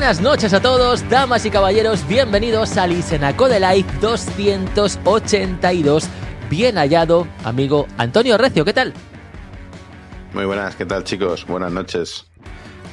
Buenas 0.00 0.22
noches 0.22 0.54
a 0.54 0.62
todos, 0.62 1.06
damas 1.10 1.44
y 1.44 1.50
caballeros, 1.50 2.08
bienvenidos 2.08 2.78
al 2.78 2.92
Isenaco 2.92 3.50
de 3.50 3.60
Live 3.60 3.86
282. 4.00 6.08
Bien 6.48 6.76
hallado, 6.76 7.28
amigo 7.44 7.86
Antonio 7.98 8.38
Recio, 8.38 8.64
¿qué 8.64 8.72
tal? 8.72 8.94
Muy 10.32 10.46
buenas, 10.46 10.74
¿qué 10.74 10.86
tal 10.86 11.04
chicos? 11.04 11.46
Buenas 11.46 11.70
noches. 11.70 12.24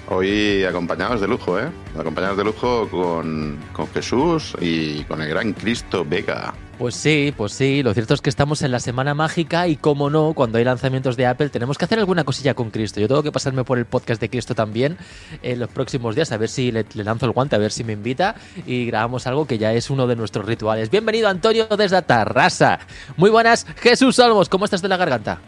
Hoy 0.10 0.66
acompañados 0.66 1.22
de 1.22 1.30
lujo, 1.30 1.58
¿eh? 1.58 1.70
Acompañados 1.98 2.36
de 2.36 2.44
lujo 2.44 2.90
con, 2.90 3.58
con 3.72 3.88
Jesús 3.88 4.58
y 4.60 5.06
con 5.06 5.22
el 5.22 5.30
gran 5.30 5.54
Cristo 5.54 6.04
Vega. 6.04 6.54
Pues 6.78 6.94
sí, 6.94 7.34
pues 7.36 7.54
sí, 7.54 7.82
lo 7.82 7.92
cierto 7.96 8.14
es 8.14 8.22
que 8.22 8.30
estamos 8.30 8.62
en 8.62 8.70
la 8.70 8.80
semana 8.80 9.16
mágica 9.16 9.68
y 9.68 9.78
como 9.78 10.12
no, 10.12 10.34
cuando 10.36 10.60
hay 10.60 10.64
lanzamientos 10.64 11.18
de 11.18 11.26
Apple 11.26 11.50
tenemos 11.50 11.76
que 11.76 11.86
hacer 11.86 11.98
alguna 11.98 12.24
cosilla 12.24 12.54
con 12.54 12.70
Cristo. 12.70 13.00
Yo 13.00 13.08
tengo 13.08 13.24
que 13.24 13.32
pasarme 13.32 13.64
por 13.64 13.80
el 13.80 13.86
podcast 13.86 14.22
de 14.22 14.30
Cristo 14.30 14.54
también 14.54 14.96
en 15.42 15.60
los 15.60 15.70
próximos 15.70 16.14
días, 16.14 16.32
a 16.32 16.38
ver 16.38 16.50
si 16.50 16.72
le, 16.72 16.86
lanzo 16.94 17.26
el 17.26 17.32
guante, 17.32 17.56
a 17.56 17.60
ver 17.60 17.72
si 17.72 17.84
me 17.84 17.94
invita 17.94 18.36
y 18.68 18.86
grabamos 18.86 19.26
algo 19.26 19.48
que 19.48 19.58
ya 19.58 19.74
es 19.74 19.90
uno 19.90 20.06
de 20.06 20.16
nuestros 20.16 20.46
rituales. 20.46 20.92
Bienvenido 20.92 21.30
Antonio 21.30 21.66
desde 21.66 22.00
Tarrasa. 22.04 22.78
Muy 23.16 23.32
buenas, 23.32 23.66
Jesús 23.78 24.20
Olmos, 24.20 24.48
¿cómo 24.48 24.66
estás 24.66 24.84
de 24.84 24.88
la 24.88 24.98
garganta? 24.98 25.40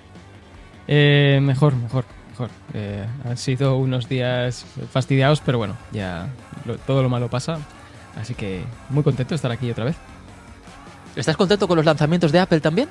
Eh, 0.88 1.40
mejor, 1.44 1.76
mejor, 1.76 2.06
mejor. 2.32 2.50
Eh, 2.74 3.06
han 3.24 3.38
sido 3.38 3.78
unos 3.78 4.10
días 4.10 4.66
fastidiados, 4.92 5.42
pero 5.46 5.60
bueno, 5.60 5.78
ya 5.92 6.28
todo 6.88 7.04
lo 7.04 7.10
malo 7.10 7.30
pasa. 7.30 7.60
Así 8.20 8.34
que 8.34 8.64
muy 8.90 9.04
contento 9.04 9.30
de 9.30 9.36
estar 9.36 9.52
aquí 9.52 9.70
otra 9.70 9.86
vez. 9.86 9.96
¿Estás 11.20 11.38
contento 11.38 11.68
con 11.68 11.76
los 11.76 11.86
lanzamientos 11.86 12.32
de 12.32 12.40
Apple 12.40 12.60
también? 12.60 12.90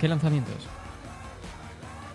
¿Qué 0.00 0.08
lanzamientos? 0.08 0.54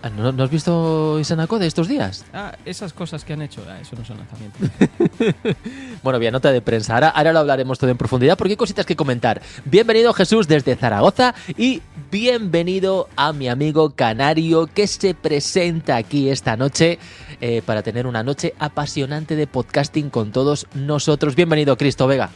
Ah, 0.02 0.10
¿No, 0.10 0.34
no 0.34 0.44
has 0.44 0.50
visto 0.50 1.18
Isenaco 1.18 1.60
de 1.60 1.68
estos 1.68 1.88
días? 1.88 2.26
Ah, 2.34 2.58
esas 2.66 2.92
cosas 2.92 3.24
que 3.24 3.32
han 3.32 3.42
hecho. 3.42 3.64
Ah, 3.70 3.80
eso 3.80 3.96
no 3.96 4.04
son 4.04 4.18
lanzamientos. 4.18 4.70
Bueno, 6.04 6.20
bien, 6.20 6.34
nota 6.34 6.52
de 6.52 6.62
prensa. 6.62 6.96
Ahora, 6.96 7.10
ahora 7.10 7.32
lo 7.32 7.40
hablaremos 7.40 7.80
todo 7.80 7.90
en 7.90 7.98
profundidad 7.98 8.38
porque 8.38 8.52
hay 8.52 8.58
cositas 8.58 8.86
que 8.86 8.98
comentar. 8.98 9.42
Bienvenido 9.64 10.12
Jesús 10.12 10.50
desde 10.50 10.76
Zaragoza 10.76 11.34
y 11.58 11.82
bienvenido 12.12 13.08
a 13.16 13.32
mi 13.32 13.48
amigo 13.48 13.92
Canario 13.92 14.68
que 14.68 14.86
se 14.88 15.14
presenta 15.14 15.96
aquí 15.96 16.28
esta 16.28 16.58
noche 16.58 17.00
eh, 17.40 17.62
para 17.66 17.84
tener 17.84 18.06
una 18.06 18.22
noche 18.22 18.54
apasionante 18.60 19.38
de 19.38 19.48
podcasting 19.48 20.10
con 20.10 20.34
todos 20.34 20.68
nosotros. 20.74 21.36
Bienvenido 21.36 21.78
Cristo 21.78 22.06
Vega. 22.06 22.32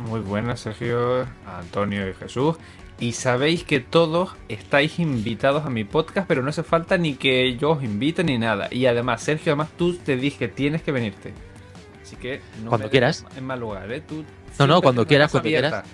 Muy 0.00 0.20
buenas, 0.20 0.60
Sergio, 0.60 1.26
Antonio 1.46 2.08
y 2.08 2.14
Jesús. 2.14 2.56
Y 3.00 3.12
sabéis 3.12 3.64
que 3.64 3.80
todos 3.80 4.36
estáis 4.48 4.98
invitados 4.98 5.66
a 5.66 5.70
mi 5.70 5.84
podcast, 5.84 6.28
pero 6.28 6.42
no 6.42 6.50
hace 6.50 6.62
falta 6.62 6.96
ni 6.96 7.14
que 7.14 7.56
yo 7.56 7.70
os 7.70 7.82
invite 7.82 8.22
ni 8.22 8.38
nada. 8.38 8.68
Y 8.70 8.86
además, 8.86 9.22
Sergio, 9.22 9.52
además 9.52 9.70
tú 9.76 9.96
te 9.96 10.16
dije 10.16 10.48
tienes 10.48 10.82
que 10.82 10.92
venirte. 10.92 11.32
Así 12.02 12.16
que 12.16 12.40
no 12.62 12.68
Cuando 12.68 12.86
me 12.86 12.90
quieras. 12.90 13.24
En 13.36 13.44
mal 13.44 13.60
lugar, 13.60 13.90
¿eh? 13.92 14.00
Tú 14.00 14.24
No, 14.58 14.66
no, 14.66 14.82
cuando 14.82 15.06
quieras, 15.06 15.30
cuando 15.30 15.48
quieras. 15.48 15.84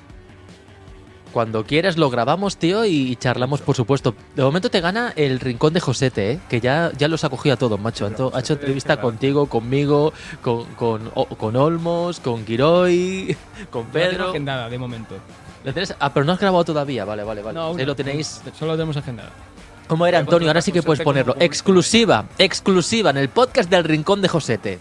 Cuando 1.32 1.64
quieras 1.64 1.96
lo 1.96 2.10
grabamos, 2.10 2.56
tío, 2.56 2.84
y 2.84 3.16
charlamos, 3.16 3.60
por 3.60 3.76
supuesto. 3.76 4.14
De 4.34 4.42
momento 4.42 4.70
te 4.70 4.80
gana 4.80 5.12
el 5.16 5.38
rincón 5.40 5.72
de 5.72 5.80
Josete, 5.80 6.32
¿eh? 6.32 6.40
que 6.48 6.60
ya, 6.60 6.90
ya 6.98 7.08
los 7.08 7.22
ha 7.24 7.28
cogido 7.28 7.54
a 7.54 7.56
todos, 7.56 7.78
macho. 7.80 8.08
Pero 8.08 8.34
Ha 8.34 8.40
hecho 8.40 8.54
entrevista 8.54 9.00
contigo, 9.00 9.46
conmigo, 9.46 10.12
con, 10.42 10.64
con, 10.74 11.56
Olmos, 11.56 12.20
con 12.20 12.44
Giroy, 12.44 13.36
con 13.70 13.84
No 13.86 13.92
Pedro. 13.92 14.28
agendada 14.30 14.68
de 14.68 14.78
momento. 14.78 15.14
¿Lo 15.64 15.72
tenés? 15.74 15.94
Ah, 16.00 16.12
pero 16.12 16.24
no 16.24 16.32
has 16.32 16.40
grabado 16.40 16.64
todavía. 16.64 17.04
Vale, 17.04 17.22
vale, 17.22 17.42
vale. 17.42 17.58
No, 17.58 17.74
lo 17.74 17.84
no. 17.84 17.94
tenéis. 17.94 18.40
Solo 18.58 18.72
tenemos 18.72 18.96
agendada. 18.96 19.30
¿Cómo 19.86 20.06
era, 20.06 20.18
Antonio? 20.18 20.48
Ahora 20.48 20.62
sí 20.62 20.72
que 20.72 20.82
puedes 20.82 21.02
ponerlo. 21.02 21.36
Exclusiva, 21.40 22.26
exclusiva 22.38 23.10
en 23.10 23.16
el 23.18 23.28
podcast 23.28 23.68
del 23.68 23.84
Rincón 23.84 24.22
de 24.22 24.28
Josete. 24.28 24.78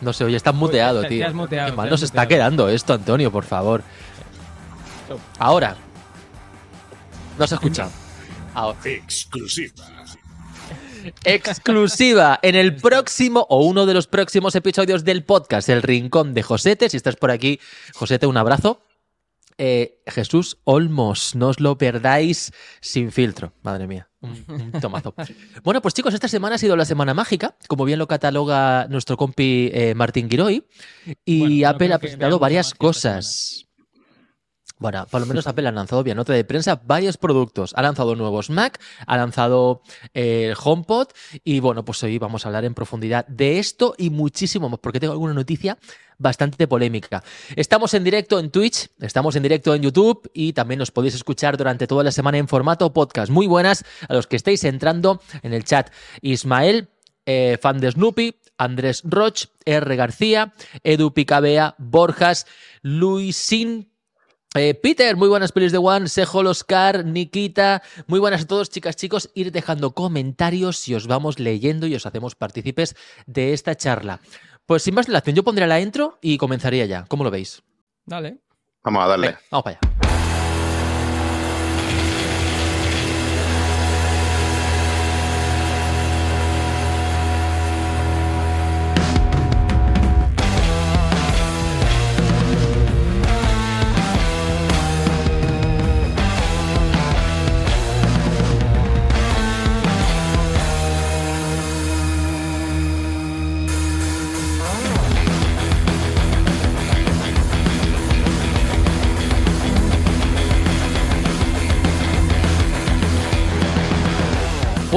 No 0.00 0.12
sé, 0.12 0.24
oye, 0.24 0.36
estás 0.36 0.54
muteado, 0.54 1.00
te- 1.02 1.08
te 1.08 1.14
tío. 1.16 1.26
has 1.26 1.34
muteado, 1.34 1.66
Qué 1.66 1.70
te 1.72 1.76
mal 1.76 1.86
has 1.86 1.90
nos 1.92 2.02
está 2.02 2.26
quedando 2.28 2.68
esto, 2.68 2.94
Antonio, 2.94 3.30
por 3.32 3.44
favor. 3.44 3.82
Ahora. 5.38 5.76
No 7.38 7.46
se 7.46 7.54
escucha. 7.54 7.88
Ahora. 8.54 8.78
Exclusiva. 8.84 9.84
exclusiva 11.24 12.38
en 12.42 12.54
el 12.56 12.74
próximo 12.76 13.46
o 13.48 13.64
uno 13.64 13.86
de 13.86 13.94
los 13.94 14.06
próximos 14.06 14.54
episodios 14.54 15.04
del 15.04 15.24
podcast 15.24 15.68
El 15.68 15.82
Rincón 15.82 16.34
de 16.34 16.42
Josete. 16.42 16.88
Si 16.90 16.96
estás 16.96 17.16
por 17.16 17.30
aquí, 17.30 17.60
Josete, 17.94 18.26
un 18.26 18.36
abrazo. 18.36 18.80
Eh, 19.58 20.02
Jesús 20.06 20.58
Olmos, 20.64 21.34
no 21.34 21.48
os 21.48 21.60
lo 21.60 21.78
perdáis 21.78 22.52
sin 22.80 23.10
filtro. 23.12 23.52
Madre 23.62 23.86
mía, 23.86 24.08
un, 24.26 24.60
un 24.60 24.72
tomazo. 24.80 25.14
Bueno, 25.62 25.80
pues 25.82 25.94
chicos, 25.94 26.14
esta 26.14 26.28
semana 26.28 26.56
ha 26.56 26.58
sido 26.58 26.76
la 26.76 26.84
semana 26.84 27.14
mágica, 27.14 27.54
como 27.68 27.84
bien 27.84 27.98
lo 27.98 28.06
cataloga 28.06 28.86
nuestro 28.88 29.16
compi 29.16 29.70
eh, 29.72 29.94
Martín 29.94 30.28
Giroy, 30.28 30.64
y 31.24 31.40
Bueno, 31.40 31.68
Apple 31.68 31.92
ha 31.92 31.98
presentado 31.98 32.38
varias 32.38 32.74
cosas. 32.74 33.65
Bueno, 34.78 35.06
por 35.10 35.20
lo 35.20 35.26
menos 35.26 35.46
Apple 35.46 35.66
ha 35.66 35.72
lanzado 35.72 36.02
vía 36.02 36.14
nota 36.14 36.34
de 36.34 36.44
prensa 36.44 36.80
varios 36.84 37.16
productos. 37.16 37.72
Ha 37.76 37.82
lanzado 37.82 38.14
nuevos 38.14 38.50
Mac, 38.50 38.78
ha 39.06 39.16
lanzado 39.16 39.80
eh, 40.12 40.48
el 40.50 40.56
HomePod 40.62 41.08
y 41.44 41.60
bueno, 41.60 41.84
pues 41.84 42.02
hoy 42.02 42.18
vamos 42.18 42.44
a 42.44 42.50
hablar 42.50 42.66
en 42.66 42.74
profundidad 42.74 43.26
de 43.26 43.58
esto 43.58 43.94
y 43.96 44.10
muchísimo 44.10 44.68
más, 44.68 44.78
porque 44.80 45.00
tengo 45.00 45.14
alguna 45.14 45.32
noticia 45.32 45.78
bastante 46.18 46.68
polémica. 46.68 47.22
Estamos 47.56 47.94
en 47.94 48.04
directo 48.04 48.38
en 48.38 48.50
Twitch, 48.50 48.88
estamos 49.00 49.34
en 49.36 49.42
directo 49.42 49.74
en 49.74 49.82
YouTube 49.82 50.30
y 50.34 50.52
también 50.52 50.78
nos 50.78 50.90
podéis 50.90 51.14
escuchar 51.14 51.56
durante 51.56 51.86
toda 51.86 52.04
la 52.04 52.12
semana 52.12 52.36
en 52.36 52.48
formato 52.48 52.92
podcast. 52.92 53.30
Muy 53.30 53.46
buenas 53.46 53.82
a 54.08 54.14
los 54.14 54.26
que 54.26 54.36
estáis 54.36 54.62
entrando 54.64 55.22
en 55.42 55.54
el 55.54 55.64
chat. 55.64 55.90
Ismael, 56.20 56.90
eh, 57.24 57.58
fan 57.60 57.80
de 57.80 57.90
Snoopy, 57.90 58.36
Andrés 58.58 59.02
Roch, 59.04 59.46
R. 59.64 59.96
García, 59.96 60.52
Edu 60.84 61.12
Picabea, 61.12 61.74
Borjas, 61.78 62.46
Luisín. 62.82 63.90
Eh, 64.54 64.74
Peter, 64.74 65.16
muy 65.16 65.28
buenas 65.28 65.52
pelis 65.52 65.72
de 65.72 65.78
One, 65.78 66.08
Sejol, 66.08 66.46
Oscar, 66.46 67.04
Nikita, 67.04 67.82
muy 68.06 68.20
buenas 68.20 68.42
a 68.42 68.46
todos, 68.46 68.70
chicas, 68.70 68.96
chicos. 68.96 69.30
Ir 69.34 69.52
dejando 69.52 69.92
comentarios 69.92 70.86
y 70.88 70.94
os 70.94 71.06
vamos 71.06 71.38
leyendo 71.38 71.86
y 71.86 71.94
os 71.94 72.06
hacemos 72.06 72.34
partícipes 72.34 72.96
de 73.26 73.52
esta 73.52 73.74
charla. 73.74 74.20
Pues 74.64 74.82
sin 74.82 74.94
más 74.94 75.06
dilación, 75.06 75.36
yo 75.36 75.44
pondré 75.44 75.66
la 75.66 75.80
intro 75.80 76.18
y 76.22 76.38
comenzaría 76.38 76.86
ya. 76.86 77.04
¿Cómo 77.06 77.24
lo 77.24 77.30
veis? 77.30 77.62
Dale. 78.04 78.38
Vamos 78.82 79.04
a 79.04 79.08
darle. 79.08 79.26
Venga, 79.28 79.40
vamos 79.50 79.64
para 79.64 79.78
allá. 79.78 79.85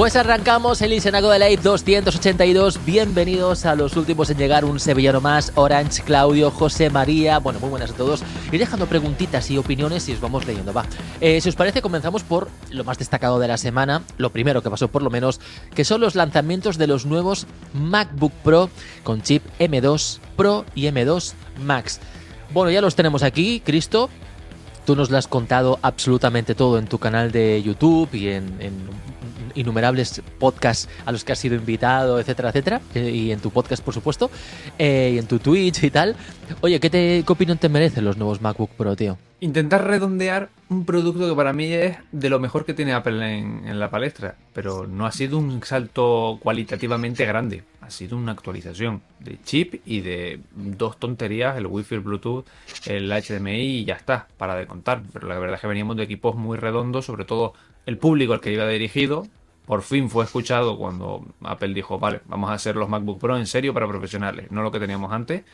Pues 0.00 0.16
arrancamos 0.16 0.80
el 0.80 0.94
Isenago 0.94 1.28
de 1.28 1.38
Live 1.38 1.60
282. 1.62 2.86
Bienvenidos 2.86 3.66
a 3.66 3.74
los 3.74 3.98
últimos 3.98 4.30
en 4.30 4.38
llegar. 4.38 4.64
Un 4.64 4.80
sevillano 4.80 5.20
más. 5.20 5.52
Orange, 5.56 6.02
Claudio, 6.02 6.50
José 6.50 6.88
María. 6.88 7.38
Bueno, 7.38 7.60
muy 7.60 7.68
buenas 7.68 7.90
a 7.90 7.92
todos. 7.92 8.22
Ir 8.50 8.60
dejando 8.60 8.86
preguntitas 8.86 9.50
y 9.50 9.58
opiniones 9.58 10.08
y 10.08 10.14
os 10.14 10.20
vamos 10.22 10.46
leyendo. 10.46 10.72
Va. 10.72 10.86
Eh, 11.20 11.42
si 11.42 11.50
os 11.50 11.54
parece, 11.54 11.82
comenzamos 11.82 12.22
por 12.22 12.48
lo 12.70 12.82
más 12.82 12.96
destacado 12.96 13.38
de 13.38 13.48
la 13.48 13.58
semana. 13.58 14.02
Lo 14.16 14.30
primero 14.30 14.62
que 14.62 14.70
pasó, 14.70 14.88
por 14.88 15.02
lo 15.02 15.10
menos, 15.10 15.38
que 15.74 15.84
son 15.84 16.00
los 16.00 16.14
lanzamientos 16.14 16.78
de 16.78 16.86
los 16.86 17.04
nuevos 17.04 17.46
MacBook 17.74 18.32
Pro 18.42 18.70
con 19.04 19.20
chip 19.20 19.44
M2 19.58 20.20
Pro 20.34 20.64
y 20.74 20.84
M2 20.84 21.34
Max. 21.62 22.00
Bueno, 22.54 22.70
ya 22.70 22.80
los 22.80 22.96
tenemos 22.96 23.22
aquí, 23.22 23.60
Cristo. 23.60 24.08
Tú 24.86 24.96
nos 24.96 25.10
lo 25.10 25.18
has 25.18 25.28
contado 25.28 25.78
absolutamente 25.82 26.54
todo 26.54 26.78
en 26.78 26.86
tu 26.86 26.96
canal 26.96 27.32
de 27.32 27.62
YouTube 27.62 28.14
y 28.14 28.28
en, 28.28 28.56
en 28.60 28.88
innumerables 29.54 30.22
podcasts 30.38 30.88
a 31.04 31.12
los 31.12 31.24
que 31.24 31.32
has 31.32 31.38
sido 31.38 31.54
invitado, 31.56 32.18
etcétera, 32.20 32.50
etcétera. 32.50 32.80
eh, 32.94 33.10
Y 33.10 33.32
en 33.32 33.40
tu 33.40 33.50
podcast, 33.50 33.82
por 33.84 33.94
supuesto. 33.94 34.30
eh, 34.78 35.12
y 35.14 35.18
en 35.18 35.26
tu 35.26 35.38
Twitch 35.38 35.82
y 35.84 35.90
tal. 35.90 36.16
Oye, 36.60 36.80
¿qué, 36.80 36.90
te, 36.90 37.22
¿qué 37.26 37.32
opinión 37.32 37.58
te 37.58 37.68
merecen 37.68 38.04
los 38.04 38.16
nuevos 38.16 38.40
MacBook 38.40 38.70
Pro, 38.70 38.96
tío? 38.96 39.16
Intentar 39.42 39.86
redondear 39.86 40.50
un 40.68 40.84
producto 40.84 41.26
que 41.26 41.34
para 41.34 41.54
mí 41.54 41.72
es 41.72 41.96
de 42.12 42.28
lo 42.28 42.38
mejor 42.40 42.66
que 42.66 42.74
tiene 42.74 42.92
Apple 42.92 43.38
en, 43.38 43.66
en 43.66 43.80
la 43.80 43.88
palestra, 43.88 44.34
pero 44.52 44.86
no 44.86 45.06
ha 45.06 45.12
sido 45.12 45.38
un 45.38 45.62
salto 45.64 46.38
cualitativamente 46.42 47.24
grande, 47.24 47.62
ha 47.80 47.88
sido 47.90 48.18
una 48.18 48.32
actualización 48.32 49.00
de 49.18 49.38
chip 49.42 49.80
y 49.86 50.00
de 50.00 50.40
dos 50.54 50.98
tonterías, 50.98 51.56
el 51.56 51.66
Wi-Fi, 51.66 51.94
el 51.94 52.00
Bluetooth, 52.02 52.44
el 52.84 53.10
HDMI 53.10 53.78
y 53.78 53.84
ya 53.86 53.94
está, 53.94 54.28
para 54.36 54.54
de 54.56 54.66
contar. 54.66 55.02
Pero 55.10 55.26
la 55.26 55.38
verdad 55.38 55.54
es 55.54 55.62
que 55.62 55.66
veníamos 55.68 55.96
de 55.96 56.02
equipos 56.02 56.36
muy 56.36 56.58
redondos, 56.58 57.06
sobre 57.06 57.24
todo 57.24 57.54
el 57.86 57.96
público 57.96 58.34
al 58.34 58.40
que 58.42 58.52
iba 58.52 58.68
dirigido. 58.68 59.26
Por 59.70 59.82
fin 59.82 60.10
fue 60.10 60.24
escuchado 60.24 60.76
cuando 60.76 61.24
Apple 61.44 61.72
dijo, 61.72 62.00
vale, 62.00 62.22
vamos 62.26 62.50
a 62.50 62.54
hacer 62.54 62.74
los 62.74 62.88
MacBook 62.88 63.20
Pro 63.20 63.38
en 63.38 63.46
serio 63.46 63.72
para 63.72 63.86
profesionales, 63.86 64.50
no 64.50 64.64
lo 64.64 64.72
que 64.72 64.80
teníamos 64.80 65.12
antes 65.12 65.44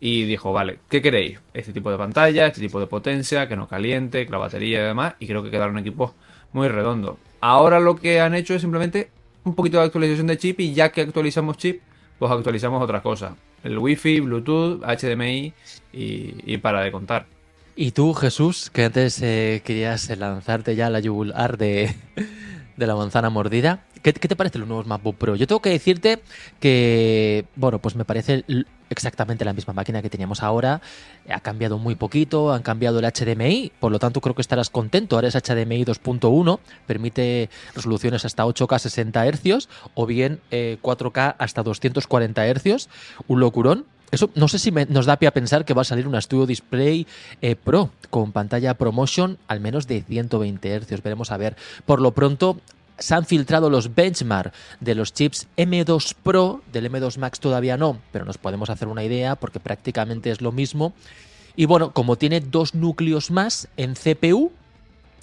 y 0.00 0.24
dijo, 0.24 0.50
vale, 0.50 0.78
¿qué 0.88 1.02
queréis? 1.02 1.40
Este 1.52 1.74
tipo 1.74 1.90
de 1.90 1.98
pantalla, 1.98 2.46
este 2.46 2.62
tipo 2.62 2.80
de 2.80 2.86
potencia, 2.86 3.46
que 3.48 3.56
no 3.56 3.68
caliente, 3.68 4.24
que 4.24 4.32
la 4.32 4.38
batería 4.38 4.80
y 4.80 4.84
demás, 4.84 5.14
y 5.18 5.26
creo 5.26 5.42
que 5.42 5.50
quedaron 5.50 5.76
equipos 5.76 6.12
muy 6.54 6.68
redondos. 6.68 7.18
Ahora 7.42 7.80
lo 7.80 7.96
que 7.96 8.22
han 8.22 8.34
hecho 8.34 8.54
es 8.54 8.62
simplemente 8.62 9.10
un 9.44 9.54
poquito 9.54 9.76
de 9.76 9.84
actualización 9.84 10.28
de 10.28 10.38
chip 10.38 10.58
y 10.58 10.72
ya 10.72 10.90
que 10.90 11.02
actualizamos 11.02 11.58
chip, 11.58 11.82
pues 12.18 12.32
actualizamos 12.32 12.82
otras 12.82 13.02
cosas. 13.02 13.34
El 13.62 13.76
Wi-Fi, 13.76 14.20
Bluetooth, 14.20 14.82
HDMI 14.82 15.52
y, 15.92 16.56
para 16.56 16.80
de 16.80 16.90
contar. 16.90 17.26
Y 17.76 17.90
tú, 17.90 18.14
Jesús, 18.14 18.70
que 18.70 18.86
antes 18.86 19.20
eh, 19.20 19.60
querías 19.66 20.08
lanzarte 20.16 20.76
ya 20.76 20.88
la 20.88 21.00
yugular 21.00 21.58
de, 21.58 21.94
de 22.80 22.86
la 22.88 22.96
manzana 22.96 23.30
mordida. 23.30 23.84
¿Qué, 24.02 24.12
qué 24.12 24.26
te 24.26 24.34
parecen 24.34 24.62
los 24.62 24.68
nuevos 24.68 24.86
MacBook 24.86 25.16
Pro? 25.16 25.36
Yo 25.36 25.46
tengo 25.46 25.62
que 25.62 25.70
decirte 25.70 26.20
que, 26.58 27.44
bueno, 27.54 27.78
pues 27.78 27.94
me 27.94 28.04
parece 28.04 28.44
exactamente 28.88 29.44
la 29.44 29.52
misma 29.52 29.72
máquina 29.72 30.02
que 30.02 30.10
teníamos 30.10 30.42
ahora. 30.42 30.80
Ha 31.28 31.40
cambiado 31.40 31.78
muy 31.78 31.94
poquito, 31.94 32.52
han 32.52 32.62
cambiado 32.62 32.98
el 32.98 33.04
HDMI, 33.04 33.72
por 33.78 33.92
lo 33.92 33.98
tanto 33.98 34.20
creo 34.20 34.34
que 34.34 34.42
estarás 34.42 34.70
contento. 34.70 35.16
Ahora 35.16 35.28
es 35.28 35.34
HDMI 35.34 35.84
2.1, 35.84 36.58
permite 36.86 37.50
resoluciones 37.74 38.24
hasta 38.24 38.44
8K 38.44 38.78
60 38.78 39.30
Hz 39.30 39.68
o 39.94 40.06
bien 40.06 40.40
eh, 40.50 40.78
4K 40.82 41.36
hasta 41.38 41.62
240 41.62 42.54
Hz. 42.54 42.88
Un 43.28 43.40
locurón. 43.40 43.86
Eso 44.10 44.30
no 44.34 44.48
sé 44.48 44.58
si 44.58 44.70
nos 44.70 45.06
da 45.06 45.16
pie 45.16 45.28
a 45.28 45.32
pensar 45.32 45.64
que 45.64 45.74
va 45.74 45.82
a 45.82 45.84
salir 45.84 46.06
una 46.06 46.20
Studio 46.20 46.46
Display 46.46 47.06
eh, 47.40 47.56
Pro 47.56 47.90
con 48.10 48.32
pantalla 48.32 48.74
ProMotion 48.74 49.38
al 49.46 49.60
menos 49.60 49.86
de 49.86 50.02
120 50.02 50.80
Hz. 50.80 51.02
Veremos 51.02 51.30
a 51.30 51.36
ver. 51.36 51.56
Por 51.86 52.00
lo 52.00 52.12
pronto 52.12 52.58
se 52.98 53.14
han 53.14 53.24
filtrado 53.24 53.70
los 53.70 53.94
benchmark 53.94 54.52
de 54.80 54.94
los 54.94 55.12
chips 55.12 55.48
M2 55.56 56.14
Pro, 56.22 56.62
del 56.72 56.90
M2 56.90 57.18
Max 57.18 57.40
todavía 57.40 57.76
no, 57.76 57.98
pero 58.12 58.24
nos 58.24 58.38
podemos 58.38 58.68
hacer 58.68 58.88
una 58.88 59.04
idea 59.04 59.36
porque 59.36 59.58
prácticamente 59.58 60.30
es 60.30 60.40
lo 60.40 60.52
mismo. 60.52 60.92
Y 61.56 61.64
bueno, 61.64 61.92
como 61.92 62.16
tiene 62.16 62.40
dos 62.40 62.74
núcleos 62.74 63.30
más 63.30 63.68
en 63.76 63.94
CPU, 63.94 64.52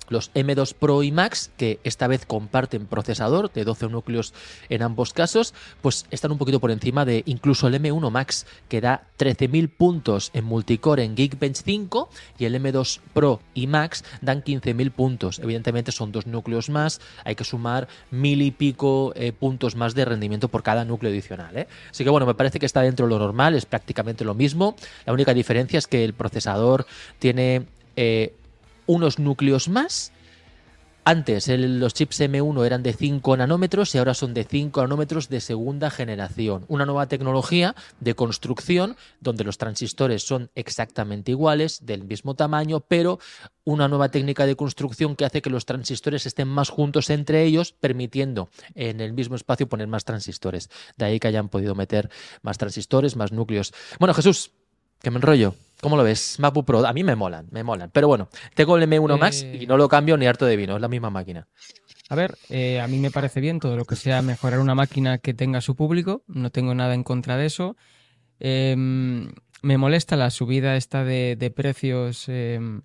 los 0.09 0.33
M2 0.33 0.73
Pro 0.73 1.03
y 1.03 1.11
Max, 1.11 1.51
que 1.57 1.79
esta 1.83 2.07
vez 2.07 2.25
comparten 2.25 2.85
procesador 2.85 3.51
de 3.51 3.63
12 3.63 3.89
núcleos 3.89 4.33
en 4.69 4.81
ambos 4.81 5.13
casos, 5.13 5.53
pues 5.81 6.05
están 6.11 6.31
un 6.31 6.37
poquito 6.37 6.59
por 6.59 6.71
encima 6.71 7.05
de 7.05 7.23
incluso 7.25 7.67
el 7.67 7.75
M1 7.75 8.09
Max, 8.11 8.45
que 8.69 8.81
da 8.81 9.03
13.000 9.19 9.69
puntos 9.69 10.31
en 10.33 10.45
multicore 10.45 11.03
en 11.03 11.15
Geekbench 11.15 11.63
5, 11.63 12.09
y 12.37 12.45
el 12.45 12.55
M2 12.55 12.99
Pro 13.13 13.41
y 13.53 13.67
Max 13.67 14.03
dan 14.21 14.43
15.000 14.43 14.91
puntos. 14.91 15.39
Evidentemente 15.39 15.91
son 15.91 16.11
dos 16.11 16.27
núcleos 16.27 16.69
más, 16.69 17.01
hay 17.23 17.35
que 17.35 17.43
sumar 17.43 17.87
mil 18.11 18.41
y 18.41 18.51
pico 18.51 19.13
eh, 19.15 19.31
puntos 19.31 19.75
más 19.75 19.95
de 19.95 20.05
rendimiento 20.05 20.47
por 20.47 20.63
cada 20.63 20.85
núcleo 20.85 21.11
adicional. 21.11 21.57
¿eh? 21.57 21.67
Así 21.91 22.03
que 22.03 22.09
bueno, 22.09 22.25
me 22.25 22.35
parece 22.35 22.59
que 22.59 22.65
está 22.65 22.81
dentro 22.81 23.05
de 23.05 23.11
lo 23.11 23.19
normal, 23.19 23.55
es 23.55 23.65
prácticamente 23.65 24.23
lo 24.23 24.33
mismo. 24.33 24.75
La 25.05 25.13
única 25.13 25.33
diferencia 25.33 25.77
es 25.77 25.87
que 25.87 26.03
el 26.03 26.13
procesador 26.13 26.85
tiene 27.19 27.65
eh, 27.95 28.33
unos 28.87 29.19
núcleos 29.19 29.69
más. 29.69 30.11
Antes 31.09 31.47
los 31.47 31.93
chips 31.93 32.19
M1 32.19 32.65
eran 32.65 32.83
de 32.83 32.91
5 32.91 33.37
nanómetros 33.37 33.95
y 33.95 33.97
ahora 33.97 34.13
son 34.13 34.33
de 34.33 34.43
5 34.43 34.81
nanómetros 34.81 35.29
de 35.29 35.39
segunda 35.39 35.89
generación. 35.89 36.65
Una 36.67 36.85
nueva 36.85 37.07
tecnología 37.07 37.75
de 38.01 38.13
construcción 38.13 38.97
donde 39.21 39.45
los 39.45 39.57
transistores 39.57 40.27
son 40.27 40.51
exactamente 40.53 41.31
iguales, 41.31 41.85
del 41.85 42.03
mismo 42.03 42.35
tamaño, 42.35 42.81
pero 42.81 43.19
una 43.63 43.87
nueva 43.87 44.09
técnica 44.09 44.45
de 44.45 44.57
construcción 44.57 45.15
que 45.15 45.23
hace 45.23 45.41
que 45.41 45.49
los 45.49 45.65
transistores 45.65 46.25
estén 46.25 46.49
más 46.49 46.67
juntos 46.67 47.09
entre 47.09 47.45
ellos, 47.45 47.71
permitiendo 47.71 48.49
en 48.75 48.99
el 48.99 49.13
mismo 49.13 49.37
espacio 49.37 49.69
poner 49.69 49.87
más 49.87 50.03
transistores. 50.03 50.69
De 50.97 51.05
ahí 51.05 51.21
que 51.21 51.29
hayan 51.29 51.47
podido 51.47 51.73
meter 51.73 52.09
más 52.41 52.57
transistores, 52.57 53.15
más 53.15 53.31
núcleos. 53.31 53.73
Bueno, 53.97 54.13
Jesús, 54.13 54.51
que 55.01 55.11
me 55.11 55.17
enrollo. 55.17 55.55
¿Cómo 55.81 55.95
lo 55.95 56.03
ves? 56.03 56.37
MacBook 56.39 56.65
Pro, 56.65 56.85
a 56.87 56.91
mí 56.93 57.03
me 57.03 57.15
molan, 57.15 57.47
me 57.51 57.63
molan. 57.63 57.91
Pero 57.93 58.07
bueno, 58.07 58.29
tengo 58.55 58.77
el 58.77 58.83
M1 58.89 59.17
Max 59.19 59.43
Eh. 59.43 59.59
y 59.61 59.67
no 59.67 59.77
lo 59.77 59.87
cambio 59.87 60.17
ni 60.17 60.25
harto 60.25 60.45
de 60.45 60.55
vino, 60.55 60.75
es 60.75 60.81
la 60.81 60.87
misma 60.87 61.09
máquina. 61.11 61.47
A 62.09 62.15
ver, 62.15 62.35
eh, 62.49 62.79
a 62.79 62.87
mí 62.87 62.97
me 62.97 63.11
parece 63.11 63.41
bien 63.41 63.59
todo 63.59 63.75
lo 63.75 63.85
que 63.85 63.95
sea 63.95 64.21
mejorar 64.21 64.59
una 64.59 64.73
máquina 64.75 65.17
que 65.19 65.33
tenga 65.33 65.61
su 65.61 65.75
público, 65.75 66.23
no 66.27 66.49
tengo 66.49 66.73
nada 66.73 66.93
en 66.95 67.03
contra 67.03 67.37
de 67.37 67.45
eso. 67.45 67.75
Em, 68.39 69.29
me 69.61 69.77
molesta 69.77 70.15
la 70.15 70.29
subida 70.29 70.75
esta 70.77 71.03
de, 71.03 71.35
de 71.37 71.51
precios 71.51 72.25
em, 72.27 72.81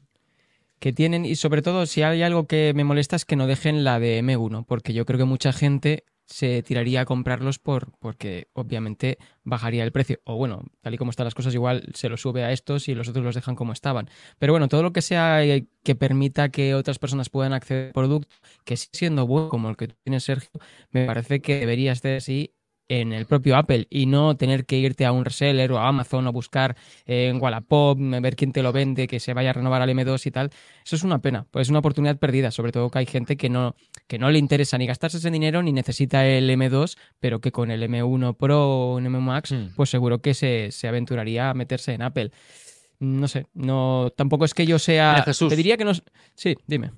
que 0.79 0.93
tienen 0.93 1.25
y 1.25 1.37
sobre 1.37 1.63
todo 1.63 1.87
si 1.87 2.03
hay 2.03 2.23
algo 2.23 2.47
que 2.47 2.73
me 2.75 2.85
molesta 2.85 3.17
es 3.17 3.25
que 3.25 3.37
no 3.37 3.47
dejen 3.47 3.85
la 3.85 4.01
de 4.01 4.19
M1, 4.23 4.65
porque 4.67 4.93
yo 4.93 5.07
creo 5.07 5.19
que 5.19 5.25
mucha 5.25 5.53
gente 5.53 6.05
se 6.27 6.63
tiraría 6.63 7.03
a 7.03 7.05
comprarlos 7.05 7.59
por, 7.59 7.93
porque 7.99 8.49
obviamente 8.53 9.19
bajaría 9.45 9.85
el 9.85 9.93
precio. 9.93 10.21
O 10.25 10.37
bueno, 10.37 10.65
tal 10.81 10.95
y 10.95 10.99
como 10.99 11.11
están 11.11 11.25
las 11.25 11.35
cosas, 11.35 11.55
igual 11.55 11.89
se 11.95 12.09
lo 12.09 12.17
sube 12.17 12.45
a 12.45 12.53
estos 12.53 12.89
y 12.89 12.95
los 12.95 13.09
otros 13.09 13.25
los 13.25 13.35
dejan 13.35 13.55
como 13.55 13.73
estaban. 13.73 14.09
Pero 14.39 14.53
bueno, 14.53 14.69
todo 14.69 14.83
lo 14.83 14.93
que 14.93 15.03
sea 15.03 15.45
eh, 15.45 15.67
que 15.83 15.95
permita 15.95 16.51
que 16.51 16.75
otras 16.75 16.99
personas 16.99 17.29
puedan 17.29 17.53
acceder 17.53 17.87
al 17.89 17.93
producto, 17.93 18.35
que 18.65 18.77
siendo 18.77 19.27
bueno, 19.27 19.49
como 19.49 19.69
el 19.69 19.77
que 19.77 19.89
tú 19.89 19.97
tienes, 20.05 20.25
Sergio, 20.25 20.51
me 20.91 21.07
parece 21.07 21.41
que 21.41 21.61
debería 21.61 21.95
ser 21.95 22.17
así 22.17 22.55
en 23.01 23.13
el 23.13 23.27
propio 23.27 23.57
Apple 23.57 23.87
y 23.89 24.07
no 24.07 24.37
tener 24.37 24.67
que 24.67 24.77
irte 24.77 25.07
a 25.07 25.13
un 25.13 25.25
reseller 25.25 25.73
o 25.73 25.79
a 25.79 25.89
Amazon 25.89 26.27
o 26.27 26.33
buscar 26.33 26.77
eh, 27.07 27.29
en 27.29 27.41
Wallapop, 27.41 27.99
ver 27.99 28.37
quién 28.37 28.53
te 28.53 28.63
lo 28.63 28.73
vende, 28.73 29.07
que 29.07 29.19
se 29.21 29.33
vaya 29.33 29.51
a 29.51 29.53
renovar 29.55 29.81
al 29.81 29.89
M2 29.91 30.27
y 30.27 30.31
tal. 30.31 30.51
Eso 30.85 30.97
es 30.97 31.03
una 31.03 31.21
pena, 31.21 31.47
pues 31.51 31.67
es 31.67 31.71
una 31.71 31.79
oportunidad 31.79 32.19
perdida, 32.19 32.51
sobre 32.51 32.73
todo 32.73 32.91
que 32.91 32.99
hay 32.99 33.07
gente 33.07 33.37
que 33.37 33.49
no, 33.49 33.75
que 34.07 34.19
no 34.19 34.31
le 34.31 34.39
interesa 34.39 34.77
ni 34.79 34.87
gastarse 34.87 35.17
ese 35.17 35.31
dinero 35.31 35.63
ni 35.63 35.73
necesita 35.73 36.27
el 36.27 36.51
M2, 36.51 36.97
pero 37.19 37.41
que 37.41 37.51
con 37.53 37.71
el 37.71 37.83
M1 37.83 38.37
Pro 38.37 38.61
o 38.69 38.97
un 38.97 39.07
M 39.07 39.19
Max, 39.21 39.53
Mm. 39.53 39.75
pues 39.77 39.91
seguro 39.91 40.21
que 40.21 40.35
se, 40.35 40.71
se 40.71 40.89
aventuraría 40.89 41.51
a 41.51 41.55
meterse 41.55 41.93
en 41.95 42.03
Apple. 42.03 42.31
No 43.01 43.27
sé, 43.27 43.47
no, 43.55 44.13
tampoco 44.17 44.45
es 44.45 44.55
que 44.55 44.65
yo 44.67 44.79
sea. 44.79 45.13
Mira, 45.13 45.25
Jesús. 45.25 45.49
Te 45.49 45.57
diría 45.57 45.77
que 45.77 45.85
no. 45.85 45.93
Sí, 46.35 46.55
dime. 46.67 46.93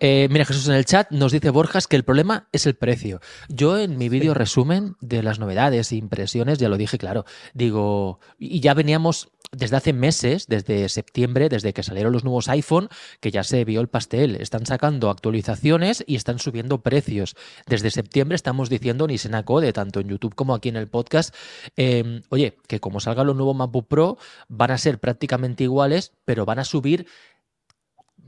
Eh, 0.00 0.28
mira, 0.30 0.44
Jesús, 0.44 0.68
en 0.68 0.74
el 0.74 0.84
chat 0.84 1.10
nos 1.10 1.32
dice 1.32 1.50
Borjas 1.50 1.86
que 1.86 1.96
el 1.96 2.04
problema 2.04 2.48
es 2.52 2.66
el 2.66 2.74
precio. 2.74 3.20
Yo 3.48 3.78
en 3.78 3.96
mi 3.96 4.08
vídeo 4.08 4.34
resumen 4.34 4.96
de 5.00 5.22
las 5.22 5.38
novedades 5.38 5.92
e 5.92 5.96
impresiones, 5.96 6.58
ya 6.58 6.68
lo 6.68 6.76
dije 6.76 6.98
claro, 6.98 7.24
digo, 7.54 8.20
y 8.38 8.60
ya 8.60 8.74
veníamos 8.74 9.30
desde 9.52 9.76
hace 9.76 9.92
meses, 9.92 10.46
desde 10.48 10.88
septiembre, 10.88 11.48
desde 11.48 11.72
que 11.72 11.82
salieron 11.82 12.12
los 12.12 12.24
nuevos 12.24 12.48
iPhone, 12.48 12.88
que 13.20 13.30
ya 13.30 13.44
se 13.44 13.64
vio 13.64 13.80
el 13.80 13.88
pastel. 13.88 14.36
Están 14.36 14.66
sacando 14.66 15.10
actualizaciones 15.10 16.02
y 16.06 16.16
están 16.16 16.38
subiendo 16.38 16.82
precios. 16.82 17.36
Desde 17.66 17.90
septiembre 17.90 18.34
estamos 18.36 18.68
diciendo 18.68 19.06
ni 19.06 19.18
se 19.18 19.28
nacode, 19.28 19.72
tanto 19.72 20.00
en 20.00 20.08
YouTube 20.08 20.34
como 20.34 20.54
aquí 20.54 20.70
en 20.70 20.76
el 20.76 20.88
podcast. 20.88 21.34
eh, 21.76 22.20
oye, 22.30 22.56
que 22.66 22.80
como 22.80 23.00
salgan 23.00 23.26
los 23.28 23.36
nuevos 23.36 23.56
MacBook 23.56 23.86
Pro, 23.86 24.18
van 24.48 24.72
a 24.72 24.78
ser 24.78 24.98
prácticamente 24.98 25.64
iguales, 25.64 26.12
pero 26.24 26.44
van 26.44 26.58
a 26.58 26.64
subir 26.64 27.06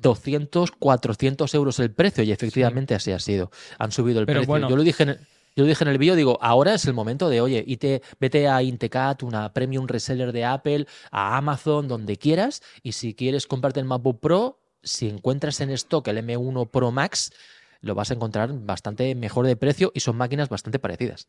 200, 0.00 0.72
400 0.72 1.54
euros 1.54 1.78
el 1.80 1.90
precio 1.92 2.22
y 2.24 2.32
efectivamente 2.32 2.94
así 2.94 3.12
ha 3.12 3.18
sido. 3.18 3.50
Han 3.78 3.92
subido 3.92 4.20
el 4.20 4.26
Pero 4.26 4.40
precio. 4.40 4.48
bueno. 4.48 4.68
Yo 4.68 4.76
lo 4.76 4.82
dije 4.82 5.02
en 5.04 5.08
el, 5.10 5.16
yo 5.56 5.64
lo 5.64 5.66
dije 5.66 5.84
en 5.84 5.88
el 5.88 5.98
vídeo, 5.98 6.14
digo, 6.14 6.38
ahora 6.42 6.74
es 6.74 6.84
el 6.86 6.92
momento 6.94 7.28
de, 7.28 7.40
oye, 7.40 7.64
ite- 7.66 8.02
vete 8.20 8.46
a 8.48 8.62
Intecat, 8.62 9.22
una 9.22 9.52
premium 9.52 9.86
reseller 9.86 10.32
de 10.32 10.44
Apple, 10.44 10.86
a 11.10 11.36
Amazon, 11.38 11.88
donde 11.88 12.16
quieras, 12.18 12.62
y 12.82 12.92
si 12.92 13.14
quieres 13.14 13.46
comprarte 13.46 13.80
el 13.80 13.86
MacBook 13.86 14.20
Pro, 14.20 14.60
si 14.82 15.08
encuentras 15.08 15.60
en 15.60 15.70
stock 15.70 16.06
el 16.08 16.18
M1 16.18 16.70
Pro 16.70 16.90
Max, 16.92 17.32
lo 17.80 17.94
vas 17.94 18.10
a 18.10 18.14
encontrar 18.14 18.50
bastante 18.52 19.14
mejor 19.14 19.46
de 19.46 19.56
precio 19.56 19.92
y 19.94 20.00
son 20.00 20.16
máquinas 20.16 20.48
bastante 20.48 20.78
parecidas. 20.78 21.28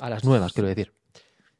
A 0.00 0.10
las 0.10 0.24
nuevas, 0.24 0.52
quiero 0.52 0.68
decir. 0.68 0.92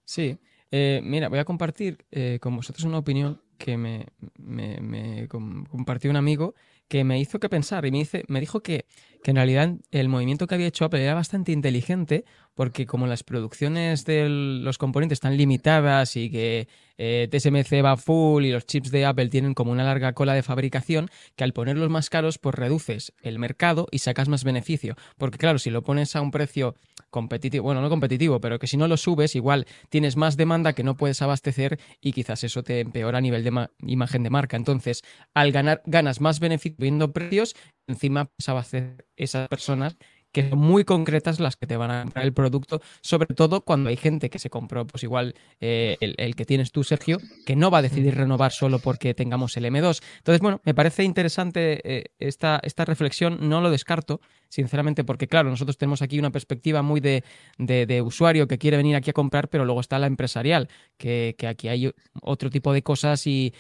Sí. 0.04 0.38
Eh, 0.71 1.00
mira, 1.04 1.28
voy 1.28 1.38
a 1.38 1.44
compartir 1.44 2.04
eh, 2.11 2.38
con 2.40 2.56
vosotros 2.56 2.85
una 2.85 2.99
opinión 2.99 3.40
que 3.58 3.76
me, 3.76 4.06
me- 4.38 4.80
me 4.80 5.28
com- 5.28 5.64
compartió 5.66 6.11
un 6.11 6.16
amigo 6.16 6.54
que 6.88 7.04
me 7.04 7.18
hizo 7.20 7.38
que 7.40 7.49
pensar 7.49 7.84
y 7.87 7.90
me, 7.90 7.99
dice, 7.99 8.25
me 8.28 8.40
dijo 8.40 8.62
que, 8.62 8.87
que 9.25 9.31
en 9.31 9.37
realidad 9.37 9.73
el 9.90 10.11
movimiento 10.11 10.47
que 10.47 10.54
había 10.54 10.66
hecho 10.66 10.85
Apple 10.85 11.02
era 11.02 11.14
bastante 11.14 11.50
inteligente 11.50 12.26
porque 12.54 12.85
como 12.85 13.07
las 13.07 13.25
producciones 13.25 14.04
de 14.04 14.28
los 14.28 14.76
componentes 14.76 15.16
están 15.16 15.38
limitadas 15.38 16.14
y 16.16 16.31
que 16.31 16.69
eh, 16.99 17.28
TSMC 17.31 17.85
va 17.85 17.97
full 17.97 18.45
y 18.45 18.52
los 18.52 18.66
chips 18.66 18.90
de 18.90 19.04
Apple 19.04 19.28
tienen 19.28 19.54
como 19.54 19.73
una 19.73 19.83
larga 19.83 20.12
cola 20.12 20.35
de 20.35 20.43
fabricación, 20.43 21.11
que 21.35 21.43
al 21.43 21.52
ponerlos 21.52 21.90
más 21.90 22.11
caros 22.11 22.38
pues 22.38 22.54
reduces 22.54 23.12
el 23.23 23.38
mercado 23.38 23.88
y 23.90 23.99
sacas 23.99 24.28
más 24.28 24.45
beneficio. 24.45 24.95
Porque 25.19 25.38
claro, 25.38 25.59
si 25.59 25.71
lo 25.71 25.83
pones 25.83 26.14
a 26.14 26.21
un 26.21 26.31
precio 26.31 26.76
competitivo, 27.11 27.64
bueno, 27.64 27.81
no 27.81 27.88
competitivo, 27.88 28.40
pero 28.40 28.59
que 28.59 28.66
si 28.66 28.76
no 28.76 28.87
lo 28.87 28.97
subes, 28.97 29.35
igual 29.35 29.66
tienes 29.88 30.16
más 30.16 30.37
demanda 30.37 30.75
que 30.75 30.85
no 30.85 30.97
puedes 30.97 31.23
abastecer 31.23 31.81
y 32.00 32.12
quizás 32.12 32.45
eso 32.45 32.62
te 32.62 32.81
empeora 32.81 33.19
a 33.19 33.21
nivel 33.21 33.43
de 33.43 33.69
imagen 33.87 34.23
de 34.23 34.31
marca. 34.31 34.57
Entonces, 34.57 35.02
al 35.33 35.50
ganar, 35.50 35.83
ganas 35.87 36.21
más 36.21 36.38
beneficio 36.38 36.76
viendo 36.78 37.12
precios, 37.12 37.57
encima 37.87 38.26
puedes 38.26 38.49
abastecer 38.49 39.07
esas 39.17 39.49
personas 39.49 39.97
que 40.35 40.50
son 40.50 40.59
muy 40.59 40.85
concretas 40.85 41.38
las 41.38 41.57
que 41.57 41.67
te 41.67 41.76
van 41.76 41.93
a 41.93 42.03
comprar 42.03 42.25
el 42.25 42.33
producto, 42.33 42.83
sobre 43.00 43.33
todo 43.35 43.61
cuando 43.61 43.88
hay 43.88 43.97
gente 43.97 44.31
que 44.31 44.41
se 44.41 44.50
compró, 44.50 44.85
pues 44.85 45.05
igual 45.05 45.35
eh, 45.61 45.97
el, 46.00 46.35
que 46.35 46.45
tienes 46.45 46.73
tú, 46.73 46.83
Sergio, 46.83 47.19
que 47.47 47.55
no 47.55 47.71
va 47.71 47.79
a 47.79 47.83
decidir 47.83 48.17
renovar 48.17 48.50
solo 48.50 48.81
porque 48.81 49.14
tengamos 49.14 49.57
el 49.57 49.64
M2. 49.67 50.03
Entonces, 50.19 50.41
bueno, 50.41 50.61
me 50.64 50.75
parece 50.75 51.05
interesante 51.05 51.81
eh, 51.85 52.05
esta, 52.19 52.61
esta 52.64 52.85
reflexión, 52.85 53.49
no 53.49 53.61
lo 53.61 53.71
descarto, 53.71 54.21
sinceramente, 54.49 55.05
porque 55.05 55.29
claro, 55.29 55.50
nosotros 55.50 55.79
tenemos 55.79 56.03
aquí 56.03 56.19
una 56.19 56.31
perspectiva 56.31 56.83
muy 56.83 57.00
de, 57.00 57.23
de, 57.59 58.03
usuario 58.03 58.49
que 58.49 58.59
quiere 58.59 58.76
venir 58.76 58.97
aquí 58.97 59.11
a 59.11 59.14
comprar, 59.14 59.49
pero 59.49 59.64
luego 59.64 59.81
está 59.81 60.00
la 60.00 60.09
empresarial, 60.09 60.69
que, 60.97 61.37
que 61.38 61.47
aquí 61.47 61.69
hay 61.69 61.93
otro 62.23 62.50
tipo 62.50 62.73
de 62.73 62.83
cosas 62.83 63.25
y 63.29 63.55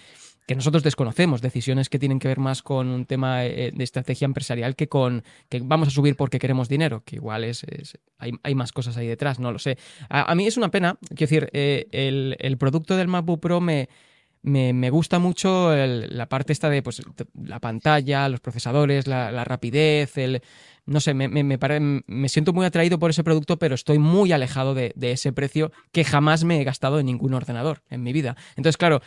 que 0.46 0.54
nosotros 0.54 0.82
desconocemos, 0.82 1.40
decisiones 1.40 1.88
que 1.88 1.98
tienen 1.98 2.18
que 2.18 2.28
ver 2.28 2.38
más 2.38 2.62
con 2.62 2.88
un 2.88 3.06
tema 3.06 3.44
eh, 3.46 3.72
de 3.74 3.84
estrategia 3.84 4.26
empresarial 4.26 4.76
que 4.76 4.88
con 4.88 5.24
que 5.48 5.60
vamos 5.60 5.88
a 5.88 5.90
subir 5.90 6.16
porque 6.16 6.38
queremos 6.38 6.68
dinero, 6.68 7.02
que 7.04 7.16
igual 7.16 7.44
es, 7.44 7.64
hay, 8.18 8.54
más 8.54 8.72
cosas 8.72 8.96
ahí 8.96 9.06
detrás, 9.06 9.38
no 9.38 9.52
lo 9.52 9.58
sé. 9.58 9.78
A, 10.08 10.34
mí 10.34 10.46
es 10.46 10.56
una 10.56 10.70
pena, 10.70 10.98
quiero 11.08 11.30
decir, 11.30 11.50
eh, 11.52 11.86
el, 11.92 12.58
producto 12.58 12.96
del 12.96 13.08
MacBook 13.08 13.40
Pro 13.40 13.60
me, 13.60 13.88
me, 14.42 14.90
gusta 14.90 15.18
mucho 15.18 15.74
la 15.74 16.28
parte 16.28 16.52
esta 16.52 16.68
de 16.68 16.82
pues, 16.82 17.02
la 17.34 17.60
pantalla, 17.60 18.28
los 18.28 18.40
procesadores, 18.40 19.06
la, 19.06 19.44
rapidez, 19.44 20.18
el... 20.18 20.42
No 20.86 21.00
sé, 21.00 21.14
me, 21.14 21.28
me, 21.28 21.44
me, 22.06 22.28
siento 22.28 22.52
muy 22.52 22.66
atraído 22.66 22.98
por 22.98 23.08
ese 23.08 23.24
producto, 23.24 23.58
pero 23.58 23.74
estoy 23.74 23.98
muy 23.98 24.32
alejado 24.32 24.74
de, 24.74 24.92
de 24.96 25.12
ese 25.12 25.32
precio 25.32 25.72
que 25.92 26.04
jamás 26.04 26.44
me 26.44 26.60
he 26.60 26.64
gastado 26.64 27.00
en 27.00 27.06
ningún 27.06 27.32
ordenador 27.32 27.80
en 27.88 28.02
mi 28.02 28.12
vida. 28.12 28.36
Entonces, 28.50 28.76
claro, 28.76 29.00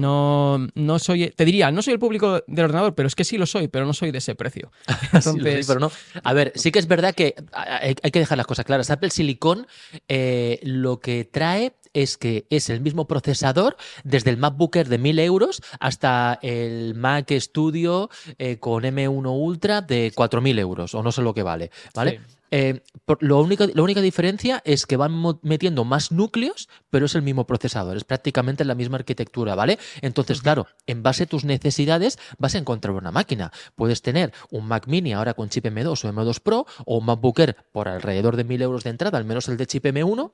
no, 0.00 0.66
no 0.74 0.98
soy, 0.98 1.30
te 1.30 1.44
diría, 1.44 1.70
no 1.70 1.82
soy 1.82 1.94
el 1.94 1.98
público 1.98 2.42
del 2.46 2.64
ordenador, 2.64 2.94
pero 2.94 3.06
es 3.06 3.14
que 3.14 3.24
sí 3.24 3.38
lo 3.38 3.46
soy, 3.46 3.68
pero 3.68 3.86
no 3.86 3.92
soy 3.92 4.10
de 4.10 4.18
ese 4.18 4.34
precio. 4.34 4.72
Entonces... 5.12 5.66
pero 5.66 5.80
no. 5.80 5.90
A 6.22 6.32
ver, 6.32 6.52
sí 6.54 6.70
que 6.70 6.78
es 6.78 6.86
verdad 6.86 7.14
que 7.14 7.34
hay, 7.52 7.94
que 7.94 8.18
dejar 8.18 8.38
las 8.38 8.46
cosas 8.46 8.64
claras. 8.64 8.90
Apple 8.90 9.10
Silicon 9.10 9.66
eh, 10.08 10.60
lo 10.62 11.00
que 11.00 11.24
trae 11.24 11.74
es 11.92 12.18
que 12.18 12.46
es 12.50 12.68
el 12.70 12.80
mismo 12.80 13.06
procesador 13.06 13.76
desde 14.02 14.30
el 14.30 14.36
MacBook 14.36 14.76
Air 14.76 14.88
de 14.88 14.98
1000 14.98 15.18
euros 15.20 15.62
hasta 15.78 16.38
el 16.42 16.94
Mac 16.94 17.30
Studio 17.30 18.10
eh, 18.38 18.58
con 18.58 18.82
M1 18.82 19.30
Ultra 19.30 19.80
de 19.80 20.12
4000 20.14 20.58
euros, 20.58 20.94
o 20.94 21.02
no 21.02 21.12
sé 21.12 21.22
lo 21.22 21.32
que 21.32 21.42
vale, 21.42 21.70
¿vale? 21.94 22.20
Eh, 22.56 22.82
lo 23.18 23.40
único, 23.40 23.66
la 23.66 23.82
única 23.82 24.00
diferencia 24.00 24.62
es 24.64 24.86
que 24.86 24.96
van 24.96 25.20
metiendo 25.42 25.84
más 25.84 26.12
núcleos, 26.12 26.68
pero 26.88 27.06
es 27.06 27.16
el 27.16 27.22
mismo 27.22 27.48
procesador, 27.48 27.96
es 27.96 28.04
prácticamente 28.04 28.64
la 28.64 28.76
misma 28.76 28.96
arquitectura, 28.96 29.56
¿vale? 29.56 29.76
Entonces, 30.02 30.40
claro, 30.40 30.68
en 30.86 31.02
base 31.02 31.24
a 31.24 31.26
tus 31.26 31.44
necesidades 31.44 32.16
vas 32.38 32.54
a 32.54 32.58
encontrar 32.58 32.94
una 32.94 33.10
máquina. 33.10 33.50
Puedes 33.74 34.02
tener 34.02 34.32
un 34.52 34.68
Mac 34.68 34.86
Mini 34.86 35.14
ahora 35.14 35.34
con 35.34 35.48
chip 35.48 35.64
M2 35.64 36.04
o 36.04 36.12
M2 36.12 36.38
Pro, 36.38 36.64
o 36.86 36.98
un 36.98 37.06
MacBook 37.06 37.40
Air 37.40 37.56
por 37.72 37.88
alrededor 37.88 38.36
de 38.36 38.44
1000 38.44 38.62
euros 38.62 38.84
de 38.84 38.90
entrada, 38.90 39.18
al 39.18 39.24
menos 39.24 39.48
el 39.48 39.56
de 39.56 39.66
chip 39.66 39.86
M1, 39.86 40.32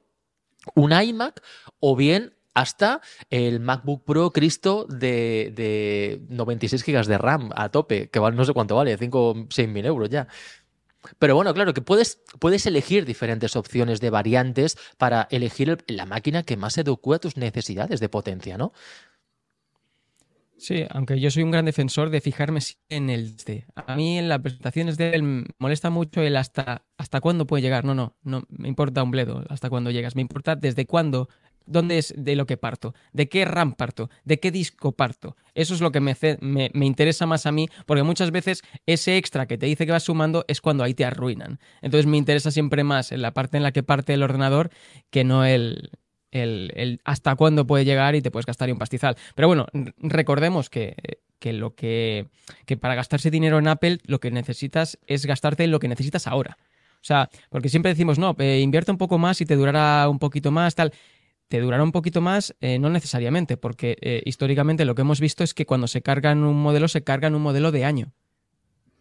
un 0.75 0.93
iMac, 0.93 1.43
o 1.79 1.97
bien 1.97 2.35
hasta 2.53 3.01
el 3.31 3.61
MacBook 3.61 4.05
Pro 4.05 4.31
Cristo 4.33 4.87
de, 4.89 5.53
de 5.55 6.21
96 6.29 6.85
GB 6.85 7.07
de 7.07 7.19
RAM 7.19 7.51
a 7.55 7.71
tope, 7.71 8.11
que 8.11 8.19
vale, 8.19 8.37
no 8.37 8.45
sé 8.45 8.53
cuánto 8.53 8.77
vale, 8.77 8.97
5 8.99 9.31
o 9.31 9.47
6 9.49 9.69
mil 9.69 9.87
euros 9.87 10.11
ya. 10.11 10.29
Pero 11.19 11.35
bueno, 11.35 11.55
claro, 11.55 11.73
que 11.75 11.81
puedes, 11.81 12.21
puedes 12.39 12.67
elegir 12.67 13.05
diferentes 13.07 13.57
opciones 13.57 14.01
de 14.01 14.11
variantes 14.11 14.77
para 14.99 15.29
elegir 15.31 15.83
la 15.87 16.07
máquina 16.07 16.43
que 16.43 16.57
más 16.57 16.77
adecue 16.79 17.17
a 17.17 17.19
tus 17.19 17.37
necesidades 17.37 18.01
de 18.01 18.09
potencia, 18.09 18.59
¿no? 18.59 18.73
Sí, 20.61 20.85
aunque 20.91 21.19
yo 21.19 21.31
soy 21.31 21.43
un 21.43 21.51
gran 21.51 21.65
defensor 21.65 22.11
de 22.11 22.21
fijarme 22.21 22.61
en 22.91 23.09
el. 23.09 23.35
A 23.77 23.97
mí 23.97 24.19
en 24.19 24.29
las 24.29 24.41
presentaciones 24.41 24.99
de 24.99 25.15
él 25.15 25.47
molesta 25.59 25.89
mucho 25.89 26.21
el 26.21 26.37
hasta, 26.37 26.85
hasta 26.99 27.23
cuándo 27.23 27.47
puede 27.47 27.63
llegar. 27.63 27.87
No, 27.87 27.95
no, 27.95 28.15
no 28.23 28.45
me 28.51 28.69
importa 28.69 29.03
un 29.03 29.11
bledo 29.11 29.43
hasta 29.49 29.71
cuándo 29.71 29.91
llegas. 29.91 30.17
Me 30.17 30.21
importa 30.21 30.57
desde 30.57 30.85
cuándo 30.85 31.31
dónde 31.71 31.99
es 31.99 32.13
de 32.17 32.37
lo 32.37 32.47
que 32.47 32.57
parto, 32.57 32.95
de 33.13 33.29
qué 33.29 33.45
RAM 33.45 33.75
parto, 33.75 34.11
de 34.25 34.41
qué 34.41 34.51
disco 34.51 34.93
parto. 34.93 35.37
Eso 35.55 35.75
es 35.75 35.81
lo 35.81 35.93
que 35.93 36.01
me, 36.01 36.17
me, 36.41 36.87
interesa 36.87 37.27
más 37.27 37.47
a 37.47 37.53
mí, 37.53 37.69
porque 37.87 38.03
muchas 38.03 38.31
veces 38.31 38.63
ese 38.87 39.17
extra 39.17 39.47
que 39.47 39.59
te 39.59 39.67
dice 39.67 39.87
que 39.87 39.93
vas 39.93 40.05
sumando 40.05 40.45
es 40.49 40.61
cuando 40.61 40.85
ahí 40.85 40.95
te 40.95 41.05
arruinan. 41.05 41.59
Entonces 41.83 42.07
me 42.07 42.17
interesa 42.17 42.51
siempre 42.51 42.85
más 42.85 43.13
en 43.13 43.23
la 43.23 43.33
parte 43.33 43.57
en 43.57 43.63
la 43.63 43.73
que 43.73 43.83
parte 43.83 44.15
el 44.15 44.23
ordenador 44.23 44.71
que 45.11 45.25
no 45.25 45.45
el, 45.45 45.91
el, 46.33 47.01
hasta 47.05 47.35
cuándo 47.37 47.67
puede 47.67 47.85
llegar 47.85 48.15
y 48.15 48.23
te 48.23 48.31
puedes 48.31 48.47
gastar 48.47 48.71
un 48.71 48.79
pastizal. 48.79 49.17
Pero 49.35 49.49
bueno, 49.49 49.67
recordemos 49.99 50.71
que, 50.71 50.95
lo 51.43 51.75
que, 51.75 52.29
que 52.67 52.77
para 52.77 52.95
gastarse 52.95 53.31
dinero 53.31 53.59
en 53.59 53.69
Apple 53.69 53.99
lo 54.05 54.21
que 54.21 54.31
necesitas 54.31 54.99
es 55.07 55.27
gastarte 55.27 55.67
lo 55.67 55.79
que 55.79 55.89
necesitas 55.89 56.27
ahora. 56.27 56.59
O 56.95 57.05
sea, 57.05 57.31
porque 57.49 57.71
siempre 57.71 57.93
decimos, 57.93 58.19
no, 58.19 58.37
eh, 58.39 58.61
invierte 58.61 58.91
un 58.91 58.99
poco 58.99 59.17
más 59.17 59.41
y 59.41 59.47
te 59.47 59.57
durará 59.57 60.07
un 60.09 60.19
poquito 60.19 60.51
más, 60.51 60.75
tal 60.75 60.93
te 61.51 61.59
durará 61.59 61.83
un 61.83 61.91
poquito 61.91 62.21
más, 62.21 62.55
eh, 62.61 62.79
no 62.79 62.91
necesariamente, 62.91 63.57
porque 63.57 63.97
eh, 64.03 64.23
históricamente 64.25 64.85
lo 64.85 64.95
que 64.95 65.03
hemos 65.03 65.19
visto 65.19 65.43
es 65.43 65.53
que 65.53 65.67
cuando 65.67 65.89
se 65.89 66.01
cargan 66.01 66.45
un 66.45 66.63
modelo, 66.63 66.87
se 66.87 67.03
cargan 67.03 67.35
un 67.35 67.43
modelo 67.43 67.73
de 67.73 67.85
año. 67.85 68.13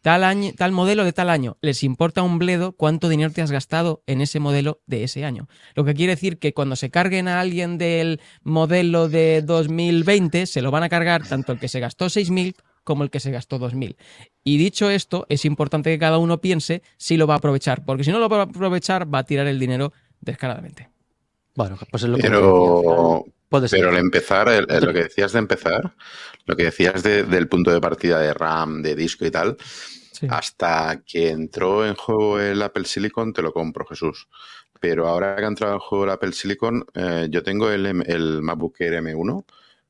Tal, 0.02 0.24
año. 0.24 0.52
tal 0.58 0.72
modelo 0.72 1.06
de 1.06 1.14
tal 1.14 1.30
año. 1.30 1.58
Les 1.62 1.84
importa 1.84 2.24
un 2.24 2.40
bledo 2.40 2.72
cuánto 2.72 3.08
dinero 3.08 3.32
te 3.32 3.44
has 3.44 3.52
gastado 3.52 4.02
en 4.08 4.20
ese 4.20 4.40
modelo 4.40 4.82
de 4.88 5.04
ese 5.04 5.26
año. 5.26 5.48
Lo 5.76 5.86
que 5.86 5.94
quiere 5.94 6.14
decir 6.14 6.40
que 6.40 6.56
cuando 6.56 6.76
se 6.76 6.90
carguen 6.90 7.28
a 7.28 7.40
alguien 7.40 7.78
del 7.78 8.20
modelo 8.42 9.10
de 9.10 9.44
2020, 9.44 10.48
se 10.48 10.64
lo 10.64 10.72
van 10.72 10.82
a 10.82 10.90
cargar 10.90 11.28
tanto 11.28 11.52
el 11.52 11.60
que 11.60 11.68
se 11.68 11.80
gastó 11.80 12.08
6.000 12.08 12.56
como 12.84 13.04
el 13.04 13.12
que 13.12 13.20
se 13.20 13.30
gastó 13.30 13.60
2.000. 13.60 13.96
Y 14.44 14.58
dicho 14.58 14.90
esto, 14.90 15.28
es 15.30 15.46
importante 15.46 15.92
que 15.92 16.00
cada 16.00 16.18
uno 16.18 16.42
piense 16.42 16.82
si 16.98 17.16
lo 17.16 17.28
va 17.28 17.36
a 17.36 17.38
aprovechar, 17.38 17.86
porque 17.86 18.04
si 18.04 18.12
no 18.12 18.18
lo 18.18 18.28
va 18.28 18.40
a 18.40 18.44
aprovechar, 18.46 19.14
va 19.14 19.20
a 19.20 19.24
tirar 19.24 19.46
el 19.46 19.60
dinero 19.60 19.94
descaradamente. 20.20 20.90
Bueno, 21.60 21.78
pues 21.92 22.04
es 22.04 22.10
lo 22.10 22.18
pero, 22.18 23.26
que 23.52 23.68
Pero 23.70 23.90
al 23.90 23.98
empezar, 23.98 24.48
lo 24.48 24.94
que 24.94 25.04
decías 25.04 25.34
de 25.34 25.40
empezar, 25.40 25.94
lo 26.46 26.56
que 26.56 26.64
decías 26.64 27.04
del 27.04 27.50
punto 27.50 27.70
de 27.70 27.82
partida 27.82 28.18
de 28.18 28.34
RAM, 28.34 28.82
de 28.82 28.96
disco 28.96 29.26
y 29.26 29.32
tal, 29.32 29.58
hasta 30.30 31.04
que 31.06 31.32
entró 31.32 31.86
en 31.86 31.96
juego 31.96 32.40
el 32.40 32.62
Apple 32.62 32.86
Silicon, 32.86 33.34
te 33.34 33.42
lo 33.42 33.52
compro, 33.52 33.86
Jesús. 33.86 34.30
Pero 34.80 35.10
ahora 35.10 35.36
que 35.36 35.44
ha 35.44 35.48
entrado 35.50 35.74
en 35.74 35.80
juego 35.80 36.06
el 36.06 36.12
Apple 36.12 36.32
Silicon, 36.32 36.86
eh, 36.94 37.28
yo 37.30 37.44
tengo 37.44 37.70
el, 37.70 37.86
el 38.08 38.42
MacBook 38.42 38.80
Air 38.80 39.04
M1, 39.04 39.44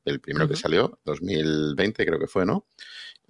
el 0.06 0.18
primero 0.18 0.48
que 0.48 0.56
salió, 0.56 0.98
2020 1.04 2.04
creo 2.04 2.18
que 2.18 2.26
fue, 2.26 2.44
¿no? 2.44 2.66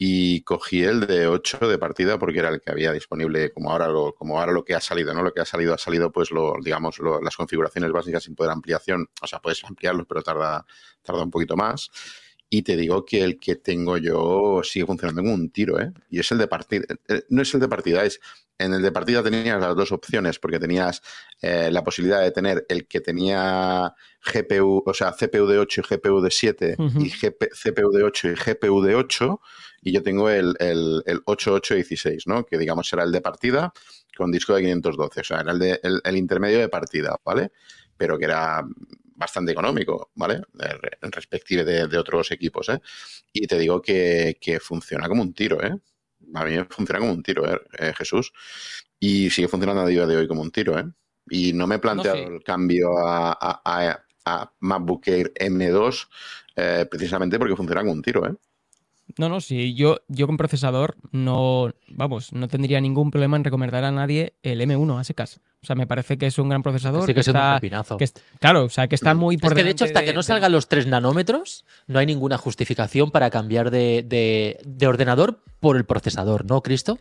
Y 0.02 0.40
cogí 0.44 0.82
el 0.82 1.06
de 1.06 1.26
8 1.26 1.58
de 1.68 1.76
partida 1.76 2.18
porque 2.18 2.38
era 2.38 2.48
el 2.48 2.62
que 2.62 2.70
había 2.70 2.90
disponible 2.90 3.52
como 3.52 3.70
ahora 3.70 3.86
lo, 3.86 4.14
como 4.14 4.40
ahora 4.40 4.50
lo 4.50 4.64
que 4.64 4.74
ha 4.74 4.80
salido, 4.80 5.12
¿no? 5.12 5.22
Lo 5.22 5.34
que 5.34 5.42
ha 5.42 5.44
salido 5.44 5.74
ha 5.74 5.78
salido 5.78 6.10
pues 6.10 6.30
lo, 6.30 6.54
digamos, 6.64 6.98
las 7.22 7.36
configuraciones 7.36 7.92
básicas 7.92 8.22
sin 8.22 8.34
poder 8.34 8.50
ampliación, 8.50 9.10
o 9.20 9.26
sea, 9.26 9.40
puedes 9.40 9.62
ampliarlos, 9.62 10.06
pero 10.08 10.22
tarda, 10.22 10.64
tarda 11.02 11.22
un 11.22 11.30
poquito 11.30 11.54
más. 11.54 11.90
Y 12.48 12.62
te 12.62 12.76
digo 12.76 13.04
que 13.04 13.22
el 13.22 13.38
que 13.38 13.56
tengo 13.56 13.98
yo 13.98 14.62
sigue 14.64 14.86
funcionando 14.86 15.20
como 15.20 15.34
un 15.34 15.50
tiro, 15.50 15.78
¿eh? 15.78 15.92
Y 16.08 16.18
es 16.18 16.32
el 16.32 16.38
de 16.38 16.48
partida, 16.48 16.86
eh, 17.06 17.24
no 17.28 17.42
es 17.42 17.52
el 17.52 17.60
de 17.60 17.68
partida, 17.68 18.02
es 18.02 18.20
en 18.56 18.72
el 18.72 18.82
de 18.82 18.92
partida 18.92 19.22
tenías 19.22 19.60
las 19.60 19.76
dos 19.76 19.92
opciones, 19.92 20.38
porque 20.38 20.58
tenías 20.58 21.02
eh, 21.42 21.70
la 21.70 21.84
posibilidad 21.84 22.22
de 22.22 22.30
tener 22.30 22.64
el 22.68 22.86
que 22.86 23.00
tenía 23.00 23.94
GPU, 24.22 24.82
o 24.84 24.94
sea, 24.94 25.12
CPU 25.12 25.46
de 25.46 25.58
8 25.58 25.82
y 25.82 25.94
GPU 25.94 26.20
de 26.20 26.30
7, 26.30 26.76
y 26.98 27.10
CPU 27.10 27.90
de 27.90 28.02
8 28.02 28.28
y 28.28 28.34
GPU 28.34 28.82
de 28.82 28.94
8, 28.94 29.40
y 29.82 29.92
yo 29.92 30.02
tengo 30.02 30.28
el, 30.30 30.54
el, 30.58 31.02
el 31.06 31.22
8816, 31.24 32.26
¿no? 32.26 32.44
Que 32.44 32.58
digamos 32.58 32.88
será 32.88 33.04
el 33.04 33.12
de 33.12 33.20
partida 33.20 33.72
con 34.16 34.30
disco 34.30 34.54
de 34.54 34.62
512, 34.62 35.20
o 35.20 35.24
sea, 35.24 35.40
era 35.40 35.52
el, 35.52 35.58
de, 35.58 35.80
el, 35.82 36.16
intermedio 36.16 36.58
de 36.58 36.68
partida, 36.68 37.16
¿vale? 37.24 37.52
Pero 37.96 38.18
que 38.18 38.26
era 38.26 38.62
bastante 39.16 39.52
económico, 39.52 40.10
¿vale? 40.14 40.42
En 41.00 41.12
respecto 41.12 41.64
de, 41.64 41.86
de, 41.86 41.98
otros 41.98 42.30
equipos, 42.30 42.68
¿eh? 42.68 42.80
Y 43.32 43.46
te 43.46 43.58
digo 43.58 43.80
que, 43.80 44.36
que, 44.40 44.60
funciona 44.60 45.08
como 45.08 45.22
un 45.22 45.32
tiro, 45.32 45.62
¿eh? 45.62 45.74
A 46.34 46.44
mí 46.44 46.56
funciona 46.68 47.00
como 47.00 47.12
un 47.12 47.22
tiro, 47.22 47.50
¿eh? 47.50 47.60
eh 47.78 47.92
Jesús. 47.96 48.32
Y 48.98 49.30
sigue 49.30 49.48
funcionando 49.48 49.82
a 49.82 49.86
día 49.86 50.06
de 50.06 50.16
hoy 50.16 50.28
como 50.28 50.42
un 50.42 50.50
tiro, 50.50 50.78
¿eh? 50.78 50.84
Y 51.30 51.52
no 51.52 51.66
me 51.66 51.76
he 51.76 51.78
planteado 51.78 52.18
el 52.18 52.42
cambio 52.42 52.98
a, 52.98 53.32
a, 53.32 54.04
a, 54.24 54.52
MacBook 54.60 55.06
Air 55.08 55.32
M2 55.34 56.08
eh, 56.56 56.86
precisamente 56.90 57.38
porque 57.38 57.56
funciona 57.56 57.80
como 57.82 57.92
un 57.92 58.02
tiro, 58.02 58.26
¿eh? 58.26 58.34
No, 59.18 59.28
no, 59.28 59.40
sí, 59.40 59.74
yo, 59.74 59.98
yo 60.08 60.26
con 60.26 60.36
procesador 60.36 60.96
no, 61.12 61.70
vamos, 61.88 62.32
no 62.32 62.48
tendría 62.48 62.80
ningún 62.80 63.10
problema 63.10 63.36
en 63.36 63.44
recomendar 63.44 63.84
a 63.84 63.90
nadie 63.90 64.34
el 64.42 64.60
M1 64.60 64.98
a 64.98 65.04
secas. 65.04 65.40
O 65.62 65.66
sea, 65.66 65.76
me 65.76 65.86
parece 65.86 66.16
que 66.16 66.26
es 66.26 66.38
un 66.38 66.48
gran 66.48 66.62
procesador. 66.62 67.06
Sí, 67.06 67.12
que, 67.12 67.20
es 67.20 67.28
un 67.28 67.34
que 67.98 68.10
Claro, 68.38 68.64
o 68.64 68.68
sea, 68.70 68.88
que 68.88 68.94
está 68.94 69.14
muy 69.14 69.36
por 69.36 69.52
Es 69.52 69.56
que 69.56 69.64
de 69.64 69.70
hecho, 69.70 69.84
hasta 69.84 70.04
que 70.04 70.14
no 70.14 70.22
salgan 70.22 70.52
los 70.52 70.68
3 70.68 70.86
nanómetros, 70.86 71.64
no 71.86 71.98
hay 71.98 72.06
ninguna 72.06 72.38
justificación 72.38 73.10
para 73.10 73.30
cambiar 73.30 73.70
de, 73.70 74.56
de 74.64 74.86
ordenador 74.86 75.40
por 75.60 75.76
el 75.76 75.84
procesador, 75.84 76.46
¿no, 76.46 76.62
Cristo? 76.62 76.98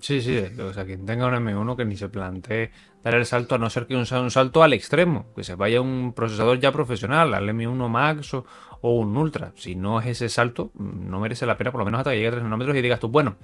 Sí, 0.00 0.20
sí, 0.20 0.38
o 0.60 0.72
sea, 0.72 0.84
quien 0.84 1.06
tenga 1.06 1.26
un 1.26 1.34
M1 1.34 1.76
que 1.76 1.84
ni 1.84 1.96
se 1.96 2.08
plantee 2.08 2.70
dar 3.02 3.14
el 3.14 3.26
salto, 3.26 3.54
a 3.54 3.58
no 3.58 3.70
ser 3.70 3.86
que 3.86 4.04
sea 4.04 4.20
un 4.20 4.30
salto 4.30 4.62
al 4.62 4.72
extremo, 4.72 5.26
que 5.34 5.42
se 5.42 5.54
vaya 5.54 5.80
un 5.80 6.12
procesador 6.14 6.60
ya 6.60 6.70
profesional, 6.70 7.34
al 7.34 7.48
M1 7.48 7.88
Max 7.88 8.34
o, 8.34 8.44
un 8.82 9.16
Ultra. 9.16 9.52
Si 9.56 9.74
no 9.74 10.00
es 10.00 10.06
ese 10.06 10.28
salto, 10.28 10.70
no 10.74 11.20
merece 11.20 11.46
la 11.46 11.56
pena, 11.56 11.72
por 11.72 11.80
lo 11.80 11.84
menos 11.84 12.00
hasta 12.00 12.10
que 12.10 12.16
llegue 12.16 12.28
a 12.28 12.32
3 12.32 12.42
nanómetros 12.44 12.76
y 12.76 12.82
digas 12.82 13.00
tú, 13.00 13.08
bueno, 13.08 13.36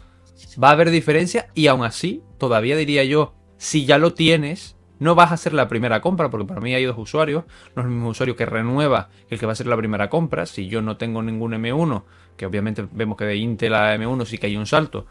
va 0.62 0.68
a 0.68 0.72
haber 0.72 0.90
diferencia 0.90 1.48
y 1.54 1.66
aún 1.66 1.84
así, 1.84 2.22
todavía 2.38 2.76
diría 2.76 3.04
yo, 3.04 3.34
si 3.56 3.86
ya 3.86 3.98
lo 3.98 4.12
tienes, 4.12 4.76
no 4.98 5.14
vas 5.14 5.30
a 5.30 5.34
hacer 5.34 5.52
la 5.52 5.68
primera 5.68 6.00
compra, 6.00 6.30
porque 6.30 6.46
para 6.46 6.60
mí 6.60 6.74
hay 6.74 6.84
dos 6.84 6.96
usuarios, 6.98 7.44
no 7.74 7.82
es 7.82 7.86
el 7.86 7.92
mismo 7.92 8.10
usuario 8.10 8.36
que 8.36 8.46
renueva 8.46 9.10
el 9.28 9.38
que 9.38 9.46
va 9.46 9.52
a 9.52 9.54
hacer 9.54 9.66
la 9.66 9.76
primera 9.76 10.08
compra. 10.08 10.46
Si 10.46 10.68
yo 10.68 10.82
no 10.82 10.96
tengo 10.96 11.22
ningún 11.22 11.52
M1, 11.52 12.04
que 12.36 12.46
obviamente 12.46 12.86
vemos 12.92 13.16
que 13.16 13.24
de 13.24 13.36
Intel 13.36 13.74
a 13.74 13.94
M1 13.96 14.24
sí 14.24 14.38
que 14.38 14.46
hay 14.46 14.56
un 14.56 14.66
salto, 14.66 15.06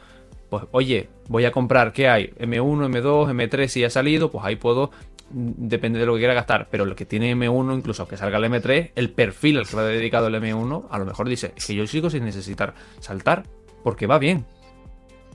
pues 0.49 0.63
oye, 0.71 1.09
voy 1.27 1.45
a 1.45 1.51
comprar, 1.51 1.93
¿qué 1.93 2.07
hay? 2.07 2.33
M1, 2.39 2.89
M2, 2.89 3.31
M3 3.31 3.67
si 3.67 3.83
ha 3.83 3.89
salido, 3.89 4.31
pues 4.31 4.45
ahí 4.45 4.55
puedo, 4.55 4.91
mm, 5.31 5.51
depende 5.57 5.99
de 5.99 6.05
lo 6.05 6.13
que 6.13 6.19
quiera 6.19 6.33
gastar, 6.33 6.67
pero 6.69 6.85
lo 6.85 6.95
que 6.95 7.05
tiene 7.05 7.35
M1, 7.35 7.75
incluso 7.75 8.03
aunque 8.03 8.17
salga 8.17 8.37
el 8.37 8.45
M3, 8.45 8.91
el 8.95 9.11
perfil 9.11 9.57
al 9.57 9.67
que 9.67 9.75
va 9.75 9.83
dedicado 9.83 10.27
el 10.27 10.35
M1, 10.35 10.87
a 10.89 10.99
lo 10.99 11.05
mejor 11.05 11.29
dice, 11.29 11.53
es 11.55 11.65
que 11.65 11.75
yo 11.75 11.87
sigo 11.87 12.09
sin 12.09 12.25
necesitar 12.25 12.73
saltar, 12.99 13.43
porque 13.83 14.07
va 14.07 14.19
bien. 14.19 14.45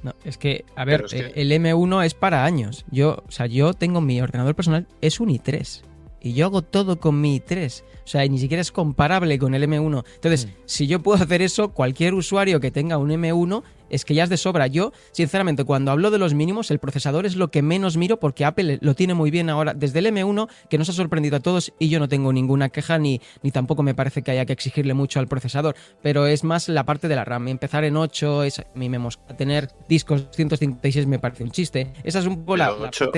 No, 0.02 0.14
es 0.24 0.38
que, 0.38 0.64
a 0.76 0.84
ver, 0.84 1.04
el 1.12 1.52
M1 1.52 2.04
es 2.06 2.14
para 2.14 2.44
años. 2.44 2.86
Yo, 2.90 3.22
o 3.26 3.30
sea, 3.30 3.46
yo 3.46 3.74
tengo 3.74 4.00
mi 4.00 4.20
ordenador 4.20 4.54
personal, 4.54 4.86
es 5.02 5.20
un 5.20 5.28
i3. 5.28 5.82
Y 6.22 6.34
yo 6.34 6.46
hago 6.46 6.62
todo 6.62 7.00
con 7.00 7.20
mi 7.20 7.38
i3. 7.38 7.82
O 7.82 8.06
sea, 8.06 8.26
ni 8.26 8.38
siquiera 8.38 8.60
es 8.60 8.72
comparable 8.72 9.38
con 9.38 9.54
el 9.54 9.62
M1. 9.62 10.04
Entonces, 10.14 10.46
mm. 10.46 10.50
si 10.64 10.86
yo 10.86 11.00
puedo 11.00 11.22
hacer 11.22 11.42
eso, 11.42 11.72
cualquier 11.72 12.14
usuario 12.14 12.60
que 12.60 12.70
tenga 12.70 12.98
un 12.98 13.10
M1 13.10 13.62
es 13.90 14.04
que 14.04 14.14
ya 14.14 14.24
es 14.24 14.30
de 14.30 14.36
sobra. 14.36 14.66
Yo, 14.66 14.92
sinceramente, 15.12 15.64
cuando 15.64 15.90
hablo 15.90 16.10
de 16.10 16.18
los 16.18 16.34
mínimos, 16.34 16.70
el 16.70 16.78
procesador 16.78 17.26
es 17.26 17.36
lo 17.36 17.50
que 17.50 17.62
menos 17.62 17.96
miro 17.96 18.18
porque 18.18 18.44
Apple 18.44 18.78
lo 18.80 18.94
tiene 18.94 19.14
muy 19.14 19.30
bien 19.30 19.50
ahora 19.50 19.74
desde 19.74 19.98
el 19.98 20.06
M1, 20.06 20.48
que 20.68 20.78
nos 20.78 20.88
ha 20.88 20.92
sorprendido 20.92 21.36
a 21.36 21.40
todos 21.40 21.72
y 21.78 21.88
yo 21.88 21.98
no 21.98 22.08
tengo 22.08 22.32
ninguna 22.32 22.68
queja 22.68 22.98
ni, 22.98 23.20
ni 23.42 23.50
tampoco 23.50 23.82
me 23.82 23.94
parece 23.94 24.22
que 24.22 24.30
haya 24.30 24.46
que 24.46 24.52
exigirle 24.52 24.94
mucho 24.94 25.20
al 25.20 25.28
procesador, 25.28 25.74
pero 26.02 26.26
es 26.26 26.44
más 26.44 26.68
la 26.68 26.84
parte 26.84 27.08
de 27.08 27.16
la 27.16 27.24
RAM. 27.24 27.48
Empezar 27.48 27.84
en 27.84 27.96
8, 27.96 28.44
es, 28.44 28.60
a 28.60 29.36
tener 29.36 29.70
discos 29.88 30.26
156 30.32 31.06
me 31.06 31.18
parece 31.18 31.44
un 31.44 31.50
chiste. 31.50 31.92
Esa 32.04 32.20
es 32.20 32.26
un 32.26 32.40
poco 32.40 32.56
la, 32.56 32.72
8, 32.72 33.10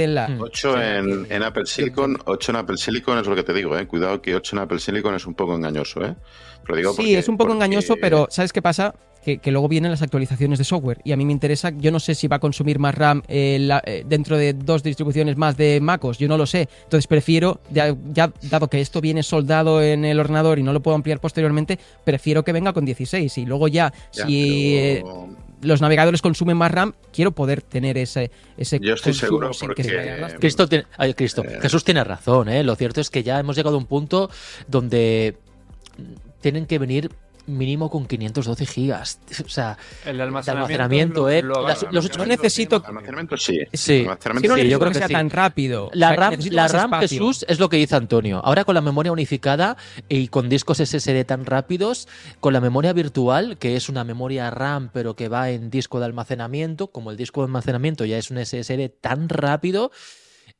en, 0.81 1.43
Apple 1.43 1.67
Silicon, 1.67 2.19
8 2.25 2.53
en 2.53 2.57
Apple 2.57 2.77
Silicon 2.77 3.19
es 3.19 3.27
lo 3.27 3.35
que 3.35 3.43
te 3.43 3.53
digo, 3.53 3.77
eh. 3.77 3.87
cuidado 3.87 4.21
que 4.21 4.35
8 4.35 4.57
en 4.57 4.63
Apple 4.63 4.79
Silicon 4.79 5.15
es 5.15 5.27
un 5.27 5.35
poco 5.35 5.55
engañoso. 5.55 6.05
¿eh? 6.05 6.15
sí, 6.97 7.15
es 7.15 7.29
un 7.29 7.37
poco 7.37 7.53
engañoso, 7.53 7.97
pero 8.01 8.27
¿sabes 8.31 8.53
qué 8.53 8.63
pasa? 8.63 8.95
Que, 9.25 9.41
luego 9.53 9.69
vienen 9.69 9.91
las 9.91 10.03
actualizaciones 10.03 10.59
de 10.59 10.65
software 10.65 11.01
y 11.05 11.13
a 11.13 11.17
mí 11.17 11.25
me 11.25 11.33
interesa, 11.33 11.71
yo 11.71 11.93
no 11.93 12.01
sé 12.01 12.17
si 12.17 12.27
va 12.27 12.37
a 12.37 12.39
consumir 12.41 12.81
más 12.81 12.95
RAM 12.95 13.23
eh, 13.29 13.69
eh, 13.85 14.05
dentro 14.05 14.37
de 14.37 14.53
dos 14.53 14.83
distribuciones 14.83 15.37
más 15.37 15.57
de 15.57 15.81
MacOS, 15.81 16.19
yo 16.19 16.27
no 16.27 16.37
lo 16.37 16.45
sé. 16.45 16.69
Entonces 16.83 17.07
prefiero, 17.07 17.61
ya, 17.71 17.95
dado 18.43 18.69
que 18.69 18.81
esto 18.81 19.01
viene 19.01 19.23
soldado 19.23 19.81
en 19.81 20.05
el 20.05 20.19
ordenador 20.19 20.59
y 20.59 20.65
no 20.65 20.73
lo 20.73 20.83
puedo 20.83 20.97
ampliar 20.97 21.21
posteriormente, 21.21 21.79
prefiero 22.05 22.43
que 22.43 22.53
venga 22.53 22.73
con 22.73 22.85
16 22.85 23.39
y 23.39 23.47
luego 23.47 23.69
ya, 23.69 23.93
si 24.11 24.77
eh, 24.77 25.05
los 25.61 25.81
navegadores 25.81 26.21
consumen 26.21 26.57
más 26.57 26.73
RAM, 26.73 26.95
quiero 27.13 27.31
poder 27.31 27.63
tener 27.63 27.99
ese, 27.99 28.31
ese 28.57 28.81
Yo 28.81 28.95
estoy 28.95 29.15
seguro 29.15 29.53
porque... 29.59 29.83
Cristo, 30.41 30.69
Cristo, 31.17 31.45
Jesús 31.61 31.85
tiene 31.85 32.03
razón, 32.03 32.49
¿eh? 32.49 32.65
lo 32.65 32.75
cierto 32.75 33.01
es 33.01 33.09
que 33.09 33.23
ya 33.23 33.39
hemos 33.39 33.57
llegado 33.57 33.77
a 33.77 33.79
un 33.79 33.87
punto 33.87 34.31
donde 34.67 35.37
tienen 36.41 36.67
que 36.67 36.79
venir 36.79 37.11
mínimo 37.47 37.91
con 37.91 38.07
512 38.07 38.67
gigas. 38.67 39.21
O 39.45 39.49
sea, 39.49 39.77
el 40.05 40.21
almacenamiento, 40.21 41.29
¿eh? 41.29 41.43
los 41.43 42.05
ocho 42.05 42.27
necesito. 42.27 42.77
El 42.77 42.85
almacenamiento 42.87 43.37
sí. 43.37 43.61
Sí, 43.73 44.05
yo 44.05 44.79
creo 44.79 44.93
que, 44.93 44.99
sea 44.99 45.09
tan 45.09 45.31
rápido. 45.31 45.91
La 45.93 46.15
RAM, 46.15 46.35
la 46.51 46.69
RAM 46.69 46.93
Jesús, 47.01 47.45
es 47.49 47.59
lo 47.59 47.69
que 47.69 47.77
dice 47.77 47.97
Antonio. 47.97 48.41
Ahora 48.45 48.65
con 48.65 48.75
la 48.75 48.81
memoria 48.81 49.13
unificada 49.13 49.77
y 50.09 50.29
con 50.29 50.49
discos 50.49 50.79
SSD 50.79 51.25
tan 51.25 51.47
rápidos, 51.47 52.09
con 52.41 52.53
la 52.53 52.61
memoria 52.61 52.93
virtual, 52.93 53.59
que 53.59 53.77
es 53.77 53.89
una 53.89 54.05
memoria 54.05 54.51
RAM 54.51 54.91
pero 54.93 55.17
que 55.17 55.29
va 55.29 55.51
en 55.51 55.71
disco 55.71 55.99
de 55.99 56.07
almacenamiento, 56.07 56.89
como 56.89 57.11
el 57.11 57.17
disco 57.17 57.41
de 57.41 57.47
almacenamiento 57.47 58.05
ya 58.05 58.19
es 58.19 58.31
un 58.31 58.45
SSD 58.45 58.91
tan 59.01 59.29
rápido 59.29 59.91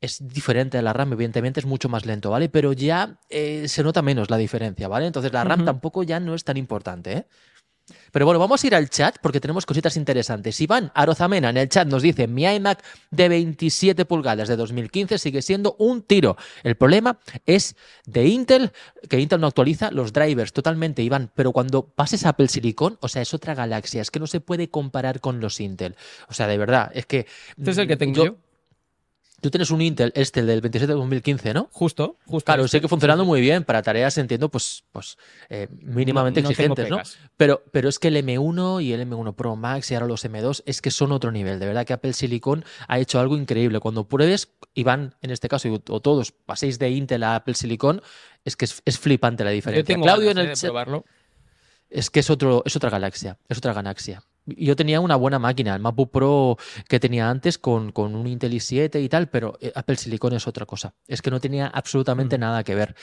es 0.01 0.27
diferente 0.27 0.77
de 0.77 0.83
la 0.83 0.93
RAM, 0.93 1.13
evidentemente 1.13 1.59
es 1.59 1.65
mucho 1.65 1.89
más 1.89 2.05
lento, 2.05 2.29
¿vale? 2.29 2.49
Pero 2.49 2.73
ya 2.73 3.19
eh, 3.29 3.67
se 3.67 3.83
nota 3.83 4.01
menos 4.01 4.29
la 4.29 4.37
diferencia, 4.37 4.87
¿vale? 4.87 5.07
Entonces 5.07 5.33
la 5.33 5.43
RAM 5.43 5.65
tampoco 5.65 6.03
ya 6.03 6.19
no 6.19 6.35
es 6.35 6.43
tan 6.43 6.57
importante, 6.57 7.13
¿eh? 7.13 7.25
Pero 8.11 8.25
bueno, 8.25 8.39
vamos 8.39 8.63
a 8.63 8.67
ir 8.67 8.75
al 8.75 8.89
chat 8.89 9.17
porque 9.21 9.41
tenemos 9.41 9.65
cositas 9.65 9.97
interesantes. 9.97 10.59
Iván 10.61 10.91
Arozamena 10.93 11.49
en 11.49 11.57
el 11.57 11.67
chat 11.67 11.87
nos 11.87 12.01
dice, 12.01 12.27
mi 12.27 12.45
iMac 12.45 12.81
de 13.11 13.27
27 13.27 14.05
pulgadas 14.05 14.47
de 14.47 14.55
2015 14.55 15.17
sigue 15.17 15.41
siendo 15.41 15.75
un 15.79 16.01
tiro. 16.03 16.37
El 16.63 16.75
problema 16.75 17.19
es 17.45 17.75
de 18.05 18.27
Intel, 18.27 18.71
que 19.09 19.19
Intel 19.19 19.41
no 19.41 19.47
actualiza 19.47 19.91
los 19.91 20.13
drivers 20.13 20.53
totalmente, 20.53 21.01
Iván, 21.01 21.31
pero 21.35 21.51
cuando 21.51 21.85
pases 21.87 22.25
a 22.25 22.29
Apple 22.29 22.47
Silicon, 22.47 22.97
o 23.01 23.07
sea, 23.09 23.21
es 23.21 23.33
otra 23.33 23.53
galaxia, 23.53 24.01
es 24.01 24.11
que 24.11 24.19
no 24.19 24.27
se 24.27 24.39
puede 24.39 24.69
comparar 24.69 25.19
con 25.19 25.41
los 25.41 25.59
Intel. 25.59 25.95
O 26.29 26.33
sea, 26.33 26.47
de 26.47 26.57
verdad, 26.57 26.91
es 26.93 27.05
que... 27.05 27.25
Este 27.57 27.71
es 27.71 27.77
el 27.77 27.87
que 27.87 27.97
tengo 27.97 28.25
yo 28.25 28.37
Tú 29.43 29.51
tienes 29.51 29.71
un 29.71 29.81
Intel, 29.81 30.13
este, 30.15 30.39
el 30.39 30.47
del 30.47 30.61
27 30.61 30.93
de 30.93 30.97
2015, 30.97 31.53
¿no? 31.53 31.67
Justo, 31.73 32.15
justo. 32.25 32.45
Claro, 32.45 32.65
sé 32.69 32.79
que 32.79 32.87
funcionando 32.87 33.25
muy 33.25 33.41
bien 33.41 33.65
para 33.65 33.81
tareas, 33.81 34.17
entiendo, 34.17 34.47
pues, 34.47 34.85
pues 34.93 35.17
eh, 35.49 35.67
mínimamente 35.81 36.39
exigentes, 36.39 36.89
¿no? 36.89 37.01
Pero, 37.35 37.61
pero 37.73 37.89
es 37.89 37.99
que 37.99 38.07
el 38.07 38.15
M1 38.15 38.81
y 38.81 38.93
el 38.93 39.05
M1 39.05 39.35
Pro 39.35 39.57
Max 39.57 39.91
y 39.91 39.95
ahora 39.95 40.07
los 40.07 40.23
M2 40.23 40.63
es 40.65 40.81
que 40.81 40.91
son 40.91 41.11
otro 41.11 41.29
nivel. 41.29 41.59
De 41.59 41.65
verdad 41.65 41.85
que 41.85 41.91
Apple 41.91 42.13
Silicon 42.13 42.63
ha 42.87 42.99
hecho 42.99 43.19
algo 43.19 43.35
increíble. 43.35 43.81
Cuando 43.81 44.07
pruebes, 44.07 44.47
y 44.73 44.83
van, 44.83 45.13
en 45.21 45.31
este 45.31 45.49
caso, 45.49 45.67
o 45.89 45.99
todos 45.99 46.31
paséis 46.31 46.79
de 46.79 46.91
Intel 46.91 47.23
a 47.23 47.35
Apple 47.35 47.55
Silicon, 47.55 48.01
es 48.45 48.55
que 48.55 48.63
es, 48.63 48.97
flipante 48.97 49.43
la 49.43 49.49
diferencia. 49.49 49.93
Claudio 49.97 50.31
en 50.31 50.37
el 50.37 50.47
de 50.47 50.55
probarlo. 50.55 51.03
Es 51.89 52.09
que 52.09 52.21
es, 52.21 52.29
otro, 52.29 52.63
es 52.65 52.77
otra 52.77 52.89
galaxia, 52.89 53.37
es 53.49 53.57
otra 53.57 53.73
galaxia 53.73 54.23
yo 54.45 54.75
tenía 54.75 54.99
una 54.99 55.15
buena 55.15 55.39
máquina, 55.39 55.75
el 55.75 55.81
MacBook 55.81 56.11
Pro 56.11 56.57
que 56.87 56.99
tenía 56.99 57.29
antes 57.29 57.57
con, 57.57 57.91
con 57.91 58.15
un 58.15 58.27
Intel 58.27 58.53
i7 58.53 59.03
y 59.03 59.09
tal, 59.09 59.29
pero 59.29 59.57
eh, 59.61 59.71
Apple 59.75 59.95
Silicon 59.95 60.33
es 60.33 60.47
otra 60.47 60.65
cosa. 60.65 60.93
Es 61.07 61.21
que 61.21 61.31
no 61.31 61.39
tenía 61.39 61.67
absolutamente 61.67 62.37
mm. 62.37 62.41
nada 62.41 62.63
que 62.63 62.75
ver. 62.75 62.95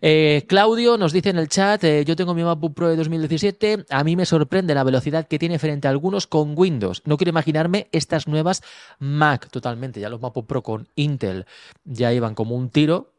Eh, 0.00 0.44
Claudio 0.48 0.98
nos 0.98 1.12
dice 1.12 1.30
en 1.30 1.38
el 1.38 1.48
chat, 1.48 1.82
eh, 1.84 2.04
yo 2.04 2.16
tengo 2.16 2.34
mi 2.34 2.42
MacBook 2.42 2.74
Pro 2.74 2.88
de 2.88 2.96
2017, 2.96 3.86
a 3.88 4.04
mí 4.04 4.16
me 4.16 4.26
sorprende 4.26 4.74
la 4.74 4.84
velocidad 4.84 5.26
que 5.26 5.38
tiene 5.38 5.58
frente 5.58 5.88
a 5.88 5.90
algunos 5.90 6.26
con 6.26 6.54
Windows. 6.56 7.02
No 7.04 7.16
quiero 7.16 7.30
imaginarme 7.30 7.88
estas 7.92 8.28
nuevas 8.28 8.62
Mac 8.98 9.48
totalmente, 9.50 10.00
ya 10.00 10.08
los 10.08 10.20
MacBook 10.20 10.46
Pro 10.46 10.62
con 10.62 10.88
Intel 10.96 11.46
ya 11.84 12.12
iban 12.12 12.34
como 12.34 12.56
un 12.56 12.70
tiro, 12.70 13.12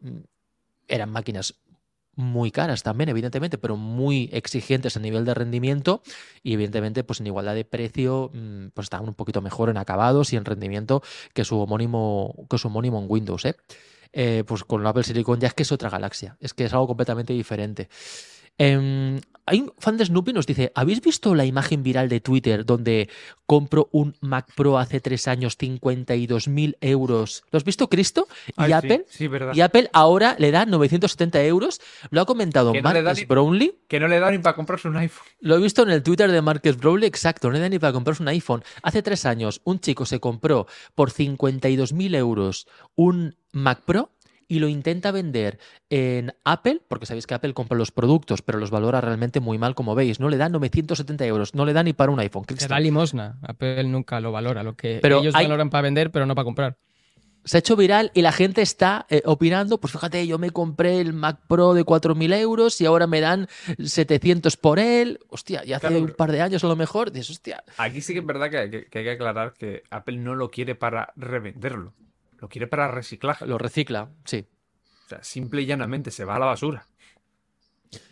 eran 0.87 1.09
máquinas 1.09 1.55
muy 2.17 2.51
caras 2.51 2.83
también, 2.83 3.09
evidentemente, 3.09 3.57
pero 3.57 3.77
muy 3.77 4.29
exigentes 4.33 4.97
a 4.97 4.99
nivel 4.99 5.23
de 5.23 5.33
rendimiento 5.33 6.01
y 6.43 6.53
evidentemente 6.53 7.03
pues 7.03 7.21
en 7.21 7.27
igualdad 7.27 7.55
de 7.55 7.63
precio 7.63 8.31
mm, 8.33 8.67
pues 8.73 8.85
están 8.85 9.03
un 9.03 9.13
poquito 9.13 9.41
mejor 9.41 9.69
en 9.69 9.77
acabados 9.77 10.33
y 10.33 10.35
en 10.35 10.43
rendimiento 10.43 11.03
que 11.33 11.45
su 11.45 11.59
homónimo, 11.59 12.33
que 12.49 12.57
su 12.57 12.67
homónimo 12.67 12.99
en 12.99 13.05
Windows. 13.07 13.45
¿eh? 13.45 13.55
Eh, 14.13 14.43
pues 14.47 14.63
con 14.63 14.85
Apple 14.85 15.03
Silicon 15.03 15.39
ya 15.39 15.47
es 15.47 15.53
que 15.53 15.63
es 15.63 15.71
otra 15.71 15.89
galaxia, 15.89 16.37
es 16.39 16.53
que 16.53 16.65
es 16.65 16.73
algo 16.73 16.87
completamente 16.87 17.33
diferente. 17.33 17.87
Em, 18.57 19.19
hay 19.47 19.61
un 19.61 19.73
fan 19.79 19.97
de 19.97 20.05
Snoopy 20.05 20.33
nos 20.33 20.45
dice, 20.45 20.73
¿habéis 20.75 21.01
visto 21.01 21.33
la 21.33 21.45
imagen 21.45 21.81
viral 21.81 22.09
de 22.09 22.19
Twitter 22.19 22.65
donde 22.65 23.09
compro 23.45 23.87
un 23.93 24.13
Mac 24.19 24.53
Pro 24.55 24.77
hace 24.77 24.99
tres 24.99 25.27
años 25.27 25.57
52.000 25.57 26.77
euros? 26.81 27.43
¿Lo 27.49 27.57
has 27.57 27.63
visto, 27.63 27.89
Cristo? 27.89 28.27
y, 28.57 28.71
Apple, 28.73 29.05
y 29.53 29.61
Apple 29.61 29.89
ahora 29.93 30.35
le 30.37 30.51
da 30.51 30.65
970 30.65 31.43
euros. 31.45 31.79
Lo 32.09 32.19
ha 32.19 32.25
comentado 32.25 32.73
Marcus 32.73 33.25
Brownlee. 33.25 33.79
Que 33.87 34.01
no 34.01 34.09
le 34.09 34.19
da 34.19 34.31
ni 34.31 34.39
para 34.39 34.55
comprarse 34.55 34.89
un 34.89 34.97
iPhone. 34.97 35.25
Lo 35.39 35.55
he 35.55 35.61
visto 35.61 35.83
en 35.83 35.91
el 35.91 36.03
Twitter 36.03 36.29
de 36.29 36.41
Marcus 36.41 36.75
Brownlee, 36.75 37.07
exacto, 37.07 37.47
no 37.47 37.53
le 37.53 37.61
da 37.61 37.69
ni 37.69 37.79
para 37.79 37.93
comprarse 37.93 38.21
un 38.21 38.27
iPhone. 38.27 38.63
Hace 38.83 39.01
tres 39.01 39.25
años 39.25 39.61
un 39.63 39.79
chico 39.79 40.05
se 40.05 40.19
compró 40.19 40.67
por 40.93 41.11
52.000 41.11 42.15
euros 42.15 42.67
un 42.95 43.37
Mac 43.53 43.81
Pro 43.85 44.11
y 44.47 44.59
lo 44.59 44.67
intenta 44.67 45.11
vender 45.11 45.59
en 45.89 46.33
Apple, 46.43 46.81
porque 46.87 47.05
sabéis 47.05 47.27
que 47.27 47.33
Apple 47.33 47.53
compra 47.53 47.77
los 47.77 47.91
productos, 47.91 48.41
pero 48.41 48.59
los 48.59 48.71
valora 48.71 49.01
realmente 49.01 49.39
muy 49.39 49.57
mal, 49.57 49.75
como 49.75 49.95
veis, 49.95 50.19
¿no? 50.19 50.29
Le 50.29 50.37
da 50.37 50.49
970 50.49 51.25
euros, 51.25 51.53
no 51.55 51.65
le 51.65 51.73
da 51.73 51.83
ni 51.83 51.93
para 51.93 52.11
un 52.11 52.19
iPhone. 52.19 52.45
Se 52.57 52.67
da 52.67 52.79
limosna. 52.79 53.37
Apple 53.41 53.83
nunca 53.85 54.19
lo 54.19 54.31
valora, 54.31 54.63
lo 54.63 54.75
que 54.75 55.01
ellos 55.03 55.33
valoran 55.33 55.69
para 55.69 55.81
vender, 55.81 56.11
pero 56.11 56.25
no 56.25 56.35
para 56.35 56.45
comprar. 56.45 56.77
se 57.43 57.57
ha 57.57 57.59
hecho 57.59 57.75
viral 57.75 58.11
y 58.13 58.21
la 58.21 58.31
gente 58.31 58.61
está 58.61 59.05
eh, 59.09 59.21
opinando, 59.25 59.79
pues 59.79 59.93
fíjate, 59.93 60.25
yo 60.27 60.37
me 60.37 60.51
compré 60.51 60.99
el 60.99 61.13
Mac 61.13 61.39
Pro 61.47 61.73
de 61.73 61.85
4.000 61.85 62.33
euros 62.39 62.79
y 62.81 62.85
ahora 62.85 63.07
me 63.07 63.21
dan 63.21 63.47
700 63.83 64.57
por 64.57 64.79
él. 64.79 65.19
Hostia, 65.29 65.63
y 65.65 65.73
hace 65.73 65.97
un 65.97 66.11
par 66.11 66.31
de 66.31 66.41
años 66.41 66.63
a 66.63 66.67
lo 66.67 66.75
mejor, 66.75 67.11
dices, 67.11 67.31
hostia. 67.31 67.63
Aquí 67.77 68.01
sí 68.01 68.13
que 68.13 68.19
es 68.19 68.25
verdad 68.25 68.49
que, 68.49 68.57
hay 68.57 68.85
que 68.89 69.11
aclarar 69.11 69.53
que 69.53 69.83
Apple 69.89 70.17
no 70.17 70.35
lo 70.35 70.49
quiere 70.49 70.75
para 70.75 71.13
revenderlo, 71.15 71.93
lo 72.37 72.49
quiere 72.49 72.67
para 72.67 72.87
reciclaje. 72.89 73.45
Lo 73.45 73.57
recicla, 73.57 74.09
sí. 74.25 74.45
O 75.05 75.09
sea, 75.09 75.23
simple 75.23 75.61
y 75.61 75.65
llanamente 75.65 76.11
se 76.11 76.25
va 76.25 76.35
a 76.35 76.39
la 76.39 76.45
basura. 76.47 76.85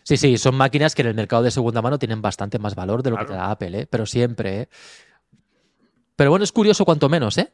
Sí, 0.04 0.18
sí, 0.18 0.38
son 0.38 0.56
máquinas 0.56 0.96
que 0.96 1.02
en 1.02 1.10
el 1.10 1.16
mercado 1.16 1.44
de 1.44 1.52
segunda 1.52 1.82
mano 1.82 2.00
tienen 2.00 2.22
bastante 2.22 2.60
más 2.60 2.76
valor 2.76 3.04
de 3.04 3.10
lo 3.10 3.18
que 3.18 3.26
te 3.26 3.34
da 3.34 3.52
Apple, 3.52 3.82
¿eh? 3.82 3.88
pero 3.88 4.06
siempre. 4.06 4.62
¿eh? 4.62 4.70
Pero 6.16 6.30
bueno, 6.30 6.44
es 6.44 6.52
curioso 6.52 6.86
cuanto 6.86 7.10
menos, 7.10 7.38
¿eh? 7.38 7.52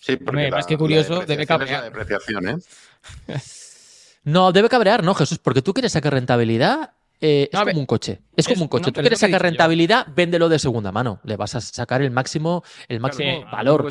Sí, 0.00 0.16
porque 0.16 0.50
más 0.50 0.66
que 0.66 0.78
curioso, 0.78 1.20
debe 1.26 1.46
cabrear. 1.46 1.84
depreciación, 1.84 2.48
¿eh? 2.48 2.56
no, 4.24 4.52
debe 4.52 4.68
cabrear, 4.68 5.04
¿no, 5.04 5.14
Jesús? 5.14 5.38
Porque 5.38 5.60
tú 5.60 5.74
quieres 5.74 5.92
sacar 5.92 6.14
rentabilidad 6.14 6.92
eh, 7.20 7.48
es 7.52 7.60
como 7.60 7.80
un 7.80 7.86
coche. 7.86 8.20
Es, 8.36 8.46
como 8.46 8.62
un 8.62 8.68
coche. 8.68 8.92
Tú 8.92 9.00
quieres 9.00 9.18
sacar 9.18 9.42
rentabilidad, 9.42 10.06
véndelo 10.14 10.48
de 10.48 10.58
segunda 10.58 10.92
mano. 10.92 11.20
Le 11.24 11.36
vas 11.36 11.56
a 11.56 11.60
sacar 11.60 12.02
el 12.02 12.12
máximo, 12.12 12.62
el 12.86 13.00
máximo 13.00 13.44
valor. 13.50 13.88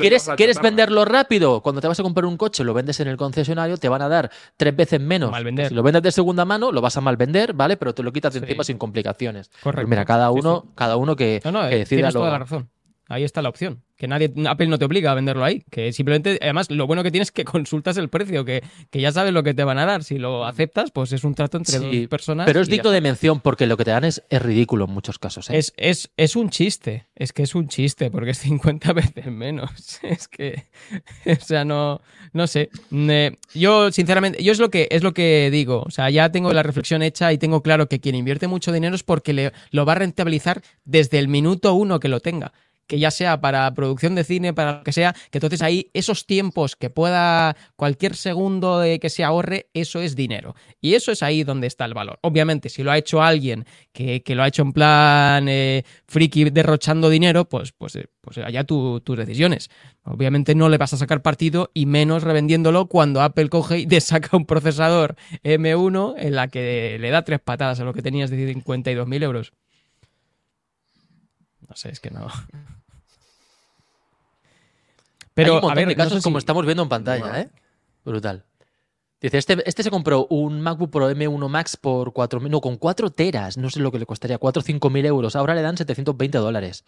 ¿Quieres, 0.00 0.30
¿quieres 0.36 0.60
venderlo 0.60 1.04
rápido? 1.04 1.60
Cuando 1.60 1.80
te 1.80 1.88
vas 1.88 2.00
a 2.00 2.02
comprar 2.02 2.24
un 2.24 2.38
coche, 2.38 2.64
lo 2.64 2.72
vendes 2.72 2.98
en 3.00 3.08
el 3.08 3.16
concesionario, 3.16 3.76
te 3.76 3.88
van 3.88 4.02
a 4.02 4.08
dar 4.08 4.30
tres 4.56 4.74
veces 4.74 5.00
menos. 5.00 5.34
Si 5.68 5.74
lo 5.74 5.82
vendes 5.82 6.02
de 6.02 6.12
segunda 6.12 6.44
mano, 6.44 6.72
lo 6.72 6.80
vas 6.80 6.96
a 6.96 7.00
mal 7.02 7.16
vender, 7.16 7.52
¿vale? 7.52 7.76
Pero 7.76 7.94
te 7.94 8.02
lo 8.02 8.12
quitas 8.12 8.32
de 8.32 8.40
encima 8.40 8.64
sin 8.64 8.78
complicaciones. 8.78 9.48
Pues 9.48 9.62
Correcto. 9.62 9.88
mira, 9.88 10.04
cada 10.04 10.30
uno, 10.30 10.66
cada 10.74 10.96
uno 10.96 11.16
que, 11.16 11.40
no, 11.44 11.68
que 11.68 11.74
eh, 11.74 11.78
decida. 11.80 12.10
toda 12.10 12.30
la 12.30 12.38
razón. 12.38 12.70
Ahí 13.10 13.24
está 13.24 13.42
la 13.42 13.48
opción. 13.48 13.82
Que 13.96 14.06
nadie, 14.06 14.32
Apple 14.46 14.68
no 14.68 14.78
te 14.78 14.84
obliga 14.84 15.10
a 15.10 15.14
venderlo 15.14 15.44
ahí. 15.44 15.64
Que 15.68 15.92
simplemente, 15.92 16.38
además, 16.40 16.70
lo 16.70 16.86
bueno 16.86 17.02
que 17.02 17.10
tienes 17.10 17.28
es 17.28 17.32
que 17.32 17.44
consultas 17.44 17.96
el 17.96 18.08
precio, 18.08 18.44
que, 18.44 18.62
que 18.88 19.00
ya 19.00 19.10
sabes 19.10 19.32
lo 19.32 19.42
que 19.42 19.52
te 19.52 19.64
van 19.64 19.78
a 19.78 19.84
dar. 19.84 20.04
Si 20.04 20.16
lo 20.16 20.46
aceptas, 20.46 20.92
pues 20.92 21.12
es 21.12 21.24
un 21.24 21.34
trato 21.34 21.58
entre 21.58 21.78
dos 21.80 22.08
personas. 22.08 22.46
Pero 22.46 22.60
es 22.60 22.68
digno 22.68 22.92
de 22.92 23.00
mención 23.00 23.40
porque 23.40 23.66
lo 23.66 23.76
que 23.76 23.84
te 23.84 23.90
dan 23.90 24.04
es, 24.04 24.22
ridículo 24.30 24.84
en 24.84 24.92
muchos 24.92 25.18
casos. 25.18 25.50
¿eh? 25.50 25.58
Es, 25.58 25.74
es, 25.76 26.12
es, 26.16 26.36
un 26.36 26.50
chiste. 26.50 27.08
Es 27.16 27.32
que 27.32 27.42
es 27.42 27.56
un 27.56 27.66
chiste 27.66 28.12
porque 28.12 28.30
es 28.30 28.38
50 28.38 28.92
veces 28.94 29.26
menos. 29.26 29.70
Es 30.02 30.28
que. 30.28 30.66
O 31.26 31.44
sea, 31.44 31.64
no. 31.64 32.00
No 32.32 32.46
sé. 32.46 32.70
Yo, 33.54 33.90
sinceramente, 33.90 34.42
yo 34.42 34.52
es 34.52 34.60
lo 34.60 34.70
que 34.70 34.86
es 34.92 35.02
lo 35.02 35.12
que 35.12 35.50
digo. 35.50 35.82
O 35.84 35.90
sea, 35.90 36.10
ya 36.10 36.30
tengo 36.30 36.52
la 36.52 36.62
reflexión 36.62 37.02
hecha 37.02 37.32
y 37.32 37.38
tengo 37.38 37.60
claro 37.62 37.88
que 37.88 37.98
quien 37.98 38.14
invierte 38.14 38.46
mucho 38.46 38.70
dinero 38.70 38.94
es 38.94 39.02
porque 39.02 39.32
le, 39.32 39.52
lo 39.72 39.84
va 39.84 39.92
a 39.92 39.96
rentabilizar 39.96 40.62
desde 40.84 41.18
el 41.18 41.26
minuto 41.26 41.74
uno 41.74 41.98
que 41.98 42.08
lo 42.08 42.20
tenga 42.20 42.52
que 42.90 42.98
ya 42.98 43.12
sea 43.12 43.40
para 43.40 43.72
producción 43.72 44.16
de 44.16 44.24
cine, 44.24 44.52
para 44.52 44.78
lo 44.78 44.82
que 44.82 44.90
sea, 44.90 45.14
que 45.30 45.38
entonces 45.38 45.62
ahí 45.62 45.92
esos 45.94 46.26
tiempos 46.26 46.74
que 46.74 46.90
pueda, 46.90 47.56
cualquier 47.76 48.16
segundo 48.16 48.82
que 49.00 49.08
se 49.08 49.22
ahorre, 49.22 49.68
eso 49.74 50.00
es 50.00 50.16
dinero. 50.16 50.56
Y 50.80 50.94
eso 50.94 51.12
es 51.12 51.22
ahí 51.22 51.44
donde 51.44 51.68
está 51.68 51.84
el 51.84 51.94
valor. 51.94 52.18
Obviamente, 52.22 52.68
si 52.68 52.82
lo 52.82 52.90
ha 52.90 52.98
hecho 52.98 53.22
alguien 53.22 53.64
que, 53.92 54.24
lo 54.26 54.42
ha 54.42 54.48
hecho 54.48 54.62
en 54.62 54.72
plan 54.72 55.48
eh, 55.48 55.84
friki 56.08 56.50
derrochando 56.50 57.08
dinero, 57.08 57.44
pues, 57.44 57.70
pues, 57.70 57.94
eh, 57.94 58.08
pues 58.20 58.38
allá 58.38 58.64
tus 58.64 59.16
decisiones. 59.16 59.70
Obviamente 60.02 60.56
no 60.56 60.68
le 60.68 60.76
vas 60.76 60.92
a 60.92 60.96
sacar 60.96 61.22
partido 61.22 61.70
y 61.72 61.86
menos 61.86 62.24
revendiéndolo 62.24 62.86
cuando 62.86 63.22
Apple 63.22 63.50
coge 63.50 63.78
y 63.78 63.86
te 63.86 64.00
saca 64.00 64.36
un 64.36 64.46
procesador 64.46 65.14
M1 65.44 66.14
en 66.18 66.34
la 66.34 66.48
que 66.48 66.98
le 66.98 67.10
da 67.10 67.22
tres 67.22 67.38
patadas 67.38 67.78
a 67.78 67.84
lo 67.84 67.94
que 67.94 68.02
tenías 68.02 68.30
de 68.30 68.52
52.000 68.52 69.22
euros. 69.22 69.52
No 71.68 71.76
sé, 71.76 71.90
es 71.90 72.00
que 72.00 72.10
no. 72.10 72.26
Pero, 75.44 75.70
a 75.70 75.74
ver, 75.74 75.96
casos 75.96 76.22
como 76.22 76.38
estamos 76.38 76.64
viendo 76.64 76.82
en 76.82 76.88
pantalla, 76.88 77.40
¿eh? 77.40 77.50
Brutal. 78.04 78.44
Dice, 79.20 79.36
este, 79.36 79.62
este 79.66 79.82
se 79.82 79.90
compró 79.90 80.26
un 80.30 80.62
MacBook 80.62 80.90
Pro 80.90 81.10
M1 81.10 81.48
Max 81.48 81.76
por 81.76 82.12
4 82.14 82.40
no, 82.40 82.60
con 82.62 82.76
4 82.78 83.10
teras, 83.10 83.58
no 83.58 83.68
sé 83.68 83.80
lo 83.80 83.92
que 83.92 83.98
le 83.98 84.06
costaría, 84.06 84.38
4 84.38 84.60
o 84.60 84.62
5 84.62 84.90
mil 84.90 85.04
euros, 85.04 85.36
ahora 85.36 85.54
le 85.54 85.60
dan 85.60 85.76
720 85.76 86.38
dólares. 86.38 86.84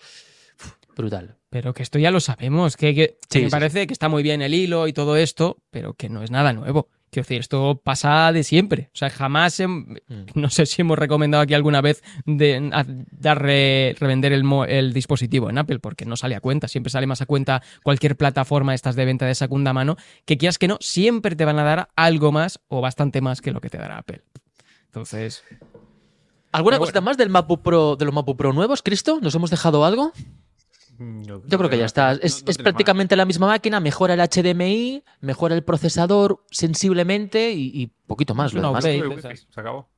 brutal. 0.96 1.36
Pero 1.50 1.74
que 1.74 1.82
esto 1.82 1.98
ya 1.98 2.10
lo 2.10 2.20
sabemos, 2.20 2.76
que, 2.78 3.18
me 3.34 3.50
parece 3.50 3.86
que 3.86 3.92
está 3.92 4.08
muy 4.08 4.22
bien 4.22 4.40
el 4.40 4.54
hilo 4.54 4.88
y 4.88 4.94
todo 4.94 5.16
esto, 5.16 5.58
pero 5.70 5.92
que 5.92 6.08
no 6.08 6.22
es 6.22 6.30
nada 6.30 6.54
nuevo. 6.54 6.88
Quiero 7.12 7.24
decir, 7.24 7.40
esto 7.40 7.78
pasa 7.84 8.32
de 8.32 8.42
siempre. 8.42 8.88
O 8.94 8.96
sea, 8.96 9.10
jamás, 9.10 9.60
mm. 9.60 9.96
no 10.34 10.48
sé 10.48 10.64
si 10.64 10.80
hemos 10.80 10.98
recomendado 10.98 11.42
aquí 11.42 11.52
alguna 11.52 11.82
vez 11.82 12.02
de, 12.24 12.70
dar 13.10 13.38
revender 13.42 14.32
el, 14.32 14.92
dispositivo 14.94 15.50
en 15.50 15.58
Apple, 15.58 15.78
porque 15.78 16.06
no 16.06 16.16
sale 16.16 16.36
a 16.36 16.40
cuenta. 16.40 16.68
Siempre 16.68 16.90
sale 16.90 17.06
más 17.06 17.20
a 17.20 17.26
cuenta 17.26 17.62
cualquier 17.82 18.16
plataforma 18.16 18.72
estas 18.72 18.96
de 18.96 19.04
venta 19.04 19.26
de 19.26 19.34
segunda 19.34 19.74
mano, 19.74 19.98
que 20.24 20.38
quieras 20.38 20.56
que 20.56 20.68
no, 20.68 20.78
siempre 20.80 21.36
te 21.36 21.44
van 21.44 21.58
a 21.58 21.64
dar 21.64 21.90
algo 21.96 22.32
más 22.32 22.60
o 22.68 22.80
bastante 22.80 23.20
más 23.20 23.42
que 23.42 23.52
lo 23.52 23.60
que 23.60 23.68
te 23.68 23.76
dará 23.76 23.98
Apple. 23.98 24.22
Entonces... 24.86 25.44
¿Alguna 26.50 26.78
cosa 26.78 27.02
más 27.02 27.18
del 27.18 27.28
MacBook 27.28 27.60
Pro, 27.60 27.96
de 27.96 28.06
los 28.06 28.14
MacBook 28.14 28.38
Pro 28.38 28.54
nuevos, 28.54 28.82
Cristo? 28.82 29.18
¿Nos 29.20 29.34
hemos 29.34 29.50
dejado 29.50 29.84
algo? 29.84 30.12
Mm, 30.98 31.22
yo, 31.22 31.42
creo 31.42 31.70
que 31.70 31.78
ya 31.78 31.86
está. 31.86 32.12
Es, 32.12 32.42
prácticamente 32.58 33.16
la 33.16 33.24
misma 33.24 33.46
máquina, 33.46 33.80
mejora 33.80 34.14
el 34.14 34.20
HDMI, 34.20 35.04
mejora 35.20 35.54
el 35.54 35.64
procesador 35.64 36.44
sensiblemente 36.50 37.52
y, 37.52 37.92
poquito 38.06 38.34
más. 38.34 38.52
Lo 38.52 38.62
demás. 38.62 38.84
se 38.84 39.60
acabó. 39.60 39.88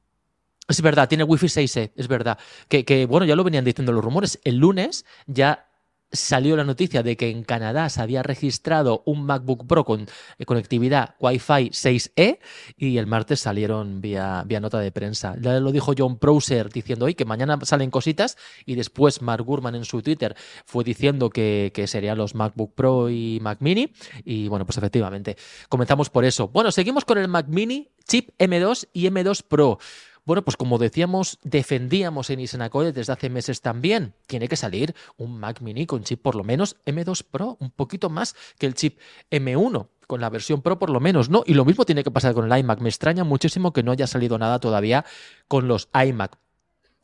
Es 0.67 0.81
verdad, 0.81 1.09
tiene 1.09 1.25
Wi-Fi 1.25 1.47
6E, 1.47 1.93
es 1.95 2.09
verdad. 2.09 2.39
Que, 2.69 2.87
que, 2.87 3.05
bueno, 3.05 3.27
ya 3.27 3.37
lo 3.37 3.45
venían 3.45 3.65
diciendo 3.65 3.93
los 3.93 4.03
rumores. 4.03 4.41
El 4.45 4.57
lunes 4.57 5.05
ya 5.27 5.69
salió 6.15 6.57
la 6.57 6.65
noticia 6.65 7.03
de 7.03 7.17
que 7.17 7.31
en 7.31 7.45
Canadá 7.45 7.89
se 7.89 8.01
había 8.01 8.23
registrado 8.23 9.03
un 9.05 9.27
MacBook 9.27 9.67
Pro 9.67 9.85
con 9.85 10.07
eh, 10.39 10.45
conectividad 10.47 11.15
Wi-Fi 11.21 11.71
6E 11.71 12.39
y 12.77 12.99
el 12.99 13.07
martes 13.07 13.41
salieron 13.41 14.01
vía, 14.01 14.43
vía 14.47 14.61
nota 14.61 14.79
de 14.79 14.93
prensa. 14.93 15.37
Ya 15.41 15.61
lo 15.61 15.73
dijo 15.73 15.93
John 15.97 16.19
Browser 16.21 16.71
diciendo 16.71 17.07
hoy 17.07 17.15
que 17.15 17.25
mañana 17.25 17.59
salen 17.63 17.91
cositas 17.91 18.37
y 18.65 18.75
después 18.75 19.23
Mark 19.23 19.45
Gurman 19.45 19.75
en 19.75 19.85
su 19.85 20.03
Twitter 20.03 20.37
fue 20.65 20.85
diciendo 20.85 21.31
que, 21.31 21.73
que 21.75 21.87
serían 21.87 22.19
los 22.19 22.35
MacBook 22.35 22.75
Pro 22.75 23.11
y 23.11 23.39
Mac 23.41 23.59
Mini 23.61 23.93
y 24.25 24.49
bueno, 24.49 24.65
pues 24.65 24.79
efectivamente, 24.79 25.37
comenzamos 25.69 26.11
por 26.11 26.25
eso. 26.25 26.49
Bueno, 26.49 26.71
seguimos 26.73 27.05
con 27.05 27.19
el 27.19 27.29
Mac 27.29 27.47
Mini, 27.49 27.91
chip 28.07 28.31
M2 28.39 28.89
y 28.93 29.07
M2 29.09 29.43
Pro. 29.47 29.79
Bueno, 30.25 30.43
pues 30.43 30.57
como 30.57 30.79
decíamos, 30.79 31.39
defendíamos 31.43 32.31
en 32.31 32.41
Isenacode 32.41 32.93
desde 32.93 33.13
hace 33.13 33.29
meses 33.29 33.61
también. 33.61 34.15
Tiene 34.27 34.49
que 34.49 34.57
salir 34.57 34.95
un 35.19 35.39
Mac 35.39 35.61
Mini 35.61 35.85
con 35.85 36.03
chip 36.03 36.23
por 36.23 36.35
lo 36.35 36.45
menos 36.45 36.77
M2 36.87 37.25
Pro, 37.31 37.59
un 37.61 37.71
poquito 37.71 38.09
más 38.09 38.35
que 38.59 38.67
el 38.67 38.75
chip 38.75 38.99
M1 39.31 39.89
con 40.07 40.21
la 40.23 40.31
versión 40.31 40.63
Pro 40.63 40.79
por 40.79 40.89
lo 40.89 41.01
menos, 41.01 41.29
¿no? 41.29 41.43
Y 41.47 41.53
lo 41.53 41.67
mismo 41.67 41.85
tiene 41.85 42.05
que 42.05 42.11
pasar 42.11 42.33
con 42.33 42.51
el 42.51 42.59
iMac. 42.59 42.81
Me 42.81 42.89
extraña 42.89 43.25
muchísimo 43.25 43.75
que 43.75 43.83
no 43.83 43.93
haya 43.93 44.07
salido 44.07 44.39
nada 44.39 44.61
todavía 44.61 45.05
con 45.47 45.69
los 45.69 45.89
iMac. 45.93 46.39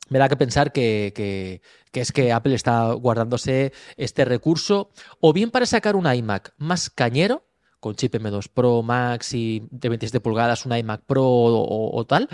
Me 0.09 0.19
da 0.19 0.29
que 0.29 0.37
pensar 0.37 0.73
que, 0.73 1.13
que, 1.15 2.01
es 2.01 2.13
que 2.13 2.33
Apple 2.33 2.55
está 2.55 2.93
guardándose 2.95 3.73
este 3.97 4.25
recurso 4.25 4.91
o 5.21 5.33
bien 5.35 5.51
para 5.51 5.67
sacar 5.67 5.95
un 5.95 6.13
iMac 6.13 6.55
más 6.57 6.89
cañero, 6.89 7.45
con 7.81 7.95
chip 7.97 8.15
M2 8.15 8.49
Pro 8.53 8.83
Max 8.83 9.35
y 9.35 9.69
de 9.71 9.89
27 9.91 10.21
pulgadas, 10.21 10.65
un 10.67 10.77
iMac 10.77 11.03
Pro 11.03 11.25
o 11.27 12.05
tal, 12.07 12.29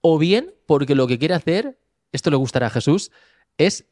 o 0.00 0.18
bien 0.18 0.54
porque 0.66 0.94
lo 0.94 1.06
que 1.06 1.18
quiere 1.18 1.34
hacer, 1.34 1.78
esto 2.12 2.30
le 2.30 2.36
gustará 2.36 2.68
a 2.68 2.70
Jesús, 2.70 3.10
es... 3.56 3.86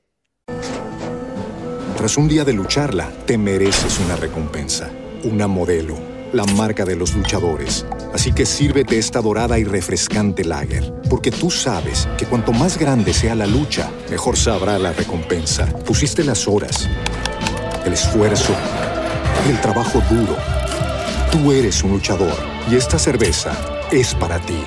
Tras 1.96 2.16
un 2.16 2.28
día 2.28 2.44
de 2.44 2.52
lucharla, 2.52 3.10
te 3.26 3.38
mereces 3.38 3.98
una 4.00 4.16
recompensa, 4.16 4.90
una 5.24 5.46
modelo, 5.46 5.96
la 6.32 6.44
marca 6.44 6.84
de 6.84 6.94
los 6.94 7.14
luchadores. 7.14 7.86
Así 8.12 8.32
que 8.32 8.44
sírvete 8.44 8.98
esta 8.98 9.22
dorada 9.22 9.58
y 9.58 9.64
refrescante 9.64 10.44
lager, 10.44 10.92
porque 11.08 11.30
tú 11.30 11.50
sabes 11.50 12.06
que 12.18 12.26
cuanto 12.26 12.52
más 12.52 12.78
grande 12.78 13.14
sea 13.14 13.34
la 13.34 13.46
lucha, 13.46 13.90
mejor 14.10 14.36
sabrá 14.36 14.78
la 14.78 14.92
recompensa. 14.92 15.66
Pusiste 15.84 16.22
las 16.22 16.46
horas, 16.46 16.88
el 17.84 17.94
esfuerzo, 17.94 18.54
el 19.48 19.60
trabajo 19.60 20.02
duro. 20.10 20.36
Tú 21.32 21.52
eres 21.52 21.82
un 21.82 21.92
luchador 21.92 22.36
y 22.70 22.76
esta 22.76 22.98
cerveza 22.98 23.52
es 23.90 24.14
para 24.14 24.38
ti. 24.40 24.58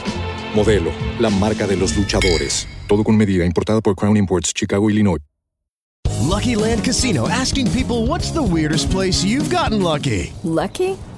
Modelo, 0.55 0.91
la 1.19 1.29
marca 1.29 1.67
de 1.67 1.75
los 1.75 1.95
luchadores. 1.95 2.67
Todo 2.87 3.03
con 3.03 3.17
medida, 3.17 3.45
importada 3.45 3.81
por 3.81 3.95
Crown 3.95 4.17
Imports, 4.17 4.53
Chicago, 4.55 4.89
Illinois. 4.89 5.19
Lucky 6.29 6.55
Land 6.55 6.83
Casino 6.83 7.27
asking 7.27 7.71
people 7.71 8.05
what's 8.05 8.31
the 8.31 8.41
weirdest 8.41 8.91
place 8.91 9.23
you've 9.23 9.49
gotten 9.49 9.81
lucky? 9.81 10.31
Lucky? 10.43 10.95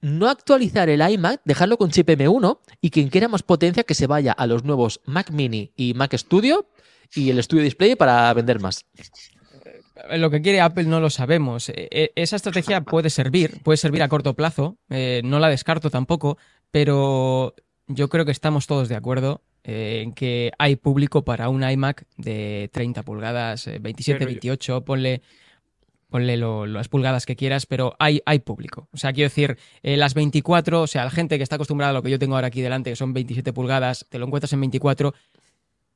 No 0.00 0.28
actualizar 0.28 0.88
el 0.88 1.08
iMac, 1.08 1.42
dejarlo 1.44 1.76
con 1.78 1.90
chip 1.90 2.08
M1 2.08 2.58
y 2.80 2.90
quien 2.90 3.08
quiera 3.08 3.28
más 3.28 3.42
potencia 3.42 3.84
que 3.84 3.94
se 3.94 4.06
vaya 4.06 4.32
a 4.32 4.46
los 4.46 4.64
nuevos 4.64 5.00
Mac 5.04 5.30
Mini 5.30 5.72
y 5.76 5.94
Mac 5.94 6.14
Studio 6.16 6.66
y 7.14 7.30
el 7.30 7.42
Studio 7.42 7.64
Display 7.64 7.96
para 7.96 8.32
vender 8.34 8.60
más. 8.60 8.86
Eh, 10.08 10.18
lo 10.18 10.30
que 10.30 10.40
quiere 10.40 10.60
Apple 10.60 10.84
no 10.84 11.00
lo 11.00 11.10
sabemos. 11.10 11.68
Eh, 11.68 11.88
eh, 11.90 12.12
esa 12.14 12.36
estrategia 12.36 12.82
puede 12.82 13.10
servir, 13.10 13.62
puede 13.62 13.76
servir 13.76 14.02
a 14.02 14.08
corto 14.08 14.34
plazo, 14.34 14.78
no 14.88 15.38
la 15.38 15.48
descarto 15.48 15.90
tampoco, 15.90 16.38
pero 16.70 17.54
yo 17.86 18.08
creo 18.08 18.24
que 18.24 18.32
estamos 18.32 18.66
todos 18.66 18.88
de 18.88 18.96
acuerdo 18.96 19.42
en 19.62 20.12
que 20.12 20.52
hay 20.58 20.76
público 20.76 21.22
para 21.22 21.50
un 21.50 21.68
iMac 21.68 22.06
de 22.16 22.70
30 22.72 23.02
pulgadas, 23.02 23.68
27, 23.80 24.24
28, 24.24 24.84
ponle 24.84 25.20
ponle 26.10 26.36
las 26.36 26.88
pulgadas 26.88 27.24
que 27.24 27.36
quieras, 27.36 27.66
pero 27.66 27.96
hay, 27.98 28.20
hay 28.26 28.40
público. 28.40 28.88
O 28.92 28.96
sea, 28.96 29.12
quiero 29.12 29.28
decir, 29.28 29.56
eh, 29.82 29.96
las 29.96 30.14
24, 30.14 30.82
o 30.82 30.86
sea, 30.86 31.04
la 31.04 31.10
gente 31.10 31.38
que 31.38 31.42
está 31.42 31.54
acostumbrada 31.54 31.90
a 31.90 31.94
lo 31.94 32.02
que 32.02 32.10
yo 32.10 32.18
tengo 32.18 32.34
ahora 32.34 32.48
aquí 32.48 32.60
delante, 32.60 32.90
que 32.90 32.96
son 32.96 33.12
27 33.12 33.52
pulgadas, 33.52 34.06
te 34.08 34.18
lo 34.18 34.26
encuentras 34.26 34.52
en 34.52 34.60
24, 34.60 35.14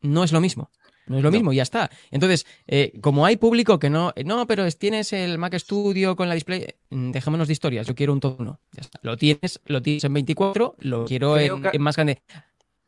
no 0.03 0.24
es 0.24 0.33
lo 0.33 0.40
mismo. 0.40 0.70
No 1.07 1.18
es 1.18 1.22
lo 1.22 1.31
mismo, 1.31 1.53
y 1.53 1.57
ya 1.57 1.62
está. 1.62 1.90
Entonces, 2.11 2.46
eh, 2.66 2.98
como 3.03 3.27
hay 3.27 3.37
público 3.37 3.79
que 3.79 3.90
no, 3.90 4.14
no, 4.24 4.46
pero 4.46 4.70
tienes 4.72 5.12
el 5.12 5.37
Mac 5.37 5.55
Studio 5.59 6.16
con 6.16 6.29
la 6.29 6.35
display, 6.35 6.66
mm, 6.88 7.11
dejémonos 7.11 7.46
de 7.46 7.53
historias, 7.53 7.87
yo 7.87 7.94
quiero 7.94 8.14
un 8.14 8.20
todo 8.20 8.37
uno. 8.38 8.61
Ya 8.72 8.81
está. 8.81 9.00
Lo 9.03 9.16
tienes, 9.18 9.61
lo 9.66 9.83
tienes 9.83 10.05
en 10.05 10.14
24, 10.14 10.77
lo 10.79 11.05
quiero 11.05 11.38
en, 11.38 11.83
más 11.83 11.96
grande. 11.96 12.22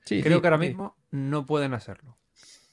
Creo 0.07 0.41
que 0.41 0.47
ahora 0.47 0.57
mismo 0.57 0.97
no 1.11 1.45
pueden 1.45 1.75
hacerlo. 1.75 2.17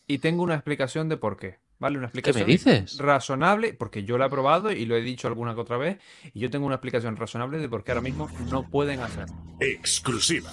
Y 0.08 0.20
tengo 0.20 0.44
una 0.44 0.54
explicación 0.54 1.10
de 1.10 1.18
por 1.18 1.36
qué. 1.36 1.58
¿Vale? 1.84 1.98
Una 1.98 2.08
explicación 2.08 2.46
¿Qué 2.46 2.48
me 2.48 2.54
dices? 2.54 2.98
razonable, 2.98 3.74
porque 3.74 4.06
yo 4.06 4.18
lo 4.18 4.24
he 4.24 4.30
probado 4.30 4.72
y 4.72 4.86
lo 4.86 4.96
he 4.96 5.02
dicho 5.02 5.28
alguna 5.28 5.54
que 5.54 5.60
otra 5.60 5.76
vez, 5.76 5.98
y 6.34 6.40
yo 6.40 6.50
tengo 6.50 6.66
una 6.66 6.76
explicación 6.76 7.18
razonable 7.18 7.58
de 7.58 7.68
por 7.68 7.84
qué 7.84 7.92
ahora 7.92 8.00
mismo 8.00 8.30
no 8.50 8.70
pueden 8.70 9.02
hacerlo. 9.02 9.36
Exclusiva. 9.60 10.50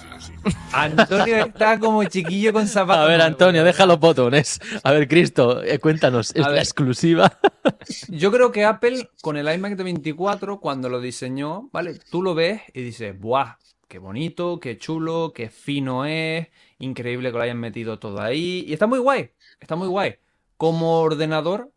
Antonio 0.73 1.37
está 1.45 1.79
como 1.79 2.03
chiquillo 2.03 2.51
con 2.51 2.67
zapatos. 2.67 3.05
A 3.05 3.07
ver, 3.07 3.21
Antonio, 3.21 3.63
deja 3.63 3.85
los 3.85 3.97
botones. 3.97 4.59
A 4.83 4.91
ver, 4.91 5.07
Cristo, 5.07 5.63
eh, 5.63 5.79
cuéntanos, 5.79 6.35
es 6.35 6.45
la 6.45 6.59
exclusiva. 6.59 7.39
Yo 8.09 8.29
creo 8.29 8.51
que 8.51 8.65
Apple, 8.65 9.09
con 9.21 9.37
el 9.37 9.49
iMac 9.49 9.77
de 9.77 9.85
24, 9.85 10.59
cuando 10.59 10.89
lo 10.89 10.99
diseñó, 10.99 11.69
¿vale? 11.71 11.97
Tú 12.11 12.23
lo 12.23 12.35
ves 12.35 12.61
y 12.73 12.81
dices, 12.81 13.17
¡buah! 13.17 13.55
Qué 13.87 13.99
bonito, 13.99 14.59
qué 14.59 14.77
chulo, 14.77 15.31
qué 15.33 15.49
fino 15.49 16.03
es, 16.03 16.49
increíble 16.79 17.31
que 17.31 17.37
lo 17.37 17.43
hayan 17.43 17.59
metido 17.59 17.99
todo 17.99 18.19
ahí. 18.21 18.65
Y 18.67 18.73
está 18.73 18.85
muy 18.85 18.99
guay, 18.99 19.31
está 19.61 19.77
muy 19.77 19.87
guay 19.87 20.17
como 20.61 20.99
ordenador 20.99 21.71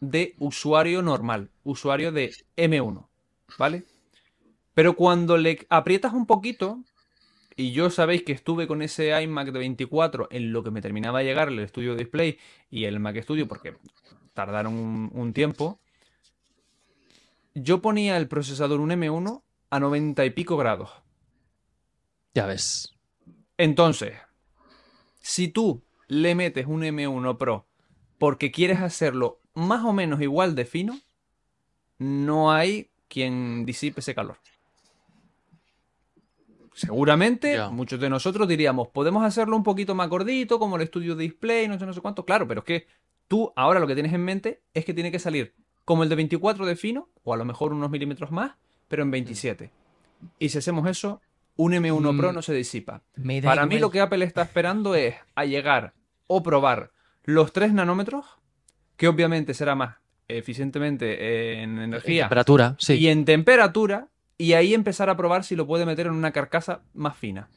de 0.00 0.34
usuario 0.38 1.00
normal, 1.00 1.50
usuario 1.64 2.12
de 2.12 2.34
M1, 2.58 3.08
¿vale? 3.58 3.84
Pero 4.74 4.94
cuando 4.94 5.38
le 5.38 5.66
aprietas 5.70 6.12
un 6.12 6.26
poquito, 6.26 6.84
y 7.56 7.72
yo 7.72 7.88
sabéis 7.88 8.24
que 8.24 8.32
estuve 8.32 8.66
con 8.66 8.82
ese 8.82 9.18
iMac 9.22 9.52
de 9.52 9.58
24 9.58 10.28
en 10.30 10.52
lo 10.52 10.62
que 10.62 10.70
me 10.70 10.82
terminaba 10.82 11.20
de 11.20 11.24
llegar 11.24 11.48
el 11.48 11.66
Studio 11.66 11.96
Display 11.96 12.38
y 12.68 12.84
el 12.84 13.00
Mac 13.00 13.18
Studio, 13.22 13.48
porque 13.48 13.78
tardaron 14.34 14.74
un, 14.74 15.10
un 15.14 15.32
tiempo, 15.32 15.80
yo 17.54 17.80
ponía 17.80 18.18
el 18.18 18.28
procesador 18.28 18.80
un 18.80 18.90
M1 18.90 19.44
a 19.70 19.80
90 19.80 20.26
y 20.26 20.30
pico 20.32 20.58
grados. 20.58 20.90
Ya 22.34 22.44
ves. 22.44 22.94
Entonces, 23.56 24.12
si 25.22 25.48
tú 25.48 25.86
le 26.06 26.34
metes 26.34 26.66
un 26.66 26.82
M1 26.82 27.38
Pro 27.38 27.65
porque 28.18 28.50
quieres 28.50 28.80
hacerlo 28.80 29.40
más 29.54 29.84
o 29.84 29.92
menos 29.92 30.20
igual 30.20 30.54
de 30.54 30.64
fino, 30.64 30.98
no 31.98 32.52
hay 32.52 32.90
quien 33.08 33.64
disipe 33.64 34.00
ese 34.00 34.14
calor. 34.14 34.36
Seguramente 36.74 37.58
muchos 37.70 37.98
de 37.98 38.10
nosotros 38.10 38.46
diríamos, 38.46 38.88
podemos 38.88 39.24
hacerlo 39.24 39.56
un 39.56 39.62
poquito 39.62 39.94
más 39.94 40.10
gordito, 40.10 40.58
como 40.58 40.76
el 40.76 40.82
estudio 40.82 41.16
display, 41.16 41.68
no 41.68 41.78
sé, 41.78 41.86
no 41.86 41.94
sé 41.94 42.02
cuánto. 42.02 42.26
Claro, 42.26 42.46
pero 42.46 42.60
es 42.60 42.66
que 42.66 42.86
tú 43.28 43.50
ahora 43.56 43.80
lo 43.80 43.86
que 43.86 43.94
tienes 43.94 44.12
en 44.12 44.22
mente 44.22 44.60
es 44.74 44.84
que 44.84 44.92
tiene 44.92 45.10
que 45.10 45.18
salir 45.18 45.54
como 45.86 46.02
el 46.02 46.10
de 46.10 46.16
24 46.16 46.66
de 46.66 46.76
fino, 46.76 47.08
o 47.22 47.32
a 47.32 47.36
lo 47.36 47.46
mejor 47.46 47.72
unos 47.72 47.90
milímetros 47.90 48.30
más, 48.30 48.56
pero 48.88 49.02
en 49.02 49.10
27. 49.10 49.70
Y 50.38 50.48
si 50.50 50.58
hacemos 50.58 50.86
eso, 50.88 51.22
un 51.56 51.72
M1 51.72 52.16
Pro 52.16 52.32
mm. 52.32 52.34
no 52.34 52.42
se 52.42 52.52
disipa. 52.52 53.02
Para 53.42 53.64
mí 53.64 53.78
lo 53.78 53.90
que 53.90 54.00
Apple 54.00 54.24
está 54.24 54.42
esperando 54.42 54.94
es 54.94 55.14
a 55.34 55.44
llegar 55.44 55.94
o 56.26 56.42
probar 56.42 56.90
los 57.26 57.52
3 57.52 57.74
nanómetros, 57.74 58.24
que 58.96 59.08
obviamente 59.08 59.52
será 59.52 59.74
más 59.74 59.96
eficientemente 60.28 61.62
en 61.62 61.78
energía. 61.78 62.22
En 62.22 62.28
temperatura, 62.28 62.76
sí. 62.78 62.94
Y 62.94 63.08
en 63.08 63.24
temperatura, 63.24 64.08
y 64.38 64.54
ahí 64.54 64.72
empezar 64.72 65.10
a 65.10 65.16
probar 65.16 65.44
si 65.44 65.54
lo 65.54 65.66
puede 65.66 65.84
meter 65.84 66.06
en 66.06 66.12
una 66.12 66.32
carcasa 66.32 66.80
más 66.94 67.16
fina. 67.16 67.48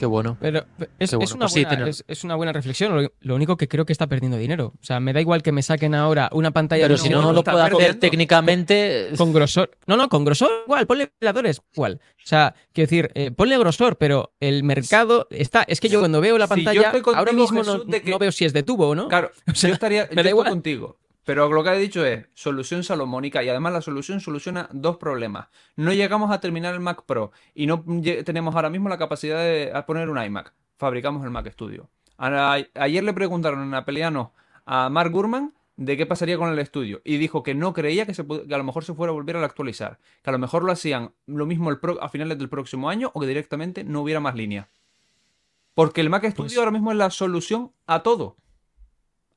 Qué 0.00 0.06
bueno. 0.06 0.38
Pero 0.40 0.64
es, 0.98 1.12
Una, 1.12 1.18
pues 1.18 1.34
buena, 1.52 1.90
es, 2.08 2.24
una, 2.24 2.34
buena, 2.34 2.54
reflexión. 2.54 3.10
Lo, 3.20 3.34
único 3.34 3.58
que 3.58 3.68
creo 3.68 3.84
que 3.84 3.92
está 3.92 4.06
perdiendo 4.06 4.38
dinero. 4.38 4.72
O 4.80 4.82
sea, 4.82 4.98
me 4.98 5.12
da 5.12 5.20
igual 5.20 5.42
que 5.42 5.52
me 5.52 5.60
saquen 5.60 5.94
ahora 5.94 6.30
una 6.32 6.52
pantalla. 6.52 6.84
Pero 6.84 6.96
si 6.96 7.10
no, 7.10 7.20
no 7.20 7.34
lo 7.34 7.44
puedo 7.44 7.62
hacer 7.62 7.96
técnicamente. 7.96 9.10
Con 9.18 9.34
grosor. 9.34 9.72
No, 9.86 9.98
no, 9.98 10.08
con 10.08 10.24
grosor 10.24 10.50
igual. 10.64 10.86
Ponle 10.86 11.12
veladores 11.20 11.60
igual. 11.74 12.00
O 12.16 12.26
sea, 12.26 12.54
quiero 12.72 12.86
decir, 12.86 13.10
eh, 13.14 13.30
ponle 13.30 13.58
grosor, 13.58 13.98
pero 13.98 14.32
el 14.40 14.64
mercado 14.64 15.28
está. 15.28 15.64
Es 15.64 15.80
que 15.80 15.90
yo 15.90 15.98
cuando 15.98 16.22
veo 16.22 16.38
la 16.38 16.46
pantalla, 16.46 16.94
ahora 17.14 17.32
mismo 17.32 17.62
no, 17.62 17.84
veo 18.18 18.32
si 18.32 18.46
es 18.46 18.54
de 18.54 18.62
tubo 18.62 18.88
o 18.88 18.94
no. 18.94 19.06
Claro, 19.08 19.30
o 19.52 19.54
sea, 19.54 19.68
yo 19.68 19.74
estaría 19.74 20.08
yo 20.08 20.36
contigo. 20.36 20.96
Pero 21.30 21.48
lo 21.48 21.62
que 21.62 21.70
he 21.70 21.78
dicho 21.78 22.04
es 22.04 22.26
solución 22.34 22.82
salomónica 22.82 23.40
y 23.44 23.48
además 23.48 23.72
la 23.72 23.82
solución 23.82 24.18
soluciona 24.18 24.68
dos 24.72 24.96
problemas. 24.96 25.46
No 25.76 25.92
llegamos 25.92 26.32
a 26.32 26.40
terminar 26.40 26.74
el 26.74 26.80
Mac 26.80 27.04
Pro 27.06 27.30
y 27.54 27.68
no 27.68 27.84
tenemos 28.24 28.52
ahora 28.56 28.68
mismo 28.68 28.88
la 28.88 28.98
capacidad 28.98 29.38
de 29.38 29.72
poner 29.86 30.08
un 30.08 30.20
iMac. 30.20 30.52
Fabricamos 30.76 31.22
el 31.22 31.30
Mac 31.30 31.48
Studio. 31.52 31.88
Ayer 32.16 33.04
le 33.04 33.12
preguntaron 33.12 33.62
en 33.62 33.74
Apeliano 33.74 34.34
a 34.66 34.88
Mark 34.90 35.12
Gurman 35.12 35.54
de 35.76 35.96
qué 35.96 36.04
pasaría 36.04 36.36
con 36.36 36.50
el 36.50 36.58
estudio 36.58 37.00
y 37.04 37.18
dijo 37.18 37.44
que 37.44 37.54
no 37.54 37.74
creía 37.74 38.06
que, 38.06 38.14
se, 38.14 38.22
a 38.22 38.58
lo 38.58 38.64
mejor 38.64 38.84
se 38.84 38.94
fuera 38.94 39.12
a 39.12 39.14
volver 39.14 39.36
a 39.36 39.44
actualizar, 39.44 40.00
que 40.24 40.30
a 40.30 40.32
lo 40.32 40.40
mejor 40.40 40.64
lo 40.64 40.72
hacían 40.72 41.12
lo 41.26 41.46
mismo 41.46 41.70
el 41.70 41.78
a 42.00 42.08
finales 42.08 42.38
del 42.38 42.48
próximo 42.48 42.90
año 42.90 43.12
o 43.14 43.20
que 43.20 43.28
directamente 43.28 43.84
no 43.84 44.00
hubiera 44.00 44.18
más 44.18 44.34
línea. 44.34 44.68
Porque 45.74 46.00
el 46.00 46.10
Mac 46.10 46.24
Studio 46.24 46.34
pues 46.42 46.58
ahora 46.58 46.72
mismo 46.72 46.90
es 46.90 46.96
la 46.96 47.10
solución 47.10 47.70
a 47.86 48.02
todo. 48.02 48.36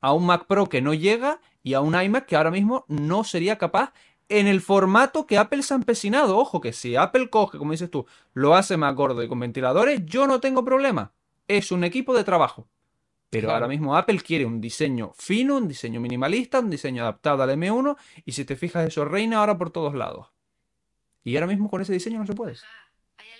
A 0.03 0.11
un 0.11 0.25
Mac 0.25 0.47
Pro 0.47 0.67
que 0.67 0.81
no 0.81 0.93
llega 0.93 1.39
y 1.63 1.75
a 1.75 1.79
un 1.79 1.95
iMac 1.95 2.25
que 2.25 2.35
ahora 2.35 2.51
mismo 2.51 2.83
no 2.89 3.23
sería 3.23 3.57
capaz 3.57 3.93
en 4.27 4.47
el 4.47 4.59
formato 4.59 5.25
que 5.25 5.37
Apple 5.37 5.63
se 5.63 5.73
ha 5.73 5.77
empecinado. 5.77 6.37
Ojo, 6.37 6.59
que 6.59 6.73
si 6.73 6.97
Apple 6.97 7.29
coge, 7.29 7.57
como 7.57 7.71
dices 7.71 7.89
tú, 7.89 8.05
lo 8.33 8.53
hace 8.53 8.75
más 8.75 8.93
gordo 8.95 9.23
y 9.23 9.29
con 9.29 9.39
ventiladores, 9.39 10.05
yo 10.05 10.27
no 10.27 10.41
tengo 10.41 10.65
problema. 10.65 11.13
Es 11.47 11.71
un 11.71 11.85
equipo 11.85 12.13
de 12.13 12.25
trabajo. 12.25 12.67
Pero 13.29 13.51
ahora 13.51 13.69
mismo 13.69 13.95
Apple 13.95 14.19
quiere 14.19 14.45
un 14.45 14.59
diseño 14.59 15.13
fino, 15.15 15.55
un 15.55 15.69
diseño 15.69 16.01
minimalista, 16.01 16.59
un 16.59 16.69
diseño 16.69 17.03
adaptado 17.03 17.41
al 17.41 17.51
M1 17.51 17.95
y 18.25 18.33
si 18.33 18.43
te 18.43 18.57
fijas 18.57 18.85
eso 18.85 19.05
reina 19.05 19.39
ahora 19.39 19.57
por 19.57 19.69
todos 19.69 19.95
lados. 19.95 20.27
Y 21.23 21.37
ahora 21.37 21.47
mismo 21.47 21.69
con 21.69 21.81
ese 21.81 21.93
diseño 21.93 22.19
no 22.19 22.27
se 22.27 22.33
puede 22.33 22.57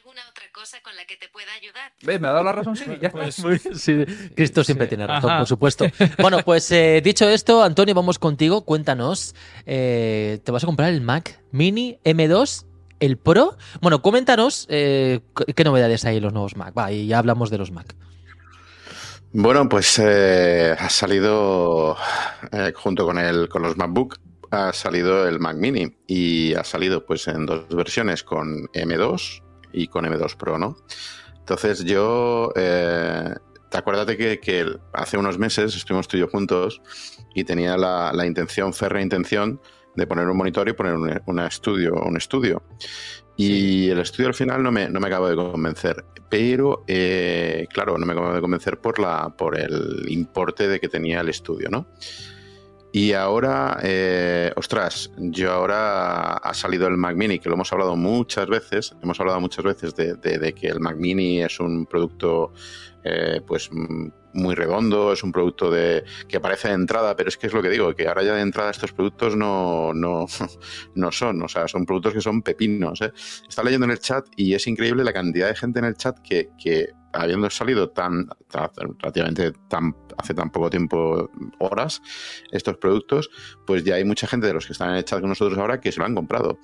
alguna 0.04 0.22
otra 0.30 0.44
cosa 0.52 0.82
con 0.84 0.94
la 0.98 1.06
que 1.06 1.16
te 1.16 1.30
pueda 1.30 1.54
ayudar? 1.54 1.94
¿Ves? 2.02 2.20
Me 2.20 2.28
ha 2.28 2.32
dado 2.32 2.44
la 2.44 2.52
razón, 2.52 2.76
sí, 2.76 2.86
ya 3.02 3.10
pues, 3.10 3.36
sí, 3.76 4.06
Cristo 4.36 4.62
siempre 4.62 4.88
tiene 4.88 5.08
razón, 5.08 5.38
por 5.38 5.48
supuesto. 5.48 5.86
Bueno, 6.20 6.40
pues 6.44 6.70
eh, 6.72 7.00
dicho 7.02 7.30
esto, 7.30 7.64
Antonio, 7.64 7.96
vamos 7.96 8.20
contigo. 8.20 8.66
Cuéntanos, 8.66 9.34
eh, 9.66 10.42
¿te 10.44 10.52
vas 10.52 10.64
a 10.64 10.66
comprar 10.66 10.90
el 10.90 11.00
Mac 11.00 11.42
Mini 11.52 12.00
M2 12.04 12.66
el 13.00 13.18
Pro. 13.18 13.58
Bueno, 13.82 14.02
coméntanos 14.02 14.66
eh, 14.70 15.22
qué 15.56 15.64
novedades 15.64 16.04
hay 16.04 16.18
en 16.18 16.24
los 16.24 16.34
nuevos 16.34 16.58
Mac. 16.58 16.78
Va, 16.78 16.92
y 16.92 17.08
ya 17.08 17.20
hablamos 17.20 17.50
de 17.50 17.60
los 17.60 17.72
Mac. 17.72 17.96
Bueno, 19.32 19.70
pues 19.70 20.00
ha 20.00 20.90
salido 20.90 21.98
junto 22.76 23.06
con 23.06 23.18
el 23.18 23.48
con 23.48 23.62
los 23.62 23.78
MacBook 23.78 24.20
ha 24.52 24.74
salido 24.74 25.28
el 25.28 25.40
Mac 25.40 25.56
Mini 25.56 25.96
y 26.08 26.54
ha 26.56 26.64
salido 26.64 27.06
pues 27.06 27.28
en 27.28 27.46
dos 27.46 27.68
versiones 27.70 28.24
con 28.24 28.68
M2 28.74 29.44
y 29.74 29.88
con 29.88 30.06
M2 30.06 30.38
Pro, 30.38 30.58
¿no? 30.58 30.78
Entonces 31.40 31.84
yo, 31.84 32.54
eh, 32.56 33.34
te 33.70 33.78
acuérdate 33.78 34.16
que, 34.16 34.40
que, 34.40 34.78
hace 34.94 35.18
unos 35.18 35.38
meses 35.38 35.76
estuvimos 35.76 36.08
tú 36.08 36.16
y 36.16 36.22
yo 36.22 36.28
juntos 36.28 36.82
y 37.36 37.44
tenía 37.44 37.76
la, 37.76 38.14
la 38.14 38.26
intención, 38.26 38.74
férrea 38.74 39.02
intención, 39.02 39.60
de 39.96 40.08
poner 40.08 40.28
un 40.28 40.38
monitor 40.38 40.68
y 40.70 40.74
poner 40.74 40.96
un, 40.96 41.40
estudio, 41.40 41.94
un 41.96 42.18
estudio. 42.18 42.64
Y 43.36 43.90
el 43.90 44.00
estudio 44.00 44.28
al 44.28 44.34
final 44.34 44.62
no 44.62 44.72
me, 44.72 44.90
no 44.90 45.00
me 45.00 45.08
acabo 45.08 45.28
de 45.28 45.36
convencer. 45.36 46.06
Pero, 46.30 46.84
eh, 46.88 47.68
claro, 47.72 47.98
no 47.98 48.06
me 48.06 48.14
acabo 48.14 48.34
de 48.34 48.42
convencer 48.42 48.80
por, 48.80 49.00
la, 49.00 49.30
por 49.38 49.60
el 49.60 50.06
importe 50.08 50.68
de 50.68 50.80
que 50.80 50.88
tenía 50.88 51.22
el 51.22 51.30
estudio, 51.30 51.70
¿no? 51.70 51.88
Y 52.96 53.14
ahora, 53.14 53.80
eh, 53.82 54.52
ostras, 54.56 55.10
yo 55.18 55.52
ahora 55.52 56.34
ha 56.34 56.54
salido 56.54 56.88
el 56.88 56.96
Mac 56.96 57.16
Mini, 57.16 57.40
que 57.40 57.50
lo 57.50 57.56
hemos 57.56 57.74
hablado 57.74 57.96
muchas 57.96 58.48
veces, 58.48 58.96
hemos 59.02 59.20
hablado 59.20 59.42
muchas 59.42 59.66
veces 59.66 59.96
de, 59.96 60.54
que 60.54 60.68
el 60.68 60.80
Mac 60.80 60.96
Mini 60.98 61.42
es 61.42 61.60
un 61.60 61.88
producto, 61.88 62.54
eh, 63.04 63.42
pues, 63.48 63.72
muy 63.72 64.54
redondo, 64.54 65.12
es 65.12 65.24
un 65.24 65.32
producto 65.32 65.72
de 65.72 66.04
que 66.28 66.40
parece 66.40 66.68
de 66.68 66.76
entrada, 66.76 67.16
pero 67.16 67.30
es 67.30 67.38
que 67.38 67.48
es 67.48 67.54
lo 67.54 67.64
que 67.64 67.72
digo, 67.72 67.96
que 67.96 68.08
ahora 68.08 68.22
ya 68.22 68.36
de 68.36 68.42
entrada 68.42 68.70
estos 68.70 68.94
productos 68.94 69.36
no, 69.36 69.92
no, 69.96 70.28
no 70.94 71.12
son, 71.12 71.42
o 71.42 71.48
sea, 71.48 71.68
son 71.68 71.88
productos 71.88 72.14
que 72.14 72.22
son 72.22 72.44
pepinos. 72.44 73.02
¿eh? 73.02 73.12
Está 73.50 73.64
leyendo 73.64 73.86
en 73.86 73.92
el 73.94 74.00
chat 74.00 74.28
y 74.36 74.54
es 74.54 74.68
increíble 74.68 75.04
la 75.04 75.14
cantidad 75.14 75.48
de 75.48 75.56
gente 75.56 75.80
en 75.80 75.86
el 75.86 75.96
chat 75.96 76.20
que, 76.20 76.52
que 76.60 76.90
habiendo 77.14 77.50
salido 77.50 77.90
tan 77.90 78.28
relativamente 79.02 79.54
tan, 79.68 79.96
hace 80.18 80.34
tan 80.34 80.52
poco 80.52 80.70
tiempo, 80.70 81.30
horas, 81.60 82.02
estos 82.52 82.78
productos, 82.78 83.30
pues 83.66 83.84
ya 83.84 83.96
hay 83.96 84.04
mucha 84.04 84.28
gente 84.28 84.48
de 84.48 84.54
los 84.54 84.66
que 84.66 84.74
están 84.74 84.92
en 84.92 84.98
el 84.98 85.06
chat 85.06 85.20
con 85.20 85.30
nosotros 85.30 85.58
ahora 85.58 85.80
que 85.80 85.92
se 85.92 86.00
lo 86.00 86.06
han 86.06 86.16
comprado. 86.16 86.60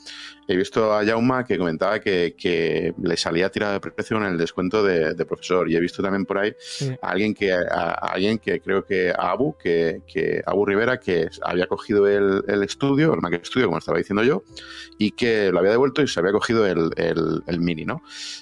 He 0.48 0.56
visto 0.56 0.94
a 0.94 1.06
Jauma 1.06 1.44
que 1.44 1.58
comentaba 1.58 2.00
que, 2.00 2.94
le 3.02 3.18
salía 3.18 3.50
tirada 3.50 3.74
de 3.74 3.80
precio 3.80 4.18
en 4.18 4.24
el 4.24 4.38
descuento 4.38 4.84
de, 4.84 5.16
profesor 5.26 5.70
y 5.70 5.76
he 5.76 5.80
visto 5.80 6.02
también 6.02 6.26
por 6.26 6.40
ahí 6.40 6.54
a 7.02 7.12
alguien 7.12 7.34
que 7.34 7.54
a, 7.54 7.92
alguien 7.92 8.40
que 8.40 8.60
creo 8.62 8.84
que 8.84 9.12
a 9.12 9.32
Abu, 9.32 9.56
que, 9.58 10.02
que 10.12 10.42
Abu 10.46 10.66
Rivera, 10.66 11.00
que 11.00 11.30
había 11.44 11.68
cogido 11.68 12.08
el, 12.08 12.64
estudio, 12.64 13.14
el 13.14 13.22
Mac 13.22 13.46
Studio, 13.46 13.68
como 13.68 13.78
estaba 13.78 13.98
diciendo 13.98 14.24
yo, 14.24 14.44
y 14.98 15.12
que 15.12 15.52
lo 15.52 15.60
había 15.60 15.72
devuelto 15.72 16.02
y 16.02 16.08
se 16.08 16.20
había 16.20 16.32
cogido 16.32 16.66
el, 16.66 16.92
el 16.98 17.60
Mini, 17.60 17.86
¿no? 17.86 18.02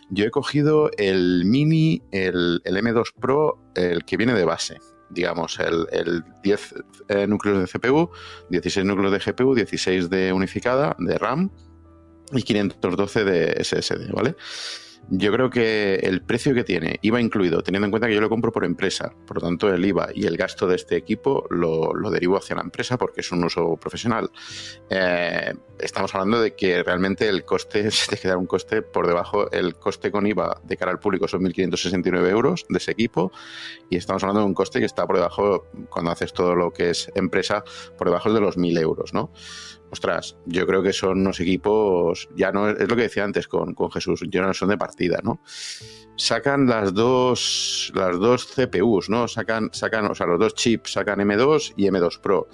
Yo 0.09 0.25
he 0.25 0.31
cogido 0.31 0.89
el 0.97 1.43
Mini, 1.45 1.96
el, 2.11 2.61
M2 2.63 3.13
Pro, 3.19 3.71
el 3.75 4.05
que 4.05 4.17
viene 4.17 4.33
de 4.33 4.45
base 4.45 4.77
digamos, 5.09 5.57
el, 5.59 6.23
10 6.43 6.75
eh, 7.07 7.27
núcleos 7.27 7.59
de 7.59 7.79
CPU, 7.79 8.11
16 8.49 8.85
núcleos 8.85 9.13
de 9.13 9.19
GPU, 9.19 9.55
16 9.55 10.09
de 10.09 10.33
unificada, 10.33 10.97
de 10.99 11.17
RAM 11.17 11.49
y 12.33 12.43
512 12.43 13.23
de 13.23 13.63
SSD, 13.63 14.11
¿vale? 14.11 14.35
Yo 15.09 15.31
creo 15.31 15.49
que 15.49 15.95
el 15.95 16.21
precio 16.21 16.53
que 16.53 16.65
tiene, 16.65 16.99
IVA 17.01 17.21
incluido, 17.21 17.63
teniendo 17.63 17.85
en 17.85 17.91
cuenta 17.91 18.07
que 18.07 18.15
yo 18.15 18.19
lo 18.19 18.27
compro 18.27 18.51
por 18.51 18.65
empresa, 18.65 19.13
por 19.25 19.37
lo 19.37 19.47
tanto 19.47 19.73
el 19.73 19.85
IVA 19.85 20.09
y 20.13 20.25
el 20.25 20.35
gasto 20.35 20.67
de 20.67 20.75
este 20.75 20.97
equipo 20.97 21.45
lo, 21.49 21.93
derivo 22.11 22.37
hacia 22.37 22.57
la 22.57 22.61
empresa 22.61 22.97
porque 22.97 23.21
es 23.21 23.31
un 23.31 23.41
uso 23.43 23.77
profesional. 23.77 24.29
Eh, 24.89 25.53
estamos 25.79 26.13
hablando 26.13 26.41
de 26.41 26.55
que 26.55 26.83
realmente 26.83 27.29
el 27.29 27.45
coste 27.45 27.89
se 27.91 28.15
te 28.15 28.21
queda 28.21 28.37
un 28.37 28.47
coste 28.47 28.81
por 28.81 29.07
debajo, 29.07 29.49
el 29.51 29.75
coste 29.75 30.11
con 30.11 30.27
IVA 30.27 30.59
de 30.63 30.75
cara 30.75 30.91
al 30.91 30.99
público 30.99 31.27
son 31.27 31.41
1.569 31.43 32.29
euros 32.29 32.65
de 32.67 32.77
ese 32.77 32.91
equipo 32.91 33.31
y 33.89 33.95
estamos 33.95 34.23
hablando 34.23 34.41
de 34.41 34.47
un 34.47 34.53
coste 34.53 34.79
que 34.79 34.85
está 34.85 35.07
por 35.07 35.15
debajo, 35.15 35.67
cuando 35.89 36.11
haces 36.11 36.33
todo 36.33 36.53
lo 36.53 36.71
que 36.71 36.89
es 36.89 37.09
empresa, 37.15 37.63
por 37.97 38.07
debajo 38.07 38.33
de 38.33 38.41
los 38.41 38.57
1.000 38.57 38.81
euros, 38.81 39.13
¿no? 39.13 39.31
Ostras, 39.91 40.37
yo 40.45 40.65
creo 40.65 40.83
que 40.83 40.93
son 40.93 41.21
unos 41.21 41.39
equipos, 41.39 42.29
ya 42.35 42.51
no 42.51 42.69
es, 42.69 42.87
lo 42.87 42.95
que 42.95 43.03
decía 43.03 43.23
antes 43.23 43.47
con, 43.47 43.75
Jesús, 43.91 44.23
ya 44.29 44.41
no 44.41 44.53
son 44.53 44.69
de 44.69 44.77
partida, 44.77 45.19
¿no? 45.23 45.41
Sacan 46.15 46.67
las 46.67 46.93
dos, 46.93 47.91
las 47.95 48.17
dos 48.19 48.47
CPUs, 48.47 49.09
¿no? 49.09 49.27
Sacan, 49.27 49.69
sacan, 49.71 50.05
o 50.05 50.15
sea, 50.15 50.27
los 50.27 50.39
dos 50.39 50.55
chips, 50.55 50.93
sacan 50.93 51.19
M2 51.19 51.73
y 51.77 51.85
M2 51.87 52.19
Pro. 52.19 52.47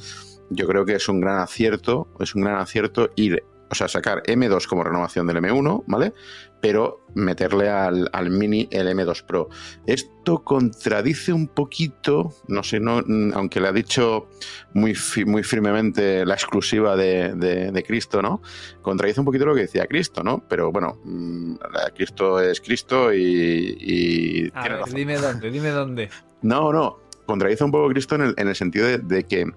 Yo 0.50 0.68
creo 0.68 0.86
que 0.86 0.96
es 0.96 1.08
un 1.08 1.22
gran 1.22 1.40
acierto, 1.40 2.10
es 2.20 2.36
un 2.36 2.44
gran 2.44 2.58
acierto 2.58 3.10
ir 3.16 3.44
o 3.74 3.76
sea, 3.76 3.88
sacar 3.88 4.22
M2 4.28 4.68
como 4.68 4.84
renovación 4.84 5.26
del 5.26 5.38
M1, 5.38 5.84
¿vale? 5.88 6.14
Pero 6.62 7.08
meterle 7.16 7.70
al, 7.70 8.30
Mini 8.30 8.70
el 8.72 8.88
M2 8.88 9.26
Pro. 9.26 9.50
Esto 9.88 10.44
contradice 10.44 11.34
un 11.34 11.48
poquito, 11.48 12.36
no 12.48 12.62
sé, 12.62 12.80
no, 12.80 13.02
aunque 13.34 13.60
le 13.60 13.68
ha 13.68 13.72
dicho 13.72 14.30
muy, 14.74 14.96
muy 15.26 15.42
firmemente 15.44 16.24
la 16.24 16.36
exclusiva 16.36 16.96
de, 16.96 17.84
Cristo, 17.88 18.22
¿no? 18.22 18.44
Contradice 18.84 19.20
un 19.20 19.26
poquito 19.26 19.48
lo 19.48 19.56
que 19.56 19.62
decía 19.62 19.88
Cristo, 19.88 20.22
¿no? 20.22 20.44
Pero 20.48 20.72
bueno, 20.72 21.00
mm, 21.04 21.56
Cristo 21.96 22.40
es 22.40 22.62
Cristo 22.62 23.12
y. 23.12 24.52
dime 24.94 25.18
dónde, 25.18 25.50
dime 25.50 25.70
dónde. 25.70 26.10
No, 26.44 26.72
no. 26.72 27.00
Contradice 27.26 27.64
un 27.64 27.72
poco 27.72 27.90
Cristo 27.90 28.14
en 28.16 28.22
el, 28.22 28.34
en 28.38 28.50
el 28.50 28.56
sentido 28.56 28.86
de, 28.86 29.24
que 29.24 29.52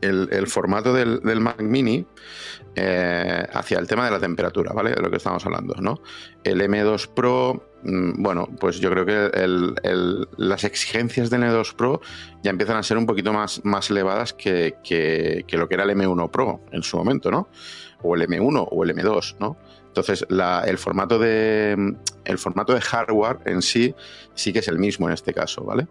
el, 0.00 0.46
formato 0.46 0.94
del, 0.94 1.20
del 1.20 1.40
Mac 1.40 1.60
Mini 1.60 2.06
eh, 2.76 3.46
hacia 3.52 3.78
el 3.78 3.88
tema 3.88 4.04
de 4.04 4.12
la 4.12 4.20
temperatura, 4.20 4.72
¿vale? 4.72 4.90
De 4.90 5.02
lo 5.02 5.10
que 5.10 5.16
estamos 5.16 5.44
hablando, 5.44 5.74
¿no? 5.80 6.00
El 6.44 6.60
M2 6.60 7.08
Pro, 7.08 7.70
mm, 7.82 8.22
bueno, 8.22 8.48
pues 8.60 8.78
yo 8.78 8.90
creo 8.90 9.04
que 9.04 9.30
las 10.36 10.64
exigencias 10.64 11.30
del 11.30 11.42
M2 11.42 11.74
Pro 11.74 12.00
ya 12.42 12.50
empiezan 12.50 12.76
a 12.76 12.82
ser 12.82 12.96
un 12.96 13.06
poquito 13.06 13.32
más, 13.32 13.64
más 13.64 13.90
elevadas 13.90 14.32
que, 14.32 14.76
lo 15.50 15.68
que 15.68 15.74
era 15.74 15.82
el 15.82 15.90
M1 15.90 16.30
Pro 16.30 16.60
en 16.70 16.82
su 16.82 16.96
momento, 16.96 17.30
¿no? 17.30 17.48
O 18.02 18.14
el 18.14 18.22
M1 18.22 18.68
o 18.70 18.84
el 18.84 18.96
M2, 18.96 19.36
¿no? 19.40 19.56
Entonces, 19.88 20.24
el, 20.28 20.78
formato 20.78 21.18
de, 21.18 21.96
el 22.24 22.38
formato 22.38 22.72
de 22.72 22.80
hardware 22.80 23.38
en 23.46 23.60
sí 23.60 23.92
sí 24.34 24.52
que 24.52 24.60
es 24.60 24.68
el 24.68 24.78
mismo 24.78 25.08
en 25.08 25.14
este 25.14 25.34
caso, 25.34 25.64
¿vale? 25.64 25.88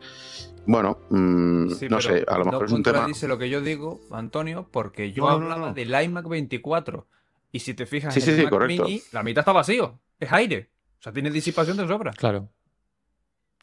Bueno, 0.66 1.00
mm, 1.10 1.68
no 1.90 2.02
sé, 2.02 2.24
a 2.28 2.38
lo 2.38 2.46
mejor 2.46 2.66
es 2.66 2.72
un 2.72 2.84
tema. 2.84 3.06
dice 3.08 3.28
lo 3.28 3.38
que 3.38 3.50
yo 3.50 3.62
digo, 3.62 4.00
Antonio, 4.12 4.68
porque 4.72 5.12
yo 5.12 5.28
hablaba 5.28 5.74
del 5.74 5.94
iMac 6.02 6.28
24. 6.28 7.08
Y 7.52 7.60
si 7.60 7.74
te 7.74 7.86
fijas 7.86 8.16
en 8.16 8.40
el 8.40 8.52
Mac 8.52 8.68
Mini, 8.68 9.02
la 9.12 9.24
mitad 9.24 9.42
está 9.42 9.52
vacío. 9.52 10.00
Es 10.20 10.32
aire. 10.32 10.70
O 11.00 11.02
sea, 11.02 11.12
tiene 11.12 11.32
disipación 11.32 11.78
de 11.78 11.88
sobra. 11.88 12.12
Claro. 12.12 12.50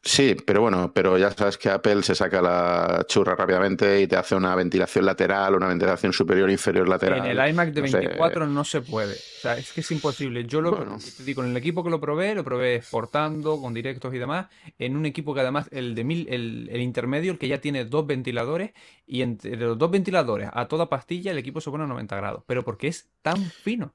Sí, 0.07 0.37
pero 0.45 0.61
bueno, 0.61 0.89
pero 0.93 1.17
ya 1.17 1.31
sabes 1.31 1.57
que 1.57 1.69
Apple 1.69 2.01
se 2.01 2.15
saca 2.15 2.41
la 2.41 3.05
churra 3.09 3.35
rápidamente 3.35 4.01
y 4.01 4.07
te 4.07 4.15
hace 4.15 4.35
una 4.35 4.55
ventilación 4.55 5.05
lateral, 5.05 5.53
una 5.55 5.67
ventilación 5.67 6.13
superior 6.13 6.49
inferior 6.49 6.87
lateral. 6.87 7.25
En 7.25 7.37
el 7.37 7.49
iMac 7.49 7.73
de 7.73 7.81
24 7.81 8.47
no 8.47 8.63
se 8.63 8.79
puede. 8.79 9.15
O 9.15 9.41
sea, 9.41 9.57
es 9.57 9.73
que 9.73 9.81
es 9.81 9.91
imposible. 9.91 10.45
Yo 10.45 10.61
lo 10.61 10.97
te 10.97 11.23
digo, 11.23 11.43
en 11.43 11.51
el 11.51 11.57
equipo 11.57 11.83
que 11.83 11.89
lo 11.89 11.99
probé, 11.99 12.35
lo 12.35 12.45
probé 12.45 12.75
exportando, 12.75 13.59
con 13.59 13.73
directos 13.73 14.13
y 14.13 14.17
demás, 14.17 14.47
en 14.79 14.95
un 14.95 15.05
equipo 15.05 15.33
que 15.33 15.41
además, 15.41 15.67
el 15.71 15.93
de 15.93 16.05
mil, 16.05 16.25
el, 16.29 16.79
intermedio, 16.79 17.33
el 17.33 17.37
que 17.37 17.49
ya 17.49 17.59
tiene 17.59 17.83
dos 17.83 18.07
ventiladores, 18.07 18.71
y 19.05 19.23
entre 19.23 19.57
los 19.57 19.77
dos 19.77 19.91
ventiladores 19.91 20.49
a 20.53 20.69
toda 20.69 20.87
pastilla, 20.87 21.31
el 21.31 21.37
equipo 21.37 21.59
se 21.59 21.69
pone 21.69 21.83
a 21.83 21.87
90 21.87 22.15
grados. 22.15 22.43
Pero 22.47 22.63
porque 22.63 22.87
es 22.87 23.09
tan 23.21 23.43
fino. 23.43 23.93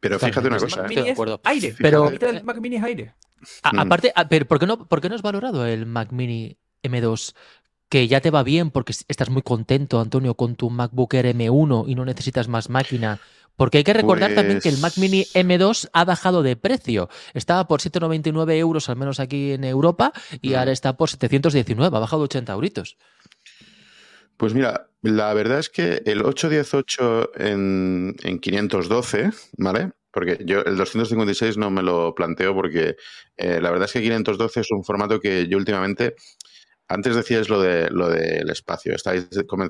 Pero 0.00 0.18
fíjate 0.18 0.48
una 0.48 0.58
cosa, 0.58 0.86
¿eh? 0.86 1.14
aire. 1.44 1.74
Pero, 1.78 2.08
el 2.08 2.42
Mac 2.42 2.58
Mini 2.60 2.76
es 2.76 2.82
aire. 2.82 3.14
Mm. 3.72 3.78
aparte, 3.78 4.12
pero 4.28 4.46
¿por 4.46 4.58
qué, 4.58 4.66
no, 4.66 4.86
¿por 4.86 5.00
qué 5.00 5.08
no 5.08 5.14
has 5.14 5.22
valorado 5.22 5.66
el 5.66 5.86
Mac 5.86 6.10
Mini 6.12 6.56
M2? 6.82 7.34
Que 7.88 8.08
ya 8.08 8.20
te 8.20 8.30
va 8.30 8.42
bien 8.42 8.70
porque 8.70 8.92
estás 9.08 9.30
muy 9.30 9.42
contento, 9.42 10.00
Antonio, 10.00 10.34
con 10.34 10.54
tu 10.54 10.70
MacBook 10.70 11.14
Air 11.14 11.34
M1 11.36 11.84
y 11.88 11.94
no 11.94 12.04
necesitas 12.04 12.48
más 12.48 12.70
máquina. 12.70 13.20
Porque 13.56 13.78
hay 13.78 13.84
que 13.84 13.92
recordar 13.92 14.34
también 14.34 14.60
que 14.60 14.70
el 14.70 14.78
Mac 14.78 14.96
Mini 14.96 15.26
pues 15.30 15.44
M2 15.44 15.90
ha 15.92 16.04
bajado 16.06 16.42
de 16.42 16.56
precio. 16.56 17.10
Estaba 17.34 17.66
por 17.68 17.80
7,99 17.80 18.54
euros, 18.54 18.88
al 18.88 18.96
menos 18.96 19.20
aquí 19.20 19.52
en 19.52 19.64
Europa, 19.64 20.12
y 20.40 20.50
mm. 20.50 20.54
ahora 20.54 20.72
está 20.72 20.96
por 20.96 21.10
719, 21.10 21.94
ha 21.94 22.00
bajado 22.00 22.22
80 22.22 22.52
euritos. 22.54 22.96
Pues 24.40 24.54
mira, 24.54 24.88
la 25.02 25.34
verdad 25.34 25.58
es 25.58 25.68
que 25.68 26.00
el 26.06 26.22
818 26.24 27.32
en, 27.36 28.16
en 28.22 28.38
512, 28.38 29.28
¿vale? 29.58 29.92
Porque 30.10 30.38
yo 30.46 30.60
el 30.62 30.78
256 30.78 31.58
no 31.58 31.70
me 31.70 31.82
lo 31.82 32.14
planteo 32.14 32.54
porque 32.54 32.96
eh, 33.36 33.60
la 33.60 33.70
verdad 33.70 33.84
es 33.84 33.92
que 33.92 34.00
512 34.00 34.60
es 34.60 34.70
un 34.70 34.82
formato 34.82 35.20
que 35.20 35.46
yo 35.46 35.58
últimamente 35.58 36.14
antes 36.90 37.14
decías 37.14 37.48
lo 37.48 37.60
de 37.60 37.88
lo 37.90 38.08
del 38.08 38.50
espacio. 38.50 38.94
Estáis 38.94 39.28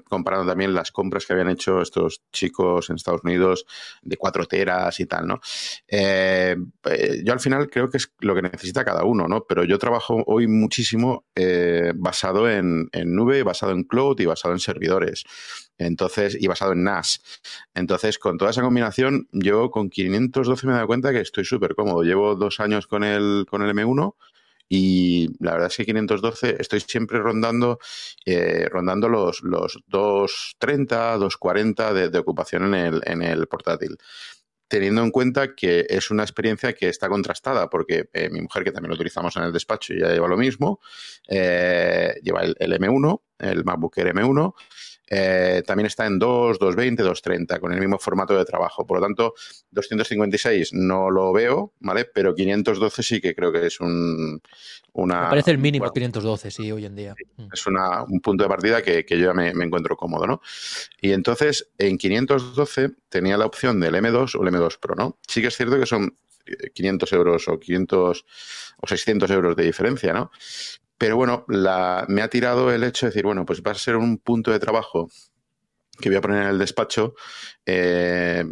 comparando 0.09 0.51
también 0.51 0.73
las 0.73 0.91
compras 0.91 1.27
que 1.27 1.35
habían 1.35 1.51
hecho 1.51 1.83
estos 1.83 2.23
chicos 2.33 2.89
en 2.89 2.97
Estados 2.97 3.21
Unidos 3.23 3.67
de 4.01 4.17
cuatro 4.17 4.47
teras 4.47 4.99
y 5.01 5.07
tal, 5.07 5.27
¿no? 5.27 5.41
Eh, 5.87 6.57
eh, 6.85 7.23
yo 7.23 7.33
al 7.35 7.41
final 7.41 7.69
creo 7.69 7.91
que 7.91 7.99
es 7.99 8.11
lo 8.21 8.35
que 8.35 8.41
necesita 8.41 8.87
cada 8.87 9.05
uno, 9.05 9.29
¿no? 9.29 9.45
Pero 9.47 9.65
yo 9.65 9.79
trabajo 9.79 10.25
hoy 10.27 10.47
muchísimo 10.47 11.27
eh, 11.35 11.93
basado 11.95 12.51
en, 12.51 12.89
en, 12.93 13.15
nube, 13.15 13.43
basado 13.43 13.73
en 13.73 13.85
cloud 13.85 14.19
y 14.19 14.25
basado 14.25 14.55
en 14.55 14.61
servidores. 14.61 15.25
Entonces, 15.77 16.39
y 16.41 16.47
basado 16.47 16.73
en 16.73 16.85
NAS. 16.85 17.23
Entonces, 17.75 18.19
con 18.19 18.39
toda 18.39 18.51
esa 18.51 18.63
combinación, 18.63 19.29
yo 19.33 19.71
con 19.71 19.91
512 19.91 20.67
me 20.67 20.73
he 20.73 20.77
dado 20.77 20.87
cuenta 20.87 21.13
que 21.13 21.21
estoy 21.21 21.45
súper 21.45 21.75
cómodo. 21.75 22.03
Llevo 22.03 22.35
dos 22.35 22.61
años 22.61 22.87
con 22.87 23.05
el, 23.05 23.45
con 23.49 23.63
el 23.63 23.75
M1 23.75 24.15
y 24.73 25.27
la 25.41 25.53
verdad 25.55 25.67
es 25.67 25.77
que 25.77 25.85
512 25.85 26.57
estoy 26.61 26.79
siempre 26.79 27.19
rondando, 27.19 27.81
eh, 28.25 28.69
rondando 28.71 29.09
los, 29.09 29.43
los 29.43 29.83
230, 29.89 31.19
240 31.19 31.93
de, 31.93 32.19
ocupación 32.19 32.73
en 32.73 32.75
el, 32.75 33.03
en 33.05 33.21
el 33.23 33.49
portátil 33.49 33.99
teniendo 34.69 35.03
en 35.03 35.11
cuenta 35.11 35.57
que 35.57 35.85
es 35.91 36.13
una 36.13 36.23
experiencia 36.23 36.73
que 36.75 36.89
está 36.89 37.09
contrastada, 37.09 37.69
porque 37.69 38.09
eh, 38.13 38.31
mi 38.31 38.41
mujer, 38.41 38.63
que 38.63 38.71
también 38.71 38.91
lo 38.91 38.95
utilizamos 38.95 39.37
en 39.37 39.43
el 39.43 39.53
despacho, 39.53 39.93
ya 39.95 40.13
lleva 40.13 40.29
lo 40.29 40.37
mismo, 40.37 40.79
eh, 41.27 42.15
lleva 42.23 42.43
el, 42.43 42.55
el, 42.61 42.73
M1, 42.75 43.21
el 43.41 43.65
MacBook 43.65 43.99
Air 43.99 44.15
M1, 44.15 44.55
eh, 45.13 45.65
también 45.67 45.87
está 45.87 46.07
en 46.07 46.21
2, 46.21 46.61
220, 46.61 47.03
230, 47.03 47.59
con 47.59 47.73
el 47.73 47.81
mismo 47.81 47.99
formato 47.99 48.39
de 48.39 48.45
trabajo. 48.45 48.87
Por 48.87 48.99
lo 48.99 49.07
tanto, 49.07 49.35
256 49.73 50.73
no 50.73 51.11
lo 51.11 51.33
veo, 51.33 51.73
¿vale? 51.81 52.05
Pero 52.05 52.33
512 52.33 53.03
sí 53.03 53.21
que 53.21 53.35
creo 53.35 53.51
que 53.51 53.67
es 53.67 53.81
un, 53.81 54.41
una... 54.93 55.23
Me 55.23 55.31
parece 55.31 55.51
el 55.51 55.59
mínimo 55.59 55.91
512, 55.91 56.53
sí, 56.53 56.71
hoy 56.71 56.87
en 56.87 56.95
día. 56.95 57.17
Mm. 57.37 57.49
Es 57.53 57.67
un 57.67 58.21
punto 58.21 58.45
de 58.45 58.49
partida 58.49 58.83
que, 58.83 59.05
yo 59.09 59.17
ya 59.17 59.35
me, 59.35 59.49
encuentro 59.49 59.97
cómodo, 59.97 60.29
¿no? 60.29 60.41
Y 61.01 61.11
entonces, 61.11 61.73
en 61.77 61.99
512 61.99 62.91
tenía 63.09 63.37
la 63.37 63.47
opción 63.47 63.81
del 63.81 63.97
M2 63.97 64.39
o 64.39 64.47
el 64.47 64.55
M2 64.55 64.79
Pro, 64.79 64.95
¿no? 64.95 65.19
Sí 65.27 65.41
que 65.41 65.49
es 65.49 65.57
cierto 65.57 65.77
que 65.81 65.87
son 65.87 66.15
500 66.73 67.13
euros 67.15 67.49
o 67.49 67.59
500 67.59 68.25
o 68.77 68.87
600 68.87 69.31
euros 69.33 69.57
de 69.57 69.65
diferencia, 69.65 70.13
¿no? 70.13 70.31
Pero 71.01 71.17
bueno, 71.17 71.47
me 71.49 72.21
ha 72.21 72.29
tirado 72.29 72.71
el 72.71 72.85
hecho 72.85 73.07
de 73.07 73.11
decir, 73.11 73.25
bueno, 73.25 73.47
pues 73.47 73.63
va 73.63 73.71
a 73.71 73.75
ser 73.75 73.97
un 73.97 74.19
punto 74.19 74.51
de 74.51 74.59
trabajo 74.59 75.09
que 75.99 76.11
voy 76.11 76.19
a 76.19 76.21
poner 76.21 76.43
en 76.43 76.49
el 76.49 76.59
despacho. 76.59 77.15
Eh, 77.65 78.45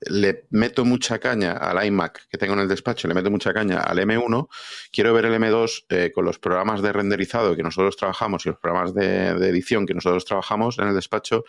le 0.00 0.46
meto 0.50 0.84
mucha 0.84 1.20
caña 1.20 1.52
al 1.52 1.86
iMac 1.86 2.26
que 2.28 2.38
tengo 2.38 2.54
en 2.54 2.58
el 2.58 2.66
despacho, 2.66 3.06
le 3.06 3.14
meto 3.14 3.30
mucha 3.30 3.54
caña 3.54 3.78
al 3.78 4.00
M1, 4.00 4.48
quiero 4.90 5.14
ver 5.14 5.26
el 5.26 5.34
M2 5.34 5.84
eh, 5.90 6.10
con 6.12 6.24
los 6.24 6.40
programas 6.40 6.82
de 6.82 6.92
renderizado 6.92 7.54
que 7.54 7.62
nosotros 7.62 7.96
trabajamos 7.96 8.44
y 8.44 8.48
los 8.48 8.58
programas 8.58 8.92
de, 8.92 9.28
edición 9.48 9.86
que 9.86 9.94
nosotros 9.94 10.24
trabajamos 10.24 10.80
en 10.80 10.88
el 10.88 10.94
despacho, 10.96 11.44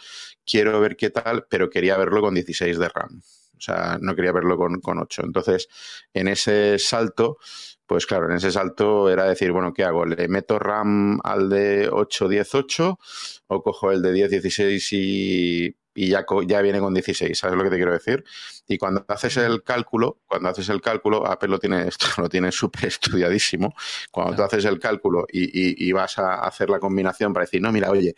quiero 0.46 0.80
ver 0.80 0.98
qué 0.98 1.10
tal, 1.10 1.48
pero 1.50 1.72
quería 1.72 1.98
verlo 1.98 2.22
con 2.22 2.36
16 2.36 2.78
de 2.78 2.90
RAM. 2.90 3.24
O 3.58 3.60
sea, 3.60 3.98
no 4.00 4.16
quería 4.16 4.34
verlo 4.34 4.56
con, 4.56 4.82
con 4.82 5.00
8. 5.00 5.24
Entonces, 5.26 5.68
en 6.14 6.28
ese 6.28 6.78
salto, 6.78 7.40
pues 7.88 8.06
claro, 8.06 8.30
en 8.30 8.36
ese 8.38 8.52
salto 8.52 9.10
era 9.10 9.26
decir, 9.26 9.52
bueno, 9.52 9.74
¿qué 9.74 9.84
hago? 9.84 10.06
¿Le 10.06 10.28
meto 10.28 10.60
RAM 10.60 11.20
al 11.24 11.50
de 11.50 11.90
8, 11.92 12.28
10, 12.28 12.56
8 12.56 13.00
o 13.48 13.64
cojo 13.64 13.92
el 13.92 14.02
de 14.02 14.12
10, 14.12 14.32
16 14.32 14.94
y 14.94 15.76
y 15.98 16.10
ya, 16.10 16.24
ya 16.46 16.62
viene 16.62 16.80
con 16.80 16.94
16, 16.94 17.36
¿sabes 17.36 17.58
lo 17.58 17.64
que 17.64 17.72
te 17.72 17.76
quiero 17.76 17.92
decir? 17.92 18.24
Y 18.68 18.78
cuando 18.78 19.04
haces 19.08 19.36
el 19.38 19.64
cálculo, 19.64 20.20
cuando 20.28 20.50
haces 20.50 20.70
el 20.70 20.80
cálculo, 20.80 21.26
Apple 21.26 21.50
lo 21.50 21.58
tiene, 21.58 21.88
esto 21.88 22.06
lo 22.20 22.30
tiene 22.30 22.52
súper 22.52 22.86
estudiadísimo, 22.86 23.74
cuando 24.12 24.36
tú 24.36 24.44
haces 24.44 24.64
el 24.66 24.80
cálculo 24.80 25.26
y, 25.28 25.92
vas 25.92 26.20
a 26.20 26.36
hacer 26.42 26.70
la 26.70 26.80
combinación 26.80 27.34
para 27.34 27.46
decir, 27.46 27.64
no, 27.64 27.72
mira, 27.72 27.90
oye, 27.90 28.14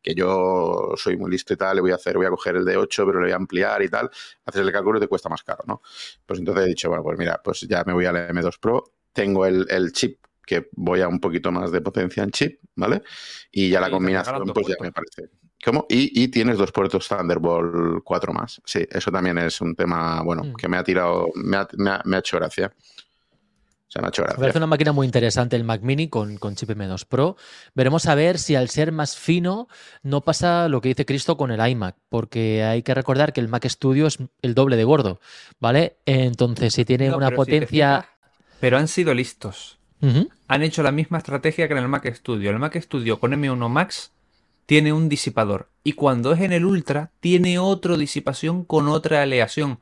que 0.00 0.14
yo 0.14 0.92
soy 0.96 1.16
muy 1.16 1.28
listo 1.28 1.54
y 1.54 1.56
tal, 1.56 1.74
le 1.74 1.82
voy 1.82 1.90
a 1.90 1.96
hacer, 1.96 2.16
voy 2.16 2.26
a 2.26 2.30
coger 2.30 2.54
el 2.54 2.64
de 2.64 2.76
8, 2.76 3.04
pero 3.04 3.18
le 3.18 3.24
voy 3.26 3.32
a 3.32 3.36
ampliar 3.36 3.82
y 3.82 3.88
tal, 3.88 4.08
haces 4.46 4.60
el 4.60 4.70
cálculo 4.70 4.98
y 4.98 5.00
te 5.00 5.08
cuesta 5.08 5.28
más 5.28 5.42
caro, 5.42 5.64
¿no? 5.66 5.82
Pues 6.24 6.38
entonces 6.38 6.66
he 6.66 6.68
dicho, 6.68 6.88
bueno, 6.88 7.02
pues 7.02 7.18
mira, 7.18 7.40
pues 7.42 7.62
ya 7.62 7.82
me 7.84 7.94
voy 7.94 8.06
al 8.06 8.14
M2 8.14 8.60
Pro, 8.60 8.84
tengo 9.14 9.46
el, 9.46 9.66
el 9.70 9.92
chip 9.92 10.18
que 10.44 10.68
voy 10.72 11.00
a 11.00 11.08
un 11.08 11.20
poquito 11.20 11.50
más 11.50 11.72
de 11.72 11.80
potencia 11.80 12.22
en 12.22 12.30
chip, 12.30 12.60
¿vale? 12.74 13.02
Y 13.50 13.70
ya 13.70 13.80
la 13.80 13.90
combinación, 13.90 14.46
pues 14.52 14.66
ya 14.66 14.74
me 14.80 14.92
parece. 14.92 15.30
¿Cómo? 15.64 15.86
Y, 15.88 16.28
tienes 16.28 16.58
dos 16.58 16.72
puertos 16.72 17.08
Thunderbolt 17.08 18.02
4 18.04 18.32
más. 18.34 18.60
Sí, 18.66 18.86
eso 18.90 19.10
también 19.10 19.38
es 19.38 19.62
un 19.62 19.74
tema, 19.74 20.22
bueno, 20.22 20.44
mm. 20.44 20.54
que 20.56 20.68
me 20.68 20.76
ha 20.76 20.84
tirado, 20.84 21.28
me 21.34 21.56
ha, 21.56 21.68
me 22.04 22.16
ha, 22.16 22.18
hecho 22.18 22.36
gracia. 22.36 22.70
Se 23.88 23.98
me 23.98 24.06
ha 24.06 24.08
hecho 24.10 24.24
gracia. 24.24 24.38
parece 24.38 24.58
una 24.58 24.66
máquina 24.66 24.92
muy 24.92 25.06
interesante 25.06 25.56
el 25.56 25.64
Mac 25.64 25.80
Mini 25.80 26.08
con, 26.08 26.36
con 26.36 26.54
chip 26.54 26.68
M2 26.68 27.06
Pro. 27.06 27.36
Veremos 27.74 28.04
a 28.06 28.14
ver 28.14 28.38
si 28.38 28.56
al 28.56 28.68
ser 28.68 28.92
más 28.92 29.16
fino 29.16 29.68
no 30.02 30.20
pasa 30.20 30.68
lo 30.68 30.82
que 30.82 30.88
dice 30.88 31.06
Cristo 31.06 31.38
con 31.38 31.50
el 31.50 31.66
iMac, 31.66 31.96
porque 32.10 32.62
hay 32.62 32.82
que 32.82 32.92
recordar 32.92 33.32
que 33.32 33.40
el 33.40 33.48
Mac 33.48 33.66
Studio 33.66 34.06
es 34.06 34.18
el 34.42 34.54
doble 34.54 34.76
de 34.76 34.84
gordo, 34.84 35.18
¿vale? 35.60 35.96
Entonces, 36.04 36.74
si 36.74 36.84
tiene 36.84 37.14
una 37.14 37.30
potencia... 37.30 38.06
pero 38.64 38.78
han 38.78 38.88
sido 38.88 39.12
listos. 39.12 39.78
Han 40.48 40.62
hecho 40.62 40.82
la 40.82 40.90
misma 40.90 41.18
estrategia 41.18 41.68
que 41.68 41.74
en 41.74 41.80
el 41.80 41.88
Mac 41.88 42.10
Studio. 42.14 42.50
El 42.50 42.58
Mac 42.58 42.74
Studio 42.80 43.20
con 43.20 43.32
M1 43.32 43.68
Max 43.68 44.12
tiene 44.64 44.94
un 44.94 45.10
disipador. 45.10 45.68
Y 45.82 45.92
cuando 45.92 46.32
es 46.32 46.40
en 46.40 46.50
el 46.50 46.64
Ultra, 46.64 47.10
tiene 47.20 47.58
otra 47.58 47.98
disipación 47.98 48.64
con 48.64 48.88
otra 48.88 49.20
aleación. 49.20 49.80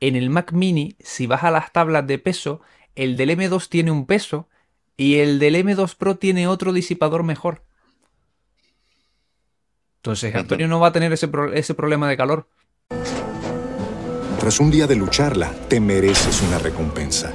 En 0.00 0.14
el 0.14 0.28
Mac 0.28 0.52
Mini, 0.52 0.94
si 1.00 1.26
vas 1.26 1.42
a 1.42 1.50
las 1.50 1.72
tablas 1.72 2.06
de 2.06 2.18
peso, 2.18 2.60
el 2.96 3.16
del 3.16 3.30
M2 3.30 3.66
tiene 3.70 3.92
un 3.92 4.04
peso 4.04 4.46
y 4.98 5.20
el 5.20 5.38
del 5.38 5.54
M2 5.54 5.96
Pro 5.96 6.18
tiene 6.18 6.48
otro 6.48 6.74
disipador 6.74 7.22
mejor. 7.22 7.62
Entonces, 10.00 10.34
Antonio 10.34 10.68
no 10.68 10.80
va 10.80 10.88
a 10.88 10.92
tener 10.92 11.14
ese, 11.14 11.30
ese 11.54 11.72
problema 11.72 12.10
de 12.10 12.18
calor. 12.18 12.46
Tras 14.38 14.60
un 14.60 14.70
día 14.70 14.86
de 14.86 14.96
lucharla, 14.96 15.50
te 15.68 15.80
mereces 15.80 16.42
una 16.42 16.58
recompensa, 16.58 17.34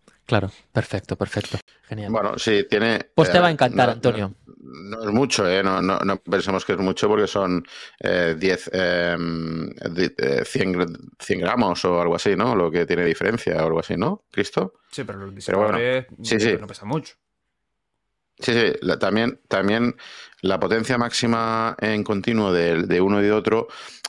Claro, 0.25 0.51
perfecto, 0.71 1.15
perfecto. 1.15 1.57
Genial. 1.87 2.11
Bueno, 2.11 2.37
sí, 2.37 2.65
tiene. 2.69 3.11
Pues 3.13 3.31
te 3.31 3.39
va 3.39 3.47
a 3.47 3.49
eh, 3.49 3.53
encantar, 3.53 3.89
Antonio. 3.89 4.35
No, 4.45 5.03
es 5.03 5.09
mucho, 5.11 5.49
¿eh? 5.49 5.61
No, 5.61 5.81
no, 5.81 5.99
no, 5.99 6.17
pensemos 6.17 6.63
que 6.63 6.73
es 6.73 6.77
mucho 6.77 7.07
porque 7.07 7.27
son 7.27 7.65
eh, 7.99 8.35
10, 8.37 8.69
eh, 8.73 9.17
100, 10.45 10.95
100, 11.19 11.39
gramos 11.39 11.83
o 11.83 11.99
algo 11.99 12.15
así, 12.15 12.35
¿no? 12.35 12.55
Lo 12.55 12.71
que 12.71 12.85
tiene 12.85 13.03
diferencia 13.03 13.57
o 13.57 13.67
algo 13.67 13.79
así, 13.79 13.97
¿no? 13.97 14.23
¿Cristo? 14.31 14.75
Sí, 14.91 15.03
pero 15.03 15.19
los 15.19 15.35
disipadores 15.35 16.05
sí, 16.23 16.39
sí. 16.39 16.57
no 16.59 16.67
pesa 16.67 16.85
mucho. 16.85 17.15
Sí, 18.39 18.53
sí, 18.53 18.73
también, 18.99 19.39
también 19.47 19.95
la 20.41 20.59
potencia 20.59 20.97
máxima 20.97 21.75
en 21.79 22.03
continuo 22.03 22.53
de, 22.53 22.83
de 22.83 23.01
uno 23.01 23.19
y 23.19 23.23
de 23.23 23.31
otro 23.31 23.67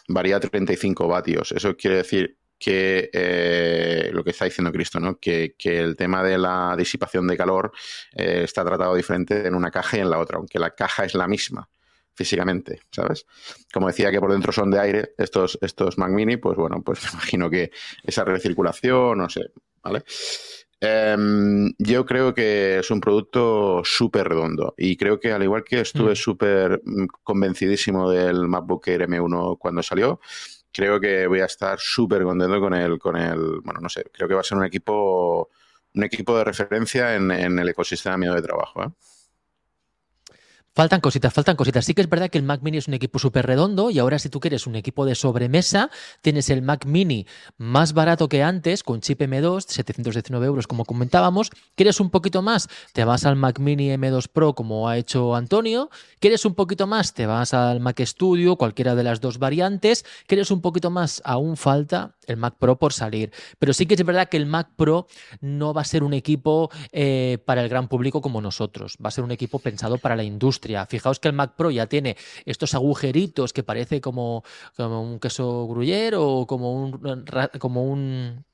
varía 0.08 0.36
a 0.36 0.40
35 0.40 1.08
vatios. 1.08 1.52
Eso 1.52 1.76
quiere 1.76 1.96
decir 1.96 2.38
que 2.62 3.10
eh, 3.12 4.10
lo 4.12 4.22
que 4.22 4.30
está 4.30 4.44
diciendo 4.44 4.70
Cristo, 4.70 5.00
¿no? 5.00 5.18
Que, 5.18 5.56
el 5.64 5.96
tema 5.96 6.22
de 6.22 6.38
la 6.38 6.76
disipación 6.78 7.26
de 7.26 7.36
calor 7.36 7.72
eh, 8.14 8.42
está 8.44 8.64
tratado 8.64 8.94
diferente 8.94 9.48
en 9.48 9.56
una 9.56 9.72
caja 9.72 9.96
y 9.96 10.00
en 10.00 10.10
la 10.10 10.20
otra, 10.20 10.36
aunque 10.38 10.60
la 10.60 10.70
caja 10.70 11.04
es 11.04 11.14
la 11.14 11.26
misma 11.26 11.68
físicamente, 12.14 12.82
¿sabes? 12.92 13.26
Como 13.72 13.88
decía 13.88 14.12
que 14.12 14.20
por 14.20 14.30
dentro 14.30 14.52
son 14.52 14.70
de 14.70 14.78
aire 14.78 15.14
estos, 15.18 15.58
estos 15.60 15.98
Mac 15.98 16.10
Mini, 16.10 16.36
pues 16.36 16.56
bueno, 16.56 16.82
pues 16.84 17.02
me 17.04 17.10
imagino 17.10 17.50
que 17.50 17.72
esa 18.04 18.24
recirculación, 18.24 19.18
no 19.18 19.28
sé, 19.28 19.50
¿vale? 19.82 20.04
Em, 20.84 21.72
yo 21.78 22.04
creo 22.04 22.34
que 22.34 22.80
es 22.80 22.90
un 22.90 23.00
producto 23.00 23.82
súper 23.84 24.28
redondo 24.28 24.74
y 24.76 24.96
creo 24.96 25.20
que 25.20 25.32
al 25.32 25.42
igual 25.42 25.62
que 25.62 25.80
estuve 25.80 26.12
mm. 26.12 26.16
súper 26.16 26.82
mm, 26.84 27.06
convencidísimo 27.22 28.10
del 28.10 28.48
MacBook 28.48 28.88
Air 28.88 29.08
M1 29.08 29.58
cuando 29.58 29.82
salió, 29.82 30.20
creo 30.72 31.00
que 31.00 31.26
voy 31.26 31.40
a 31.40 31.46
estar 31.46 31.78
súper 31.78 32.22
contento 32.22 32.60
con 32.60 32.74
el, 32.74 32.98
con 32.98 33.16
el, 33.16 33.60
bueno, 33.62 33.80
no 33.80 33.88
sé, 33.88 34.04
creo 34.12 34.28
que 34.28 34.34
va 34.34 34.40
a 34.40 34.44
ser 34.44 34.58
un 34.58 34.64
equipo, 34.64 35.50
un 35.94 36.04
equipo 36.04 36.36
de 36.38 36.44
referencia 36.44 37.14
en, 37.14 37.30
en 37.30 37.58
el 37.58 37.68
ecosistema 37.68 38.16
mío 38.16 38.34
de 38.34 38.42
trabajo. 38.42 38.84
¿eh? 38.84 38.88
Faltan 40.74 41.02
cositas, 41.02 41.34
faltan 41.34 41.54
cositas. 41.54 41.84
Sí 41.84 41.92
que 41.92 42.00
es 42.00 42.08
verdad 42.08 42.30
que 42.30 42.38
el 42.38 42.44
Mac 42.44 42.62
Mini 42.62 42.78
es 42.78 42.88
un 42.88 42.94
equipo 42.94 43.18
súper 43.18 43.44
redondo 43.44 43.90
y 43.90 43.98
ahora 43.98 44.18
si 44.18 44.30
tú 44.30 44.40
quieres 44.40 44.66
un 44.66 44.74
equipo 44.74 45.04
de 45.04 45.14
sobremesa, 45.14 45.90
tienes 46.22 46.48
el 46.48 46.62
Mac 46.62 46.86
Mini 46.86 47.26
más 47.58 47.92
barato 47.92 48.26
que 48.30 48.42
antes, 48.42 48.82
con 48.82 49.02
chip 49.02 49.20
M2, 49.20 49.66
719 49.68 50.46
euros 50.46 50.66
como 50.66 50.86
comentábamos. 50.86 51.50
¿Quieres 51.74 52.00
un 52.00 52.08
poquito 52.08 52.40
más? 52.40 52.70
Te 52.94 53.04
vas 53.04 53.26
al 53.26 53.36
Mac 53.36 53.58
Mini 53.58 53.90
M2 53.90 54.28
Pro 54.32 54.54
como 54.54 54.88
ha 54.88 54.96
hecho 54.96 55.34
Antonio. 55.34 55.90
¿Quieres 56.20 56.46
un 56.46 56.54
poquito 56.54 56.86
más? 56.86 57.12
Te 57.12 57.26
vas 57.26 57.52
al 57.52 57.80
Mac 57.80 58.00
Studio, 58.00 58.56
cualquiera 58.56 58.94
de 58.94 59.02
las 59.02 59.20
dos 59.20 59.36
variantes. 59.36 60.06
¿Quieres 60.26 60.50
un 60.50 60.62
poquito 60.62 60.88
más? 60.88 61.20
Aún 61.26 61.58
falta 61.58 62.16
el 62.26 62.38
Mac 62.38 62.54
Pro 62.58 62.78
por 62.78 62.94
salir. 62.94 63.30
Pero 63.58 63.74
sí 63.74 63.84
que 63.84 63.92
es 63.92 64.04
verdad 64.06 64.30
que 64.30 64.38
el 64.38 64.46
Mac 64.46 64.70
Pro 64.74 65.06
no 65.42 65.74
va 65.74 65.82
a 65.82 65.84
ser 65.84 66.02
un 66.02 66.14
equipo 66.14 66.70
eh, 66.92 67.36
para 67.44 67.62
el 67.62 67.68
gran 67.68 67.88
público 67.88 68.22
como 68.22 68.40
nosotros. 68.40 68.96
Va 69.04 69.08
a 69.08 69.10
ser 69.10 69.22
un 69.22 69.32
equipo 69.32 69.58
pensado 69.58 69.98
para 69.98 70.16
la 70.16 70.24
industria 70.24 70.61
Fijaos 70.88 71.20
que 71.20 71.28
el 71.28 71.34
Mac 71.34 71.54
Pro 71.56 71.70
ya 71.70 71.86
tiene 71.86 72.16
estos 72.44 72.74
agujeritos 72.74 73.52
que 73.52 73.62
parece 73.62 74.00
como, 74.00 74.44
como 74.76 75.02
un 75.02 75.18
queso 75.18 75.66
gruyere 75.66 76.16
o 76.16 76.46
como 76.46 76.72
un, 76.72 77.24
como 77.58 77.84
un 77.84 78.44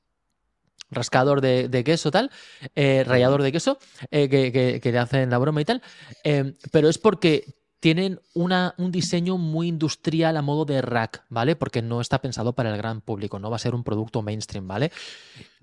rascador 0.91 1.41
de, 1.41 1.83
queso, 1.85 2.11
tal, 2.11 2.31
eh, 2.75 3.05
rallador 3.07 3.43
de 3.43 3.53
queso, 3.53 3.79
eh, 4.11 4.29
que, 4.29 4.91
le 4.91 4.99
hacen 4.99 5.31
la 5.31 5.39
broma 5.39 5.61
y 5.61 5.65
tal. 5.65 5.83
Eh, 6.25 6.55
pero 6.73 6.89
es 6.89 6.99
porque 6.99 7.59
tienen 7.81 8.21
una, 8.35 8.75
un 8.79 8.91
diseño 8.91 9.39
muy 9.39 9.69
industrial 9.69 10.37
a 10.37 10.43
modo 10.43 10.65
de 10.65 10.83
rack, 10.83 11.25
¿vale? 11.29 11.57
Porque 11.57 11.83
no 11.83 12.01
está 12.01 12.21
pensado 12.21 12.55
para 12.55 12.71
el 12.71 12.77
gran 12.77 13.01
público, 13.01 13.39
no 13.39 13.51
va 13.51 13.57
a 13.57 13.61
ser 13.61 13.75
un 13.75 13.85
producto 13.85 14.23
mainstream, 14.23 14.67
¿vale? 14.67 14.91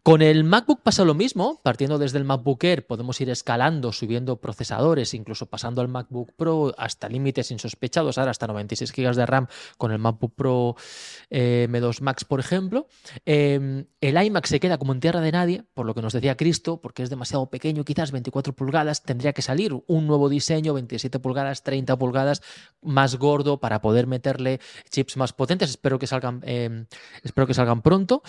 Con 0.06 0.22
el 0.22 0.44
MacBook 0.44 0.84
pasa 0.84 1.04
lo 1.04 1.16
mismo, 1.16 1.60
partiendo 1.64 1.98
desde 1.98 2.20
el 2.20 2.26
MacBook 2.26 2.64
Air 2.64 2.86
podemos 2.86 3.20
ir 3.22 3.32
escalando, 3.32 3.92
subiendo 3.92 4.40
procesadores, 4.40 5.16
incluso 5.16 5.48
pasando 5.48 5.82
al 5.82 5.88
MacBook 5.88 6.32
Pro 6.38 6.76
hasta 6.78 7.10
límites 7.10 7.50
insospechados, 7.50 8.20
ahora 8.20 8.30
hasta 8.30 8.46
96 8.46 8.94
GB 8.94 9.16
de 9.16 9.26
RAM 9.26 9.48
con 9.80 9.92
el 9.92 9.98
MacBook 9.98 10.36
Pro 10.36 10.76
eh, 11.32 11.68
M2 11.72 12.02
Max, 12.02 12.24
por 12.24 12.40
ejemplo. 12.40 12.88
Em, 13.26 13.88
el 14.00 14.24
iMac 14.24 14.46
se 14.46 14.60
queda 14.60 14.78
como 14.78 14.94
en 14.94 15.00
tierra 15.00 15.22
de 15.22 15.32
nadie, 15.32 15.64
por 15.74 15.88
lo 15.88 15.96
que 15.96 16.04
nos 16.04 16.14
decía 16.14 16.38
Cristo, 16.38 16.80
porque 16.82 17.02
es 17.02 17.10
demasiado 17.10 17.50
pequeño, 17.50 17.84
quizás 17.84 18.12
24 18.12 18.54
pulgadas, 18.56 19.02
tendría 19.02 19.34
que 19.34 19.42
salir 19.42 19.74
un 19.88 20.06
nuevo 20.06 20.30
diseño, 20.30 20.76
27 20.76 21.18
pulgadas, 21.18 21.64
30 21.64 21.98
pulgadas, 21.98 22.44
más 22.84 23.16
gordo 23.16 23.60
para 23.60 23.82
poder 23.82 24.06
meterle 24.06 24.60
chips 24.92 25.18
más 25.18 25.34
potentes. 25.34 25.72
Espero 25.72 25.98
que 25.98 26.06
salgan, 26.06 26.42
em, 26.46 26.86
espero 27.24 27.48
que 27.48 27.56
salgan 27.56 27.82
pronto. 27.82 28.22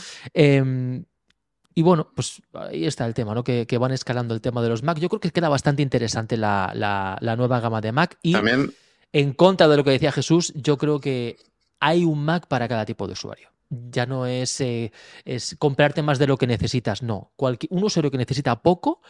Y 1.79 1.83
bueno, 1.83 2.09
pues 2.15 2.41
ahí 2.55 2.87
está 2.87 3.05
el 3.05 3.13
tema, 3.13 3.35
¿no? 3.35 3.45
Que, 3.45 3.67
van 3.79 3.93
escalando 3.93 4.33
el 4.35 4.41
tema 4.41 4.63
de 4.63 4.71
los 4.71 4.83
Mac. 4.83 4.99
Yo 4.99 5.11
creo 5.11 5.21
que 5.21 5.31
queda 5.31 5.51
bastante 5.51 5.83
interesante 5.83 6.39
la, 6.39 7.19
nueva 7.37 7.61
gama 7.61 7.83
de 7.83 7.93
Mac. 7.93 8.19
Y 8.23 8.33
También... 8.33 8.73
en 9.13 9.35
contra 9.35 9.69
de 9.69 9.77
lo 9.77 9.85
que 9.85 9.91
decía 9.91 10.11
Jesús, 10.11 10.55
yo 10.57 10.79
creo 10.79 11.01
que 11.01 11.37
hay 11.79 12.07
un 12.07 12.25
Mac 12.25 12.47
para 12.49 12.67
cada 12.67 12.87
tipo 12.87 13.07
de 13.07 13.13
usuario. 13.13 13.51
Ya 13.69 14.07
no 14.07 14.25
es, 14.25 14.59
eh, 14.63 14.91
es 15.27 15.55
comprarte 15.59 16.01
más 16.01 16.19
de 16.19 16.27
lo 16.27 16.39
que 16.39 16.47
necesitas, 16.47 17.03
no. 17.03 17.33
un 17.37 17.85
usuario 17.85 18.11
que 18.11 18.17
necesita 18.17 18.63
poco, 18.63 19.03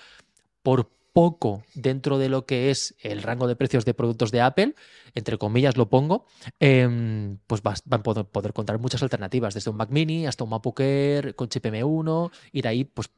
por 0.64 0.90
poco 1.16 1.64
dentro 1.72 2.18
de 2.18 2.28
lo 2.28 2.44
que 2.44 2.70
es 2.70 2.94
el 3.00 3.22
rango 3.22 3.48
de 3.48 3.56
precios 3.56 3.86
de 3.86 3.94
productos 3.94 4.30
de 4.32 4.42
Apple, 4.42 4.74
entre 5.14 5.38
comillas 5.38 5.78
lo 5.78 5.88
pongo, 5.88 6.26
em, 6.60 7.38
pues 7.46 7.62
van 7.62 7.74
a 7.90 8.02
poder, 8.02 8.26
poder, 8.26 8.50
encontrar 8.50 8.78
muchas 8.78 9.02
alternativas, 9.02 9.54
desde 9.54 9.70
un 9.70 9.78
Mac 9.78 9.88
Mini 9.88 10.26
hasta 10.26 10.44
un 10.44 10.50
MacBook 10.50 10.78
Air 10.80 11.34
con 11.34 11.48
chip 11.48 11.64
M1, 11.64 12.30
y 12.52 12.60
de 12.60 12.68
ahí 12.68 12.84
pues 12.84 13.10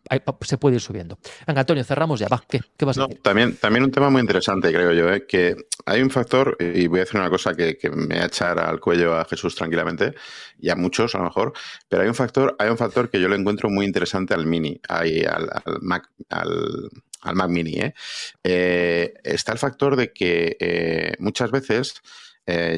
se 0.42 0.59
puede 0.59 0.76
ir 0.76 0.80
subiendo. 0.80 1.18
Venga, 1.44 1.62
Antonio, 1.62 1.82
cerramos 1.82 2.20
ya, 2.20 2.28
va, 2.28 2.40
¿qué, 2.49 2.61
qué 2.76 2.84
vas 2.84 2.99
a 2.99 3.09
decir? 3.09 3.20
También, 3.20 3.57
también 3.57 3.82
un 3.82 3.90
tema 3.90 4.11
muy 4.11 4.20
interesante, 4.20 4.72
creo 4.72 4.92
yo, 4.92 5.12
¿eh? 5.12 5.26
que 5.26 5.57
hay 5.84 6.01
un 6.01 6.11
factor, 6.11 6.57
y 6.61 6.86
voy 6.86 7.01
a 7.01 7.03
decir 7.03 7.18
una 7.18 7.30
cosa 7.30 7.57
que, 7.57 7.76
me 7.92 8.16
va 8.16 8.22
a 8.22 8.26
echar 8.26 8.61
al 8.61 8.78
cuello 8.78 9.16
a 9.16 9.24
Jesús 9.24 9.57
tranquilamente, 9.57 10.14
y 10.61 10.70
a 10.70 10.76
muchos 10.76 11.16
a 11.16 11.18
lo 11.18 11.24
mejor, 11.24 11.53
pero 11.88 12.03
hay 12.03 12.09
un 12.09 12.14
factor, 12.14 12.55
hay 12.61 12.70
un 12.70 12.78
factor 12.78 13.11
que 13.11 13.20
yo 13.20 13.28
le 13.28 13.34
encuentro 13.34 13.68
muy 13.70 13.86
interesante 13.86 14.34
al 14.34 14.46
Mini, 14.46 14.80
al, 14.88 15.51
al 15.51 15.78
Mac, 15.80 16.09
al 16.28 16.88
al 17.23 17.35
Mac 17.35 17.49
Mini, 17.51 17.75
¿eh? 17.81 17.95
Eh, 18.43 19.14
está 19.25 19.53
el 19.53 19.59
factor 19.59 19.97
de 19.97 20.12
que 20.12 20.57
eh, 20.61 21.14
muchas 21.19 21.51
veces 21.51 22.03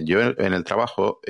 yo 0.03 0.20
en 0.20 0.53
el 0.53 0.64
trabajo 0.64 1.20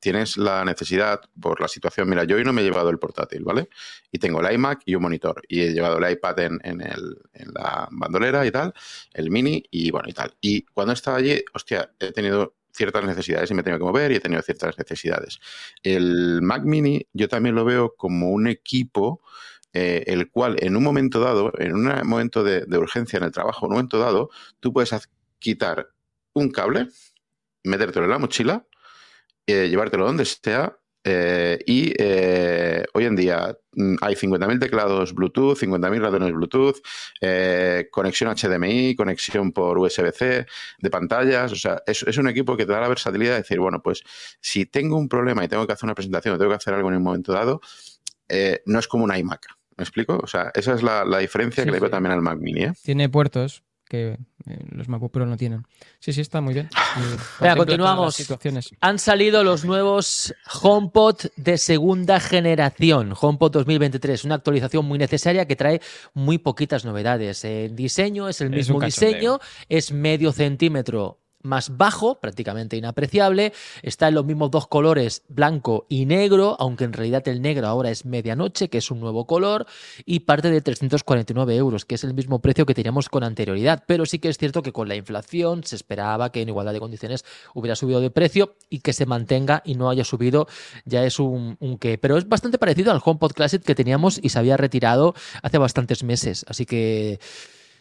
tienes 0.00 0.36
la 0.36 0.64
necesidad 0.64 1.20
por 1.40 1.60
la 1.60 1.68
situación, 1.68 2.08
mira, 2.08 2.24
yo 2.24 2.34
hoy 2.34 2.42
no 2.42 2.52
me 2.52 2.60
he 2.62 2.64
llevado 2.64 2.90
el 2.90 2.98
portátil, 2.98 3.44
¿vale? 3.44 3.68
Y 4.10 4.18
tengo 4.18 4.40
el 4.40 4.52
iMac 4.52 4.82
y 4.84 4.96
un 4.96 5.02
monitor 5.02 5.40
y 5.46 5.60
he 5.60 5.72
llevado 5.72 5.98
el 5.98 6.10
iPad 6.10 6.40
en, 6.40 6.60
en, 6.64 6.80
la 7.54 7.86
bandolera 7.92 8.44
y 8.44 8.50
tal, 8.50 8.74
el 9.12 9.30
mini 9.30 9.62
y 9.70 9.92
bueno 9.92 10.08
y 10.08 10.12
tal. 10.12 10.34
Y 10.40 10.62
cuando 10.62 10.92
estaba 10.92 11.18
allí, 11.18 11.40
hostia, 11.52 11.88
he 12.00 12.10
tenido 12.10 12.56
ciertas 12.74 13.04
necesidades 13.04 13.50
y 13.50 13.54
me 13.54 13.60
he 13.60 13.64
tenido 13.64 13.78
que 13.78 13.84
mover 13.84 14.10
y 14.12 14.16
he 14.16 14.20
tenido 14.20 14.42
ciertas 14.42 14.76
necesidades. 14.76 15.38
El 15.82 16.42
Mac 16.42 16.64
mini 16.64 17.06
yo 17.12 17.28
también 17.28 17.54
lo 17.54 17.64
veo 17.64 17.94
como 17.96 18.30
un 18.30 18.48
equipo 18.48 19.22
eh, 19.76 20.04
el 20.06 20.30
cual 20.30 20.56
en 20.60 20.76
un 20.76 20.84
momento 20.84 21.18
dado, 21.18 21.52
en 21.58 21.74
un 21.74 21.92
momento 22.04 22.44
de, 22.44 22.64
urgencia 22.78 23.16
en 23.16 23.24
el 23.24 23.32
trabajo, 23.32 23.66
en 23.66 23.72
un 23.72 23.76
momento 23.78 23.98
dado, 23.98 24.30
tú 24.60 24.72
puedes 24.72 24.94
quitar 25.40 25.88
un 26.32 26.50
cable, 26.52 26.86
metértelo 27.64 28.04
en 28.04 28.12
la 28.12 28.18
mochila, 28.18 28.66
eh, 29.46 29.68
llevártelo 29.68 30.06
donde 30.06 30.24
sea. 30.24 30.78
Eh, 31.06 31.58
y 31.66 31.92
hoy 32.94 33.04
en 33.04 33.14
día 33.14 33.58
mm, 33.72 33.96
hay 34.00 34.14
50.000 34.14 34.58
teclados 34.58 35.12
Bluetooth, 35.12 35.58
50.000 35.58 36.00
ratones 36.00 36.32
Bluetooth, 36.32 36.80
conexión 37.90 38.34
HDMI, 38.34 38.94
conexión 38.94 39.52
por 39.52 39.76
USB-C 39.78 40.46
de 40.78 40.90
pantallas. 40.90 41.50
O 41.52 41.56
sea, 41.56 41.82
es, 41.84 42.16
un 42.16 42.28
equipo 42.28 42.56
que 42.56 42.64
te 42.64 42.72
da 42.72 42.80
la 42.80 42.88
versatilidad 42.88 43.32
de 43.32 43.38
decir, 43.38 43.58
bueno, 43.58 43.82
pues 43.82 44.04
si 44.40 44.66
tengo 44.66 44.96
un 44.96 45.08
problema 45.08 45.44
y 45.44 45.48
tengo 45.48 45.66
que 45.66 45.72
hacer 45.72 45.84
una 45.84 45.96
presentación 45.96 46.36
o 46.36 46.38
tengo 46.38 46.52
que 46.52 46.56
hacer 46.56 46.74
algo 46.74 46.88
en 46.90 46.96
un 46.96 47.02
momento 47.02 47.32
dado, 47.32 47.60
no 48.66 48.78
es 48.78 48.86
como 48.88 49.04
un 49.04 49.14
iMac. 49.14 49.53
¿Me 49.76 49.82
explico? 49.82 50.20
O 50.22 50.26
sea, 50.26 50.50
esa 50.54 50.74
es 50.74 50.82
la, 50.82 51.04
diferencia 51.18 51.64
que 51.64 51.70
le 51.70 51.80
veo 51.80 51.90
también 51.90 52.12
al 52.12 52.22
Mac 52.22 52.38
Mini. 52.38 52.64
¿eh? 52.64 52.72
Tiene 52.82 53.08
puertos 53.08 53.62
que 53.88 54.18
eh, 54.46 54.64
los 54.70 54.88
MacBook 54.88 55.12
Pro 55.12 55.26
no 55.26 55.36
tienen. 55.36 55.66
Sí, 55.98 56.12
sí, 56.12 56.20
está 56.20 56.40
muy 56.40 56.54
bien. 56.54 56.68
Venga, 57.40 57.56
continuamos. 57.56 58.32
Han 58.80 58.98
salido 58.98 59.44
los 59.44 59.64
nuevos 59.64 60.34
HomePod 60.62 61.16
de 61.36 61.58
segunda 61.58 62.20
generación, 62.20 63.14
HomePod 63.18 63.52
2023, 63.52 64.24
una 64.24 64.36
actualización 64.36 64.86
muy 64.86 64.98
necesaria 64.98 65.46
que 65.46 65.56
trae 65.56 65.80
muy 66.14 66.38
poquitas 66.38 66.84
novedades. 66.84 67.44
El 67.44 67.76
diseño 67.76 68.28
es 68.28 68.40
el 68.40 68.50
mismo 68.50 68.80
diseño, 68.80 69.38
es 69.68 69.92
medio 69.92 70.32
centímetro 70.32 71.23
más 71.44 71.76
bajo, 71.76 72.20
prácticamente 72.20 72.76
inapreciable. 72.76 73.52
Está 73.82 74.08
en 74.08 74.14
los 74.14 74.24
mismos 74.24 74.50
dos 74.50 74.66
colores, 74.66 75.22
blanco 75.28 75.86
y 75.88 76.06
negro, 76.06 76.56
aunque 76.58 76.84
en 76.84 76.92
realidad 76.92 77.26
el 77.28 77.42
negro 77.42 77.66
ahora 77.68 77.90
es 77.90 78.04
medianoche, 78.04 78.68
que 78.68 78.78
es 78.78 78.90
un 78.90 79.00
nuevo 79.00 79.26
color, 79.26 79.66
y 80.04 80.20
parte 80.20 80.50
de 80.50 80.60
349 80.60 81.56
euros, 81.56 81.84
que 81.84 81.94
es 81.94 82.04
el 82.04 82.14
mismo 82.14 82.40
precio 82.40 82.66
que 82.66 82.74
teníamos 82.74 83.08
con 83.08 83.24
anterioridad. 83.24 83.84
Pero 83.86 84.06
sí 84.06 84.18
que 84.18 84.28
es 84.28 84.38
cierto 84.38 84.62
que 84.62 84.72
con 84.72 84.88
la 84.88 84.96
inflación 84.96 85.64
se 85.64 85.76
esperaba 85.76 86.32
que 86.32 86.42
en 86.42 86.48
igualdad 86.48 86.72
de 86.72 86.80
condiciones 86.80 87.24
hubiera 87.54 87.76
subido 87.76 88.00
de 88.00 88.10
precio 88.10 88.56
y 88.70 88.80
que 88.80 88.92
se 88.92 89.06
mantenga 89.06 89.62
y 89.64 89.74
no 89.74 89.90
haya 89.90 90.04
subido, 90.04 90.48
ya 90.84 91.04
es 91.04 91.18
un, 91.18 91.56
un 91.60 91.78
qué. 91.78 91.98
Pero 91.98 92.16
es 92.16 92.28
bastante 92.28 92.58
parecido 92.58 92.90
al 92.92 93.00
HomePod 93.04 93.32
Classic 93.32 93.62
que 93.62 93.74
teníamos 93.74 94.18
y 94.22 94.30
se 94.30 94.38
había 94.38 94.56
retirado 94.56 95.14
hace 95.42 95.58
bastantes 95.58 96.02
meses. 96.02 96.44
Así 96.48 96.66
que 96.66 97.20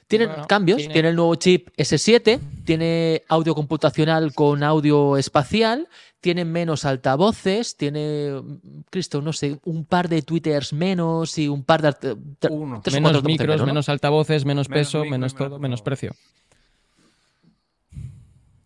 tienen 0.08 0.30
cambios, 0.48 0.78
tiene... 0.78 1.10
el 1.10 1.16
nuevo 1.16 1.36
chip 1.36 1.70
S7, 1.78 2.40
tiene 2.64 3.24
audio 3.28 3.56
computacional 3.56 4.34
con 4.34 4.64
audio 4.64 5.18
espacial, 5.18 5.88
tiene 6.22 6.46
menos 6.46 6.86
altavoces, 6.86 7.76
tiene, 7.76 8.42
Cristo, 8.90 9.22
no 9.22 9.34
sé, 9.34 9.60
un 9.66 9.86
par 9.86 10.08
de 10.08 10.22
twitters 10.22 10.72
menos 10.74 11.38
y 11.38 11.48
un 11.48 11.64
par 11.64 11.82
de... 11.82 12.16
Uno. 12.50 12.82
menos 12.92 13.24
micros, 13.24 13.66
menos, 13.66 13.90
altavoces, 13.90 14.46
menos, 14.46 14.68
peso, 14.68 15.04
menos, 15.06 15.36
todo, 15.36 15.60
menos 15.60 15.82
precio. 15.82 16.14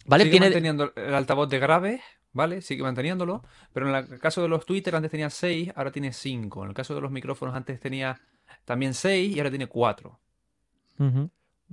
¿Vale? 0.05 0.23
Sigue 0.23 0.31
tiene... 0.31 0.45
manteniendo 0.47 0.93
el 0.95 1.13
altavoz 1.13 1.49
de 1.49 1.59
grave, 1.59 2.01
¿vale? 2.31 2.61
Sigue 2.61 2.83
manteniéndolo, 2.83 3.43
pero 3.73 3.89
en 3.89 3.95
el 3.95 4.19
caso 4.19 4.41
de 4.41 4.47
los 4.47 4.65
Twitter 4.65 4.95
antes 4.95 5.11
tenía 5.11 5.29
6, 5.29 5.71
ahora 5.75 5.91
tiene 5.91 6.13
5. 6.13 6.63
En 6.63 6.69
el 6.69 6.75
caso 6.75 6.95
de 6.95 7.01
los 7.01 7.11
micrófonos 7.11 7.55
antes 7.55 7.79
tenía 7.79 8.21
también 8.65 8.93
6 8.93 9.35
y 9.35 9.39
ahora 9.39 9.49
tiene 9.49 9.67
4. 9.67 10.19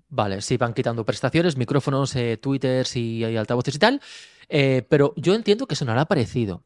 Vale, 0.08 0.42
sí, 0.42 0.56
van 0.56 0.74
quitando 0.74 1.04
prestaciones, 1.04 1.56
micrófonos, 1.56 2.14
eh, 2.16 2.36
twitters 2.36 2.96
y, 2.96 3.24
altavoces 3.24 3.74
y 3.74 3.78
tal. 3.78 4.00
Eh, 4.48 4.86
pero 4.88 5.12
yo 5.16 5.34
entiendo 5.34 5.66
que 5.66 5.76
sonará 5.76 6.04
parecido. 6.04 6.62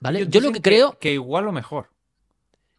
¿Vale? 0.00 0.26
Yo, 0.28 0.40
lo 0.40 0.52
que 0.52 0.62
creo. 0.62 0.98
Que 0.98 1.12
igual 1.12 1.46
o 1.48 1.52
mejor. 1.52 1.88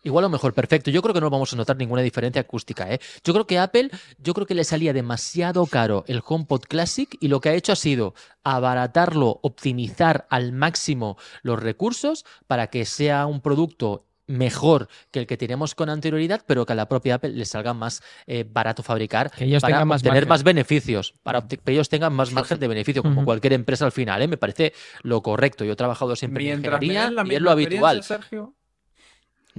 Igual 0.03 0.25
o 0.25 0.29
mejor, 0.29 0.53
perfecto. 0.53 0.89
Yo 0.89 1.01
creo 1.03 1.13
que 1.13 1.21
no 1.21 1.29
vamos 1.29 1.53
a 1.53 1.55
notar 1.55 1.77
ninguna 1.77 2.01
diferencia 2.01 2.41
acústica. 2.41 2.91
¿eh? 2.91 2.99
Yo 3.23 3.33
creo 3.33 3.45
que 3.45 3.59
Apple, 3.59 3.91
yo 4.17 4.33
creo 4.33 4.47
que 4.47 4.55
le 4.55 4.63
salía 4.63 4.93
demasiado 4.93 5.65
caro 5.67 6.03
el 6.07 6.23
HomePod 6.25 6.61
Classic 6.61 7.15
y 7.19 7.27
lo 7.27 7.39
que 7.39 7.49
ha 7.49 7.53
hecho 7.53 7.71
ha 7.71 7.75
sido 7.75 8.15
abaratarlo, 8.43 9.39
optimizar 9.43 10.25
al 10.31 10.53
máximo 10.53 11.17
los 11.43 11.61
recursos 11.61 12.25
para 12.47 12.67
que 12.67 12.85
sea 12.85 13.27
un 13.27 13.41
producto 13.41 14.05
mejor 14.31 14.87
que 15.11 15.19
el 15.19 15.27
que 15.27 15.37
teníamos 15.37 15.75
con 15.75 15.89
anterioridad, 15.89 16.41
pero 16.45 16.65
que 16.65 16.73
a 16.73 16.75
la 16.75 16.87
propia 16.87 17.15
Apple 17.15 17.31
le 17.31 17.45
salga 17.45 17.73
más 17.73 18.01
eh, 18.27 18.45
barato 18.47 18.83
fabricar 18.83 19.31
que 19.31 19.45
ellos 19.45 19.61
para 19.61 19.85
más 19.85 20.01
tener 20.01 20.27
más 20.27 20.43
beneficios, 20.43 21.13
para 21.23 21.47
que 21.47 21.59
ellos 21.71 21.89
tengan 21.89 22.13
más 22.13 22.31
margen 22.31 22.59
de 22.59 22.67
beneficio, 22.67 23.03
como 23.03 23.23
cualquier 23.25 23.53
empresa 23.53 23.85
al 23.85 23.91
final. 23.91 24.21
¿eh? 24.21 24.27
Me 24.27 24.37
parece 24.37 24.73
lo 25.03 25.21
correcto. 25.21 25.63
Yo 25.63 25.73
he 25.73 25.75
trabajado 25.75 26.15
siempre 26.15 26.49
en 26.49 26.59
ingeniería 26.59 27.11
y 27.25 27.35
es 27.35 27.41
lo 27.41 27.51
habitual. 27.51 28.03
Sergio, 28.03 28.55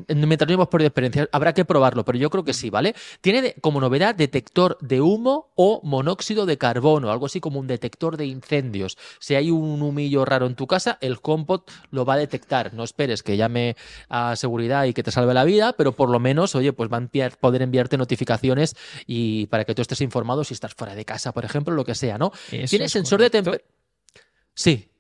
Mientras 0.09 0.49
no 0.49 0.55
hemos 0.55 0.69
perdido 0.69 0.89
experiencia, 0.89 1.29
habrá 1.33 1.53
que 1.53 1.65
probarlo, 1.65 2.05
pero 2.05 2.19
yo 2.19 2.31
creo 2.31 2.45
que 2.45 2.55
sí, 2.55 2.71
¿vale? 2.71 2.95
Tiene 3.21 3.55
como 3.61 3.81
novedad 3.81 4.15
detector 4.15 4.79
de 4.81 5.01
humo 5.01 5.53
o 5.55 5.81
monóxido 5.85 6.47
de 6.47 6.59
carbono, 6.59 7.11
algo 7.11 7.27
así 7.27 7.41
como 7.41 7.61
un 7.61 7.67
detector 7.67 8.17
de 8.17 8.27
incendios. 8.27 8.97
Si 9.19 9.35
hay 9.35 9.51
un 9.51 9.83
humillo 9.83 10.25
raro 10.25 10.47
en 10.47 10.55
tu 10.55 10.67
casa, 10.67 10.99
el 11.01 11.21
Compot 11.21 11.71
lo 11.91 12.05
va 12.05 12.15
a 12.15 12.19
detectar. 12.19 12.73
No 12.75 12.85
esperes 12.85 13.23
que 13.23 13.37
llame 13.37 13.77
a 14.09 14.37
seguridad 14.37 14.85
y 14.85 14.95
que 14.95 15.03
te 15.03 15.11
salve 15.11 15.35
la 15.35 15.45
vida, 15.45 15.75
pero 15.75 15.93
por 15.93 16.11
lo 16.11 16.21
menos, 16.21 16.55
oye, 16.55 16.73
pues 16.73 16.91
va 16.91 16.99
a 16.99 17.31
poder 17.31 17.63
enviarte 17.63 17.99
notificaciones 17.99 18.77
y 19.07 19.47
para 19.47 19.65
que 19.65 19.75
tú 19.75 19.83
estés 19.83 20.01
informado 20.01 20.45
si 20.45 20.55
estás 20.55 20.75
fuera 20.75 20.95
de 20.95 21.05
casa, 21.05 21.33
por 21.33 21.45
ejemplo, 21.45 21.75
lo 21.75 21.85
que 21.85 21.95
sea, 21.95 22.19
¿no? 22.19 22.33
Tiene 22.69 22.89
sensor 22.89 23.21
de 23.21 23.31
temperatura. 23.31 23.69
Sí, 24.55 24.92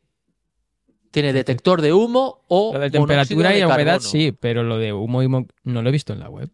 tiene 1.12 1.32
detector 1.32 1.80
de 1.80 1.92
humo 1.92 2.40
o. 2.48 2.72
Lo 2.72 2.80
de 2.80 2.90
temperatura 2.90 3.56
y 3.56 3.62
humedad 3.62 4.00
sí, 4.00 4.32
pero 4.32 4.64
lo 4.64 4.78
de 4.78 4.92
humo 4.92 5.22
y 5.22 5.28
no 5.28 5.82
lo 5.82 5.88
he 5.88 5.92
visto 5.92 6.12
en 6.12 6.18
la 6.18 6.28
web. 6.28 6.50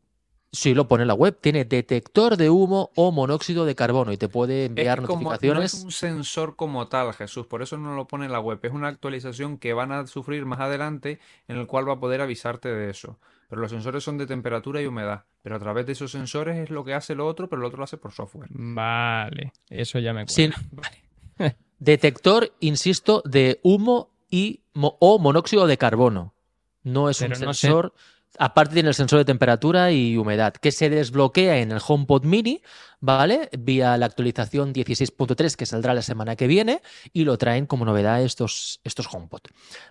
Sí, 0.50 0.74
lo 0.74 0.88
pone 0.88 1.02
en 1.02 1.08
la 1.08 1.14
web. 1.14 1.38
Tiene 1.40 1.64
detector 1.64 2.36
de 2.36 2.50
humo 2.50 2.90
o 2.96 3.12
monóxido 3.12 3.66
de 3.66 3.74
carbono 3.74 4.12
y 4.12 4.16
te 4.16 4.28
puede 4.28 4.64
enviar 4.66 5.00
es 5.00 5.06
como, 5.06 5.30
notificaciones. 5.30 5.74
no 5.74 5.78
es 5.78 5.84
un 5.84 5.92
sensor 5.92 6.56
como 6.56 6.88
tal, 6.88 7.12
Jesús, 7.12 7.46
por 7.46 7.62
eso 7.62 7.76
no 7.76 7.94
lo 7.94 8.06
pone 8.06 8.24
en 8.24 8.32
la 8.32 8.40
web. 8.40 8.58
Es 8.62 8.72
una 8.72 8.88
actualización 8.88 9.58
que 9.58 9.74
van 9.74 9.92
a 9.92 10.06
sufrir 10.06 10.46
más 10.46 10.60
adelante 10.60 11.20
en 11.48 11.58
el 11.58 11.66
cual 11.66 11.88
va 11.88 11.94
a 11.94 12.00
poder 12.00 12.20
avisarte 12.22 12.70
de 12.70 12.90
eso. 12.90 13.18
Pero 13.48 13.62
los 13.62 13.70
sensores 13.70 14.02
son 14.02 14.18
de 14.18 14.26
temperatura 14.26 14.80
y 14.82 14.86
humedad. 14.86 15.24
Pero 15.42 15.56
a 15.56 15.58
través 15.58 15.86
de 15.86 15.92
esos 15.92 16.10
sensores 16.10 16.56
es 16.56 16.70
lo 16.70 16.84
que 16.84 16.94
hace 16.94 17.14
lo 17.14 17.26
otro, 17.26 17.48
pero 17.48 17.60
lo 17.62 17.68
otro 17.68 17.78
lo 17.78 17.84
hace 17.84 17.96
por 17.96 18.12
software. 18.12 18.48
Vale, 18.50 19.52
eso 19.68 19.98
ya 19.98 20.12
me. 20.12 20.26
Sí. 20.28 20.50
Vale. 20.72 21.56
Detector, 21.78 22.52
insisto, 22.60 23.22
de 23.24 23.60
humo 23.62 24.10
y 24.30 24.60
o 24.74 25.18
monóxido 25.18 25.66
de 25.66 25.78
carbono. 25.78 26.34
No 26.82 27.10
es 27.10 27.18
Pero 27.18 27.34
un 27.36 27.40
no 27.44 27.54
sé- 27.54 27.60
sensor. 27.62 27.94
Aparte 28.38 28.74
tiene 28.74 28.90
el 28.90 28.94
sensor 28.94 29.18
de 29.18 29.24
temperatura 29.24 29.90
y 29.90 30.16
humedad, 30.16 30.52
que 30.52 30.70
se 30.70 30.90
desbloquea 30.90 31.58
en 31.58 31.72
el 31.72 31.80
HomePod 31.84 32.24
Mini, 32.24 32.62
¿vale? 33.00 33.48
Vía 33.58 33.96
la 33.96 34.06
actualización 34.06 34.72
16.3 34.72 35.54
que 35.56 35.66
saldrá 35.66 35.94
la 35.94 36.02
semana 36.02 36.36
que 36.36 36.46
viene 36.46 36.82
y 37.12 37.24
lo 37.24 37.38
traen 37.38 37.66
como 37.66 37.84
novedad 37.84 38.22
estos, 38.22 38.80
estos 38.84 39.12
HomePod, 39.12 39.40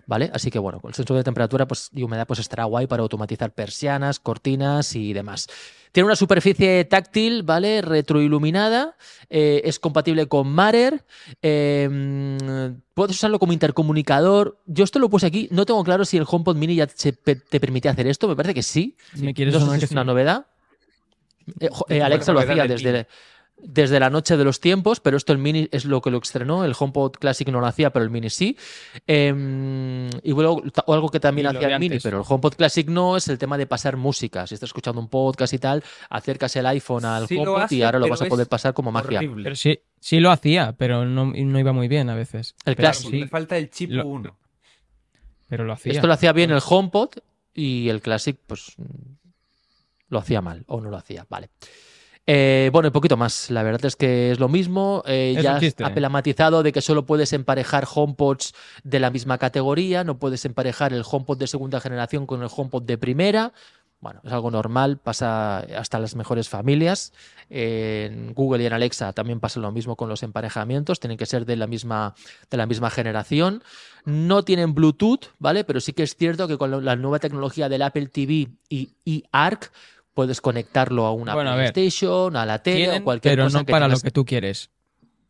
¿vale? 0.06 0.30
Así 0.32 0.50
que 0.50 0.58
bueno, 0.58 0.80
con 0.80 0.90
el 0.90 0.94
sensor 0.94 1.16
de 1.16 1.24
temperatura 1.24 1.66
pues, 1.66 1.90
y 1.92 2.02
humedad 2.02 2.26
pues 2.26 2.40
estará 2.40 2.64
guay 2.64 2.86
para 2.86 3.02
automatizar 3.02 3.52
persianas, 3.52 4.20
cortinas 4.20 4.94
y 4.94 5.12
demás. 5.12 5.48
Tiene 5.92 6.06
una 6.06 6.16
superficie 6.16 6.84
táctil, 6.84 7.42
¿vale? 7.42 7.80
Retroiluminada, 7.80 8.96
eh, 9.30 9.62
es 9.64 9.78
compatible 9.78 10.26
con 10.26 10.48
Matter, 10.48 11.02
eh, 11.40 11.88
mm, 11.90 12.80
puedes 12.92 13.16
usarlo 13.16 13.38
como 13.38 13.54
intercomunicador. 13.54 14.60
Yo 14.66 14.84
esto 14.84 14.98
lo 14.98 15.08
puse 15.08 15.26
aquí, 15.26 15.48
no 15.50 15.64
tengo 15.64 15.82
claro 15.84 16.04
si 16.04 16.18
el 16.18 16.26
HomePod 16.28 16.56
Mini 16.56 16.74
ya 16.74 16.86
te 16.86 17.60
permite 17.60 17.88
hacer 17.88 18.06
esto, 18.06 18.28
me 18.28 18.36
parece 18.36 18.54
que 18.54 18.62
sí. 18.62 18.96
Me 19.14 19.32
quieres 19.32 19.54
no 19.54 19.72
sé 19.72 19.78
que 19.78 19.84
es 19.86 19.90
una 19.90 20.02
sí. 20.02 20.06
novedad. 20.06 20.46
Eh, 21.60 21.68
eh, 21.88 22.02
Alexa 22.02 22.32
lo 22.32 22.40
hacía 22.40 22.66
desde, 22.66 23.06
desde 23.60 23.98
la 23.98 24.08
noche 24.08 24.36
de 24.36 24.44
los 24.44 24.60
tiempos, 24.60 25.00
pero 25.00 25.16
esto 25.16 25.32
el 25.32 25.38
Mini 25.38 25.68
es 25.72 25.84
lo 25.84 26.00
que 26.00 26.10
lo 26.10 26.18
estrenó. 26.18 26.64
El 26.64 26.74
HomePod 26.78 27.12
Classic 27.12 27.48
no 27.48 27.60
lo 27.60 27.66
hacía, 27.66 27.90
pero 27.90 28.04
el 28.04 28.10
Mini 28.10 28.30
sí. 28.30 28.56
Eh, 29.06 30.08
y 30.22 30.30
luego 30.32 30.62
o 30.86 30.94
algo 30.94 31.08
que 31.08 31.18
también 31.20 31.48
hacía 31.48 31.68
el 31.68 31.80
Mini, 31.80 31.94
antes. 31.94 32.02
pero 32.04 32.18
el 32.18 32.24
HomePod 32.28 32.54
Classic 32.54 32.86
no, 32.88 33.16
es 33.16 33.26
el 33.28 33.38
tema 33.38 33.58
de 33.58 33.66
pasar 33.66 33.96
música. 33.96 34.46
Si 34.46 34.54
estás 34.54 34.68
escuchando 34.68 35.00
un 35.00 35.08
podcast 35.08 35.52
y 35.54 35.58
tal, 35.58 35.82
acercas 36.10 36.54
el 36.56 36.66
iPhone 36.66 37.04
al 37.04 37.26
Sí 37.26 37.36
HomePod 37.36 37.70
y 37.72 37.82
ahora 37.82 37.98
lo 37.98 38.08
vas 38.08 38.22
a 38.22 38.26
poder 38.26 38.46
pasar 38.46 38.74
como 38.74 38.92
magia. 38.92 39.20
Pero 39.42 39.56
sí, 39.56 39.80
sí 39.98 40.20
lo 40.20 40.30
hacía, 40.30 40.74
pero 40.78 41.04
no, 41.04 41.26
no 41.34 41.58
iba 41.58 41.72
muy 41.72 41.88
bien 41.88 42.10
a 42.10 42.14
veces. 42.14 42.54
El 42.64 42.76
Pero 42.76 42.86
Classic. 42.86 43.10
sí, 43.10 43.20
Le 43.20 43.28
falta 43.28 43.56
el 43.56 43.70
chip 43.70 43.90
Lo- 43.90 44.06
1. 44.06 44.36
pero 45.48 45.64
lo 45.64 45.72
hacía. 45.72 45.92
Esto 45.92 46.06
lo 46.06 46.12
hacía 46.12 46.32
bien 46.32 46.50
el 46.52 46.60
HomePod 46.64 47.10
y 47.54 47.88
el 47.88 48.00
Classic, 48.02 48.38
pues 48.46 48.76
lo 50.08 50.18
hacía 50.18 50.40
mal 50.40 50.64
o 50.66 50.80
no 50.80 50.90
lo 50.90 50.96
hacía. 50.96 51.26
Vale. 51.28 51.50
Eh, 52.30 52.68
bueno, 52.74 52.88
un 52.88 52.92
poquito 52.92 53.16
más. 53.16 53.50
La 53.50 53.62
verdad 53.62 53.86
es 53.86 53.96
que 53.96 54.30
es 54.32 54.38
lo 54.38 54.48
mismo. 54.48 55.02
Eh, 55.06 55.34
Es 55.36 55.42
ya 55.42 55.58
chiste. 55.58 55.82
Apple 55.84 56.04
ha 56.04 56.10
matizado 56.10 56.62
de 56.62 56.72
que 56.72 56.82
solo 56.82 57.06
puedes 57.06 57.32
emparejar 57.32 57.86
HomePods 57.92 58.54
de 58.84 59.00
la 59.00 59.10
misma 59.10 59.38
categoría. 59.38 60.04
No 60.04 60.18
puedes 60.18 60.44
emparejar 60.44 60.92
el 60.92 61.04
HomePod 61.10 61.38
de 61.38 61.46
segunda 61.46 61.80
generación 61.80 62.26
con 62.26 62.42
el 62.42 62.50
HomePod 62.54 62.82
de 62.82 62.98
primera. 62.98 63.52
Bueno, 64.00 64.20
es 64.22 64.30
algo 64.30 64.50
normal, 64.52 64.98
pasa 64.98 65.58
hasta 65.76 65.98
las 65.98 66.14
mejores 66.14 66.48
familias. 66.48 67.12
En 67.50 68.32
Google 68.34 68.62
y 68.62 68.66
en 68.66 68.72
Alexa 68.72 69.12
también 69.12 69.40
pasa 69.40 69.58
lo 69.58 69.72
mismo 69.72 69.96
con 69.96 70.08
los 70.08 70.22
emparejamientos, 70.22 71.00
tienen 71.00 71.18
que 71.18 71.26
ser 71.26 71.44
de 71.46 71.56
la 71.56 71.66
misma, 71.66 72.14
de 72.48 72.56
la 72.58 72.66
misma 72.66 72.90
generación. 72.90 73.64
No 74.04 74.44
tienen 74.44 74.72
Bluetooth, 74.74 75.30
¿vale? 75.40 75.64
Pero 75.64 75.80
sí 75.80 75.94
que 75.94 76.04
es 76.04 76.14
cierto 76.14 76.46
que 76.46 76.58
con 76.58 76.70
la- 76.70 76.80
la 76.80 76.94
nueva 76.94 77.18
tecnología 77.18 77.68
del 77.68 77.82
Apple 77.82 78.06
TV 78.06 78.50
y 78.68 78.90
eARC 79.32 79.72
puedes 80.18 80.40
conectarlo 80.40 81.06
a 81.06 81.12
una 81.12 81.32
Bueno, 81.32 81.50
a 81.50 81.54
ver. 81.54 81.72
PlayStation, 81.72 82.34
a 82.34 82.44
la 82.44 82.60
tele 82.60 82.76
Tienen, 82.78 83.02
o 83.02 83.04
cualquier 83.04 83.32
pero 83.36 83.44
cosa 83.44 83.58
no 83.60 83.64
que 83.66 83.70
para 83.70 83.86
tengas- 83.86 83.98
lo 84.00 84.02
que 84.02 84.10
tú 84.10 84.24
quieres. 84.24 84.68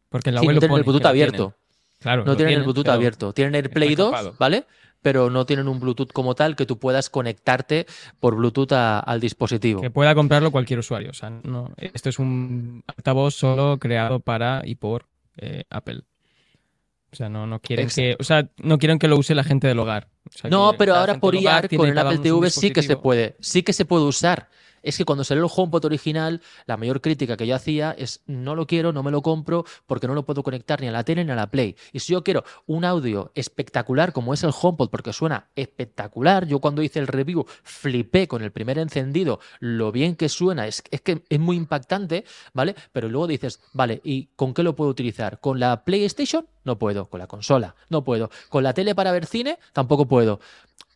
Porque 0.08 0.30
en 0.30 0.36
la 0.36 0.40
Sí, 0.40 0.46
web 0.46 0.54
no 0.54 0.60
tienen 0.60 0.76
el 0.78 0.82
Bluetooth 0.84 1.04
abierto. 1.06 1.36
tienen. 1.36 1.54
Claro, 2.00 2.24
No 2.24 2.36
tienen 2.38 2.54
el 2.54 2.62
Bluetooth 2.62 2.84
pero 2.84 2.94
abierto. 2.94 3.32
Tienen 3.34 3.54
está 3.54 3.66
AirPlay 3.68 3.94
2, 3.94 4.10
capado. 4.12 4.34
¿vale? 4.38 4.64
Pero 5.02 5.28
no 5.28 5.44
tienen 5.44 5.68
un 5.68 5.78
Bluetooth 5.78 6.10
como 6.10 6.34
tal 6.34 6.56
que 6.56 6.64
tú 6.64 6.78
puedas 6.78 7.10
conectarte 7.10 7.84
por 8.18 8.34
Bluetooth 8.34 8.72
a- 8.72 9.00
al 9.00 9.20
dispositivo. 9.20 9.82
Que 9.82 9.90
pueda 9.90 10.14
comprarlo 10.14 10.50
cualquier 10.50 10.78
usuario. 10.78 11.10
O 11.10 11.14
sea, 11.14 11.28
no, 11.28 11.70
esto 11.76 12.08
es 12.08 12.18
un 12.18 12.82
altavoz 12.86 13.34
solo 13.34 13.76
creado 13.78 14.20
para 14.20 14.62
y 14.64 14.76
por 14.76 15.04
eh, 15.36 15.64
Apple. 15.68 16.00
O 17.12 17.16
sea, 17.16 17.28
no, 17.28 17.46
no 17.46 17.60
quieren 17.60 17.88
que, 17.88 18.16
o 18.18 18.24
sea, 18.24 18.48
no 18.58 18.78
quieren 18.78 18.98
que 18.98 19.06
lo 19.08 19.16
use 19.18 19.34
la 19.34 19.44
gente 19.44 19.66
del 19.68 19.78
hogar. 19.78 20.08
O 20.34 20.38
sea, 20.38 20.48
No, 20.50 20.72
pero 20.78 20.94
ahora 20.94 21.18
por 21.20 21.34
IAR 21.34 21.68
con 21.76 21.88
el 21.90 21.98
Apple 21.98 22.18
TV 22.18 22.48
sí 22.50 22.70
que 22.70 22.82
se 22.82 22.96
puede, 22.96 23.36
sí 23.40 23.62
que 23.62 23.72
se 23.74 23.84
puede 23.84 24.04
usar. 24.04 24.48
Es 24.88 24.96
que 24.96 25.04
cuando 25.04 25.22
salió 25.22 25.44
el 25.44 25.50
HomePod 25.54 25.84
original, 25.84 26.40
la 26.64 26.78
mayor 26.78 27.02
crítica 27.02 27.36
que 27.36 27.46
yo 27.46 27.54
hacía 27.54 27.90
es 27.90 28.22
no 28.24 28.54
lo 28.54 28.66
quiero, 28.66 28.90
no 28.90 29.02
me 29.02 29.10
lo 29.10 29.20
compro 29.20 29.66
porque 29.86 30.06
no 30.06 30.14
lo 30.14 30.24
puedo 30.24 30.42
conectar 30.42 30.80
ni 30.80 30.88
a 30.88 30.92
la 30.92 31.04
tele 31.04 31.26
ni 31.26 31.30
a 31.30 31.34
la 31.34 31.50
Play. 31.50 31.76
Y 31.92 32.00
si 32.00 32.14
yo 32.14 32.24
quiero 32.24 32.42
un 32.64 32.86
audio 32.86 33.30
espectacular 33.34 34.14
como 34.14 34.32
es 34.32 34.42
el 34.44 34.50
HomePod 34.58 34.88
porque 34.88 35.12
suena 35.12 35.50
espectacular, 35.56 36.46
yo 36.46 36.60
cuando 36.60 36.82
hice 36.82 37.00
el 37.00 37.06
review 37.06 37.44
flipé 37.64 38.28
con 38.28 38.40
el 38.40 38.50
primer 38.50 38.78
encendido, 38.78 39.40
lo 39.60 39.92
bien 39.92 40.16
que 40.16 40.30
suena, 40.30 40.66
es, 40.66 40.82
es 40.90 41.02
que 41.02 41.22
es 41.28 41.38
muy 41.38 41.58
impactante, 41.58 42.24
¿vale? 42.54 42.74
Pero 42.90 43.10
luego 43.10 43.26
dices, 43.26 43.60
vale, 43.74 44.00
¿y 44.04 44.30
con 44.36 44.54
qué 44.54 44.62
lo 44.62 44.74
puedo 44.74 44.90
utilizar? 44.90 45.38
¿Con 45.38 45.60
la 45.60 45.84
PlayStation? 45.84 46.46
No 46.64 46.78
puedo. 46.78 47.10
¿Con 47.10 47.20
la 47.20 47.26
consola? 47.26 47.74
No 47.90 48.04
puedo. 48.04 48.30
¿Con 48.48 48.62
la 48.64 48.72
tele 48.72 48.94
para 48.94 49.12
ver 49.12 49.26
cine? 49.26 49.58
Tampoco 49.74 50.08
puedo 50.08 50.40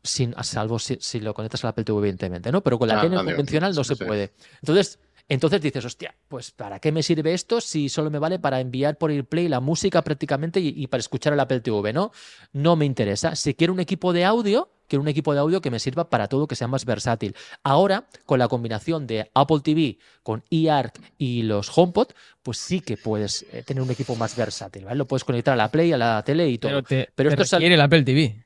sin, 0.02 0.34
a 0.36 0.42
salvo 0.44 0.78
si, 0.78 0.96
si 1.00 1.20
lo 1.20 1.32
conectas 1.34 1.64
al 1.64 1.70
Apple 1.70 1.84
TV, 1.84 1.98
evidentemente, 1.98 2.50
¿no? 2.52 2.62
Pero 2.62 2.78
con 2.78 2.88
la 2.88 2.98
Ah, 2.98 3.00
tele 3.02 3.16
convencional 3.16 3.74
no 3.74 3.84
se 3.84 3.94
sí. 3.94 4.04
puede. 4.04 4.32
Entonces, 4.60 4.98
entonces 5.28 5.60
dices, 5.62 5.84
hostia, 5.84 6.14
pues 6.28 6.50
¿para 6.50 6.80
qué 6.80 6.90
me 6.92 7.02
sirve 7.02 7.32
esto 7.32 7.60
si 7.60 7.88
solo 7.88 8.10
me 8.10 8.18
vale 8.18 8.38
para 8.40 8.60
enviar 8.60 8.98
por 8.98 9.10
AirPlay 9.10 9.48
la 9.48 9.60
música 9.60 10.02
prácticamente 10.02 10.58
y, 10.60 10.74
y 10.76 10.86
para 10.88 11.00
escuchar 11.00 11.32
el 11.32 11.40
Apple 11.40 11.60
TV, 11.60 11.92
¿no? 11.92 12.10
No 12.52 12.74
me 12.76 12.84
interesa. 12.84 13.36
Si 13.36 13.54
quiero 13.54 13.72
un 13.72 13.80
equipo 13.80 14.12
de 14.12 14.24
audio, 14.24 14.68
quiero 14.88 15.00
un 15.02 15.08
equipo 15.08 15.32
de 15.32 15.38
audio 15.38 15.60
que 15.60 15.70
me 15.70 15.78
sirva 15.78 16.10
para 16.10 16.26
todo, 16.26 16.48
que 16.48 16.56
sea 16.56 16.66
más 16.66 16.84
versátil. 16.84 17.34
Ahora, 17.62 18.08
con 18.26 18.40
la 18.40 18.48
combinación 18.48 19.06
de 19.06 19.30
Apple 19.32 19.60
TV 19.62 19.98
con 20.24 20.42
eARC 20.50 20.98
y 21.16 21.42
los 21.44 21.70
HomePod, 21.78 22.08
pues 22.42 22.58
sí 22.58 22.80
que 22.80 22.96
puedes 22.96 23.46
eh, 23.52 23.62
tener 23.62 23.82
un 23.82 23.90
equipo 23.92 24.16
más 24.16 24.36
versátil, 24.36 24.84
¿vale? 24.84 24.96
Lo 24.96 25.06
puedes 25.06 25.24
conectar 25.24 25.54
a 25.54 25.56
la 25.56 25.70
Play, 25.70 25.92
a 25.92 25.96
la 25.96 26.22
tele 26.24 26.48
y 26.48 26.58
todo. 26.58 26.72
Pero, 26.72 26.82
te, 26.82 27.08
Pero 27.14 27.30
te 27.30 27.34
esto 27.34 27.44
sal- 27.46 27.58
requiere 27.60 27.76
el 27.76 27.80
Apple 27.80 28.02
TV. 28.02 28.44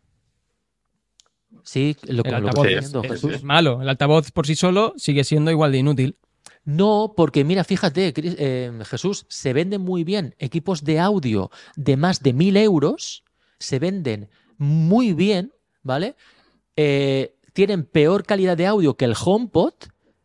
Sí, 1.66 1.96
lo, 2.04 2.18
El 2.18 2.22
que 2.22 2.28
altavoz 2.36 2.48
estoy 2.66 2.72
es, 2.74 2.80
diciendo, 2.84 3.02
es- 3.02 3.10
Jesús. 3.10 3.32
es 3.34 3.42
malo. 3.42 3.82
El 3.82 3.88
altavoz 3.88 4.30
por 4.30 4.46
sí 4.46 4.54
solo 4.54 4.94
sigue 4.96 5.24
siendo 5.24 5.50
igual 5.50 5.72
de 5.72 5.78
inútil. 5.78 6.16
No, 6.64 7.12
porque 7.16 7.44
mira, 7.44 7.64
fíjate, 7.64 8.12
eh, 8.16 8.72
Jesús, 8.84 9.26
se 9.28 9.52
venden 9.52 9.80
muy 9.80 10.04
bien 10.04 10.34
equipos 10.38 10.84
de 10.84 11.00
audio 11.00 11.50
de 11.74 11.96
más 11.96 12.22
de 12.22 12.32
mil 12.32 12.56
euros, 12.56 13.24
se 13.58 13.78
venden 13.80 14.28
muy 14.58 15.12
bien, 15.12 15.52
¿vale? 15.82 16.14
Eh, 16.76 17.34
tienen 17.52 17.84
peor 17.84 18.24
calidad 18.24 18.56
de 18.56 18.66
audio 18.66 18.96
que 18.96 19.04
el 19.06 19.14
HomePod 19.20 19.74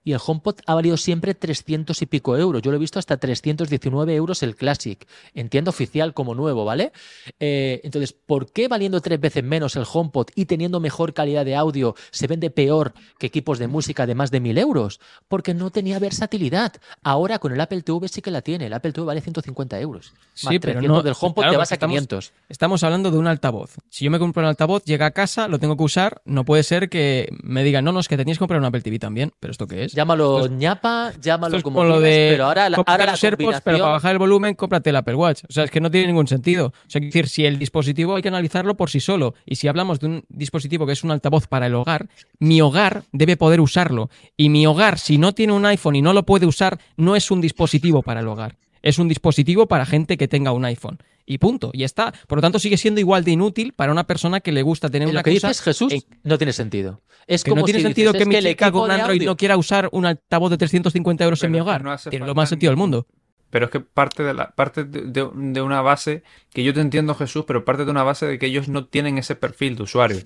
y 0.04 0.14
el 0.14 0.20
HomePod 0.26 0.56
ha 0.66 0.74
valido 0.76 0.98
siempre 0.98 1.34
300 1.36 2.02
y 2.02 2.06
pico 2.06 2.38
euros. 2.38 2.62
Yo 2.62 2.72
lo 2.72 2.78
he 2.78 2.80
visto 2.80 3.00
hasta 3.00 3.18
319 3.18 4.16
euros 4.16 4.42
el 4.44 4.56
Classic, 4.56 5.06
en 5.34 5.50
tienda 5.50 5.70
oficial 5.70 6.14
como 6.14 6.34
nuevo, 6.36 6.66
¿vale? 6.66 6.92
Eh, 7.40 7.82
entonces, 7.84 8.14
¿por 8.14 8.52
qué 8.52 8.68
valiendo 8.68 9.00
tres 9.02 9.20
veces 9.20 9.44
menos 9.44 9.76
el 9.76 9.86
HomePod 9.92 10.28
y 10.36 10.46
teniendo 10.46 10.80
mejor 10.80 11.14
calidad 11.14 11.46
de 11.46 11.56
audio 11.56 11.96
se 12.12 12.28
vende 12.28 12.50
peor 12.50 12.94
que 13.20 13.28
equipos 13.28 13.60
de 13.60 13.68
música 13.68 14.06
de 14.06 14.16
más 14.16 14.32
de 14.32 14.40
mil 14.40 14.58
euros? 14.58 15.00
Porque 15.28 15.54
no 15.54 15.70
tenía 15.70 16.00
versatilidad. 16.00 16.74
Ahora 17.04 17.40
con 17.40 17.52
el 17.54 17.62
Apple 17.62 17.82
TV 17.82 18.08
sí 18.08 18.22
que 18.22 18.32
la 18.32 18.42
tiene. 18.42 18.68
El 18.68 18.74
Apple 18.74 18.92
TV 18.92 19.06
vale 19.06 19.22
150 19.22 19.80
euros. 19.80 20.14
Sí, 20.34 20.48
Más 20.48 20.54
pero 20.62 20.74
300 20.74 20.88
no- 20.98 21.04
del 21.04 21.14
HomePod 21.20 21.42
claro, 21.42 21.52
te 21.54 21.58
vas 21.58 21.72
a 21.72 21.76
estamos- 21.76 21.94
500. 21.94 22.34
Estamos 22.50 22.84
hablando 22.84 23.12
de 23.12 23.18
un 23.18 23.28
altavoz. 23.28 23.76
Si 23.90 24.06
yo 24.06 24.12
me 24.12 24.20
compro 24.20 24.42
un 24.42 24.48
altavoz, 24.50 24.84
llega 24.86 25.06
a 25.06 25.12
casa, 25.12 25.48
lo 25.48 25.60
tengo 25.60 25.78
que 25.78 25.84
usar, 25.84 26.22
no 26.26 26.44
puede 26.46 26.64
ser 26.64 26.90
que 26.90 27.30
me 27.44 27.64
digan, 27.64 27.86
no, 27.86 27.92
no, 27.92 28.00
es 28.00 28.08
que 28.08 28.18
tenías 28.18 28.38
que 28.38 28.40
comprar 28.40 28.60
un 28.60 28.66
Apple 28.66 28.82
TV 28.82 29.00
también. 29.00 29.32
¿Pero 29.40 29.52
esto 29.52 29.68
qué 29.68 29.84
es? 29.86 29.91
Llámalo 29.94 30.40
Esto 30.42 30.54
es- 30.54 30.60
ñapa, 30.60 31.12
llámalo 31.22 31.58
es 31.58 31.64
como 31.64 31.80
como 31.80 31.90
lo 31.90 32.00
de 32.00 32.28
pero 32.32 32.46
ahora, 32.46 32.66
ahora 32.66 33.06
la 33.06 33.14
AirPods, 33.14 33.22
pero 33.22 33.38
combinación... 33.38 33.62
para 33.64 33.92
bajar 33.94 34.12
el 34.14 34.18
volumen, 34.20 34.56
cómprate 34.56 34.90
el 34.90 34.96
Apple 34.96 35.16
Watch. 35.16 35.44
O 35.50 35.52
sea, 35.52 35.64
es 35.64 35.72
que 35.72 35.80
no 35.82 35.90
tiene 35.92 36.08
ningún 36.08 36.28
sentido. 36.28 36.68
O 36.68 36.74
sea, 36.88 37.00
quiero 37.00 37.12
decir, 37.14 37.30
si 37.30 37.46
el 37.46 37.58
dispositivo 37.60 38.16
hay 38.16 38.22
que 38.22 38.28
analizarlo 38.28 38.76
por 38.76 38.90
sí 38.90 39.00
solo, 39.00 39.34
y 39.46 39.56
si 39.56 39.68
hablamos 39.68 40.00
de 40.00 40.08
un 40.08 40.26
dispositivo 40.30 40.86
que 40.86 40.94
es 40.94 41.04
un 41.04 41.12
altavoz 41.12 41.48
para 41.48 41.68
el 41.68 41.76
hogar, 41.76 42.08
mi 42.40 42.62
hogar 42.62 43.04
debe 43.12 43.38
poder 43.38 43.62
usarlo. 43.62 44.10
Y 44.38 44.50
mi 44.50 44.66
hogar, 44.66 45.00
si 45.00 45.18
no 45.18 45.34
tiene 45.34 45.54
un 45.54 45.66
iPhone 45.66 45.96
y 45.96 46.02
no 46.02 46.14
lo 46.14 46.24
puede 46.24 46.46
usar, 46.46 46.80
no 46.98 47.16
es 47.16 47.32
un 47.32 47.42
dispositivo 47.42 48.02
para 48.02 48.20
el 48.22 48.28
hogar. 48.28 48.56
Es 48.82 49.00
un 49.00 49.08
dispositivo 49.08 49.68
para 49.68 49.86
gente 49.86 50.18
que 50.18 50.28
tenga 50.28 50.52
un 50.52 50.66
iPhone. 50.66 50.98
Y 51.26 51.38
punto. 51.38 51.70
Y 51.74 51.84
está. 51.84 52.14
Por 52.28 52.40
lo 52.40 52.42
tanto, 52.42 52.58
sigue 52.60 52.78
siendo 52.78 53.00
igual 53.00 53.24
de 53.24 53.32
inútil 53.32 53.74
para 53.74 53.92
una 53.92 54.06
persona 54.06 54.40
que 54.40 54.52
le 54.52 54.64
gusta 54.64 54.90
tener 54.90 55.08
En 55.08 55.12
una 55.14 55.20
lo 55.20 55.24
que 55.24 55.36
cosa 55.36 55.50
dices, 55.50 55.64
Jesús, 55.64 55.94
en- 55.94 56.04
no 56.24 56.38
tiene 56.38 56.52
sentido. 56.52 57.02
Es 57.28 57.44
que 57.44 57.52
como 57.52 57.62
no 57.62 57.66
tiene 57.66 57.80
si 57.80 57.86
sentido 57.86 58.12
dices, 58.12 58.28
que 58.28 58.34
es 58.38 58.44
mi 58.44 58.50
chica 58.50 58.72
con 58.72 58.90
Android 58.90 59.20
audio- 59.20 59.30
no 59.30 59.38
quiera 59.38 59.56
usar 59.56 59.88
un 59.92 60.06
altavoz 60.08 60.50
de 60.50 60.58
350 60.58 61.24
euros 61.24 61.44
en 61.44 61.52
mi 61.52 61.60
hogar. 61.60 61.84
no 61.84 61.96
Tiene 61.98 62.26
lo 62.26 62.34
más 62.36 62.50
sentido 62.50 62.72
del 62.72 62.78
mundo. 62.78 63.06
Pero 63.52 63.66
es 63.66 63.72
que 63.72 63.82
parte 63.82 64.24
de 64.24 64.34
la 64.34 64.50
parte 64.52 64.84
de, 64.84 65.02
de- 65.04 65.30
de 65.34 65.62
una 65.62 65.82
base 65.82 66.24
que 66.54 66.64
yo 66.64 66.74
te 66.74 66.82
entiendo 66.82 67.14
Jesús, 67.16 67.44
pero 67.46 67.64
parte 67.66 67.86
de 67.86 67.92
una 67.92 68.04
base 68.04 68.26
de 68.26 68.40
que 68.40 68.48
ellos 68.48 68.68
no 68.68 68.86
tienen 68.86 69.18
ese 69.18 69.36
perfil 69.36 69.76
de 69.76 69.84
usuario. 69.84 70.18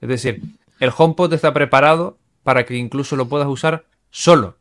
Es 0.00 0.08
decir, 0.08 0.42
el 0.80 0.90
HomePod 0.96 1.32
está 1.32 1.52
preparado 1.52 2.18
para 2.42 2.64
que 2.64 2.76
incluso 2.76 3.16
lo 3.16 3.26
puedas 3.28 3.48
usar 3.48 3.86
solo. 4.10 4.56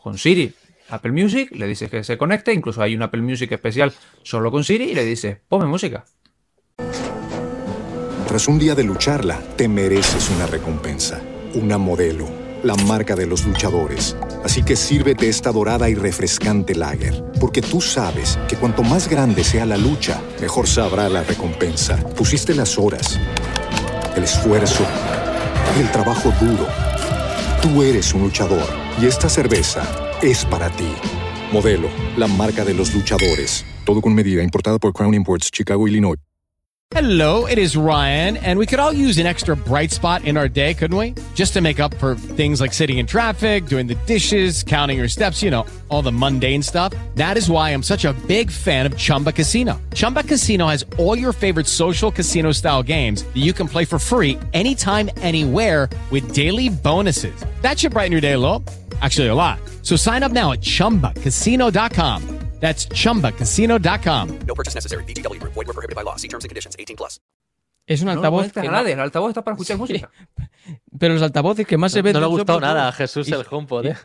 con 0.00 0.16
Siri 0.18 0.54
Apple 0.88 1.12
Music, 1.12 1.50
le 1.52 1.66
dices 1.66 1.90
que 1.90 2.04
se 2.04 2.16
conecte, 2.16 2.52
incluso 2.52 2.82
hay 2.82 2.94
un 2.94 3.02
Apple 3.02 3.22
Music 3.22 3.50
especial 3.52 3.92
solo 4.22 4.50
con 4.50 4.64
Siri 4.64 4.90
y 4.90 4.94
le 4.94 5.04
dices, 5.04 5.38
ponme 5.48 5.66
música. 5.66 6.04
Tras 8.28 8.48
un 8.48 8.58
día 8.58 8.74
de 8.74 8.84
lucharla, 8.84 9.40
te 9.56 9.68
mereces 9.68 10.30
una 10.30 10.46
recompensa, 10.46 11.20
una 11.54 11.78
modelo, 11.78 12.28
la 12.62 12.74
marca 12.74 13.14
de 13.14 13.26
los 13.26 13.46
luchadores. 13.46 14.16
Así 14.44 14.62
que 14.62 14.76
sírvete 14.76 15.28
esta 15.28 15.52
dorada 15.52 15.88
y 15.88 15.94
refrescante 15.94 16.74
lager, 16.74 17.24
porque 17.40 17.62
tú 17.62 17.80
sabes 17.80 18.38
que 18.48 18.56
cuanto 18.56 18.82
más 18.82 19.08
grande 19.08 19.44
sea 19.44 19.64
la 19.64 19.76
lucha, 19.76 20.20
mejor 20.40 20.66
sabrá 20.66 21.08
la 21.08 21.22
recompensa. 21.22 21.96
Pusiste 22.14 22.54
las 22.54 22.78
horas, 22.78 23.18
el 24.16 24.24
esfuerzo, 24.24 24.84
el 25.80 25.90
trabajo 25.90 26.32
duro. 26.40 26.66
Tú 27.62 27.82
eres 27.82 28.12
un 28.12 28.22
luchador 28.22 28.85
y 29.00 29.06
esta 29.06 29.28
cerveza 29.28 29.82
es 30.22 30.44
para 30.44 30.70
ti. 30.70 30.88
Modelo, 31.52 31.88
la 32.16 32.26
marca 32.26 32.64
de 32.64 32.74
los 32.74 32.94
luchadores. 32.94 33.64
Todo 33.84 34.00
con 34.00 34.14
medida, 34.14 34.42
importada 34.42 34.78
por 34.78 34.92
Crown 34.92 35.14
Imports, 35.14 35.50
Chicago, 35.52 35.86
Illinois. 35.86 36.16
Hello, 36.92 37.46
it 37.46 37.58
is 37.58 37.76
Ryan, 37.76 38.36
and 38.36 38.60
we 38.60 38.64
could 38.64 38.78
all 38.78 38.92
use 38.92 39.18
an 39.18 39.26
extra 39.26 39.56
bright 39.56 39.90
spot 39.90 40.22
in 40.22 40.36
our 40.36 40.48
day, 40.48 40.72
couldn't 40.72 40.96
we? 40.96 41.14
Just 41.34 41.52
to 41.54 41.60
make 41.60 41.80
up 41.80 41.92
for 41.94 42.14
things 42.14 42.60
like 42.60 42.72
sitting 42.72 42.98
in 42.98 43.06
traffic, 43.06 43.66
doing 43.66 43.88
the 43.88 43.96
dishes, 44.06 44.62
counting 44.62 44.96
your 44.96 45.08
steps, 45.08 45.42
you 45.42 45.50
know, 45.50 45.66
all 45.90 46.00
the 46.00 46.12
mundane 46.12 46.62
stuff. 46.62 46.92
That 47.16 47.36
is 47.36 47.50
why 47.50 47.70
I'm 47.70 47.82
such 47.82 48.04
a 48.04 48.12
big 48.28 48.52
fan 48.52 48.86
of 48.86 48.96
Chumba 48.96 49.32
Casino. 49.32 49.80
Chumba 49.94 50.22
Casino 50.22 50.68
has 50.68 50.84
all 50.96 51.18
your 51.18 51.32
favorite 51.32 51.66
social 51.66 52.12
casino 52.12 52.52
style 52.52 52.84
games 52.84 53.24
that 53.24 53.42
you 53.42 53.52
can 53.52 53.66
play 53.66 53.84
for 53.84 53.98
free 53.98 54.38
anytime, 54.52 55.10
anywhere 55.16 55.90
with 56.12 56.32
daily 56.32 56.68
bonuses. 56.68 57.34
That 57.62 57.80
should 57.80 57.94
brighten 57.94 58.12
your 58.12 58.20
day 58.20 58.32
a 58.32 58.38
little. 58.38 58.62
Actually, 59.02 59.28
a 59.28 59.34
lot. 59.34 59.58
So 59.82 59.96
sign 59.96 60.22
up 60.22 60.32
now 60.32 60.52
at 60.52 60.60
chumbacasino.com. 60.60 62.36
That's 62.58 62.88
chumbacasino.com. 62.88 64.38
No 64.46 64.54
purchase 64.54 64.74
necessary. 64.74 65.04
BGW. 65.04 65.40
Void 65.42 65.66
were 65.66 65.74
prohibited 65.74 65.94
by 65.94 66.02
law. 66.02 66.16
See 66.16 66.28
terms 66.28 66.44
and 66.44 66.48
conditions 66.48 66.74
18 66.78 66.96
plus. 66.96 67.20
Es 67.86 68.02
un 68.02 68.08
altavoz. 68.08 68.50
No, 68.56 68.62
no 68.64 68.70
nadie. 68.70 68.92
El 68.94 69.00
altavoz 69.00 69.28
está 69.30 69.44
para 69.44 69.54
escuchar 69.54 69.76
música. 69.76 70.10
Pero 70.98 71.14
los 71.14 71.22
altavoces 71.22 71.66
que 71.66 71.76
más 71.76 71.92
se 71.92 72.02
ven. 72.02 72.12
No 72.14 72.20
le 72.20 72.24
ha 72.26 72.28
gustado 72.28 72.60
nada 72.60 72.88
a 72.88 72.92
Jesús 72.92 73.28
el 73.28 73.44
HomePod. 73.48 73.86
¿eh? 73.86 73.96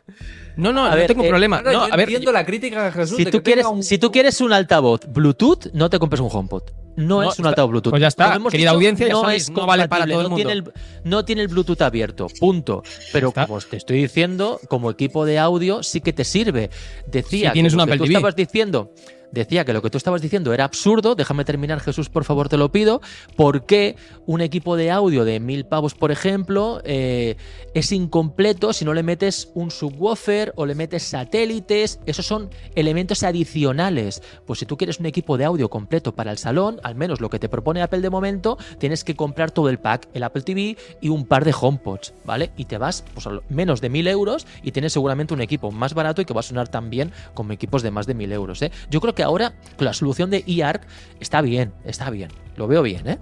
No, 0.58 0.72
no, 0.74 0.86
a 0.86 0.94
ver, 0.96 1.04
no 1.04 1.08
tengo 1.08 1.24
eh, 1.24 1.30
problema. 1.30 1.62
No, 1.62 1.72
yo 1.72 1.82
a 1.84 1.90
ver, 1.96 2.02
entiendo 2.02 2.32
la 2.32 2.46
crítica 2.46 2.84
de 2.84 2.92
Jesús. 2.92 3.18
Si, 3.18 3.24
de 3.24 3.32
tú 3.32 3.38
que 3.40 3.44
quieres, 3.44 3.66
un- 3.66 3.84
si 3.84 3.98
tú 3.98 4.12
quieres 4.12 4.42
un 4.42 4.52
altavoz 4.54 5.02
Bluetooth, 5.08 5.68
no 5.74 5.90
te 5.90 5.98
compres 6.00 6.20
un 6.20 6.30
HomePod. 6.32 6.64
No, 6.98 7.22
No, 7.24 7.32
es 7.32 7.40
un 7.40 7.48
altavoz 7.48 7.72
Bluetooth. 7.72 7.92
pues 7.92 8.02
ya 8.02 8.10
está, 8.10 8.38
querida 8.52 8.72
audiencia, 8.72 9.08
ya 9.08 9.14
no 9.14 9.22
sabéis, 9.22 9.44
es 9.44 9.50
no 9.52 9.66
vale 9.66 9.88
para 9.88 10.06
todo 10.06 10.22
el 10.22 10.30
no 10.30 10.36
tiene 10.36 10.56
mundo. 10.56 10.72
el- 10.76 11.10
no 11.10 11.24
tiene 11.26 11.42
el 11.42 11.48
Bluetooth 11.48 11.82
abierto, 11.82 12.28
punto. 12.40 12.84
Pero 13.14 13.30
está. 13.30 13.48
como 13.48 13.60
te 13.62 13.78
estoy 13.78 14.02
diciendo, 14.02 14.60
como 14.68 14.92
equipo 14.92 15.24
de 15.26 15.40
audio 15.40 15.84
sí 15.84 16.02
que 16.02 16.12
te 16.12 16.26
sirve. 16.26 16.70
Decía 17.08 17.50
Si 17.52 17.54
tienes 17.54 17.72
que 17.74 17.78
lo 17.78 17.84
un 17.84 17.90
que 17.92 17.98
tú 17.98 18.04
estabas 18.04 18.36
diciendo 18.36 18.92
decía 19.32 19.66
que 19.66 19.74
lo 19.74 19.82
que 19.82 19.90
tú 19.90 19.98
estabas 19.98 20.22
diciendo 20.22 20.54
era 20.54 20.66
absurdo. 20.66 21.16
Déjame 21.16 21.46
terminar, 21.46 21.80
Jesús, 21.80 22.10
por 22.10 22.24
favor, 22.24 22.50
te 22.50 22.58
lo 22.58 22.72
pido. 22.72 23.02
¿Por 23.36 23.66
qué 23.66 23.96
un 24.26 24.42
equipo 24.42 24.76
de 24.76 24.92
audio 24.92 25.26
de 25.26 25.40
mil 25.40 25.66
pavos, 25.66 25.94
por 25.94 26.12
ejemplo, 26.12 26.82
eh, 26.84 27.38
es 27.74 27.92
incompleto 27.92 28.74
si 28.74 28.86
no 28.86 28.94
le 28.94 29.04
metes 29.04 29.50
un 29.54 29.72
subwoofer 29.72 30.54
o 30.56 30.66
le 30.66 30.76
metes 30.76 31.04
satélites? 31.04 32.00
Esos 32.06 32.26
son 32.26 32.50
elementos 32.76 33.24
adicionales. 33.24 34.22
Pues 34.46 34.60
si 34.60 34.66
tú 34.66 34.78
quieres 34.78 35.00
un 35.00 35.06
equipo 35.06 35.38
de 35.38 35.46
audio 35.46 35.70
completo 35.70 36.14
para 36.14 36.32
el 36.32 36.38
salón, 36.38 36.80
al 36.84 36.96
menos 36.96 37.22
lo 37.22 37.30
que 37.30 37.40
te 37.40 37.50
propone 37.50 37.82
Apple 37.82 38.02
de 38.02 38.10
momento, 38.10 38.58
tienes 38.78 39.04
que 39.04 39.16
comprar 39.16 39.52
todo 39.52 39.70
el 39.70 39.80
pack, 39.80 40.10
el 40.14 40.24
Apple 40.24 40.42
TV 40.42 40.78
y 41.00 41.10
un 41.10 41.26
par 41.26 41.46
de 41.46 41.54
HomePods, 41.60 42.14
¿vale? 42.26 42.52
Y 42.58 42.66
te 42.66 42.78
vas 42.78 43.04
pues, 43.14 43.28
a 43.28 43.40
menos 43.50 43.82
de 43.82 43.90
mil 43.90 44.08
euros 44.08 44.46
y 44.64 44.72
tienes 44.72 44.94
seguramente 44.94 45.34
un 45.34 45.42
equipo 45.42 45.72
más 45.72 45.94
barato 45.94 46.22
y 46.22 46.26
que 46.26 46.34
va 46.34 46.42
a 46.42 46.44
sonar 46.44 46.68
tan 46.68 46.90
bien 46.90 47.12
como 47.34 47.54
equipos 47.54 47.84
de 47.84 47.92
más 47.92 48.08
de 48.08 48.14
mil 48.14 48.32
euros, 48.32 48.62
¿eh? 48.62 48.72
Yo 48.90 49.02
creo 49.02 49.16
que 49.16 49.21
ahora 49.24 49.54
la 49.80 49.94
solución 49.94 50.30
de 50.30 50.44
eARC 50.48 50.84
está 51.20 51.42
bien, 51.42 51.74
está 51.86 52.10
bien, 52.10 52.30
lo 52.56 52.68
veo 52.68 52.82
bien, 52.82 53.08
¿eh? 53.08 53.20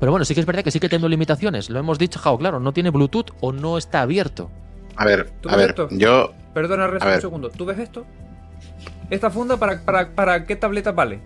Pero 0.00 0.10
bueno, 0.12 0.24
sí 0.24 0.34
que 0.34 0.40
es 0.40 0.46
verdad 0.46 0.64
que 0.64 0.70
sí 0.72 0.80
que 0.80 0.88
tengo 0.88 1.08
limitaciones. 1.08 1.70
Lo 1.70 1.78
hemos 1.78 1.98
dicho, 1.98 2.18
Jao, 2.18 2.36
claro, 2.36 2.58
no 2.58 2.72
tiene 2.72 2.90
Bluetooth 2.90 3.30
o 3.40 3.52
no 3.52 3.78
está 3.78 4.00
abierto. 4.02 4.50
A 4.96 5.04
ver, 5.04 5.30
¿Tú 5.40 5.48
a 5.48 5.52
ves 5.52 5.60
ver, 5.60 5.70
esto? 5.70 5.88
yo. 5.92 6.32
Perdona, 6.52 6.86
Reza, 6.88 7.04
A 7.04 7.08
ver. 7.08 7.16
un 7.16 7.20
segundo. 7.22 7.50
¿Tú 7.50 7.64
ves 7.64 7.78
esto? 7.78 8.04
¿Esta 9.10 9.30
funda 9.30 9.56
para, 9.58 9.82
para, 9.84 10.10
para 10.14 10.44
qué 10.44 10.56
tableta 10.56 10.90
vale? 10.92 11.20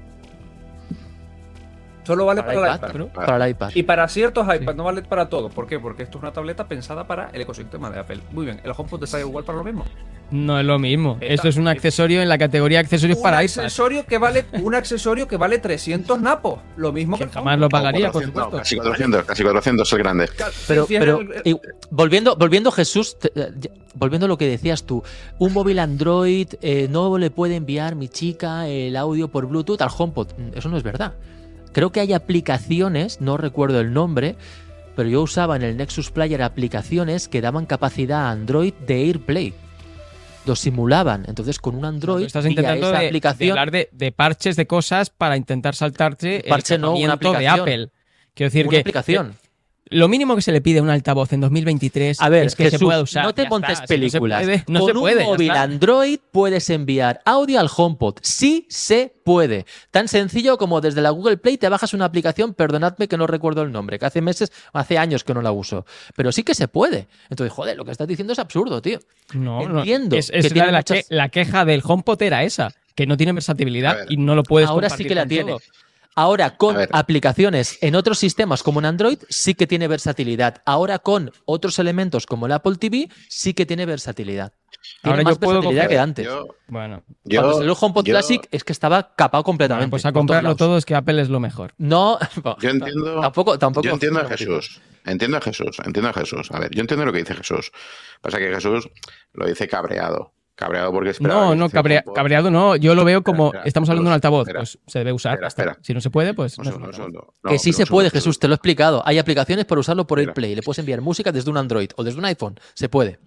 Solo 2.07 2.25
vale 2.25 2.43
para, 2.43 2.55
Para 2.61 2.69
el 2.73 2.77
iPad, 2.77 2.95
iPad. 2.95 3.07
Para 3.27 3.45
el 3.45 3.51
iPad. 3.51 3.71
Y 3.75 3.83
para 3.83 4.07
ciertos 4.09 4.45
iPads, 4.47 4.77
no 4.77 4.85
vale 4.85 5.03
para 5.03 5.29
todo. 5.29 5.49
¿Por 5.51 5.67
qué? 5.67 5.79
Porque 5.81 6.05
esto 6.05 6.19
es 6.19 6.23
una 6.23 6.33
tableta 6.33 6.67
pensada 6.69 7.07
para 7.07 7.31
el 7.33 7.41
ecosistema 7.43 7.91
de 7.91 7.99
Apple. 7.99 8.21
Muy 8.33 8.45
bien, 8.45 8.61
¿el 8.65 8.73
HomePod 8.77 9.01
te 9.01 9.07
sale 9.07 9.25
igual 9.25 9.45
para 9.45 9.59
lo 9.59 9.65
mismo? 9.65 9.85
no 10.29 10.59
es 10.59 10.67
lo 10.67 10.77
mismo. 10.81 11.19
Está- 11.21 11.35
Esto 11.35 11.49
es 11.51 11.57
un 11.57 11.69
accesorio 11.69 12.21
en 12.21 12.29
la 12.29 12.37
categoría 12.37 12.81
accesorios 12.81 13.19
un 13.19 13.23
para 13.23 13.45
iPad. 13.45 13.65
accesorio 13.65 14.05
que 14.07 14.19
vale 14.19 14.45
un 14.55 14.75
accesorio 14.75 15.29
que 15.29 15.37
vale 15.37 15.59
300 15.61 16.21
napos. 16.21 16.59
Lo 16.77 16.93
mismo 16.93 17.17
que, 17.17 17.25
el 17.25 17.31
Jamás 17.31 17.59
lo 17.61 17.69
pagaría, 17.69 18.11
por 18.11 18.23
400, 18.25 18.43
supuesto. 18.45 18.59
Casi 18.59 18.77
400, 18.77 19.25
casi 19.25 19.43
400 19.45 19.93
es 19.93 19.99
grande. 19.99 20.29
Pero, 20.67 20.87
pero 20.89 21.21
eh, 21.45 21.55
volviendo, 21.91 22.35
volviendo 22.35 22.73
Jesús, 22.73 23.17
te- 23.21 23.31
eh, 23.37 23.53
ya- 23.57 23.71
volviendo 23.95 24.27
a 24.27 24.29
lo 24.29 24.37
que 24.37 24.49
decías 24.49 24.83
tú, 24.83 25.01
un 25.39 25.53
móvil 25.53 25.79
Android 25.79 26.49
eh, 26.61 26.89
no 26.91 27.17
le 27.19 27.31
puede 27.31 27.55
enviar 27.55 27.95
mi 27.95 28.09
chica 28.09 28.67
el 28.67 28.97
audio 28.97 29.29
por 29.29 29.47
Bluetooth 29.47 29.81
al 29.81 29.91
HomePod. 29.97 30.33
Mm, 30.37 30.59
Eso 30.59 30.69
no 30.69 30.77
es 30.77 30.83
verdad. 30.83 31.13
Creo 31.77 31.93
que 31.93 32.01
hay 32.01 32.15
aplicaciones, 32.15 33.21
no 33.21 33.37
recuerdo 33.37 33.81
el 33.81 33.93
nombre, 33.93 34.37
pero 34.95 35.11
yo 35.11 35.21
usaba 35.21 35.57
en 35.57 35.63
el 35.63 35.77
Nexus 35.77 36.11
Player 36.11 36.41
aplicaciones 36.41 37.29
que 37.29 37.43
daban 37.43 37.67
capacidad 37.67 38.29
a 38.29 38.31
Android 38.31 38.73
de 38.87 38.95
AirPlay. 38.95 39.53
Lo 40.47 40.57
simulaban. 40.57 41.27
Entonces, 41.29 41.59
con 41.59 41.75
un 41.75 41.85
Android, 41.85 42.25
Estás 42.25 42.47
intentando 42.47 42.89
esa 42.89 42.97
de, 42.97 43.03
de 43.03 43.07
aplicación, 43.09 43.51
hablar 43.51 43.71
de, 43.73 43.91
de 43.93 44.11
parches 44.11 44.57
de 44.57 44.67
cosas 44.67 45.11
para 45.11 45.37
intentar 45.37 45.75
saltarte 45.75 46.43
Parche 46.49 46.77
el 46.77 46.81
no, 46.81 46.93
una 46.93 47.19
tratamiento 47.19 47.41
de 47.41 47.47
aplicación. 47.47 47.61
Apple. 47.61 47.91
Quiero 48.33 48.49
decir 48.49 48.67
una 48.69 48.71
que 48.71 48.81
aplicación. 48.81 49.35
Lo 49.89 50.09
mínimo 50.09 50.35
que 50.35 50.43
se 50.43 50.51
le 50.53 50.61
pide 50.61 50.81
a 50.81 50.83
un 50.83 50.91
altavoz 50.91 51.33
en 51.33 51.41
2023 51.41 52.21
A 52.21 52.29
ver, 52.29 52.47
es 52.47 52.57
que 52.57 52.65
Jesús, 52.65 52.79
se 52.81 52.85
pueda 52.85 53.01
usar. 53.03 53.25
no 53.25 53.35
te 53.35 53.45
Ya 53.45 53.49
montes 53.49 53.71
está, 53.81 53.87
si 53.87 53.95
no 54.01 54.09
se 54.09 54.19
películas. 54.19 54.43
puede, 54.43 54.65
No 54.69 54.81
Con 54.81 54.89
se 54.89 54.95
puede. 54.95 55.21
un 55.25 55.31
móvil. 55.31 55.51
Android 55.53 56.19
puedes 56.33 56.69
enviar 56.71 57.21
audio 57.25 57.61
al 57.61 57.69
HomePod. 57.75 58.17
Sí 58.23 58.67
se 58.69 59.15
puede. 59.25 59.65
Tan 59.91 60.09
sencillo 60.09 60.59
como 60.59 60.81
desde 60.81 61.01
la 61.03 61.11
Google 61.11 61.37
Play 61.37 61.57
te 61.57 61.69
bajas 61.69 61.95
una 61.95 62.05
aplicación, 62.05 62.55
perdonadme 62.55 63.07
que 63.09 63.17
no 63.17 63.27
recuerdo 63.27 63.63
el 63.63 63.71
nombre, 63.71 63.99
que 63.99 64.07
hace 64.07 64.21
meses, 64.21 64.51
hace 64.73 64.99
años 64.99 65.23
que 65.25 65.35
no 65.35 65.43
la 65.43 65.53
uso. 65.53 65.87
Pero 66.17 66.33
sí 66.33 66.43
que 66.43 66.55
se 66.55 66.67
puede. 66.69 67.07
Entonces, 67.31 67.53
joder, 67.53 67.77
lo 67.77 67.85
que 67.85 67.93
estás 67.93 68.09
diciendo 68.09 68.33
es 68.33 68.39
absurdo, 68.39 68.83
tío. 68.83 68.99
No, 69.35 69.69
no. 69.69 69.79
Entiendo 69.79 70.17
Es, 70.17 70.31
que 70.31 70.51
la, 70.55 70.67
la, 70.73 70.79
muchas- 70.79 71.07
que- 71.07 71.15
la 71.15 71.29
queja 71.29 71.65
del 71.65 71.83
HomePod 71.85 72.21
era 72.23 72.43
esa, 72.43 72.73
que 72.95 73.07
no 73.07 73.17
tiene 73.17 73.33
versatilidad 73.33 73.97
ver. 73.99 74.07
y 74.13 74.17
no 74.17 74.35
lo 74.35 74.43
puedes 74.43 74.69
Ahora 74.69 74.91
sí 74.91 75.05
que 75.05 75.15
la 75.15 75.27
tiene. 75.27 75.53
todo. 75.53 75.61
Ahora 76.19 76.57
con 76.57 76.77
aplicaciones 76.93 77.79
en 77.83 77.95
otros 77.95 78.19
sistemas 78.19 78.63
como 78.63 78.81
en 78.81 78.87
Android 78.87 79.19
sí 79.29 79.55
que 79.55 79.67
tiene 79.67 79.87
versatilidad. 79.87 80.63
Ahora 80.65 80.99
con 80.99 81.31
otros 81.45 81.79
elementos 81.79 82.25
como 82.27 82.47
el 82.47 82.53
Apple 82.53 82.77
TV 82.77 83.09
sí 83.29 83.53
que 83.55 83.67
tiene 83.67 83.85
versatilidad. 83.87 84.53
Tiene 85.03 85.13
Ahora 85.13 85.23
más 85.25 85.35
yo 85.35 85.41
puedo 85.41 85.53
versatilidad 85.61 85.85
coger- 85.85 85.89
que 85.89 85.99
antes. 85.99 86.25
Yo, 86.27 86.47
Bueno, 86.69 87.03
yo, 87.25 87.41
Cuando 87.43 87.59
salió 87.59 87.73
el 87.73 87.79
HomePod 87.81 88.05
yo- 88.05 88.13
Classic 88.15 88.49
es 88.51 88.65
que 88.65 88.73
estaba 88.73 89.15
capado 89.15 89.45
completamente. 89.45 89.91
pues 89.91 90.07
a 90.07 90.13
comprarlo 90.13 90.57
todo 90.57 90.79
es 90.79 90.85
que 90.87 90.95
Apple 90.95 91.21
es 91.21 91.29
lo 91.29 91.39
mejor. 91.41 91.75
No, 91.77 92.19
Yo 92.61 92.71
entiendo, 92.71 93.21
Tampoco, 93.21 93.59
tampoco. 93.59 93.85
yo 93.87 93.93
entiendo 93.93 94.21
a 94.21 94.25
Jesús. 94.29 94.81
Entiendo 95.05 95.37
a 95.37 95.41
Jesús, 95.41 95.77
entiendo 95.85 96.09
a 96.11 96.13
Jesús. 96.15 96.51
A 96.51 96.59
ver, 96.59 96.71
yo 96.73 96.81
entiendo 96.81 97.05
lo 97.05 97.13
que 97.13 97.19
dice 97.19 97.35
Jesús. 97.35 97.71
Pasa 98.23 98.39
que 98.39 98.49
Jesús 98.53 98.89
lo 99.35 99.47
dice 99.47 99.69
cabreado. 99.69 100.33
Cabreado 100.57 100.91
porque 100.91 101.13
No, 101.21 101.55
no, 101.55 101.69
cabrea- 101.69 102.03
cabreado 102.15 102.51
no. 102.51 102.77
Yo 102.77 102.95
lo 102.95 103.05
veo 103.05 103.23
como 103.23 103.49
espera, 103.49 103.65
estamos 103.65 103.91
hablando 103.91 104.09
de 104.09 104.13
un 104.13 104.15
altavoz, 104.15 104.49
espera. 104.49 104.61
pues 104.61 104.79
se 104.87 104.99
debe 105.01 105.13
usar. 105.13 105.45
Espera. 105.45 105.79
Si 105.83 105.93
no 105.93 106.01
se 106.01 106.09
puede, 106.09 106.33
pues 106.33 106.57
no 106.59 106.65
segundo, 106.65 106.77
un 106.79 106.83
un 106.83 106.95
altavoz. 106.95 107.13
segundo. 107.13 107.35
No, 107.43 107.51
que 107.51 107.59
sí 107.59 107.73
se 107.75 107.85
puede, 107.85 108.09
segundo, 108.09 108.23
Jesús, 108.25 108.39
te 108.39 108.49
lo 108.49 108.55
he 108.55 108.57
explicado. 108.57 109.03
Hay 109.07 109.19
aplicaciones 109.19 109.67
para 109.67 109.81
usarlo 109.83 110.07
por. 110.07 110.19
AirPlay. 110.19 110.55
Le 110.55 110.63
puedes 110.63 110.79
enviar 110.79 111.03
música 111.03 111.31
desde 111.31 111.51
un 111.51 111.59
Android 111.59 111.91
o 111.97 112.03
desde 112.03 112.19
un 112.19 112.25
iPhone. 112.25 112.59
Se 112.73 112.89
puede. 112.89 113.19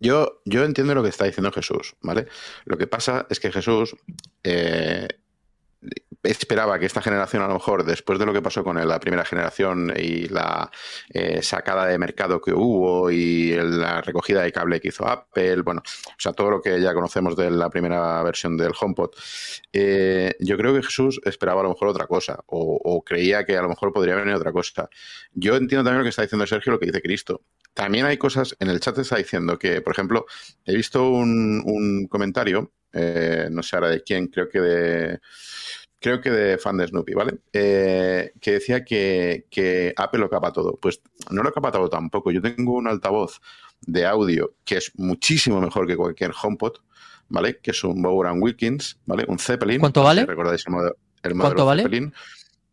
Yo, 0.00 0.42
yo 0.44 0.64
entiendo 0.64 0.94
lo 0.94 1.02
que 1.02 1.08
está 1.08 1.24
diciendo 1.24 1.50
Jesús, 1.50 1.94
¿vale? 2.02 2.26
Lo 2.66 2.76
que 2.76 2.86
pasa 2.86 3.26
es 3.30 3.40
que 3.40 3.50
Jesús 3.50 3.96
eh, 4.42 5.08
esperaba 6.24 6.78
que 6.78 6.86
esta 6.86 7.02
generación, 7.02 7.42
a 7.42 7.48
lo 7.48 7.54
mejor, 7.54 7.84
después 7.84 8.18
de 8.18 8.26
lo 8.26 8.32
que 8.32 8.42
pasó 8.42 8.64
con 8.64 8.76
la 8.86 9.00
primera 9.00 9.24
generación 9.24 9.92
y 9.96 10.28
la 10.28 10.70
eh, 11.10 11.42
sacada 11.42 11.86
de 11.86 11.98
mercado 11.98 12.40
que 12.40 12.52
hubo 12.52 13.10
y 13.10 13.52
la 13.54 14.00
recogida 14.00 14.42
de 14.42 14.52
cable 14.52 14.80
que 14.80 14.88
hizo 14.88 15.06
Apple, 15.06 15.62
bueno, 15.62 15.82
o 15.84 16.20
sea, 16.20 16.32
todo 16.32 16.50
lo 16.50 16.60
que 16.60 16.80
ya 16.80 16.94
conocemos 16.94 17.36
de 17.36 17.50
la 17.50 17.70
primera 17.70 18.22
versión 18.22 18.56
del 18.56 18.72
HomePod, 18.78 19.10
eh, 19.72 20.34
yo 20.40 20.56
creo 20.56 20.74
que 20.74 20.82
Jesús 20.82 21.20
esperaba 21.24 21.60
a 21.60 21.64
lo 21.64 21.70
mejor 21.70 21.88
otra 21.88 22.06
cosa 22.06 22.42
o, 22.46 23.02
creía 23.04 23.44
que 23.44 23.56
a 23.56 23.62
lo 23.62 23.68
mejor 23.68 23.92
podría 23.92 24.14
venir 24.14 24.34
otra 24.34 24.52
cosa. 24.52 24.88
Yo 25.32 25.56
entiendo 25.56 25.84
también 25.84 25.98
lo 25.98 26.04
que 26.04 26.10
está 26.10 26.22
diciendo 26.22 26.46
Sergio, 26.46 26.72
lo 26.72 26.80
que 26.80 26.86
dice 26.86 27.02
Cristo. 27.02 27.42
También 27.74 28.06
hay 28.06 28.16
cosas, 28.16 28.56
en 28.60 28.70
el 28.70 28.80
chat 28.80 28.96
está 28.98 29.16
diciendo 29.16 29.58
que, 29.58 29.80
por 29.82 29.92
ejemplo, 29.92 30.26
he 30.64 30.74
visto 30.74 31.10
un, 31.10 31.62
un 31.66 32.06
comentario, 32.08 32.72
eh, 32.92 33.48
no 33.50 33.62
sé 33.62 33.76
ahora 33.76 33.88
de 33.88 34.02
quién, 34.02 34.28
creo 34.28 34.48
que 34.48 34.60
de 34.60 35.20
creo 36.04 36.20
que 36.20 36.30
de 36.30 36.58
fan 36.58 36.76
de 36.76 36.86
Snoopy, 36.86 37.14
¿vale? 37.14 37.38
Eh, 37.50 38.34
que 38.38 38.52
decía 38.52 38.84
que, 38.84 39.46
que, 39.48 39.94
Apple 39.96 40.20
lo 40.20 40.28
capa 40.28 40.52
todo. 40.52 40.76
Pues 40.76 41.00
no 41.30 41.42
lo 41.42 41.50
capa 41.50 41.72
todo 41.72 41.88
tampoco. 41.88 42.30
Yo 42.30 42.42
tengo 42.42 42.74
un 42.74 42.88
altavoz 42.88 43.40
de 43.80 44.04
audio 44.04 44.52
que 44.66 44.76
es 44.76 44.92
muchísimo 44.96 45.62
mejor 45.62 45.86
que 45.86 45.96
cualquier 45.96 46.32
HomePod, 46.32 46.74
¿vale? 47.30 47.58
Que 47.62 47.70
es 47.70 47.82
un 47.84 48.02
Bowers 48.02 48.36
Wilkins, 48.38 48.98
¿vale? 49.06 49.24
Un 49.28 49.38
Zeppelin. 49.38 49.80
¿Cuánto 49.80 50.02
vale? 50.02 50.26
¿Recordáis 50.26 50.64
el 50.66 50.72
modelo, 50.74 50.96
el 51.22 51.34
modelo 51.36 51.64
¿Cuánto 51.64 51.82
Zeppelin? 51.82 52.12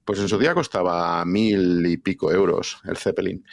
Pues 0.03 0.19
en 0.19 0.27
su 0.27 0.37
día 0.37 0.53
costaba 0.53 1.23
mil 1.23 1.85
y 1.85 1.95
pico 1.95 2.33
euros 2.33 2.81
el 2.83 2.97
Zeppelin. 2.97 3.45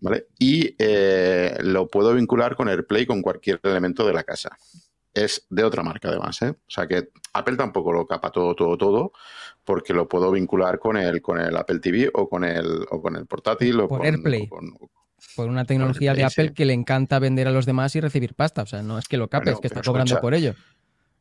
¿Vale? 0.00 0.28
Y 0.38 0.74
eh, 0.78 1.58
lo 1.64 1.88
puedo 1.88 2.14
vincular 2.14 2.56
con 2.56 2.70
AirPlay 2.70 3.04
con 3.04 3.20
cualquier 3.20 3.60
elemento 3.62 4.06
de 4.06 4.14
la 4.14 4.24
casa. 4.24 4.56
Es 5.14 5.46
de 5.50 5.64
otra 5.64 5.82
marca 5.82 6.08
además, 6.08 6.40
¿eh? 6.42 6.50
O 6.50 6.70
sea 6.70 6.86
que 6.86 7.08
Apple 7.32 7.56
tampoco 7.56 7.92
lo 7.92 8.06
capa 8.06 8.30
todo, 8.30 8.54
todo, 8.54 8.76
todo, 8.76 9.12
porque 9.64 9.92
lo 9.94 10.08
puedo 10.08 10.30
vincular 10.30 10.78
con 10.78 10.96
el, 10.96 11.20
con 11.22 11.40
el 11.40 11.56
Apple 11.56 11.80
TV 11.80 12.10
o 12.14 12.28
con 12.28 12.44
el, 12.44 12.86
o 12.90 13.00
con 13.02 13.16
el 13.16 13.26
portátil 13.26 13.80
o 13.80 13.88
Por 13.88 13.98
con, 13.98 14.06
AirPlay. 14.06 14.44
o 14.44 14.48
con- 14.48 14.78
Por 15.34 15.48
una 15.48 15.64
tecnología 15.64 16.14
de 16.14 16.24
Apple 16.24 16.48
sí. 16.48 16.54
que 16.54 16.64
le 16.64 16.74
encanta 16.74 17.18
vender 17.18 17.48
a 17.48 17.50
los 17.50 17.66
demás 17.66 17.96
y 17.96 18.00
recibir 18.00 18.34
pasta. 18.34 18.62
O 18.62 18.66
sea, 18.66 18.82
no 18.82 18.98
es 18.98 19.08
que 19.08 19.16
lo 19.16 19.28
cape, 19.28 19.46
Bueno, 19.46 19.56
es 19.56 19.60
que 19.60 19.66
está 19.68 19.82
cobrando 19.82 20.20
por 20.20 20.34
ello. 20.34 20.54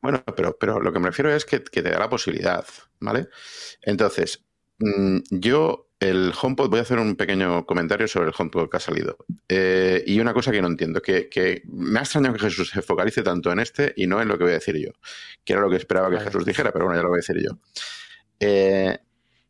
Bueno, 0.02 0.24
pero, 0.36 0.56
pero 0.60 0.80
lo 0.80 0.94
que 0.94 1.00
me 1.00 1.08
refiero 1.08 1.34
es 1.34 1.44
que, 1.46 1.64
que 1.64 1.82
te 1.82 1.90
da 1.90 1.98
la 2.00 2.10
posibilidad, 2.10 2.64
¿vale? 3.00 3.30
Entonces, 3.82 4.44
mm, 4.78 5.18
yo, 5.32 5.87
el 6.00 6.32
HomePod, 6.40 6.70
voy 6.70 6.80
a 6.80 6.84
hacer 6.84 7.00
un 7.00 7.16
pequeño 7.16 7.66
comentario 7.66 8.08
sobre 8.08 8.28
el 8.28 8.36
HomePod 8.38 8.70
que 8.70 8.78
ha 8.78 8.80
salido. 8.80 9.18
Eh, 9.50 10.04
y 10.06 10.20
una 10.20 10.34
cosa 10.34 10.52
que 10.52 10.62
no 10.62 10.68
entiendo, 10.68 11.02
que, 11.02 11.28
que 11.28 11.64
me 11.66 12.00
ha 12.00 12.04
extrañado 12.04 12.36
que 12.36 12.42
Jesús 12.42 12.70
se 12.70 12.82
focalice 12.82 13.24
tanto 13.24 13.52
en 13.52 13.60
este 13.60 13.94
y 13.96 14.06
no 14.06 14.22
en 14.22 14.28
lo 14.28 14.38
que 14.38 14.44
voy 14.44 14.52
a 14.52 14.56
decir 14.56 14.78
yo, 14.78 14.92
que 15.44 15.54
era 15.54 15.62
lo 15.62 15.70
que 15.70 15.78
esperaba 15.78 16.10
que. 16.10 16.20
Jesús 16.20 16.46
dijera, 16.46 16.72
pero 16.72 16.86
bueno, 16.86 17.00
ya 17.00 17.04
lo 17.04 17.10
voy 17.10 17.18
a 17.18 17.24
decir 17.26 17.38
yo. 17.42 17.58
Eh, 18.40 19.00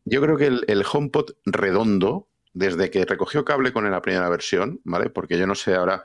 yo 0.04 0.22
creo 0.22 0.36
que 0.36 0.46
el, 0.46 0.64
el 0.68 0.84
HomePod 0.90 1.32
redondo, 1.44 2.28
desde 2.54 2.90
que 2.90 3.04
recogió 3.04 3.44
cable 3.44 3.72
con 3.72 3.90
la 3.90 4.00
primera 4.00 4.28
versión, 4.30 4.80
¿vale? 4.84 5.10
Porque 5.10 5.38
yo 5.38 5.46
no 5.46 5.54
sé 5.54 5.74
ahora 5.74 6.02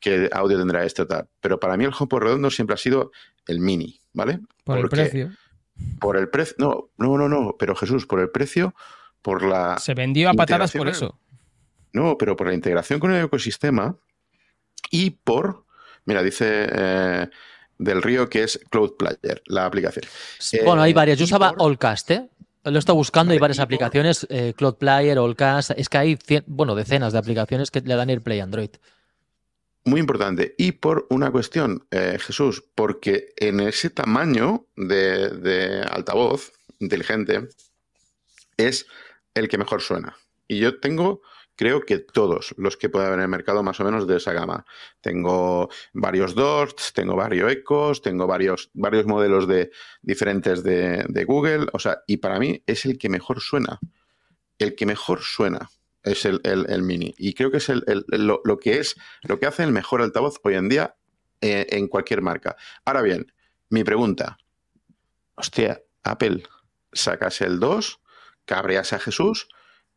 qué 0.00 0.30
audio 0.32 0.58
tendrá 0.58 0.84
este 0.84 1.02
o 1.02 1.06
tal, 1.06 1.28
pero 1.40 1.60
para 1.60 1.76
mí 1.76 1.84
el 1.84 1.92
HomePod 1.98 2.20
redondo 2.20 2.50
siempre 2.50 2.74
ha 2.74 2.78
sido 2.78 3.12
el 3.46 3.60
mini, 3.60 4.00
¿vale? 4.14 4.40
Por 4.64 4.78
el 4.78 4.88
precio. 4.88 5.30
Por 6.00 6.16
el 6.16 6.30
precio, 6.30 6.54
no, 6.58 6.90
no, 6.96 7.18
no, 7.18 7.28
no, 7.28 7.56
pero 7.58 7.74
Jesús, 7.74 8.06
por 8.06 8.20
el 8.20 8.30
precio, 8.30 8.74
por 9.24 9.42
la... 9.42 9.78
Se 9.78 9.94
vendió 9.94 10.28
a 10.28 10.34
patadas 10.34 10.70
por 10.72 10.86
eso. 10.86 11.18
No, 11.94 12.18
pero 12.18 12.36
por 12.36 12.46
la 12.48 12.52
integración 12.54 13.00
con 13.00 13.10
el 13.10 13.24
ecosistema 13.24 13.96
y 14.90 15.10
por, 15.10 15.64
mira, 16.04 16.22
dice 16.22 16.68
eh, 16.70 17.28
del 17.78 18.02
río 18.02 18.28
que 18.28 18.42
es 18.42 18.60
Cloud 18.68 18.96
Player, 18.98 19.42
la 19.46 19.64
aplicación. 19.64 20.04
Bueno, 20.66 20.82
hay 20.82 20.90
Eh, 20.90 20.94
varias. 20.94 21.18
Yo 21.18 21.24
usaba 21.24 21.52
por- 21.54 21.70
Allcast, 21.70 22.10
¿eh? 22.10 22.28
Lo 22.64 22.76
he 22.76 22.78
estado 22.78 22.96
buscando, 22.96 23.32
hay 23.32 23.38
varias 23.38 23.56
por- 23.58 23.64
aplicaciones, 23.64 24.26
eh, 24.28 24.52
Cloud 24.56 24.74
Player, 24.74 25.16
Allcast, 25.16 25.70
es 25.76 25.88
que 25.88 25.96
hay, 25.98 26.16
cien- 26.16 26.44
bueno, 26.46 26.74
decenas 26.74 27.14
de 27.14 27.18
aplicaciones 27.18 27.70
que 27.70 27.80
le 27.80 27.94
dan 27.94 28.10
AirPlay 28.10 28.40
a 28.40 28.44
Android. 28.44 28.70
Muy 29.86 30.00
importante. 30.00 30.54
Y 30.58 30.72
por 30.72 31.06
una 31.10 31.30
cuestión, 31.30 31.86
eh, 31.90 32.18
Jesús, 32.20 32.62
porque 32.74 33.32
en 33.36 33.60
ese 33.60 33.88
tamaño 33.88 34.66
de, 34.76 35.28
de 35.30 35.82
altavoz 35.82 36.52
inteligente 36.78 37.48
es 38.56 38.86
el 39.34 39.48
que 39.48 39.58
mejor 39.58 39.80
suena. 39.82 40.16
Y 40.46 40.58
yo 40.58 40.78
tengo, 40.80 41.22
creo 41.56 41.80
que 41.82 41.98
todos 41.98 42.54
los 42.58 42.76
que 42.76 42.88
puede 42.88 43.06
haber 43.06 43.18
en 43.18 43.24
el 43.24 43.28
mercado 43.28 43.62
más 43.62 43.80
o 43.80 43.84
menos 43.84 44.06
de 44.06 44.16
esa 44.18 44.32
gama. 44.32 44.64
Tengo 45.00 45.68
varios 45.92 46.34
Dots, 46.34 46.92
tengo 46.92 47.16
varios 47.16 47.50
Ecos, 47.50 48.02
tengo 48.02 48.26
varios, 48.26 48.70
varios 48.74 49.06
modelos 49.06 49.48
de, 49.48 49.70
diferentes 50.02 50.62
de, 50.62 51.04
de 51.08 51.24
Google. 51.24 51.66
O 51.72 51.78
sea, 51.78 52.02
y 52.06 52.18
para 52.18 52.38
mí 52.38 52.62
es 52.66 52.84
el 52.84 52.98
que 52.98 53.08
mejor 53.08 53.40
suena. 53.40 53.78
El 54.58 54.74
que 54.74 54.86
mejor 54.86 55.22
suena 55.22 55.70
es 56.02 56.24
el, 56.26 56.40
el- 56.44 56.82
mini. 56.82 57.14
Y 57.16 57.32
creo 57.34 57.50
que 57.50 57.56
es 57.56 57.68
el- 57.70 57.84
lo, 58.08 58.40
lo 58.44 58.58
que 58.58 58.78
es, 58.78 58.94
lo 59.22 59.40
que 59.40 59.46
hace 59.46 59.62
el 59.64 59.72
mejor 59.72 60.02
altavoz 60.02 60.38
hoy 60.44 60.54
en 60.54 60.68
día 60.68 60.96
eh, 61.40 61.66
en 61.70 61.88
cualquier 61.88 62.20
marca. 62.20 62.56
Ahora 62.84 63.00
bien, 63.02 63.32
mi 63.70 63.82
pregunta. 63.84 64.36
Hostia, 65.34 65.80
Apple, 66.02 66.44
sacas 66.92 67.40
el 67.40 67.58
2, 67.58 68.00
cabreas 68.44 68.92
a 68.92 68.98
Jesús 68.98 69.48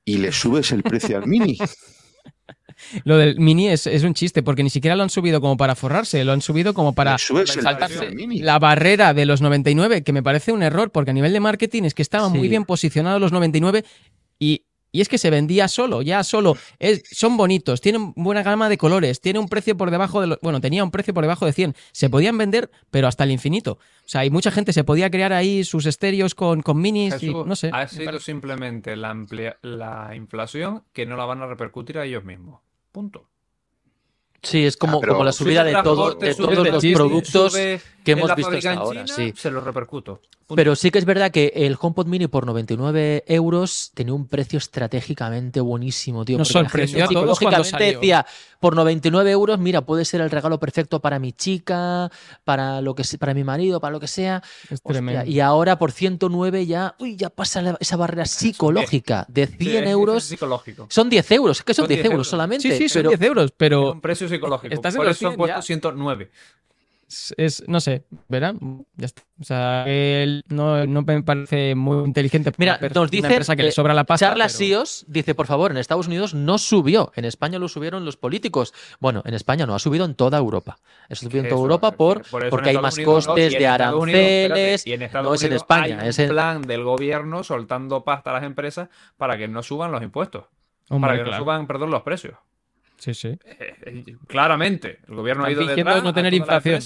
y 0.05 0.17
le 0.17 0.31
subes 0.31 0.71
el 0.71 0.83
precio 0.83 1.17
al 1.17 1.27
mini. 1.27 1.57
Lo 3.03 3.17
del 3.17 3.39
mini 3.39 3.69
es, 3.69 3.87
es 3.87 4.03
un 4.03 4.13
chiste, 4.13 4.43
porque 4.43 4.63
ni 4.63 4.69
siquiera 4.69 4.95
lo 4.95 5.01
han 5.01 5.09
subido 5.09 5.41
como 5.41 5.57
para 5.57 5.73
forrarse, 5.75 6.23
lo 6.23 6.31
han 6.31 6.41
subido 6.41 6.75
como 6.75 6.93
para 6.93 7.17
saltarse 7.17 8.11
la 8.39 8.59
barrera 8.59 9.15
de 9.15 9.25
los 9.25 9.41
99, 9.41 10.03
que 10.03 10.13
me 10.13 10.21
parece 10.21 10.51
un 10.51 10.61
error, 10.61 10.91
porque 10.91 11.11
a 11.11 11.13
nivel 11.13 11.33
de 11.33 11.39
marketing 11.39 11.83
es 11.83 11.95
que 11.95 12.03
estaban 12.03 12.31
muy 12.31 12.47
bien 12.47 12.65
posicionados 12.65 13.19
los 13.19 13.31
99 13.31 13.83
y, 14.37 14.66
y 14.91 15.01
es 15.01 15.09
que 15.09 15.17
se 15.17 15.29
vendía 15.29 15.67
solo, 15.67 16.01
ya 16.01 16.23
solo. 16.23 16.55
Es, 16.79 17.03
son 17.11 17.37
bonitos, 17.37 17.81
tienen 17.81 18.13
buena 18.15 18.43
gama 18.43 18.69
de 18.69 18.77
colores, 18.77 19.19
tiene 19.21 19.39
un 19.39 19.47
precio 19.47 19.75
por 19.77 19.91
debajo 19.91 20.21
de... 20.21 20.27
lo- 20.27 20.39
bueno, 20.41 20.61
tenía 20.61 20.83
un 20.83 20.91
precio 20.91 21.13
por 21.13 21.23
debajo 21.23 21.45
de 21.45 21.53
100. 21.53 21.75
Se 21.91 22.09
podían 22.09 22.37
vender, 22.37 22.71
pero 22.89 23.07
hasta 23.07 23.23
el 23.23 23.31
infinito. 23.31 23.73
O 23.73 24.07
sea, 24.09 24.21
hay 24.21 24.29
mucha 24.29 24.51
gente 24.51 24.73
se 24.73 24.83
podía 24.83 25.09
crear 25.11 25.33
ahí 25.33 25.63
sus 25.63 25.85
estéreos 25.85 26.35
con, 26.35 26.61
con 26.61 26.79
minis 26.81 27.13
y 27.21 27.27
no 27.45 27.55
sé. 27.55 27.69
ha 27.73 27.87
sido 27.87 28.19
simplemente 28.19 28.95
la, 28.95 29.09
amplia- 29.13 29.57
la 29.61 30.15
inflación 30.15 30.83
que 30.93 31.05
no 31.05 31.17
la 31.17 31.25
van 31.25 31.41
a 31.41 31.47
repercutir 31.47 31.97
a 31.97 32.05
ellos 32.05 32.23
mismos. 32.23 32.61
Punto. 32.91 33.29
Sí, 34.43 34.65
es 34.65 34.77
como, 34.77 34.99
Ah, 35.03 35.07
como 35.07 35.23
la 35.23 35.31
subida 35.31 35.63
de, 35.63 35.73
todo, 35.83 36.13
de 36.15 36.33
sube 36.33 36.55
todos 36.55 36.67
los 36.69 36.83
productos 36.93 37.53
que 37.53 38.11
hemos 38.11 38.33
visto 38.35 38.55
hasta 38.55 38.73
ahora. 38.73 39.03
China, 39.05 39.15
Sí. 39.15 39.33
Se 39.35 39.51
lo 39.51 39.61
repercuto. 39.61 40.21
Punto. 40.47 40.55
Pero 40.55 40.77
sí 40.77 40.91
que 40.91 40.99
es 40.99 41.03
verdad 41.03 41.29
que 41.29 41.51
el 41.53 41.75
HomePod 41.77 42.05
Mini 42.07 42.27
por 42.27 42.45
99 42.45 43.25
euros 43.27 43.91
tenía 43.93 44.13
un 44.13 44.27
precio 44.29 44.57
estratégicamente 44.57 45.59
buenísimo, 45.59 46.23
tío. 46.23 46.37
Nos 46.37 46.47
sorprendió 46.47 46.99
gente 47.05 47.17
a 47.17 47.21
todos 47.21 47.37
cuando 47.39 47.63
salió. 47.65 47.87
decía, 47.99 48.25
por 48.61 48.73
99 48.73 49.29
euros, 49.31 49.59
mira, 49.59 49.81
puede 49.81 50.05
ser 50.05 50.21
el 50.21 50.29
regalo 50.31 50.57
perfecto 50.57 51.01
para 51.01 51.19
mi 51.19 51.33
chica, 51.33 52.09
para 52.45 52.79
lo 52.79 52.95
que 52.95 53.03
para 53.19 53.33
mi 53.33 53.43
marido, 53.43 53.81
para 53.81 53.91
lo 53.91 53.99
que 53.99 54.07
sea. 54.07 54.41
Es 54.69 54.79
Hostia, 54.83 54.93
tremendo. 54.93 55.25
y 55.29 55.41
ahora 55.41 55.77
por 55.77 55.91
109 55.91 56.65
ya, 56.65 56.95
uy, 56.99 57.17
ya 57.17 57.29
pasa 57.29 57.61
la- 57.61 57.77
esa 57.81 57.97
barrera 57.97 58.25
psicológica 58.25 59.25
de 59.27 59.47
100 59.47 59.59
Sí, 59.59 59.67
es- 59.77 59.83
es 59.83 59.89
euros. 59.89 60.23
psicológico. 60.23 60.87
Son 60.89 61.09
10 61.09 61.29
euros, 61.31 61.57
es 61.57 61.63
que 61.65 61.73
son, 61.73 61.83
Son 61.83 61.87
10 61.89 61.97
10 61.97 62.05
euros 62.05 62.13
euros. 62.19 62.27
solamente. 62.29 62.61
Sí, 62.71 62.77
sí, 62.77 62.87
son 62.89 62.99
pero 63.01 63.09
10 63.09 63.21
euros, 63.21 63.51
pero 63.57 63.91
un 63.91 63.99
precio 64.01 64.26
psicológico. 64.29 64.73
Estás 64.73 64.93
en 64.95 64.97
Por 64.99 65.07
eso 65.07 65.27
han 65.27 65.31
100 65.33 65.37
puesto 65.37 65.57
ya. 65.57 65.61
109. 65.61 66.31
es, 67.09 67.33
es- 67.37 67.63
no 67.67 67.79
sé, 67.79 68.03
verán, 68.27 68.85
ya 68.97 69.05
está. 69.05 69.21
O 69.39 69.43
sea, 69.43 69.85
él 69.87 70.43
no, 70.49 70.85
no 70.87 71.03
me 71.03 71.21
parece 71.23 71.73
muy 71.75 72.03
inteligente. 72.05 72.51
Mira, 72.57 72.79
nos 72.81 72.95
una 72.97 73.05
dice 73.07 73.27
empresa 73.27 73.55
que 73.55 73.63
le 73.63 73.71
sobra 73.71 73.93
la 73.93 74.03
pasta. 74.03 74.27
Charlas 74.29 74.53
pero- 74.57 74.65
SIOS 74.65 75.05
dice, 75.07 75.33
por 75.35 75.45
favor, 75.45 75.71
en 75.71 75.77
Estados 75.77 76.07
Unidos 76.07 76.33
no 76.33 76.57
subió, 76.57 77.11
en 77.15 77.23
España 77.23 77.59
lo 77.59 77.67
subieron 77.69 78.03
los 78.03 78.17
políticos. 78.17 78.73
Bueno, 78.99 79.21
en 79.25 79.35
España 79.35 79.65
no, 79.65 79.75
ha 79.75 79.79
subido 79.79 80.03
en 80.05 80.15
toda 80.15 80.37
Europa. 80.39 80.79
Ha 81.09 81.15
subido 81.15 81.43
en 81.43 81.49
toda 81.49 81.61
Europa 81.61 81.91
por, 81.91 82.23
porque 82.49 82.71
hay 82.71 82.77
más 82.79 82.95
Unidos 82.97 83.27
costes 83.27 83.53
de 83.53 83.57
Estados 83.65 84.03
Unidos, 84.03 84.19
espérate, 84.19 84.53
aranceles. 84.53 84.87
y 84.87 84.93
en 84.93 85.01
Estados 85.03 85.27
no 85.29 85.33
es 85.35 85.41
en 85.43 85.47
Unidos 85.47 85.61
España, 85.61 85.99
hay 86.01 86.09
es 86.09 86.17
un 86.17 86.23
en... 86.25 86.29
plan 86.31 86.61
del 86.63 86.83
gobierno 86.83 87.43
soltando 87.43 88.03
pasta 88.03 88.31
a 88.31 88.33
las 88.33 88.43
empresas 88.43 88.89
para 89.15 89.37
que 89.37 89.47
no 89.47 89.63
suban 89.63 89.91
los 89.93 90.01
impuestos. 90.03 90.45
Hombre, 90.89 91.09
para 91.09 91.17
que 91.19 91.23
claro. 91.25 91.37
no 91.37 91.43
suban, 91.43 91.67
perdón, 91.67 91.91
los 91.91 92.01
precios. 92.01 92.35
Sí, 92.97 93.13
sí. 93.13 93.27
Eh, 93.27 93.75
eh, 93.85 94.03
claramente, 94.27 94.99
el 95.07 95.15
gobierno 95.15 95.45
ha 95.45 95.51
ido 95.51 95.65
detrás 95.65 96.03
no 96.03 96.13
tener 96.13 96.33
inflación. 96.33 96.81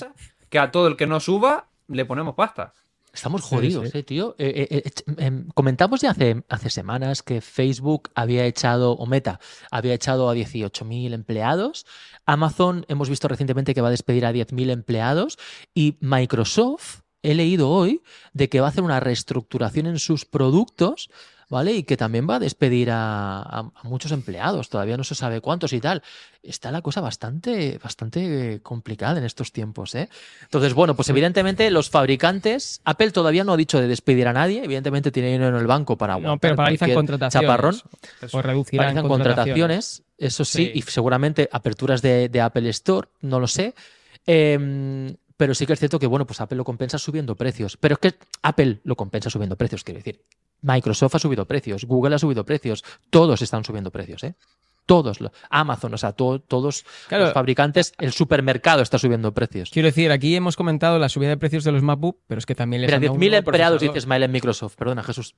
que 0.50 0.60
a 0.60 0.72
todo 0.72 0.88
el 0.88 0.98
que 0.98 1.08
no 1.08 1.20
suba 1.20 1.70
le 1.88 2.06
ponemos 2.06 2.36
pasta. 2.36 2.74
Estamos 3.14 3.42
jodidos, 3.42 3.90
sí. 3.90 3.98
eh, 3.98 4.04
tío. 4.04 4.36
Eh, 4.38 4.68
eh, 4.72 4.84
eh, 4.86 5.14
em, 5.18 5.48
comentamos 5.54 6.00
ya 6.02 6.12
hace, 6.12 6.44
hace 6.48 6.70
semanas 6.70 7.22
que 7.24 7.42
Facebook 7.42 8.10
había 8.16 8.46
echado, 8.46 8.94
o 8.94 9.06
Meta, 9.06 9.40
había 9.70 9.94
echado 9.94 10.30
a 10.30 10.36
18.000 10.36 11.14
empleados. 11.14 11.86
Amazon 12.26 12.86
hemos 12.88 13.10
visto 13.10 13.28
recientemente 13.28 13.74
que 13.74 13.82
va 13.82 13.90
a 13.90 13.92
despedir 13.92 14.26
a 14.26 14.32
10.000 14.32 14.72
empleados. 14.72 15.38
Y 15.74 15.98
Microsoft, 16.00 17.02
he 17.22 17.34
leído 17.36 17.70
hoy, 17.70 18.02
de 18.34 18.48
que 18.48 18.62
va 18.62 18.68
a 18.68 18.70
hacer 18.70 18.84
una 18.84 19.02
reestructuración 19.02 19.88
en 19.88 20.00
sus 20.00 20.26
productos. 20.26 21.10
¿Vale? 21.52 21.74
Y 21.74 21.84
que 21.84 21.98
también 21.98 22.26
va 22.30 22.36
a 22.36 22.40
despedir 22.40 22.90
a, 22.92 23.42
a- 23.42 23.72
a 23.76 23.84
muchos 23.84 24.14
empleados, 24.14 24.70
todavía 24.70 24.96
no 24.96 25.04
se 25.04 25.16
sabe 25.16 25.42
cuántos 25.42 25.74
y 25.74 25.82
tal. 25.82 26.02
Está 26.42 26.72
la 26.72 26.82
cosa 26.82 27.02
bastante, 27.02 27.78
bastante 27.84 28.62
complicada 28.64 29.20
en 29.20 29.26
estos 29.26 29.52
tiempos, 29.52 29.94
¿eh? 29.96 30.08
Entonces, 30.44 30.74
bueno, 30.74 30.96
pues 30.96 31.10
evidentemente 31.10 31.70
los 31.70 31.90
fabricantes, 31.90 32.80
Apple 32.86 33.12
todavía 33.12 33.44
no 33.44 33.52
ha 33.52 33.58
dicho 33.58 33.82
de 33.82 33.88
despedir 33.90 34.30
a 34.30 34.34
nadie, 34.34 34.64
evidentemente 34.64 35.12
tiene 35.12 35.30
dinero 35.34 35.50
en 35.50 35.56
el 35.62 35.68
banco 35.68 35.98
para 35.98 36.18
No, 36.18 36.38
pero 36.38 36.56
paralizan 36.56 36.94
contrataciones. 36.94 37.46
chaparrón. 37.50 37.76
O 38.32 38.42
reducirán 38.42 38.86
Paralizan 38.86 39.08
contrataciones. 39.10 40.04
eso 40.18 40.46
sí, 40.46 40.68
Sí. 40.68 40.72
y 40.76 40.82
seguramente 40.84 41.50
aperturas 41.52 42.02
de, 42.02 42.30
de 42.30 42.40
Apple 42.40 42.70
Store, 42.70 43.10
no 43.20 43.42
lo 43.42 43.48
sé. 43.48 43.76
Em, 44.26 45.18
pero 45.36 45.54
sí 45.54 45.66
que 45.66 45.74
es 45.74 45.80
cierto 45.80 46.00
que, 46.00 46.08
bueno, 46.08 46.26
pues 46.26 46.40
Apple 46.40 46.56
lo 46.56 46.64
compensa 46.64 46.98
subiendo 46.98 47.36
precios. 47.36 47.76
Pero 47.76 47.96
es 47.96 48.00
que 48.00 48.18
Apple 48.42 48.80
lo 48.86 48.96
compensa 48.96 49.30
subiendo 49.30 49.58
precios, 49.58 49.84
quiero 49.84 49.98
decir. 49.98 50.22
Microsoft 50.62 51.16
ha 51.16 51.20
subido 51.20 51.46
precios, 51.46 51.86
Google 51.86 52.16
ha 52.16 52.20
subido 52.20 52.46
precios, 52.46 52.84
todos 53.10 53.42
están 53.42 53.64
subiendo 53.64 53.92
precios, 53.92 54.24
¿eh? 54.24 54.36
todos 54.86 55.22
los 55.22 55.32
Amazon, 55.50 55.94
o 55.94 55.98
sea, 55.98 56.12
todos 56.14 56.86
los 57.10 57.34
fabricantes, 57.34 57.94
el 57.98 58.12
supermercado 58.12 58.82
está 58.82 58.98
subiendo 58.98 59.34
precios. 59.34 59.70
Quiero 59.70 59.88
decir, 59.88 60.12
aquí 60.12 60.36
hemos 60.36 60.56
comentado 60.56 61.00
la 61.00 61.10
subida 61.10 61.30
de 61.30 61.38
precios 61.38 61.64
de 61.64 61.72
los 61.72 61.82
MacBook, 61.82 62.20
pero 62.28 62.40
es 62.40 62.46
que 62.46 62.56
también 62.56 62.82
les 62.82 63.00
Mira, 63.00 63.14
10.000 63.14 63.36
empleados, 63.36 63.82
dice 63.82 64.02
Smile 64.02 64.26
en 64.26 64.32
Microsoft. 64.32 64.76
Perdona, 64.76 65.04
Jesús. 65.04 65.36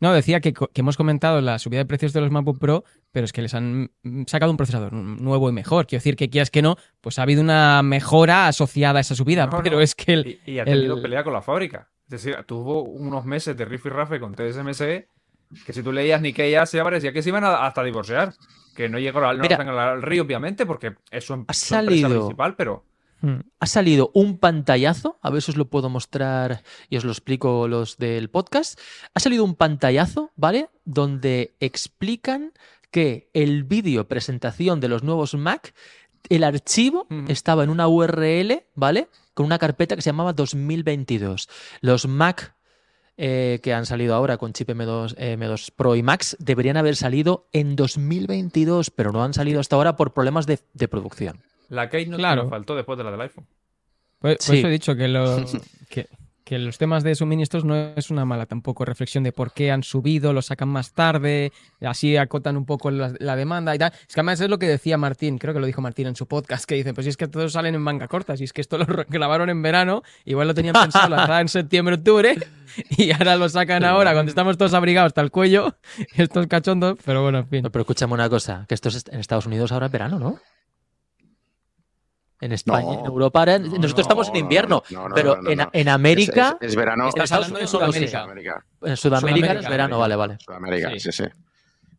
No, 0.00 0.12
decía 0.12 0.40
que, 0.40 0.54
hemos 0.74 0.96
comentado 0.96 1.40
la 1.40 1.58
subida 1.58 1.78
de 1.78 1.84
precios 1.84 2.12
de 2.12 2.20
los 2.20 2.30
MacBook 2.30 2.58
Pro, 2.58 2.84
pero 3.10 3.24
es 3.24 3.32
que 3.32 3.42
les 3.42 3.54
han 3.54 3.90
sacado 4.26 4.50
un 4.50 4.56
procesador 4.56 4.92
nuevo 4.92 5.48
y 5.48 5.52
mejor. 5.52 5.86
Quiero 5.86 6.00
decir 6.00 6.14
que 6.16 6.30
quieras 6.30 6.50
que 6.50 6.62
no, 6.62 6.76
pues 7.00 7.18
ha 7.18 7.22
habido 7.22 7.42
una 7.42 7.82
mejora 7.82 8.46
asociada 8.46 8.98
a 8.98 9.00
esa 9.00 9.16
subida, 9.16 9.50
pero 9.62 9.80
es 9.80 9.96
que 9.96 10.12
el, 10.12 10.40
y, 10.46 10.60
ha 10.60 10.64
tenido 10.64 11.02
pelea 11.02 11.24
con 11.24 11.32
la 11.32 11.42
fábrica. 11.42 11.88
Es 12.08 12.22
decir, 12.22 12.36
tuvo 12.46 12.82
unos 12.82 13.24
meses 13.26 13.56
de 13.56 13.64
riff 13.66 13.84
y 13.86 13.90
rafe 13.90 14.18
con 14.18 14.34
TSMC 14.34 15.06
que 15.64 15.72
si 15.72 15.82
tú 15.82 15.92
leías 15.92 16.20
Nikkei 16.20 16.54
Asia 16.54 16.84
parecía 16.84 17.12
que 17.12 17.22
se 17.22 17.30
iban 17.30 17.44
a, 17.44 17.66
hasta 17.66 17.82
divorciar. 17.82 18.34
Que 18.74 18.88
no 18.88 18.98
llegó 18.98 19.18
al, 19.20 19.40
al 19.40 20.02
río, 20.02 20.22
obviamente, 20.22 20.64
porque 20.64 20.94
es 21.10 21.24
su, 21.24 21.44
ha 21.46 21.52
salido, 21.52 22.08
principal, 22.08 22.54
pero... 22.54 22.84
Hmm. 23.20 23.40
Ha 23.58 23.66
salido 23.66 24.12
un 24.14 24.38
pantallazo, 24.38 25.18
a 25.20 25.30
ver 25.30 25.42
si 25.42 25.50
os 25.50 25.56
lo 25.56 25.68
puedo 25.68 25.90
mostrar 25.90 26.62
y 26.88 26.96
os 26.96 27.04
lo 27.04 27.10
explico 27.10 27.66
los 27.66 27.96
del 27.98 28.30
podcast. 28.30 28.78
Ha 29.14 29.20
salido 29.20 29.42
un 29.42 29.56
pantallazo, 29.56 30.30
¿vale? 30.36 30.70
Donde 30.84 31.56
explican 31.58 32.52
que 32.92 33.28
el 33.34 33.64
vídeo 33.64 34.06
presentación 34.06 34.78
de 34.78 34.88
los 34.88 35.02
nuevos 35.02 35.34
Mac, 35.34 35.74
el 36.28 36.44
archivo 36.44 37.06
estaba 37.28 37.64
en 37.64 37.70
una 37.70 37.88
URL, 37.88 38.62
¿vale? 38.74 39.08
Con 39.34 39.46
una 39.46 39.58
carpeta 39.58 39.96
que 39.96 40.02
se 40.02 40.10
llamaba 40.10 40.32
2022. 40.32 41.48
Los 41.80 42.06
Mac 42.06 42.54
eh, 43.20 43.58
que 43.64 43.74
han 43.74 43.84
salido 43.84 44.14
ahora 44.14 44.36
con 44.36 44.52
chip 44.52 44.68
M2, 44.68 45.16
M2 45.16 45.72
Pro 45.74 45.96
y 45.96 46.04
Max 46.04 46.36
deberían 46.38 46.76
haber 46.76 46.94
salido 46.94 47.48
en 47.52 47.74
2022, 47.74 48.90
pero 48.90 49.10
no 49.10 49.24
han 49.24 49.34
salido 49.34 49.58
hasta 49.58 49.74
ahora 49.74 49.96
por 49.96 50.12
problemas 50.12 50.46
de, 50.46 50.58
producción. 50.86 51.40
La 51.68 51.90
Keynote 51.90 52.20
claro. 52.20 52.42
nos 52.42 52.50
faltó 52.50 52.76
después 52.76 52.96
de 52.96 53.02
la 53.02 53.10
del 53.10 53.20
iPhone. 53.22 53.44
Pues, 54.20 54.46
Por, 54.46 54.54
eso 54.54 54.68
he 54.68 54.70
dicho 54.70 54.94
que, 54.94 55.08
lo, 55.08 55.44
que, 55.90 56.06
que 56.48 56.58
los 56.58 56.78
temas 56.78 57.04
de 57.04 57.14
suministros 57.14 57.66
no 57.66 57.76
es 57.76 58.10
una 58.10 58.24
mala 58.24 58.46
tampoco 58.46 58.86
reflexión 58.86 59.22
de 59.22 59.32
por 59.32 59.52
qué 59.52 59.70
han 59.70 59.82
subido, 59.82 60.32
lo 60.32 60.40
sacan 60.40 60.70
más 60.70 60.94
tarde, 60.94 61.52
así 61.82 62.16
acotan 62.16 62.56
un 62.56 62.64
poco 62.64 62.90
la, 62.90 63.36
demanda 63.36 63.74
y 63.74 63.78
tal. 63.78 63.92
Es 63.92 64.14
que 64.14 64.20
además 64.20 64.40
es 64.40 64.48
lo 64.48 64.58
que 64.58 64.66
decía 64.66 64.96
Martín, 64.96 65.36
creo 65.36 65.52
que 65.52 65.60
lo 65.60 65.66
dijo 65.66 65.82
Martín 65.82 66.06
en 66.06 66.16
su 66.16 66.24
podcast, 66.24 66.64
que 66.64 66.76
dice, 66.76 66.94
pues 66.94 67.04
si 67.04 67.10
es 67.10 67.18
que 67.18 67.28
todos 67.28 67.52
salen 67.52 67.74
en 67.74 67.82
manga 67.82 68.08
corta, 68.08 68.34
si 68.34 68.44
es 68.44 68.54
que 68.54 68.62
esto 68.62 68.78
lo 68.78 68.86
grabaron 69.10 69.50
en 69.50 69.60
verano, 69.60 70.02
igual 70.24 70.48
lo 70.48 70.54
tenían 70.54 70.72
pensado 70.72 71.10
lanzar 71.10 71.42
en 71.42 71.48
septiembre, 71.48 71.96
octubre, 71.96 72.38
y 72.96 73.12
ahora 73.12 73.36
lo 73.36 73.50
sacan 73.50 73.84
ahora 73.84 74.14
cuando 74.14 74.30
estamos 74.30 74.56
todos 74.56 74.72
abrigados 74.72 75.08
hasta 75.08 75.20
el 75.20 75.30
cuello, 75.30 75.76
estos 76.16 76.46
cachondos, 76.46 76.96
pero 77.04 77.22
bueno, 77.22 77.40
en 77.40 77.48
fin. 77.48 77.68
pero 77.70 77.82
escúchame 77.82 78.14
una 78.14 78.30
cosa, 78.30 78.64
que 78.66 78.74
esto 78.74 78.88
es 78.88 79.04
en 79.10 79.20
Estados 79.20 79.44
Unidos 79.44 79.70
ahora 79.70 79.84
es 79.86 79.92
verano, 79.92 80.18
¿no? 80.18 80.40
En 82.40 82.52
España, 82.52 83.00
en 83.00 83.06
Europa, 83.06 83.58
nosotros 83.58 83.98
estamos 83.98 84.28
en 84.28 84.36
invierno, 84.36 84.82
pero 85.14 85.38
en, 85.48 85.60
en, 85.72 85.88
América. 85.88 86.56
Es, 86.60 86.76
verano. 86.76 87.08
Estás 87.08 87.32
hablando 87.32 87.58
de 87.58 87.66
Sudamérica. 87.66 88.26
En 88.82 88.96
Sudamérica, 88.96 89.52
es 89.54 89.68
verano, 89.68 89.98
vale, 89.98 90.14
vale. 90.14 90.38
Sudamérica, 90.38 90.90
sí, 90.98 91.10
sí. 91.10 91.24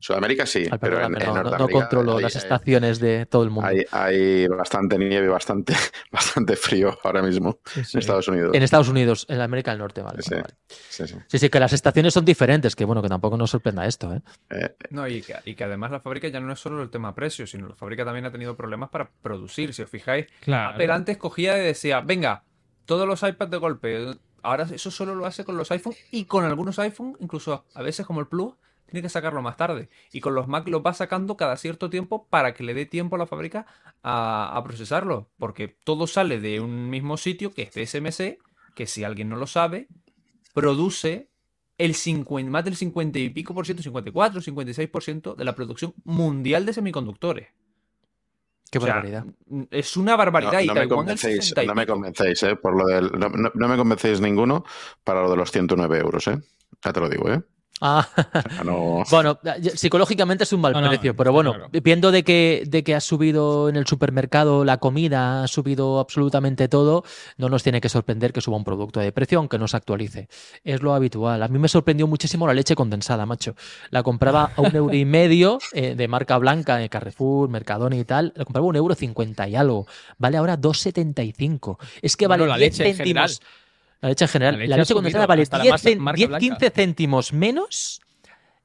Sudamérica 0.02 0.46
sí, 0.46 0.66
pero 0.80 1.04
en, 1.06 1.12
no, 1.12 1.68
controlo 1.68 2.22
las 2.22 2.34
estaciones 2.38 3.00
de 3.00 3.26
todo 3.26 3.44
el 3.44 3.50
mundo. 3.50 3.70
Hay, 3.92 4.48
bastante 4.48 4.98
nieve, 4.98 5.28
bastante, 5.28 5.74
bastante 6.12 6.56
frío 6.56 6.98
ahora 7.04 7.22
mismo 7.22 7.60
en 7.76 8.00
Estados 8.00 8.30
Unidos. 8.30 8.56
En 8.56 8.64
Estados 8.64 8.88
Unidos, 8.88 9.26
en 9.28 9.42
América 9.42 9.72
del 9.72 9.80
Norte, 9.80 10.02
vale. 10.02 10.22
Sí, 10.22 11.06
sí, 11.28 11.50
que 11.50 11.60
las 11.60 11.74
estaciones 11.74 12.14
son 12.14 12.24
diferentes, 12.24 12.78
que 12.78 12.86
bueno, 12.86 13.02
que 13.02 13.10
tampoco 13.10 13.36
nos 13.36 13.50
sorprenda 13.50 13.86
esto. 13.86 14.14
¿eh? 14.14 14.22
eh 14.52 14.76
no, 14.92 15.06
y 15.06 15.22
que, 15.22 15.64
además 15.66 15.92
la 15.92 16.00
fábrica 16.00 16.30
ya 16.30 16.40
no 16.40 16.54
es 16.54 16.60
solo 16.60 16.82
el 16.82 16.90
tema 16.90 17.14
precio, 17.14 17.46
sino 17.46 17.68
la 17.68 17.76
fábrica 17.76 18.06
también 18.06 18.26
ha 18.26 18.32
tenido 18.32 18.56
problemas 18.56 18.90
para 18.90 19.10
producir. 19.22 19.74
Si 19.74 19.82
os 19.82 19.90
fijáis, 19.90 20.28
claro. 20.40 20.76
Apple 20.76 20.94
antes 20.94 21.18
cogía 21.18 21.58
y 21.58 21.62
decía, 21.62 22.00
venga, 22.00 22.44
todos 22.86 23.06
los 23.06 23.22
iPads 23.22 23.52
de 23.52 23.58
golpe. 23.58 24.08
Ahora 24.44 24.66
eso 24.72 24.92
solo 24.92 25.14
lo 25.14 25.26
hace 25.26 25.44
con 25.44 25.58
los 25.58 25.70
iPhones 25.72 26.00
y 26.12 26.24
con 26.24 26.46
algunos 26.46 26.80
iPhones, 26.80 27.18
incluso 27.20 27.66
a 27.74 27.82
veces 27.82 28.06
como 28.06 28.22
el 28.22 28.28
Plus 28.28 28.54
tiene 28.90 29.02
que 29.02 29.10
sacarlo 29.10 29.42
más 29.42 29.58
tarde. 29.58 29.90
Y 30.12 30.20
con 30.20 30.36
los 30.36 30.48
Mac 30.48 30.68
lo 30.68 30.82
va 30.82 30.94
sacando 30.94 31.38
cada 31.38 31.58
cierto 31.58 31.90
tiempo 31.90 32.28
para 32.30 32.54
que 32.54 32.64
le 32.64 32.74
dé 32.74 32.86
tiempo 32.86 33.16
a 33.16 33.20
la 33.20 33.26
fábrica 33.26 33.66
a, 34.04 34.62
procesarlo. 34.64 35.30
Porque 35.38 35.68
todo 35.68 36.08
sale 36.08 36.40
de 36.40 36.60
un 36.60 36.90
mismo 36.90 37.18
sitio 37.18 37.54
que 37.54 37.64
es 37.64 37.72
TSMC, 37.72 38.40
que 38.76 38.88
si 38.88 39.04
alguien 39.04 39.30
no 39.30 39.36
lo 39.36 39.48
sabe, 39.48 39.88
produce 40.54 41.30
el 41.78 41.96
50, 41.96 42.52
más 42.52 42.66
del 42.66 42.76
50 42.76 43.20
y 43.20 43.30
pico 43.30 43.54
por 43.54 43.66
ciento, 43.66 43.82
54, 43.84 44.42
56% 44.42 45.36
de 45.36 45.46
la 45.46 45.56
producción 45.56 45.94
mundial 46.04 46.66
de 46.66 46.74
semiconductores. 46.74 47.48
Qué 48.72 48.78
barbaridad. 48.78 49.26
Es 49.72 49.98
una 49.98 50.16
barbaridad. 50.16 50.62
No, 50.64 50.76
me, 50.76 50.88
convencéis, 50.88 51.56
no 51.66 51.74
me 51.74 51.88
convencéis, 51.88 52.44
¿eh? 52.44 52.56
Por 52.56 52.78
lo 52.78 52.86
del, 52.86 53.12
no, 53.18 53.30
no, 53.30 53.68
me 53.68 53.78
convencéis 53.78 54.22
ninguno 54.22 54.64
para 55.04 55.22
lo 55.24 55.32
de 55.32 55.38
los 55.38 55.52
109 55.52 55.98
euros, 55.98 56.28
¿eh? 56.28 56.40
Ya 56.84 56.94
te 56.94 57.00
lo 57.00 57.10
digo, 57.10 57.32
¿eh? 57.32 57.42
Ah, 57.82 58.08
bueno, 59.12 59.40
psicológicamente 59.76 60.44
es 60.44 60.54
un 60.54 60.62
mal 60.62 60.74
precio, 60.74 61.16
pero 61.16 61.32
bueno, 61.32 61.56
viendo 61.84 62.12
de 62.12 62.24
que, 62.24 62.64
de 62.68 62.84
que 62.84 62.96
ha 62.96 63.00
subido 63.00 63.70
en 63.70 63.78
el 63.78 63.88
supermercado 63.88 64.66
la 64.66 64.78
comida, 64.78 65.44
ha 65.44 65.48
subido 65.48 66.00
absolutamente 66.00 66.68
todo, 66.68 67.04
no 67.38 67.48
nos 67.48 67.64
tiene 67.64 67.80
que 67.80 67.90
sorprender 67.90 68.34
que 68.34 68.42
suba 68.42 68.58
un 68.58 68.64
producto 68.64 69.00
de 69.00 69.12
precio, 69.12 69.40
aunque 69.40 69.58
no 69.58 69.68
se 69.68 69.78
actualice. 69.78 70.28
Es 70.64 70.82
lo 70.82 70.94
habitual. 70.94 71.42
A 71.42 71.48
mí 71.48 71.58
me 71.58 71.70
sorprendió 71.70 72.08
muchísimo 72.08 72.48
la 72.48 72.54
leche 72.54 72.76
condensada, 72.76 73.26
macho. 73.26 73.56
La 73.92 74.04
compraba 74.04 74.52
a 74.56 74.62
un 74.62 74.76
euro 74.76 74.94
y 74.94 75.06
medio 75.06 75.60
eh, 75.74 75.96
de 75.96 76.08
marca 76.08 76.38
blanca, 76.38 76.78
de 76.78 76.90
Carrefour, 76.90 77.50
Mercadona 77.50 77.96
y 77.96 78.04
tal. 78.04 78.34
La 78.36 78.44
compraba 78.44 78.66
a 78.66 78.70
un 78.70 78.76
euro 78.76 78.96
cincuenta 78.96 79.48
y 79.48 79.56
algo. 79.56 79.88
Vale 80.18 80.38
ahora 80.38 80.58
2,75. 80.60 81.78
Es 82.02 82.18
que 82.18 82.28
vale 82.28 82.46
la 82.46 82.58
leche 82.58 82.94
céntimos. 82.94 83.42
La 84.02 84.10
leche 84.10 84.26
en 84.26 84.30
general. 84.30 84.70
La 84.70 84.78
leche, 84.78 84.94
condensada 84.94 85.26
vale 85.26 85.46
10, 85.46 86.74
céntimos 86.74 87.34
menos 87.34 88.02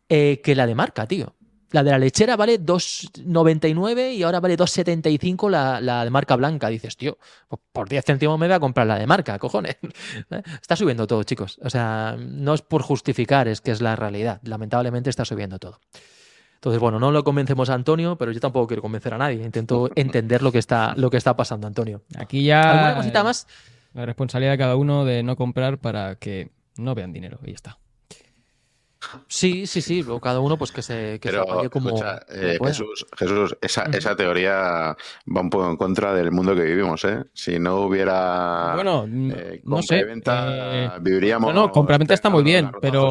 eh, 0.09 0.41
que 0.43 0.55
la 0.55 0.67
de 0.67 0.75
marca, 0.75 1.07
tío. 1.07 1.35
La 1.71 1.83
de 1.83 1.91
la 1.91 1.99
lechera 1.99 2.37
vale 2.37 2.61
2,99 2.61 4.15
y 4.15 4.23
ahora 4.23 4.39
vale 4.39 4.57
2,75 4.57 5.51
la, 5.51 5.81
la 5.81 6.05
de 6.05 6.11
marca 6.11 6.37
blanca. 6.37 6.69
Dices, 6.69 6.97
tío, 6.97 7.19
pues 7.49 7.61
por 7.73 7.89
10 7.89 8.05
céntimos 8.05 8.39
me 8.39 8.47
voy 8.47 8.55
a 8.55 8.61
comprar 8.61 8.87
la 8.87 8.97
de 8.97 9.09
marca, 9.09 9.37
cojones. 9.41 9.77
Está 10.63 10.77
subiendo 10.77 11.09
todo, 11.09 11.25
chicos. 11.25 11.59
O 11.65 11.71
sea, 11.71 12.17
no 12.17 12.55
es 12.55 12.63
por 12.63 12.83
justificar, 12.83 13.49
es 13.49 13.61
que 13.61 13.73
es 13.73 13.81
la 13.81 13.97
realidad. 13.97 14.41
Lamentablemente 14.45 15.11
está 15.11 15.25
subiendo 15.25 15.59
todo. 15.59 15.81
Entonces, 16.65 16.81
bueno, 16.81 16.99
no 16.99 17.11
lo 17.11 17.25
convencemos 17.25 17.69
a 17.69 17.75
Antonio, 17.75 18.17
pero 18.17 18.31
yo 18.33 18.41
tampoco 18.41 18.69
quiero 18.69 18.81
convencer 18.81 19.13
a 19.13 19.19
nadie. 19.19 19.43
Intento 19.43 19.91
entender 19.97 20.43
lo 20.43 20.53
que 20.53 20.59
está, 20.59 20.95
lo 20.97 21.11
que 21.11 21.17
está 21.17 21.37
pasando, 21.37 21.67
Antonio. 21.67 22.03
Aquí 22.17 22.45
ya. 22.45 22.71
¿Alguna 22.71 22.97
cosita 22.97 23.25
más? 23.25 23.47
La 23.95 24.07
responsabilidad 24.07 24.53
de 24.53 24.59
cada 24.59 24.77
uno 24.77 25.05
de 25.05 25.23
no 25.23 25.37
comprar 25.37 25.79
para 25.79 26.17
que 26.17 26.51
no 26.77 26.95
vean 26.95 27.13
dinero 27.13 27.39
y 27.45 27.49
ya 27.49 27.55
está. 27.55 27.79
Sí, 29.29 29.67
sí, 29.67 29.81
sí, 29.81 30.05
cada 30.23 30.41
uno 30.41 30.57
pues 30.57 30.73
que 30.73 30.83
se, 30.83 31.19
que 31.21 31.31
como, 31.71 31.95
eh, 32.31 32.59
Jesús, 32.65 33.07
Jesús 33.17 33.57
esa, 33.61 33.85
esa, 33.85 34.17
teoría 34.17 34.97
va 35.29 35.41
un 35.41 35.51
poco 35.51 35.71
en 35.71 35.77
contra 35.77 36.15
del 36.15 36.31
mundo 36.31 36.55
que 36.55 36.63
vivimos, 36.63 37.05
¿eh? 37.05 37.23
Si 37.33 37.59
no 37.59 37.83
hubiera 37.83 38.73
bueno, 38.75 39.07
eh, 39.07 39.61
no 39.65 39.83
sé, 39.83 40.05
venta, 40.05 40.47
eh, 40.49 40.91
viviríamos. 41.01 41.55
No, 41.55 41.67
no, 41.67 41.73
compra-venta 41.73 42.15
está 42.15 42.31
muy 42.31 42.43
bien, 42.43 42.71
pero 42.81 43.09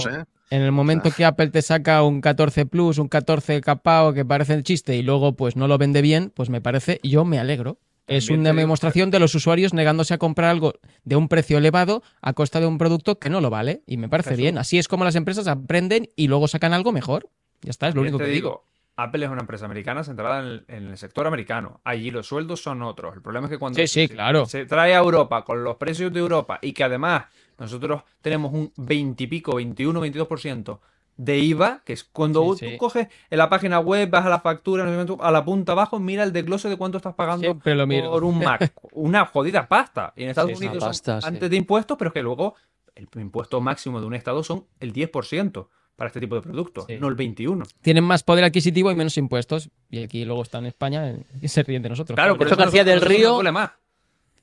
en 0.49 0.61
el 0.61 0.71
momento 0.71 1.11
que 1.11 1.25
Apple 1.25 1.49
te 1.49 1.61
saca 1.61 2.03
un 2.03 2.21
14 2.21 2.65
Plus, 2.65 2.97
un 2.97 3.07
14 3.07 3.61
capao 3.61 4.13
que 4.13 4.25
parece 4.25 4.53
el 4.53 4.63
chiste 4.63 4.95
y 4.95 5.03
luego 5.03 5.35
pues 5.35 5.55
no 5.55 5.67
lo 5.67 5.77
vende 5.77 6.01
bien, 6.01 6.31
pues 6.35 6.49
me 6.49 6.61
parece, 6.61 6.99
yo 7.03 7.25
me 7.25 7.39
alegro. 7.39 7.77
Es 8.07 8.29
una 8.29 8.51
demostración 8.51 9.11
de 9.11 9.19
los 9.19 9.33
usuarios 9.33 9.73
negándose 9.73 10.13
a 10.13 10.17
comprar 10.17 10.49
algo 10.49 10.73
de 11.03 11.15
un 11.15 11.29
precio 11.29 11.57
elevado 11.57 12.03
a 12.21 12.33
costa 12.33 12.59
de 12.59 12.65
un 12.65 12.77
producto 12.77 13.17
que 13.17 13.29
no 13.29 13.39
lo 13.39 13.49
vale. 13.49 13.81
Y 13.87 13.97
me 13.97 14.09
parece 14.09 14.35
bien. 14.35 14.57
Así 14.57 14.77
es 14.77 14.87
como 14.87 15.05
las 15.05 15.15
empresas 15.15 15.47
aprenden 15.47 16.09
y 16.15 16.27
luego 16.27 16.47
sacan 16.47 16.73
algo 16.73 16.91
mejor. 16.91 17.29
Ya 17.61 17.71
está, 17.71 17.87
es 17.87 17.95
lo 17.95 18.01
único 18.01 18.17
que 18.17 18.25
digo. 18.25 18.65
Apple 18.95 19.25
es 19.25 19.31
una 19.31 19.41
empresa 19.41 19.65
americana 19.65 20.03
centrada 20.03 20.39
en 20.67 20.87
el, 20.87 20.97
sector 20.97 21.25
americano. 21.25 21.81
Allí 21.83 22.11
los 22.11 22.27
sueldos 22.27 22.61
son 22.61 22.83
otros. 22.83 23.15
El 23.15 23.21
problema 23.21 23.47
es 23.47 23.51
que 23.51 23.57
cuando 23.57 23.85
sí, 23.87 24.07
claro. 24.07 24.45
se 24.45 24.65
trae 24.65 24.93
a 24.93 24.99
Europa 24.99 25.43
con 25.43 25.63
los 25.63 25.77
precios 25.77 26.13
de 26.13 26.19
Europa 26.19 26.59
y 26.61 26.73
que 26.73 26.83
además 26.83 27.25
nosotros 27.57 28.03
tenemos 28.21 28.53
un 28.53 28.71
20 28.75 29.23
y 29.23 29.27
pico, 29.27 29.55
21, 29.55 29.99
22% 29.99 30.79
de 31.17 31.39
IVA, 31.39 31.81
que 31.85 31.93
es 31.93 32.03
cuando 32.03 32.55
tú 32.55 32.65
coges 32.77 33.07
en 33.29 33.37
la 33.37 33.49
página 33.49 33.79
web, 33.79 34.09
vas 34.09 34.25
a 34.25 34.29
la 34.29 34.39
factura, 34.39 34.85
a 35.19 35.31
la 35.31 35.45
punta 35.45 35.73
abajo, 35.73 35.99
mira 35.99 36.23
el 36.23 36.33
desglose 36.33 36.69
de 36.69 36.77
cuánto 36.77 36.97
estás 36.97 37.13
pagando 37.13 37.59
por 37.59 38.23
un 38.23 38.39
Mac. 38.39 38.73
Una 38.93 39.25
jodida 39.25 39.67
pasta. 39.67 40.13
Y 40.15 40.23
en 40.23 40.29
Estados 40.29 40.57
Unidos 40.57 41.03
antes 41.23 41.49
de 41.49 41.55
impuestos, 41.55 41.97
pero 41.97 42.09
es 42.09 42.13
que 42.13 42.21
luego 42.21 42.55
el 42.95 43.07
impuesto 43.15 43.61
máximo 43.61 43.99
de 43.99 44.07
un 44.07 44.13
estado 44.15 44.43
son 44.43 44.65
el 44.79 44.93
10% 44.93 45.67
para 45.95 46.07
este 46.07 46.19
tipo 46.19 46.35
de 46.35 46.41
productos, 46.41 46.87
no 46.99 47.07
el 47.07 47.15
21. 47.15 47.63
Tienen 47.81 48.03
más 48.03 48.23
poder 48.23 48.43
adquisitivo 48.43 48.91
y 48.91 48.95
menos 48.95 49.15
impuestos. 49.17 49.69
Y 49.91 50.03
aquí 50.03 50.25
luego 50.25 50.41
está 50.41 50.57
en 50.57 50.65
España 50.65 51.15
y 51.39 51.47
se 51.47 51.61
ríen 51.63 51.83
de 51.83 51.89
nosotros. 51.89 52.15
Claro, 52.15 52.37
por 52.37 52.47
eso 52.47 52.55
García 52.55 52.83
del 52.83 53.01
Río 53.01 53.41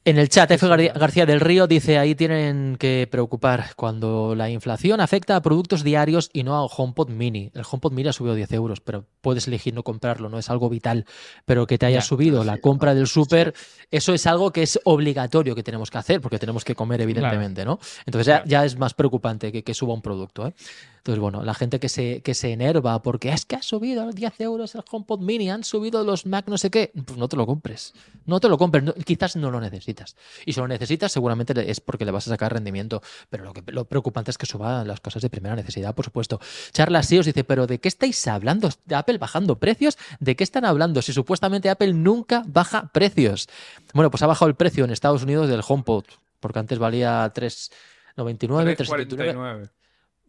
En 0.03 0.17
el 0.17 0.31
chat, 0.31 0.51
F. 0.51 0.67
García 0.67 1.27
del 1.27 1.41
Río 1.41 1.67
dice, 1.67 1.99
ahí 1.99 2.15
tienen 2.15 2.77
que 2.79 3.07
preocupar 3.11 3.75
cuando 3.77 4.35
la 4.35 4.49
inflación 4.49 4.99
afecta 4.99 5.37
a 5.37 5.43
productos 5.43 5.85
diarios 5.85 6.31
y 6.33 6.43
no 6.43 6.57
a 6.57 6.65
HomePod 6.65 7.11
Mini. 7.11 7.51
El 7.55 7.65
HomePod 7.71 7.93
Mini 7.93 8.09
ha 8.09 8.15
subido 8.15 8.35
10 8.35 8.51
euros, 8.53 8.81
pero 8.81 9.05
puedes 9.21 9.47
elegir 9.47 9.75
no 9.75 9.83
comprarlo, 9.83 10.31
no 10.31 10.39
es 10.39 10.49
algo 10.49 10.71
vital. 10.71 11.05
Pero 11.45 11.67
que 11.67 11.77
te 11.77 11.85
haya 11.85 12.01
subido 12.01 12.45
la 12.45 12.57
compra 12.57 12.95
del 12.95 13.09
súper, 13.09 13.53
eso 13.91 14.15
es 14.15 14.27
algo 14.27 14.53
que 14.53 14.63
es 14.63 14.81
obligatorio 14.85 15.55
que 15.55 15.63
tenemos 15.63 15.91
que 15.91 15.99
hacer, 15.99 16.23
porque 16.23 16.39
tenemos 16.39 16.65
que 16.65 16.75
comer, 16.75 17.03
evidentemente, 17.03 17.67
¿no? 17.67 17.79
Entonces 18.07 18.41
ya, 18.47 18.65
es 18.65 18.79
más 18.79 18.95
preocupante 18.95 19.53
que, 19.53 19.63
que 19.63 19.75
suba 19.75 19.93
un 19.93 20.01
producto. 20.01 20.47
¿eh? 20.47 20.55
Entonces, 21.01 21.19
bueno, 21.19 21.43
la 21.43 21.55
gente 21.55 21.81
que 21.81 21.89
se, 21.89 22.21
que 22.21 22.35
se 22.35 22.53
enerva 22.53 23.01
porque 23.01 23.31
es 23.31 23.47
que 23.47 23.57
ha 23.57 23.63
subido 23.63 24.13
10 24.13 24.41
euros 24.43 24.75
el 24.75 24.83
HomePod 24.89 25.21
Mini, 25.21 25.51
han 25.51 25.65
subido 25.65 26.05
los 26.05 26.27
Mac 26.27 26.47
no 26.47 26.59
sé 26.59 26.71
qué, 26.71 26.93
pues 27.07 27.19
no 27.19 27.27
te 27.27 27.37
lo 27.37 27.47
compres. 27.47 27.95
No 28.27 28.39
te 28.39 28.51
lo 28.51 28.59
compres, 28.59 28.85
quizás 29.07 29.35
no 29.37 29.51
lo 29.51 29.61
necesitas. 29.61 30.15
Y 30.45 30.53
si 30.53 30.61
lo 30.61 30.69
necesitas, 30.69 31.11
seguramente 31.11 31.71
es 31.71 31.81
porque 31.81 32.05
le 32.05 32.11
vas 32.11 32.27
a 32.27 32.31
sacar 32.31 32.53
rendimiento. 32.53 33.03
Pero 33.31 33.45
lo, 33.45 33.55
que, 33.55 33.63
lo 33.73 33.87
preocupante 33.87 34.31
es 34.31 34.37
que 34.37 34.45
suba 34.45 34.85
las 34.85 35.01
cosas 35.01 35.23
de 35.23 35.31
primera 35.31 35.57
necesidad, 35.57 35.95
por 35.95 36.05
supuesto. 36.05 36.39
Charla 36.73 37.01
os 37.01 37.09
dice, 37.09 37.45
pero 37.45 37.67
¿de 37.67 37.81
qué 37.81 37.89
estáis 37.89 38.27
hablando? 38.29 38.69
¿De 38.85 38.95
Apple 38.95 39.17
bajando 39.17 39.59
precios? 39.59 39.97
¿De 40.21 40.37
qué 40.37 40.45
están 40.45 40.67
hablando? 40.67 41.01
Si 41.01 41.15
supuestamente 41.15 41.71
Apple 41.71 41.95
nunca 41.95 42.45
baja 42.47 42.91
precios. 42.93 43.49
Bueno, 43.95 44.11
pues 44.11 44.23
ha 44.23 44.27
bajado 44.27 44.49
el 44.51 44.55
precio 44.55 44.85
en 44.85 44.91
Estados 44.91 45.23
Unidos 45.23 45.49
del 45.49 45.63
HomePod, 45.67 46.05
porque 46.41 46.59
antes 46.59 46.79
valía 46.79 47.33
3,99, 47.33 48.77
3,49 48.77 49.71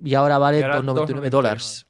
y 0.04 0.14
ahora 0.16 0.38
vale 0.38 0.64
2,99 0.64 1.30
dólares. 1.30 1.86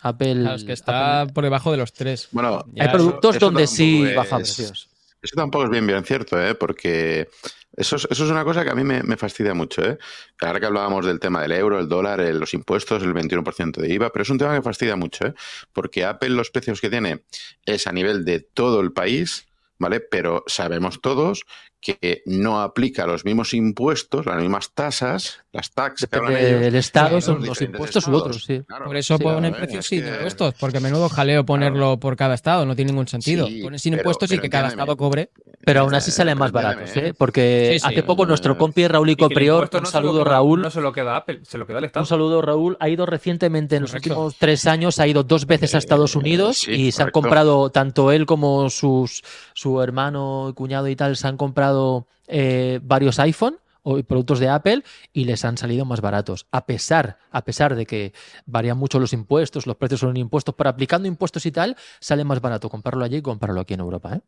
Apple. 0.00 0.54
es 0.54 0.64
que 0.64 0.72
está 0.72 1.26
por 1.32 1.42
debajo 1.44 1.72
de 1.72 1.78
los 1.78 1.92
3. 1.92 2.28
Bueno, 2.32 2.64
hay 2.78 2.88
productos 2.88 3.38
donde 3.38 3.66
sí 3.66 4.12
bajan 4.14 4.42
precios. 4.42 4.88
Eso 5.22 5.34
tampoco 5.34 5.64
es 5.64 5.70
bien, 5.70 5.86
bien 5.86 6.04
cierto, 6.04 6.40
¿eh? 6.40 6.54
porque 6.54 7.28
eso 7.76 7.96
es, 7.96 8.06
eso 8.10 8.24
es 8.24 8.30
una 8.30 8.44
cosa 8.44 8.64
que 8.64 8.70
a 8.70 8.74
mí 8.74 8.84
me, 8.84 9.16
fastidia 9.16 9.54
mucho. 9.54 9.82
¿eh? 9.82 9.98
Ahora 10.40 10.60
que 10.60 10.66
hablábamos 10.66 11.04
del 11.04 11.18
tema 11.18 11.42
del 11.42 11.52
euro, 11.52 11.80
el 11.80 11.88
dólar, 11.88 12.20
los 12.20 12.54
impuestos, 12.54 13.02
el 13.02 13.12
21% 13.12 13.80
de 13.80 13.92
IVA, 13.92 14.12
pero 14.12 14.22
es 14.22 14.30
un 14.30 14.38
tema 14.38 14.54
que 14.54 14.62
fastidia 14.62 14.94
mucho, 14.94 15.26
¿eh? 15.26 15.34
porque 15.72 16.04
Apple 16.04 16.30
los 16.30 16.50
precios 16.50 16.80
que 16.80 16.90
tiene 16.90 17.24
es 17.64 17.86
a 17.86 17.92
nivel 17.92 18.24
de 18.24 18.40
todo 18.40 18.80
el 18.80 18.92
país, 18.92 19.46
¿vale? 19.78 20.00
Pero 20.00 20.44
sabemos 20.46 21.00
todos 21.00 21.44
que 21.80 22.22
no 22.26 22.62
aplica 22.62 23.06
los 23.06 23.24
mismos 23.24 23.52
impuestos, 23.52 24.26
las 24.26 24.40
mismas 24.40 24.72
tasas, 24.72 25.44
las 25.56 25.70
taxas. 25.70 26.08
El 26.12 26.74
Estado 26.74 27.20
son 27.20 27.44
los 27.44 27.60
impuestos 27.60 28.06
u 28.06 28.14
otros, 28.14 28.44
sí. 28.44 28.62
por 28.84 28.96
eso 28.96 29.18
ponen 29.18 29.52
precios 29.52 29.86
sin 29.86 30.06
impuestos, 30.06 30.54
porque 30.58 30.78
a 30.78 30.80
menudo 30.80 31.08
jaleo 31.08 31.44
ponerlo 31.44 31.98
por 31.98 32.16
cada 32.16 32.34
Estado, 32.34 32.64
no 32.66 32.76
tiene 32.76 32.92
ningún 32.92 33.08
sentido. 33.08 33.48
Pones 33.62 33.82
sin 33.82 33.94
impuestos 33.94 34.30
y 34.32 34.38
que 34.38 34.50
cada 34.50 34.68
Estado 34.68 34.96
cobre. 34.96 35.30
Pero 35.64 35.80
aún 35.80 35.94
así 35.94 36.12
salen 36.12 36.38
más 36.38 36.52
baratos, 36.52 36.96
¿eh? 36.96 37.12
Porque 37.16 37.78
hace 37.82 38.02
poco 38.04 38.24
nuestro 38.24 38.56
compi 38.56 38.86
Raúl 38.86 39.10
y 39.10 39.16
Coprior, 39.16 39.68
un 39.72 39.86
saludo 39.86 40.22
Raúl. 40.22 40.62
No 40.62 40.70
se 40.70 40.80
lo 40.80 40.92
queda 40.92 41.16
Apple, 41.16 41.40
se 41.42 41.58
lo 41.58 41.66
queda 41.66 41.78
el 41.78 41.84
Estado. 41.84 42.04
Un 42.04 42.08
saludo 42.08 42.42
Raúl, 42.42 42.76
ha 42.78 42.88
ido 42.88 43.06
recientemente 43.06 43.76
en 43.76 43.82
los 43.82 43.94
últimos 43.94 44.36
tres 44.38 44.66
años, 44.66 45.00
ha 45.00 45.06
ido 45.08 45.24
dos 45.24 45.46
veces 45.46 45.74
a 45.74 45.78
Estados 45.78 46.14
Unidos 46.14 46.68
y 46.68 46.92
se 46.92 47.02
han 47.02 47.10
comprado, 47.10 47.70
tanto 47.70 48.12
él 48.12 48.26
como 48.26 48.70
sus, 48.70 49.22
su 49.54 49.82
hermano, 49.82 50.52
cuñado 50.54 50.88
y 50.88 50.96
tal, 50.96 51.16
se 51.16 51.26
han 51.26 51.36
comprado 51.36 52.06
eh, 52.28 52.80
varios 52.82 53.18
iPhone 53.18 53.58
o 53.88 54.02
productos 54.02 54.40
de 54.40 54.48
Apple 54.48 54.82
y 55.12 55.24
les 55.26 55.44
han 55.44 55.56
salido 55.56 55.84
más 55.84 56.00
baratos. 56.00 56.48
A 56.50 56.66
pesar, 56.66 57.18
a 57.30 57.44
pesar 57.44 57.76
de 57.76 57.86
que 57.86 58.12
varían 58.44 58.76
mucho 58.76 58.98
los 58.98 59.12
impuestos, 59.12 59.64
los 59.64 59.76
precios 59.76 60.00
son 60.00 60.16
impuestos, 60.16 60.56
pero 60.58 60.68
aplicando 60.68 61.06
impuestos 61.06 61.46
y 61.46 61.52
tal, 61.52 61.76
sale 62.00 62.24
más 62.24 62.40
barato 62.40 62.68
comprarlo 62.68 63.04
allí 63.04 63.18
y 63.18 63.22
comprarlo 63.22 63.60
aquí 63.60 63.74
en 63.74 63.80
Europa. 63.80 64.16
¿eh? 64.16 64.20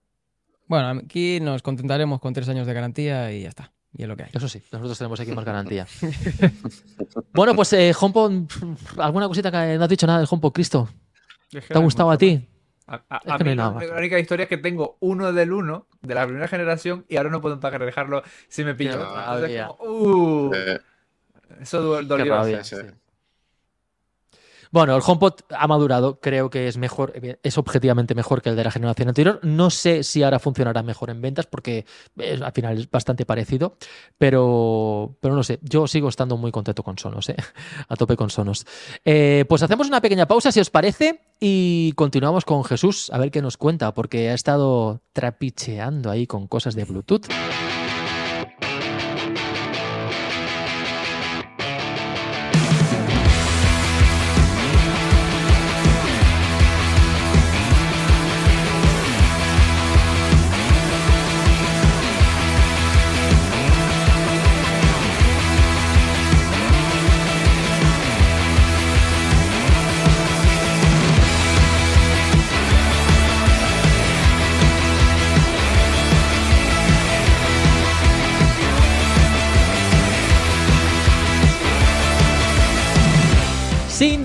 Bueno, 0.68 1.00
aquí 1.00 1.40
nos 1.40 1.62
contentaremos 1.62 2.20
con 2.20 2.32
tres 2.32 2.48
años 2.48 2.68
de 2.68 2.72
garantía 2.72 3.32
y 3.32 3.42
ya 3.42 3.48
está. 3.48 3.72
Y 3.92 4.02
es 4.02 4.08
lo 4.08 4.16
que 4.16 4.24
hay. 4.24 4.30
Eso 4.32 4.48
sí, 4.48 4.62
nosotros 4.70 4.96
tenemos 4.96 5.18
aquí 5.18 5.32
más 5.32 5.44
garantía. 5.44 5.88
bueno, 7.32 7.56
pues 7.56 7.72
eh, 7.72 7.92
HomePod, 7.98 8.32
¿alguna 8.98 9.26
cosita 9.26 9.50
que 9.50 9.76
no 9.76 9.82
has 9.82 9.90
dicho 9.90 10.06
nada 10.06 10.20
del 10.20 10.28
HomePod, 10.30 10.52
Cristo? 10.52 10.88
¿Te 11.50 11.74
ha 11.74 11.80
gustado 11.80 12.12
a 12.12 12.18
ti? 12.18 12.46
A, 12.88 13.38
mí 13.38 13.54
la 13.54 13.68
única 13.70 14.18
historia 14.18 14.44
es 14.44 14.48
que 14.48 14.56
tengo 14.56 14.96
uno 15.00 15.32
del 15.32 15.52
uno 15.52 15.86
de 16.00 16.14
la 16.14 16.24
primera 16.26 16.48
generación 16.48 17.04
y 17.08 17.16
ahora 17.16 17.28
no 17.28 17.42
puedo 17.42 17.56
dejarlo 17.56 18.22
si 18.48 18.64
me 18.64 18.74
pillo. 18.74 19.06
uh, 19.80 20.50
eso 21.60 22.02
dolió. 22.02 22.42
Bueno, 24.70 24.96
el 24.96 25.02
HomePod 25.04 25.34
ha 25.50 25.66
madurado, 25.66 26.20
creo 26.20 26.50
que 26.50 26.68
es 26.68 26.76
mejor, 26.76 27.12
es 27.42 27.58
objetivamente 27.58 28.14
mejor 28.14 28.42
que 28.42 28.50
el 28.50 28.56
de 28.56 28.64
la 28.64 28.70
generación 28.70 29.08
anterior. 29.08 29.40
No 29.42 29.70
sé 29.70 30.02
si 30.02 30.22
ahora 30.22 30.38
funcionará 30.38 30.82
mejor 30.82 31.10
en 31.10 31.20
ventas 31.20 31.46
porque 31.46 31.86
al 32.18 32.52
final 32.52 32.78
es 32.78 32.90
bastante 32.90 33.24
parecido, 33.24 33.76
pero, 34.18 35.16
pero 35.20 35.34
no 35.34 35.42
sé, 35.42 35.58
yo 35.62 35.86
sigo 35.86 36.08
estando 36.08 36.36
muy 36.36 36.52
contento 36.52 36.82
con 36.82 36.98
Sonos, 36.98 37.28
¿eh? 37.28 37.36
a 37.88 37.96
tope 37.96 38.16
con 38.16 38.30
Sonos. 38.30 38.66
Eh, 39.04 39.44
pues 39.48 39.62
hacemos 39.62 39.88
una 39.88 40.00
pequeña 40.00 40.26
pausa, 40.26 40.52
si 40.52 40.60
os 40.60 40.70
parece, 40.70 41.20
y 41.40 41.92
continuamos 41.92 42.44
con 42.44 42.64
Jesús, 42.64 43.10
a 43.12 43.18
ver 43.18 43.30
qué 43.30 43.42
nos 43.42 43.56
cuenta, 43.56 43.94
porque 43.94 44.30
ha 44.30 44.34
estado 44.34 45.02
trapicheando 45.12 46.10
ahí 46.10 46.26
con 46.26 46.46
cosas 46.46 46.74
de 46.74 46.84
Bluetooth. 46.84 47.26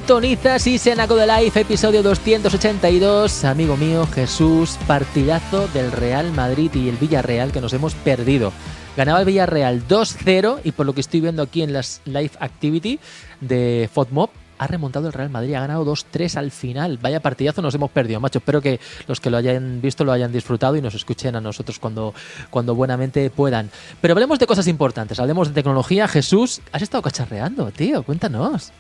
Sintonizas 0.04 0.68
y 0.68 0.78
Senaco 0.78 1.16
de 1.16 1.26
Life, 1.26 1.62
episodio 1.62 2.04
282. 2.04 3.46
Amigo 3.46 3.78
mío, 3.78 4.06
Jesús, 4.06 4.78
partidazo 4.86 5.70
del 5.70 5.94
Real 5.94 6.34
Madrid 6.34 6.70
y 6.74 6.90
el 6.90 6.98
Villarreal 6.98 7.54
que 7.54 7.62
nos 7.62 7.72
hemos 7.72 7.96
perdido. 7.96 8.52
Ganaba 8.98 9.22
el 9.22 9.26
Villarreal 9.26 9.88
2-0 9.88 10.60
y 10.66 10.74
por 10.74 10.86
lo 10.86 10.94
que 10.94 11.00
estoy 11.00 11.22
viendo 11.22 11.42
aquí 11.42 11.62
en 11.62 11.72
las 11.72 12.02
Live 12.04 12.32
Activity 12.42 13.00
de 13.40 13.90
FODMOB, 13.94 14.30
ha 14.58 14.68
remontado 14.68 15.08
el 15.08 15.14
Real 15.14 15.30
Madrid, 15.30 15.54
ha 15.54 15.62
ganado 15.62 15.86
2-3 15.86 16.36
al 16.36 16.52
final. 16.52 16.98
Vaya 17.02 17.22
partidazo 17.22 17.62
nos 17.62 17.74
hemos 17.74 17.90
perdido, 17.90 18.20
macho. 18.20 18.40
Espero 18.40 18.62
que 18.62 18.82
los 19.08 19.22
que 19.22 19.30
lo 19.30 19.38
hayan 19.38 19.80
visto 19.80 20.04
lo 20.04 20.12
hayan 20.12 20.34
disfrutado 20.34 20.76
y 20.76 20.82
nos 20.82 20.96
escuchen 20.96 21.38
a 21.38 21.40
nosotros 21.40 21.80
cuando, 21.80 22.14
cuando 22.50 22.76
buenamente 22.76 23.30
puedan. 23.30 23.72
Pero 24.02 24.16
hablemos 24.16 24.38
de 24.38 24.48
cosas 24.48 24.68
importantes, 24.68 25.18
hablemos 25.22 25.48
de 25.48 25.54
tecnología. 25.54 26.10
Jesús, 26.10 26.60
has 26.74 26.82
estado 26.82 27.02
cacharreando, 27.02 27.72
tío, 27.72 28.04
cuéntanos. 28.04 28.74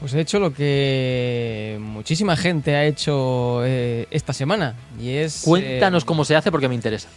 Pues 0.00 0.14
he 0.14 0.20
hecho 0.20 0.40
lo 0.40 0.54
que 0.54 1.76
muchísima 1.78 2.34
gente 2.34 2.74
ha 2.74 2.86
hecho 2.86 3.62
eh, 3.64 4.06
esta 4.10 4.32
semana 4.32 4.74
y 4.98 5.10
es... 5.10 5.42
Cuéntanos 5.44 6.04
eh, 6.04 6.06
cómo 6.06 6.24
se 6.24 6.36
hace 6.36 6.50
porque 6.50 6.68
me 6.68 6.74
interesa. 6.74 7.08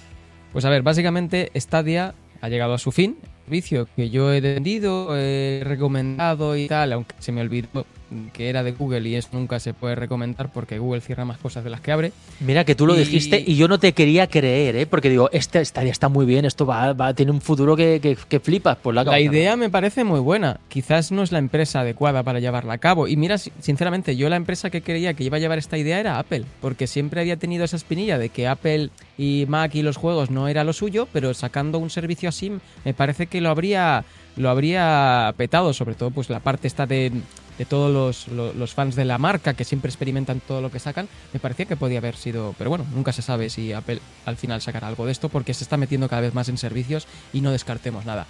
Pues 0.52 0.66
a 0.66 0.70
ver, 0.70 0.82
básicamente 0.82 1.50
Stadia 1.56 2.14
ha 2.42 2.50
llegado 2.50 2.74
a 2.74 2.78
su 2.78 2.92
fin. 2.92 3.18
Servicio 3.46 3.88
que 3.96 4.10
yo 4.10 4.32
he 4.32 4.40
vendido, 4.40 5.18
he 5.18 5.62
recomendado 5.66 6.56
y 6.56 6.68
tal, 6.68 6.94
aunque 6.94 7.16
se 7.20 7.32
me 7.32 7.42
olvidó 7.42 7.86
que 8.32 8.50
era 8.50 8.64
de 8.64 8.72
Google 8.72 9.08
y 9.08 9.16
eso 9.16 9.30
nunca 9.34 9.60
se 9.60 9.74
puede 9.74 9.96
recomendar 9.96 10.52
porque 10.52 10.80
Google 10.80 11.02
cierra 11.02 11.26
más 11.26 11.38
cosas 11.38 11.64
de 11.64 11.70
las 11.70 11.82
que 11.82 11.92
abre. 11.92 12.12
Mira 12.40 12.64
que 12.64 12.76
tú 12.76 12.86
lo 12.86 12.96
dijiste 12.96 13.44
y 13.46 13.56
yo 13.56 13.68
no 13.68 13.80
te 13.80 13.94
quería 13.94 14.28
creer, 14.28 14.76
¿eh? 14.76 14.86
porque 14.86 15.10
digo, 15.10 15.30
este 15.32 15.62
estaría 15.62 15.92
está 15.92 16.10
muy 16.10 16.26
bien, 16.26 16.46
esto 16.46 16.66
va, 16.66 16.94
va 16.94 17.14
tiene 17.14 17.32
un 17.32 17.42
futuro 17.42 17.76
que, 17.76 18.00
que, 18.02 18.18
que 18.28 18.40
flipas. 18.40 18.78
Por 18.78 18.94
la, 18.94 19.04
la 19.04 19.20
idea 19.20 19.56
me 19.56 19.70
parece 19.70 20.04
muy 20.04 20.20
buena, 20.20 20.60
quizás 20.70 21.12
no 21.12 21.24
es 21.24 21.32
la 21.32 21.40
empresa 21.40 21.82
adecuada 21.82 22.24
para 22.24 22.40
llevarla 22.40 22.74
a 22.74 22.78
cabo. 22.78 23.08
Y 23.08 23.16
mira, 23.16 23.38
sinceramente, 23.38 24.16
yo 24.16 24.30
la 24.30 24.36
empresa 24.36 24.70
que 24.70 24.82
creía 24.82 25.14
que 25.14 25.24
iba 25.24 25.38
a 25.38 25.40
llevar 25.40 25.58
esta 25.58 25.78
idea 25.78 26.00
era 26.00 26.20
Apple, 26.20 26.46
porque 26.62 26.88
siempre 26.88 27.22
había 27.22 27.38
tenido 27.38 27.64
esa 27.64 27.78
espinilla 27.78 28.18
de 28.18 28.30
que 28.30 28.48
Apple 28.48 28.90
y 29.18 29.46
Mac 29.48 29.76
y 29.76 29.82
los 29.82 29.98
juegos 29.98 30.30
no 30.32 30.48
era 30.48 30.64
lo 30.64 30.74
suyo, 30.74 31.08
pero 31.12 31.34
sacando 31.34 31.78
un 31.78 31.90
servicio 31.90 32.30
así 32.30 32.52
me 32.84 32.94
parece 32.94 33.28
que 33.28 33.33
lo 33.42 33.50
habría 33.50 34.04
lo 34.36 34.50
habría 34.50 35.34
petado, 35.38 35.74
sobre 35.74 35.96
todo 35.96 36.10
pues 36.10 36.30
la 36.30 36.40
parte 36.40 36.68
esta 36.68 36.88
de 36.88 37.12
de 37.58 37.66
todos 37.66 38.28
los, 38.28 38.74
fans 38.74 38.96
de 38.96 39.06
la 39.06 39.18
marca 39.18 39.54
que 39.54 39.64
siempre 39.64 39.90
experimentan 39.90 40.40
todo 40.40 40.62
lo 40.62 40.72
que 40.72 40.80
sacan, 40.80 41.08
me 41.34 41.40
parecía 41.40 41.66
que 41.66 41.76
podía 41.76 42.00
haber 42.00 42.16
sido, 42.16 42.56
pero 42.58 42.70
bueno, 42.70 42.86
nunca 42.94 43.14
se 43.14 43.22
sabe 43.22 43.50
si 43.50 43.74
Apple 43.74 44.00
al 44.26 44.38
final 44.38 44.62
sacará 44.62 44.88
algo 44.88 45.06
de 45.06 45.12
esto 45.12 45.30
porque 45.30 45.54
se 45.54 45.64
está 45.64 45.78
metiendo 45.78 46.10
cada 46.10 46.22
vez 46.22 46.34
más 46.34 46.50
en 46.50 46.58
servicios 46.58 47.08
y 47.32 47.42
no 47.42 47.52
descartemos 47.52 48.06
nada. 48.06 48.26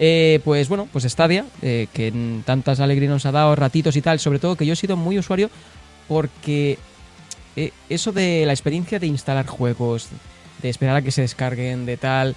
Eh, 0.00 0.40
pues 0.44 0.68
bueno, 0.68 0.88
pues 0.92 1.04
Stadia, 1.04 1.44
eh, 1.62 1.86
que 1.92 2.12
tantas 2.44 2.80
alegrías 2.80 3.12
nos 3.12 3.26
ha 3.26 3.32
dado, 3.32 3.54
ratitos 3.54 3.94
y 3.96 4.02
tal, 4.02 4.18
sobre 4.18 4.40
todo 4.40 4.56
que 4.56 4.66
yo 4.66 4.72
he 4.72 4.76
sido 4.76 4.96
muy 4.96 5.18
usuario 5.18 5.50
porque 6.08 6.78
eh, 7.54 7.70
eso 7.88 8.10
de 8.10 8.44
la 8.44 8.52
experiencia 8.52 8.98
de 8.98 9.06
instalar 9.06 9.46
juegos, 9.46 10.08
de 10.62 10.68
esperar 10.68 10.96
a 10.96 11.02
que 11.02 11.12
se 11.12 11.22
descarguen, 11.22 11.86
de 11.86 11.96
tal, 11.96 12.34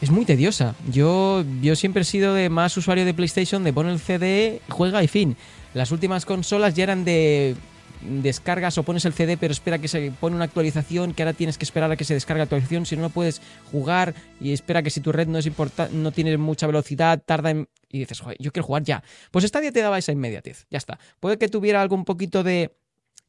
es 0.00 0.10
muy 0.10 0.24
tediosa. 0.24 0.74
Yo, 0.90 1.44
yo 1.60 1.76
siempre 1.76 2.02
he 2.02 2.04
sido 2.04 2.34
de 2.34 2.48
más 2.48 2.76
usuario 2.76 3.04
de 3.04 3.14
PlayStation, 3.14 3.64
de 3.64 3.72
poner 3.72 3.92
el 3.92 4.00
CD, 4.00 4.60
juega 4.68 5.02
y 5.02 5.08
fin. 5.08 5.36
Las 5.74 5.92
últimas 5.92 6.24
consolas 6.24 6.74
ya 6.74 6.84
eran 6.84 7.04
de 7.04 7.56
descargas 8.02 8.78
o 8.78 8.82
pones 8.82 9.04
el 9.04 9.12
CD 9.12 9.36
pero 9.36 9.52
espera 9.52 9.78
que 9.78 9.88
se 9.88 10.10
pone 10.10 10.34
una 10.34 10.46
actualización 10.46 11.12
que 11.12 11.22
ahora 11.22 11.34
tienes 11.34 11.58
que 11.58 11.64
esperar 11.64 11.90
a 11.90 11.96
que 11.96 12.04
se 12.04 12.14
descargue 12.14 12.38
la 12.38 12.44
actualización 12.44 12.86
si 12.86 12.96
no 12.96 13.02
no 13.02 13.10
puedes 13.10 13.42
jugar 13.70 14.14
y 14.40 14.52
espera 14.52 14.82
que 14.82 14.88
si 14.90 15.00
tu 15.00 15.12
red 15.12 15.28
no 15.28 15.38
es 15.38 15.44
importante 15.44 15.94
no 15.94 16.10
tiene 16.10 16.36
mucha 16.38 16.66
velocidad 16.66 17.22
tarda 17.24 17.50
en 17.50 17.68
y 17.90 17.98
dices 17.98 18.20
Joder, 18.20 18.38
yo 18.40 18.52
quiero 18.52 18.66
jugar 18.66 18.84
ya 18.84 19.02
pues 19.30 19.44
Stadia 19.44 19.70
te 19.70 19.82
daba 19.82 19.98
esa 19.98 20.12
inmediatez 20.12 20.66
ya 20.70 20.78
está 20.78 20.98
puede 21.20 21.36
que 21.36 21.48
tuviera 21.48 21.82
algún 21.82 22.06
poquito 22.06 22.42
de 22.42 22.74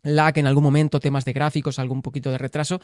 lag 0.03 0.37
en 0.37 0.47
algún 0.47 0.63
momento 0.63 1.01
temas 1.01 1.25
de 1.25 1.33
gráficos 1.33 1.77
algún 1.77 2.01
poquito 2.01 2.31
de 2.31 2.37
retraso 2.37 2.79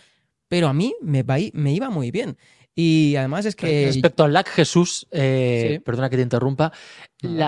pero 0.50 0.68
a 0.68 0.74
mí 0.74 0.94
me, 1.02 1.24
me 1.54 1.74
iba 1.74 1.90
muy 1.90 2.12
bien 2.12 2.38
y 2.80 3.16
además 3.16 3.44
es 3.48 3.56
que. 3.56 3.88
Respecto 3.88 4.24
al 4.24 4.34
lag, 4.34 4.48
Jesús, 4.48 5.08
eh, 5.10 5.82
perdona 5.84 6.12
que 6.12 6.16
te 6.16 6.22
interrumpa. 6.22 6.72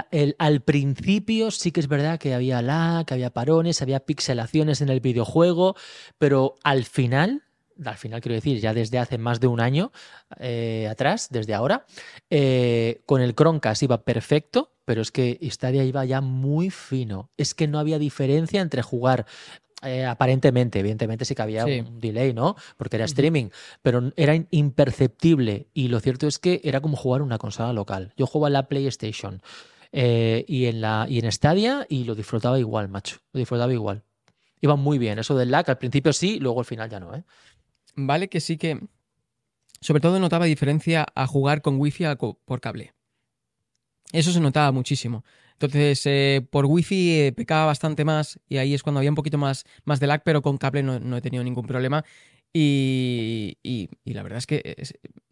el, 0.10 0.36
al 0.40 0.62
principio 0.62 1.52
sí 1.52 1.72
que 1.72 1.82
es 1.82 1.88
verdad 1.88 2.18
que 2.18 2.34
había 2.34 2.64
lag, 2.64 3.06
que 3.06 3.14
había 3.14 3.30
parones, 3.30 3.84
había 3.84 4.00
pixelaciones 4.00 4.82
en 4.82 4.90
el 4.90 5.02
videojuego, 5.02 5.76
pero 6.18 6.56
al 6.64 6.84
final, 6.84 7.44
al 7.86 7.98
final 7.98 8.22
quiero 8.22 8.34
decir, 8.34 8.60
ya 8.60 8.74
desde 8.74 8.98
hace 8.98 9.20
más 9.20 9.40
de 9.40 9.46
un 9.46 9.62
año 9.62 9.92
eh, 10.40 10.88
atrás, 10.90 11.28
desde 11.30 11.54
ahora, 11.54 11.86
eh, 12.32 13.04
con 13.06 13.22
el 13.22 13.36
Chromecast 13.36 13.84
iba 13.84 14.02
perfecto, 14.02 14.72
pero 14.84 15.04
es 15.04 15.12
que 15.12 15.38
Stadia 15.44 15.84
iba 15.84 16.04
ya 16.06 16.22
muy 16.22 16.72
fino. 16.72 17.30
Es 17.38 17.54
que 17.54 17.68
no 17.68 17.78
había 17.78 18.00
diferencia 18.00 18.62
entre 18.62 18.82
jugar 18.82 19.28
eh, 19.82 20.06
aparentemente, 20.06 20.80
evidentemente 20.80 21.24
sí 21.26 21.36
que 21.36 21.42
había 21.42 21.66
un 21.66 22.00
delay, 22.00 22.34
¿no? 22.34 22.56
Porque 22.76 22.98
era 22.98 23.06
streaming, 23.06 23.50
pero 23.82 24.12
era 24.18 24.36
imperceptible 24.52 25.68
y 25.74 25.88
lo 25.88 26.00
cierto 26.02 26.28
es 26.28 26.38
que 26.38 26.60
era 26.64 26.82
como 26.82 26.98
jugar 26.98 27.22
una 27.22 27.38
consola 27.38 27.72
local. 27.72 28.14
Yo 28.18 28.28
jugaba 28.28 28.48
en 28.48 28.54
la 28.54 28.68
PlayStation 28.68 29.42
eh, 29.92 30.44
y, 30.48 30.66
en 30.66 30.82
la, 30.82 31.06
y 31.10 31.20
en 31.20 31.32
Stadia 31.32 31.86
y 31.88 32.04
lo 32.04 32.16
disfrutaba 32.16 32.60
igual, 32.60 32.90
macho. 32.90 33.18
Lo 33.32 33.40
disfrutaba 33.40 33.72
igual. 33.72 34.04
Iba 34.62 34.76
muy 34.76 34.98
bien. 34.98 35.18
Eso 35.18 35.38
del 35.38 35.52
lag 35.52 35.70
al 35.70 35.78
principio 35.78 36.12
sí, 36.12 36.40
luego 36.40 36.60
al 36.60 36.66
final 36.66 36.90
ya 36.90 37.00
no, 37.00 37.16
¿eh? 37.16 37.24
Vale 37.96 38.28
que 38.28 38.42
sí 38.42 38.58
que... 38.58 38.80
Sobre 39.82 40.02
todo 40.02 40.20
notaba 40.20 40.44
diferencia 40.44 41.06
a 41.16 41.26
jugar 41.26 41.62
con 41.62 41.80
wifi 41.80 42.04
por 42.44 42.60
cable. 42.60 42.94
Eso 44.12 44.34
se 44.34 44.42
notaba 44.42 44.74
muchísimo. 44.74 45.24
Entonces, 45.62 46.02
eh, 46.06 46.48
por 46.50 46.66
wifi 46.66 47.20
eh, 47.20 47.34
pecaba 47.34 47.66
bastante 47.66 48.06
más 48.06 48.40
y 48.48 48.58
ahí 48.58 48.74
es 48.74 48.82
cuando 48.82 49.00
había 49.00 49.12
un 49.12 49.16
poquito 49.16 49.38
más, 49.38 49.66
más 49.84 50.00
de 50.00 50.08
lag, 50.08 50.22
pero 50.24 50.42
con 50.42 50.58
cable 50.58 50.84
no, 50.84 51.00
no 51.02 51.18
he 51.18 51.22
tenido 51.22 51.44
ningún 51.44 51.66
problema. 51.66 52.06
Y, 52.54 53.58
y, 53.62 53.90
la 54.06 54.24
verdad 54.24 54.40
es 54.40 54.48
que 54.48 54.76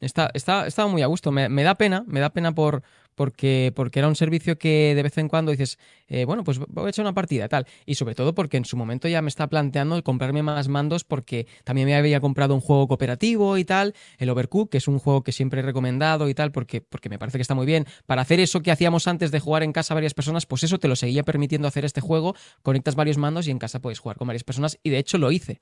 está, 0.02 0.30
está, 0.34 0.68
estaba 0.68 0.90
muy 0.90 1.02
a 1.02 1.08
gusto. 1.08 1.32
Me, 1.32 1.48
me, 1.48 1.64
da 1.64 1.76
pena, 1.76 2.04
me 2.08 2.20
da 2.20 2.30
pena 2.30 2.54
por, 2.54 2.84
porque, 3.18 3.74
porque 3.76 3.98
era 3.98 4.08
un 4.08 4.16
servicio 4.16 4.60
que 4.60 4.94
de 4.96 5.02
vez 5.02 5.18
en 5.18 5.28
cuando 5.28 5.50
dices, 5.50 5.80
eh, 6.08 6.24
bueno, 6.26 6.44
pues 6.44 6.60
voy 6.60 6.86
a 6.86 6.90
echar 6.90 7.04
una 7.04 7.16
partida, 7.16 7.50
tal. 7.50 7.66
Y 7.88 7.96
sobre 7.96 8.14
todo 8.14 8.36
porque 8.36 8.58
en 8.58 8.64
su 8.64 8.78
momento 8.78 9.08
ya 9.08 9.24
me 9.24 9.28
está 9.28 9.48
planteando 9.48 9.96
el 9.96 10.04
comprarme 10.04 10.44
más 10.44 10.68
mandos 10.68 11.04
porque 11.04 11.48
también 11.64 11.88
me 11.88 11.96
había 11.96 12.22
comprado 12.22 12.54
un 12.54 12.62
juego 12.62 12.88
cooperativo 12.88 13.58
y 13.58 13.66
tal, 13.66 13.96
el 14.20 14.30
Overcook, 14.30 14.70
que 14.70 14.78
es 14.78 14.88
un 14.88 15.00
juego 15.00 15.24
que 15.24 15.32
siempre 15.32 15.62
he 15.62 15.64
recomendado 15.64 16.30
y 16.30 16.36
tal, 16.36 16.52
porque, 16.52 16.80
porque 16.80 17.10
me 17.10 17.18
parece 17.18 17.40
que 17.40 17.42
está 17.42 17.56
muy 17.56 17.66
bien. 17.66 17.88
Para 18.06 18.22
hacer 18.22 18.40
eso 18.40 18.62
que 18.62 18.70
hacíamos 18.70 19.08
antes 19.08 19.32
de 19.32 19.40
jugar 19.40 19.64
en 19.64 19.74
casa 19.74 19.96
varias 19.96 20.14
personas, 20.14 20.46
pues 20.46 20.64
eso 20.64 20.78
te 20.78 20.88
lo 20.88 20.96
seguía 20.96 21.24
permitiendo 21.24 21.68
hacer 21.68 21.86
este 21.86 22.02
juego. 22.02 22.36
Conectas 22.62 22.94
varios 22.94 23.18
mandos 23.18 23.48
y 23.48 23.52
en 23.52 23.58
casa 23.58 23.82
puedes 23.82 23.98
jugar 23.98 24.18
con 24.18 24.28
varias 24.28 24.44
personas 24.44 24.78
y 24.84 24.92
de 24.92 25.00
hecho 25.00 25.18
lo 25.18 25.32
hice. 25.32 25.60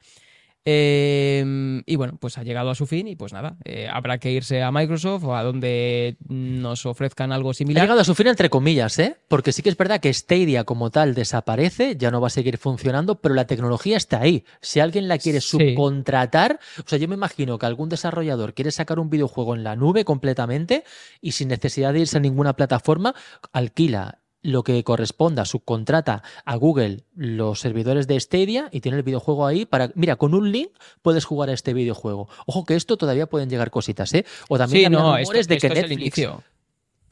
Em, 0.67 1.83
y 1.85 1.95
bueno, 1.95 2.17
pues 2.19 2.39
ha 2.39 2.43
llegado 2.43 2.71
a 2.71 2.75
su 2.75 2.87
fin 2.87 3.07
y 3.07 3.15
pues 3.15 3.33
nada, 3.33 3.57
eh, 3.65 3.87
habrá 3.87 4.17
que 4.17 4.31
irse 4.31 4.63
a 4.63 4.71
Microsoft 4.71 5.23
o 5.23 5.35
a 5.35 5.43
donde 5.43 6.17
nos 6.27 6.87
ofrezcan 6.87 7.31
algo 7.31 7.53
similar. 7.53 7.83
Ha 7.83 7.85
llegado 7.85 8.01
a 8.01 8.03
su 8.03 8.15
fin 8.15 8.25
entre 8.27 8.49
comillas, 8.49 8.97
¿eh? 8.97 9.15
Porque 9.27 9.51
sí 9.51 9.61
que 9.61 9.69
es 9.69 9.77
verdad 9.77 9.99
que 9.99 10.11
Stadia 10.11 10.63
como 10.63 10.89
tal 10.89 11.13
desaparece, 11.13 11.97
ya 11.97 12.09
no 12.09 12.19
va 12.19 12.27
a 12.27 12.31
seguir 12.31 12.57
funcionando, 12.57 13.21
pero 13.21 13.35
la 13.35 13.45
tecnología 13.45 13.95
está 13.95 14.21
ahí. 14.21 14.43
Si 14.59 14.79
alguien 14.79 15.07
la 15.07 15.19
quiere 15.19 15.39
subcontratar, 15.39 16.59
o 16.79 16.89
sea, 16.89 16.97
yo 16.97 17.07
me 17.07 17.15
imagino 17.15 17.59
que 17.59 17.67
algún 17.67 17.89
desarrollador 17.89 18.55
quiere 18.55 18.71
sacar 18.71 18.97
un 18.97 19.11
videojuego 19.11 19.53
en 19.53 19.63
la 19.63 19.75
nube 19.75 20.03
completamente 20.03 20.83
y 21.21 21.33
sin 21.33 21.49
necesidad 21.49 21.93
de 21.93 21.99
irse 21.99 22.17
a 22.17 22.21
ninguna 22.21 22.55
plataforma, 22.55 23.13
alquila 23.53 24.19
lo 24.45 24.63
que 24.63 24.83
corresponda, 24.83 25.43
subcontrata 25.45 26.21
a 26.45 26.55
Google 26.55 27.03
los 27.15 27.59
servidores 27.59 28.07
de 28.07 28.19
Stadia 28.19 28.69
y 28.71 28.81
tiene 28.81 28.97
el 28.97 29.03
videojuego 29.03 29.47
ahí 29.47 29.65
para, 29.65 29.91
mira, 29.95 30.15
con 30.17 30.35
un 30.35 30.51
link 30.51 30.69
puedes 31.01 31.25
jugar 31.25 31.49
a 31.49 31.53
este 31.53 31.73
videojuego. 31.73 32.29
Ojo 32.45 32.63
que 32.63 32.75
esto 32.75 32.95
todavía 32.95 33.25
pueden 33.25 33.49
llegar 33.49 33.71
cositas, 33.71 34.13
¿eh? 34.13 34.25
O 34.47 34.57
también 34.57 34.85
sí, 34.85 34.89
no, 34.91 35.17
rumores 35.17 35.47
de 35.47 35.57
que 35.57 35.69
Netflix... 35.69 36.21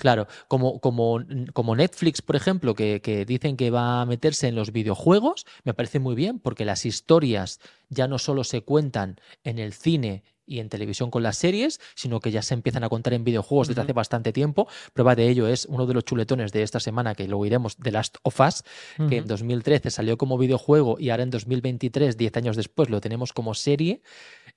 Claro, 0.03 0.27
como, 0.49 0.81
como, 0.81 1.21
como, 1.53 1.77
Netflix, 1.77 2.21
por 2.21 2.35
ejemplo, 2.35 2.75
que, 2.75 2.99
que, 3.01 3.23
dicen 3.23 3.55
que 3.55 3.71
va 3.71 4.01
a 4.01 4.05
meterse 4.05 4.49
en 4.49 4.55
los 4.55 4.73
videojuegos, 4.73 5.45
me 5.63 5.73
parece 5.73 5.99
muy 5.99 6.13
bien, 6.13 6.39
porque 6.39 6.65
las 6.65 6.85
historias 6.85 7.61
ya 7.88 8.09
no 8.09 8.19
solo 8.19 8.43
se 8.43 8.63
cuentan 8.63 9.15
en 9.45 9.59
el 9.59 9.71
cine 9.71 10.23
y 10.45 10.59
en 10.59 10.67
televisión 10.67 11.09
con 11.09 11.23
las 11.23 11.38
series, 11.38 11.80
sino 11.95 12.19
que 12.19 12.31
ya 12.31 12.41
se 12.41 12.53
empiezan 12.53 12.84
a 12.84 12.89
contar 12.89 13.13
en 13.13 13.23
videojuegos 13.23 13.69
desde 13.69 13.81
hace 13.81 13.93
bastante 13.93 14.34
tiempo. 14.34 14.67
Prueba 14.91 15.15
de 15.15 15.30
ello 15.30 15.47
es 15.47 15.65
uno 15.67 15.85
de 15.85 15.93
los 15.93 16.03
chuletones 16.03 16.51
de 16.51 16.63
esta 16.63 16.81
semana, 16.81 17.15
que 17.15 17.30
lo 17.30 17.45
iremos, 17.45 17.77
The 17.77 17.91
Last 17.91 18.17
of 18.23 18.41
Us, 18.41 18.63
que 19.07 19.19
en 19.19 19.25
2013 19.25 19.89
salió 19.89 20.17
como 20.17 20.38
videojuego 20.38 20.99
y 20.99 21.11
ahora 21.11 21.23
en 21.23 21.30
2023, 21.30 22.17
10 22.17 22.38
años 22.38 22.57
después, 22.57 22.89
lo 22.89 22.99
tenemos 22.99 23.31
como 23.31 23.53
serie. 23.53 24.01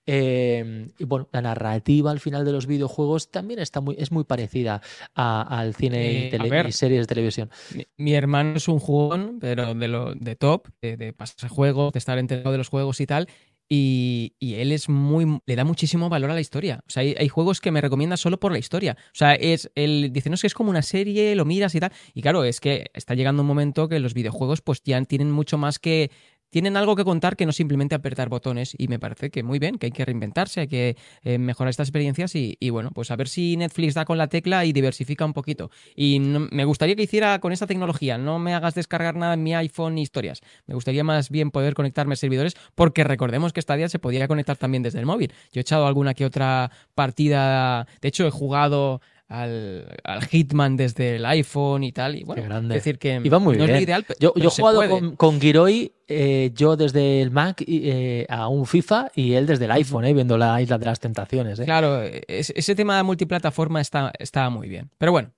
Em, 0.06 0.90
y 0.98 1.04
bueno, 1.04 1.28
la 1.32 1.42
narrativa 1.42 2.12
al 2.12 2.20
final 2.20 2.44
de 2.44 2.52
los 2.52 2.66
videojuegos 2.66 3.30
también 3.30 3.58
está 3.58 3.80
muy, 3.80 3.96
es 3.98 4.12
muy 4.12 4.24
parecida 4.24 4.80
al 5.14 5.74
cine 5.74 6.30
y, 6.32 6.72
series 6.72 7.00
de 7.02 7.06
televisión. 7.06 7.50
Mi, 7.96 8.14
hermano 8.14 8.56
es 8.56 8.68
un 8.68 8.78
jugón, 8.78 9.38
pero 9.40 9.74
de 9.74 9.88
lo 9.88 10.14
de 10.14 10.36
top, 10.36 10.68
de, 10.80 10.96
de 10.96 11.12
pasarse 11.12 11.48
juegos, 11.48 11.92
de 11.92 11.98
estar 11.98 12.18
enterado 12.18 12.52
de 12.52 12.58
los 12.58 12.68
juegos 12.68 13.00
y 13.00 13.06
tal. 13.06 13.28
Y, 13.68 14.34
él 14.40 14.70
es 14.70 14.88
muy. 14.88 15.40
le 15.44 15.56
da 15.56 15.64
muchísimo 15.64 16.08
valor 16.08 16.30
a 16.30 16.34
la 16.34 16.40
historia. 16.40 16.84
O 16.86 16.90
sea, 16.90 17.02
hay, 17.02 17.28
juegos 17.28 17.60
que 17.60 17.72
me 17.72 17.80
recomienda 17.80 18.16
solo 18.16 18.38
por 18.38 18.52
la 18.52 18.58
historia. 18.58 18.96
O 19.08 19.14
sea, 19.14 19.34
es. 19.34 19.70
Él 19.74 20.10
dice, 20.12 20.30
no, 20.30 20.34
es 20.34 20.40
que 20.42 20.46
es 20.46 20.54
como 20.54 20.70
una 20.70 20.82
serie, 20.82 21.34
lo 21.34 21.44
miras 21.44 21.74
y 21.74 21.80
tal. 21.80 21.92
Y 22.14 22.22
claro, 22.22 22.44
es 22.44 22.60
que 22.60 22.90
está 22.94 23.14
llegando 23.14 23.42
un 23.42 23.48
momento 23.48 23.88
que 23.88 23.98
los 23.98 24.14
videojuegos, 24.14 24.60
pues 24.60 24.82
ya 24.84 25.02
tienen 25.04 25.32
mucho 25.32 25.58
más 25.58 25.80
que 25.80 26.10
tienen 26.50 26.76
algo 26.76 26.96
que 26.96 27.04
contar 27.04 27.36
que 27.36 27.46
no 27.46 27.52
simplemente 27.52 27.94
apretar 27.94 28.28
botones 28.28 28.74
y 28.78 28.88
me 28.88 28.98
parece 28.98 29.30
que 29.30 29.42
muy 29.42 29.58
bien, 29.58 29.78
que 29.78 29.86
hay 29.86 29.92
que 29.92 30.04
reinventarse, 30.04 30.60
hay 30.60 30.68
que 30.68 30.96
eh, 31.22 31.38
mejorar 31.38 31.70
estas 31.70 31.88
experiencias 31.88 32.32
y, 32.34 32.70
bueno, 32.70 32.90
pues 32.94 33.10
a 33.10 33.16
ver 33.16 33.28
si 33.28 33.56
Netflix 33.56 33.94
da 33.94 34.04
con 34.04 34.18
la 34.18 34.28
tecla 34.28 34.64
y 34.64 34.72
diversifica 34.72 35.24
un 35.24 35.32
poquito. 35.32 35.70
Y 35.94 36.20
me 36.20 36.64
gustaría 36.64 36.96
que 36.96 37.02
hiciera 37.02 37.38
con 37.40 37.52
esta 37.52 37.66
tecnología, 37.66 38.18
no 38.18 38.38
me 38.38 38.54
hagas 38.54 38.74
descargar 38.74 39.16
nada 39.16 39.34
en 39.34 39.42
mi 39.42 39.54
iPhone 39.54 39.94
ni 39.96 40.02
historias, 40.02 40.40
me 40.66 40.74
gustaría 40.74 41.04
más 41.04 41.30
bien 41.30 41.50
poder 41.50 41.74
conectarme 41.74 42.14
a 42.14 42.16
servidores 42.16 42.56
porque 42.74 43.04
recordemos 43.04 43.52
que 43.52 43.60
esta 43.60 43.76
día 43.76 43.88
se 43.88 43.98
podía 43.98 44.28
conectar 44.28 44.56
también 44.56 44.82
desde 44.82 44.98
el 44.98 45.06
móvil. 45.06 45.32
Yo 45.52 45.60
he 45.60 45.62
echado 45.62 45.86
alguna 45.86 46.14
que 46.14 46.24
otra 46.24 46.70
partida, 46.94 47.86
de 48.00 48.08
hecho 48.08 48.26
he 48.26 48.30
jugado 48.30 49.00
al, 49.28 49.86
Hitman 50.30 50.76
desde 50.76 51.16
el 51.16 51.26
iPhone 51.26 51.82
y 51.84 51.92
tal. 51.92 52.16
Y 52.16 52.24
bueno, 52.24 52.42
grande. 52.42 52.74
decir 52.74 52.98
que 52.98 53.20
Iba 53.22 53.38
muy 53.38 53.56
bien. 53.56 53.82
ideal, 53.82 54.04
yo, 54.20 54.32
yo 54.36 54.48
he 54.48 54.50
jugado 54.50 54.88
con, 54.88 55.16
con 55.16 55.40
Giroi, 55.40 55.92
eh, 56.08 56.52
yo 56.54 56.76
desde 56.76 57.20
el 57.20 57.32
Mac 57.32 57.64
eh, 57.66 58.26
a 58.28 58.48
un 58.48 58.66
FIFA 58.66 59.10
y 59.14 59.32
él 59.32 59.46
desde 59.46 59.64
el 59.64 59.72
iPhone, 59.72 60.04
eh, 60.04 60.14
viendo 60.14 60.38
la 60.38 60.60
isla 60.62 60.78
de 60.78 60.86
las 60.86 61.00
tentaciones. 61.00 61.58
Claro, 61.60 62.02
ese 62.02 62.74
tema 62.74 62.96
de 62.96 63.02
multiplataforma 63.02 63.80
está, 63.80 64.12
está 64.18 64.48
muy 64.50 64.68
bien. 64.68 64.90
Pero 64.98 65.12
bueno, 65.12 65.32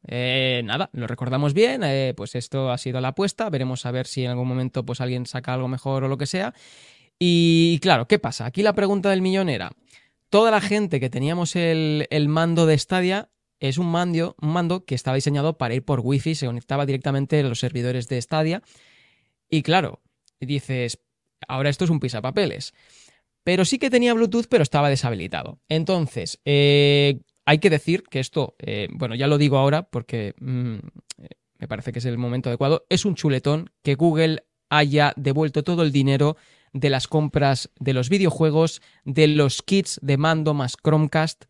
nada, 0.65 0.90
lo 0.93 1.06
recordamos 1.06 1.55
bien. 1.55 1.82
pues 2.15 2.35
esto 2.35 2.70
ha 2.70 2.78
sido 2.78 3.01
la 3.01 3.09
apuesta. 3.09 3.48
Veremos 3.48 3.86
a 3.86 3.90
ver 3.90 4.06
si 4.06 4.24
en 4.24 4.31
algún 4.32 4.48
momento 4.48 4.85
pues 4.85 5.01
alguien 5.01 5.27
saca 5.27 5.55
algo 5.55 5.69
mejor 5.69 6.05
o 6.05 6.09
lo 6.09 6.19
que 6.19 6.27
sea. 6.27 6.52
Y 7.19 7.78
claro, 7.81 8.06
¿qué 8.06 8.19
pasa? 8.19 8.44
Aquí 8.47 8.62
la 8.62 8.74
pregunta 8.74 9.10
del 9.10 9.23
millón 9.23 9.48
era. 9.48 9.73
Toda 10.31 10.51
la 10.51 10.60
gente 10.60 11.01
que 11.01 11.09
teníamos 11.09 11.56
el, 11.56 12.06
el 12.10 12.28
mando 12.28 12.66
de 12.66 12.77
Stadia 12.77 13.31
es 13.60 13.78
un 13.78 13.90
mando, 13.90 14.36
un 14.40 14.52
mando 14.52 14.85
que 14.85 14.94
estaba 14.94 15.16
diseñado 15.16 15.59
para 15.59 15.74
ir 15.74 15.85
por 15.85 16.01
Wi-Fi, 16.01 16.35
se 16.35 16.47
conectaba 16.47 16.86
directamente 16.86 17.40
a 17.40 17.43
los 17.43 17.59
servidores 17.59 18.09
de 18.09 18.20
Stadia. 18.20 18.62
Y 19.48 19.62
claro, 19.62 20.01
dices, 20.40 21.01
ahora 21.47 21.70
esto 21.70 21.85
es 21.85 21.90
un 21.90 22.01
pisapapeles. 22.01 22.74
Pero 23.44 23.64
sí 23.64 23.78
que 23.78 23.90
tenía 23.90 24.14
Bluetooth, 24.14 24.47
pero 24.48 24.62
estaba 24.62 24.90
deshabilitado. 24.90 25.59
Entonces, 25.68 26.40
eh, 26.44 27.20
hay 27.47 27.59
que 27.59 27.70
decir 27.70 28.02
que 28.02 28.20
esto, 28.20 28.55
eh, 28.59 28.89
bueno, 28.93 29.14
ya 29.14 29.26
lo 29.26 29.39
digo 29.39 29.56
ahora 29.56 29.89
porque 29.89 30.35
mm, 30.39 30.76
me 31.59 31.68
parece 31.68 31.93
que 31.93 31.98
es 31.98 32.05
el 32.05 32.18
momento 32.18 32.51
adecuado, 32.51 32.85
es 32.89 33.05
un 33.05 33.14
chuletón 33.14 33.70
que 33.82 33.94
Google 33.94 34.44
haya 34.68 35.12
devuelto 35.16 35.64
todo 35.64 35.82
el 35.82 35.93
dinero 35.93 36.36
de 36.72 36.90
las 36.90 37.09
compras 37.09 37.70
de 37.80 37.94
los 37.94 38.09
videojuegos, 38.10 38.82
de 39.05 39.28
los 39.28 39.62
kits 39.62 39.98
de 40.02 40.18
mando 40.18 40.55
más 40.55 40.76
Chromecast 40.76 41.47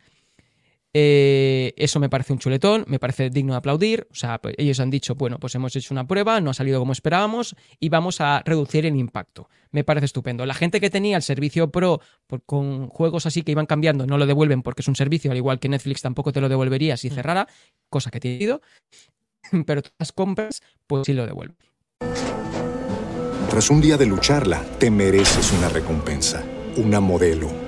Eh, 0.94 1.74
eso 1.76 2.00
me 2.00 2.08
parece 2.08 2.32
un 2.32 2.38
chuletón, 2.38 2.84
me 2.88 2.98
parece 2.98 3.30
digno 3.30 3.52
de 3.52 3.58
aplaudir. 3.58 4.06
O 4.10 4.14
sea, 4.14 4.38
pues, 4.38 4.54
ellos 4.58 4.80
han 4.80 4.90
dicho, 4.90 5.14
bueno, 5.14 5.38
pues 5.38 5.54
hemos 5.54 5.74
hecho 5.76 5.92
una 5.92 6.06
prueba, 6.06 6.40
no 6.40 6.50
ha 6.50 6.54
salido 6.54 6.78
como 6.80 6.92
esperábamos 6.92 7.54
y 7.78 7.88
vamos 7.88 8.20
a 8.20 8.42
reducir 8.44 8.86
el 8.86 8.96
impacto. 8.96 9.48
Me 9.70 9.84
parece 9.84 10.06
estupendo. 10.06 10.46
La 10.46 10.54
gente 10.54 10.80
que 10.80 10.90
tenía 10.90 11.16
el 11.16 11.22
servicio 11.22 11.70
Pro 11.70 12.00
con 12.46 12.88
juegos 12.88 13.26
así 13.26 13.42
que 13.42 13.52
iban 13.52 13.66
cambiando, 13.66 14.06
no 14.06 14.18
lo 14.18 14.26
devuelven 14.26 14.62
porque 14.62 14.82
es 14.82 14.88
un 14.88 14.96
servicio, 14.96 15.30
al 15.30 15.36
igual 15.36 15.58
que 15.58 15.68
Netflix 15.68 16.02
tampoco 16.02 16.32
te 16.32 16.40
lo 16.40 16.48
devolvería 16.48 16.96
si 16.96 17.10
mm. 17.10 17.14
cerrara, 17.14 17.48
cosa 17.90 18.10
que 18.10 18.20
tiene 18.20 18.42
ido. 18.42 18.60
Pero 19.66 19.82
todas 19.82 19.96
las 19.98 20.12
compras, 20.12 20.62
pues 20.86 21.02
sí 21.06 21.12
lo 21.12 21.26
devuelven. 21.26 21.56
Tras 23.50 23.70
un 23.70 23.80
día 23.80 23.96
de 23.96 24.06
lucharla, 24.06 24.62
te 24.78 24.90
mereces 24.90 25.52
una 25.52 25.68
recompensa, 25.70 26.44
una 26.76 27.00
modelo, 27.00 27.67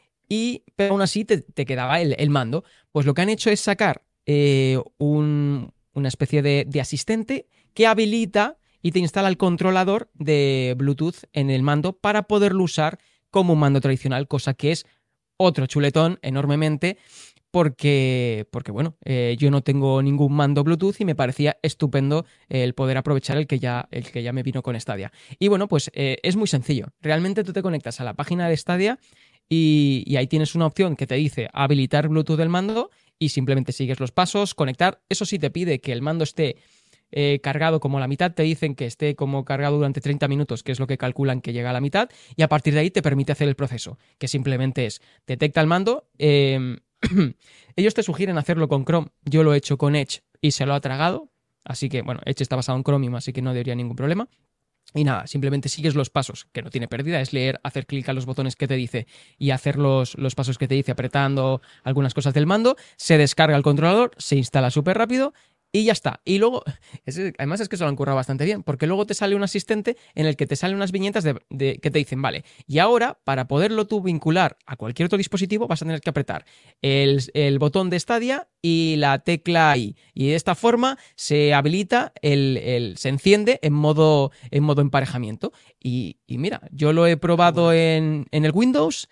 y 0.31 0.63
pero 0.77 0.93
aún 0.93 1.01
así 1.01 1.25
te, 1.25 1.43
quedaba 1.65 1.99
el, 1.99 2.29
mando. 2.29 2.63
Pues 2.93 3.05
lo 3.05 3.13
que 3.13 3.21
han 3.21 3.27
hecho 3.27 3.49
es 3.49 3.59
sacar 3.59 4.05
eh, 4.25 4.79
un, 4.97 5.73
una 5.91 6.07
especie 6.07 6.41
de, 6.41 6.63
de 6.65 6.79
asistente 6.79 7.47
que 7.73 7.85
habilita 7.85 8.57
y 8.81 8.93
te 8.93 8.99
instala 8.99 9.27
el 9.27 9.35
controlador 9.35 10.09
de 10.13 10.73
Bluetooth 10.77 11.25
en 11.33 11.49
el 11.49 11.63
mando 11.63 11.91
para 11.91 12.23
poderlo 12.23 12.63
usar 12.63 12.99
como 13.29 13.51
un 13.51 13.59
mando 13.59 13.81
tradicional, 13.81 14.29
cosa 14.29 14.53
que 14.53 14.71
es 14.71 14.85
otro 15.35 15.65
chuletón 15.65 16.17
enormemente 16.21 16.97
porque, 17.51 18.47
porque 18.49 18.71
bueno, 18.71 18.95
eh, 19.03 19.35
yo 19.37 19.51
no 19.51 19.61
tengo 19.61 20.01
ningún 20.01 20.33
mando 20.33 20.63
Bluetooth 20.63 20.95
y 20.99 21.05
me 21.05 21.15
parecía 21.15 21.57
estupendo 21.61 22.25
el 22.47 22.73
poder 22.73 22.97
aprovechar 22.97 23.37
el 23.37 23.45
que 23.45 23.59
ya, 23.59 23.89
el 23.91 24.09
que 24.09 24.23
ya 24.23 24.31
me 24.31 24.41
vino 24.41 24.63
con 24.63 24.79
Stadia. 24.79 25.11
Y 25.37 25.49
bueno, 25.49 25.67
pues 25.67 25.91
eh, 25.93 26.17
es 26.23 26.37
muy 26.37 26.47
sencillo. 26.47 26.87
Realmente 27.01 27.43
tú 27.43 27.51
te 27.51 27.61
conectas 27.61 27.99
a 27.99 28.05
la 28.05 28.13
página 28.13 28.47
de 28.47 28.55
Stadia 28.55 28.99
y, 29.53 30.15
ahí 30.15 30.27
tienes 30.27 30.55
una 30.55 30.65
opción 30.65 30.95
que 30.95 31.05
te 31.05 31.15
dice 31.15 31.49
habilitar 31.51 32.07
Bluetooth 32.07 32.37
del 32.37 32.47
mando 32.47 32.89
y 33.19 33.29
simplemente 33.29 33.73
sigues 33.73 33.99
los 33.99 34.11
pasos, 34.11 34.55
conectar. 34.55 35.01
Eso 35.09 35.25
sí 35.25 35.39
te 35.39 35.51
pide 35.51 35.81
que 35.81 35.91
el 35.91 36.01
mando 36.01 36.23
esté 36.23 36.55
eh, 37.11 37.41
cargado 37.43 37.81
como 37.81 37.99
la 37.99 38.07
mitad, 38.07 38.33
te 38.33 38.43
dicen 38.43 38.75
que 38.75 38.85
esté 38.85 39.13
como 39.17 39.43
cargado 39.43 39.75
durante 39.75 39.99
30 39.99 40.29
minutos, 40.29 40.63
que 40.63 40.71
es 40.71 40.79
lo 40.79 40.87
que 40.87 40.97
calculan 40.97 41.41
que 41.41 41.51
llega 41.51 41.69
a 41.69 41.73
la 41.73 41.81
mitad, 41.81 42.09
y 42.37 42.43
a 42.43 42.47
partir 42.47 42.73
de 42.73 42.79
ahí 42.79 42.91
te 42.91 43.01
permite 43.01 43.33
hacer 43.33 43.49
el 43.49 43.55
proceso, 43.55 43.99
que 44.17 44.29
simplemente 44.29 44.85
es 44.85 45.01
detecta 45.27 45.59
el 45.59 45.67
mando. 45.67 46.07
Eh, 46.17 46.77
Ellos 47.75 47.93
te 47.93 48.03
sugieren 48.03 48.37
hacerlo 48.37 48.69
con 48.69 48.85
Chrome. 48.85 49.09
Yo 49.25 49.43
lo 49.43 49.53
he 49.53 49.57
hecho 49.57 49.77
con 49.77 49.97
Edge 49.97 50.21
y 50.39 50.51
se 50.51 50.65
lo 50.65 50.73
ha 50.73 50.79
tragado. 50.79 51.29
Así 51.65 51.89
que, 51.89 52.03
bueno, 52.03 52.21
Edge 52.25 52.41
está 52.41 52.55
basado 52.55 52.77
en 52.77 52.85
Chromium, 52.85 53.15
así 53.15 53.33
que 53.33 53.41
no 53.41 53.51
debería 53.51 53.75
ningún 53.75 53.97
problema. 53.97 54.29
Y 54.93 55.03
nada, 55.03 55.25
simplemente 55.27 55.69
sigues 55.69 55.95
los 55.95 56.09
pasos, 56.09 56.47
que 56.51 56.61
no 56.61 56.69
tiene 56.69 56.87
pérdida, 56.87 57.21
es 57.21 57.31
leer, 57.31 57.59
hacer 57.63 57.85
clic 57.85 58.09
a 58.09 58.13
los 58.13 58.25
botones 58.25 58.55
que 58.55 58.67
te 58.67 58.75
dice 58.75 59.07
y 59.37 59.51
hacer 59.51 59.77
los, 59.77 60.17
los 60.17 60.35
pasos 60.35 60.57
que 60.57 60.67
te 60.67 60.75
dice 60.75 60.91
apretando 60.91 61.61
algunas 61.83 62.13
cosas 62.13 62.33
del 62.33 62.45
mando, 62.45 62.75
se 62.97 63.17
descarga 63.17 63.55
el 63.55 63.63
controlador, 63.63 64.11
se 64.17 64.35
instala 64.35 64.69
súper 64.69 64.97
rápido 64.97 65.33
y 65.71 65.85
ya 65.85 65.93
está. 65.93 66.21
Y 66.25 66.37
luego, 66.37 66.63
además 67.37 67.61
es 67.61 67.69
que 67.69 67.77
se 67.77 67.83
lo 67.83 67.89
han 67.89 67.95
currado 67.95 68.15
bastante 68.15 68.45
bien, 68.45 68.63
porque 68.63 68.87
luego 68.87 69.05
te 69.05 69.13
sale 69.13 69.35
un 69.35 69.43
asistente 69.43 69.97
en 70.15 70.25
el 70.25 70.35
que 70.35 70.47
te 70.47 70.55
salen 70.55 70.75
unas 70.75 70.91
viñetas 70.91 71.23
de, 71.23 71.79
que 71.79 71.91
te 71.91 71.99
dicen, 71.99 72.21
vale, 72.21 72.43
y 72.67 72.79
ahora 72.79 73.19
para 73.23 73.47
poderlo 73.47 73.87
tú 73.87 74.01
vincular 74.01 74.57
a 74.65 74.75
cualquier 74.75 75.05
otro 75.05 75.17
dispositivo 75.17 75.67
vas 75.67 75.81
a 75.81 75.85
tener 75.85 76.01
que 76.01 76.09
apretar 76.09 76.45
el, 76.81 77.59
botón 77.59 77.89
de 77.89 77.99
Stadia 77.99 78.47
y 78.61 78.95
la 78.97 79.19
tecla 79.19 79.77
I. 79.77 79.95
Y 80.13 80.27
de 80.27 80.35
esta 80.35 80.55
forma 80.55 80.97
se 81.15 81.53
habilita, 81.53 82.11
el, 82.21 82.95
se 82.97 83.09
enciende 83.09 83.59
en 83.61 83.73
modo, 83.73 84.31
en 84.49 84.63
modo 84.63 84.81
emparejamiento. 84.81 85.53
Y, 85.79 86.17
y 86.25 86.37
mira, 86.37 86.61
yo 86.71 86.91
lo 86.91 87.07
he 87.07 87.17
probado 87.17 87.71
en, 87.73 88.25
en 88.31 88.45
el 88.45 88.51
Windows, 88.51 89.07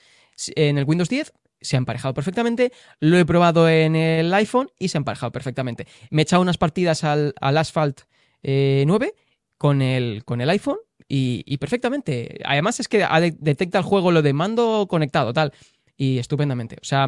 en 0.56 0.78
el 0.78 0.86
Windows 0.86 1.10
10 1.10 1.34
se 1.62 1.76
ha 1.76 1.80
emparejado 1.80 2.14
perfectamente. 2.14 2.72
Lo 3.00 3.18
he 3.18 3.26
probado 3.26 3.70
en 3.70 3.96
el 3.96 4.34
iPhone 4.34 4.70
y 4.80 4.90
se 4.90 4.98
ha 4.98 5.00
emparejado 5.00 5.32
perfectamente. 5.32 5.88
Me 6.10 6.22
he 6.22 6.24
echado 6.24 6.42
unas 6.42 6.58
partidas 6.58 7.04
al, 7.04 7.34
Asphalt 7.40 8.02
9 8.44 8.44
eh, 8.44 9.14
con 9.58 9.82
el, 9.82 10.24
con 10.26 10.42
el 10.42 10.50
iPhone 10.50 10.78
y, 11.08 11.58
perfectamente. 11.58 12.40
Además 12.46 12.80
es 12.80 12.88
que 12.88 13.06
detecta 13.40 13.80
el 13.80 13.84
juego 13.84 14.12
lo 14.12 14.22
de 14.22 14.34
mando 14.34 14.88
conectado, 14.88 15.34
tal. 15.34 15.54
Y 15.98 16.20
estupendamente. 16.20 16.78
O 16.82 16.86
sea, 16.86 17.08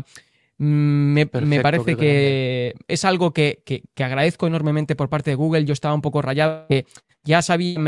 mm, 0.57 1.14
me, 1.14 1.26
parece 1.28 1.95
que 1.95 2.73
es 2.88 3.06
algo 3.06 3.32
que, 3.32 3.61
agradezco 3.98 4.48
enormemente 4.48 4.95
por 4.95 5.10
parte 5.10 5.30
de 5.30 5.36
Google. 5.36 5.65
Yo 5.65 5.73
estaba 5.73 5.94
un 5.94 6.02
poco 6.02 6.22
rayado, 6.22 6.65
que 6.68 6.86
ya 7.23 7.41
sabía, 7.41 7.80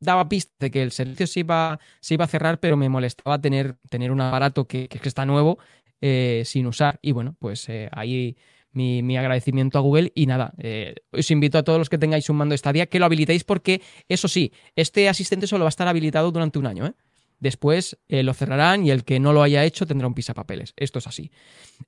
daba 0.00 0.28
pistas 0.28 0.56
de 0.58 0.70
que 0.70 0.82
el 0.82 0.92
servicio 0.92 1.26
se 1.26 1.40
iba, 1.40 1.78
se 2.00 2.14
iba 2.14 2.24
a 2.24 2.28
cerrar, 2.28 2.58
pero 2.58 2.76
me 2.76 2.88
molestaba 2.88 3.40
tener, 3.40 3.76
tener 3.88 4.10
un 4.10 4.20
aparato 4.20 4.66
que, 4.66 4.88
que 4.88 5.08
está 5.08 5.26
nuevo 5.26 5.58
eh, 6.00 6.42
sin 6.46 6.66
usar. 6.66 6.98
Y 7.02 7.12
bueno, 7.12 7.36
pues 7.38 7.68
eh, 7.68 7.90
ahí 7.92 8.36
mi, 8.72 9.16
agradecimiento 9.16 9.78
a 9.78 9.82
Google. 9.82 10.12
Y 10.14 10.26
nada, 10.26 10.54
eh, 10.58 10.94
os 11.12 11.30
invito 11.30 11.58
a 11.58 11.62
todos 11.62 11.78
los 11.78 11.90
que 11.90 11.98
tengáis 11.98 12.30
un 12.30 12.36
mando 12.36 12.56
Stadia 12.56 12.86
que 12.86 12.98
lo 12.98 13.04
habilitéis 13.04 13.44
porque, 13.44 13.82
eso 14.08 14.26
sí, 14.26 14.52
este 14.76 15.08
asistente 15.08 15.46
solo 15.46 15.64
va 15.64 15.68
a 15.68 15.70
estar 15.70 15.88
habilitado 15.88 16.30
durante 16.32 16.58
un 16.58 16.66
año. 16.66 16.94
Después 17.38 17.98
lo 18.08 18.34
cerrarán 18.34 18.84
y 18.84 18.90
el 18.90 19.02
que 19.02 19.18
no 19.18 19.32
lo 19.32 19.42
haya 19.42 19.64
hecho 19.64 19.86
tendrá 19.86 20.06
un 20.06 20.12
pisapapeles. 20.12 20.74
Esto 20.76 20.98
es 20.98 21.06
así. 21.06 21.30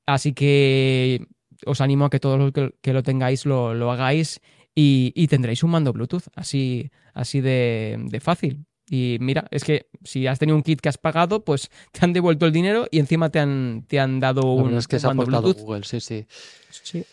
Así 0.07 0.33
que 0.33 1.27
os 1.67 1.83
animo 1.83 2.07
a 2.07 2.11
que 2.11 2.21
todos 2.21 2.39
los 2.39 2.53
que, 2.81 2.93
lo 2.93 3.03
tengáis 3.03 3.45
lo, 3.45 3.75
lo 3.75 3.93
hagáis 3.93 4.41
y, 4.75 5.27
tendréis 5.29 5.63
un 5.63 5.71
mando 5.71 5.93
Bluetooth, 5.93 6.29
así, 6.35 6.91
así 7.15 7.41
de, 7.41 7.99
de 7.99 8.21
fácil. 8.21 8.65
Y 8.89 9.17
mira, 9.21 9.47
es 9.51 9.65
que 9.65 9.87
si 10.05 10.27
has 10.27 10.39
tenido 10.39 10.57
un 10.57 10.63
kit 10.63 10.81
que 10.81 10.89
has 10.89 10.99
pagado, 10.99 11.45
pues 11.45 11.71
te 11.93 12.05
han 12.05 12.13
devuelto 12.13 12.47
el 12.47 12.53
dinero 12.53 12.87
y 12.91 12.99
encima 12.99 13.31
te 13.31 13.39
han, 13.39 13.85
te 13.89 14.01
han 14.01 14.21
dado 14.21 14.53
un, 14.53 14.77
es 14.77 14.89
que 14.89 14.99
se 14.99 15.07
mando 15.07 15.25
Bluetooth. 15.25 15.59
Google, 15.59 15.85
sí, 15.85 16.01
sí. 16.01 16.27
sí. 16.71 17.05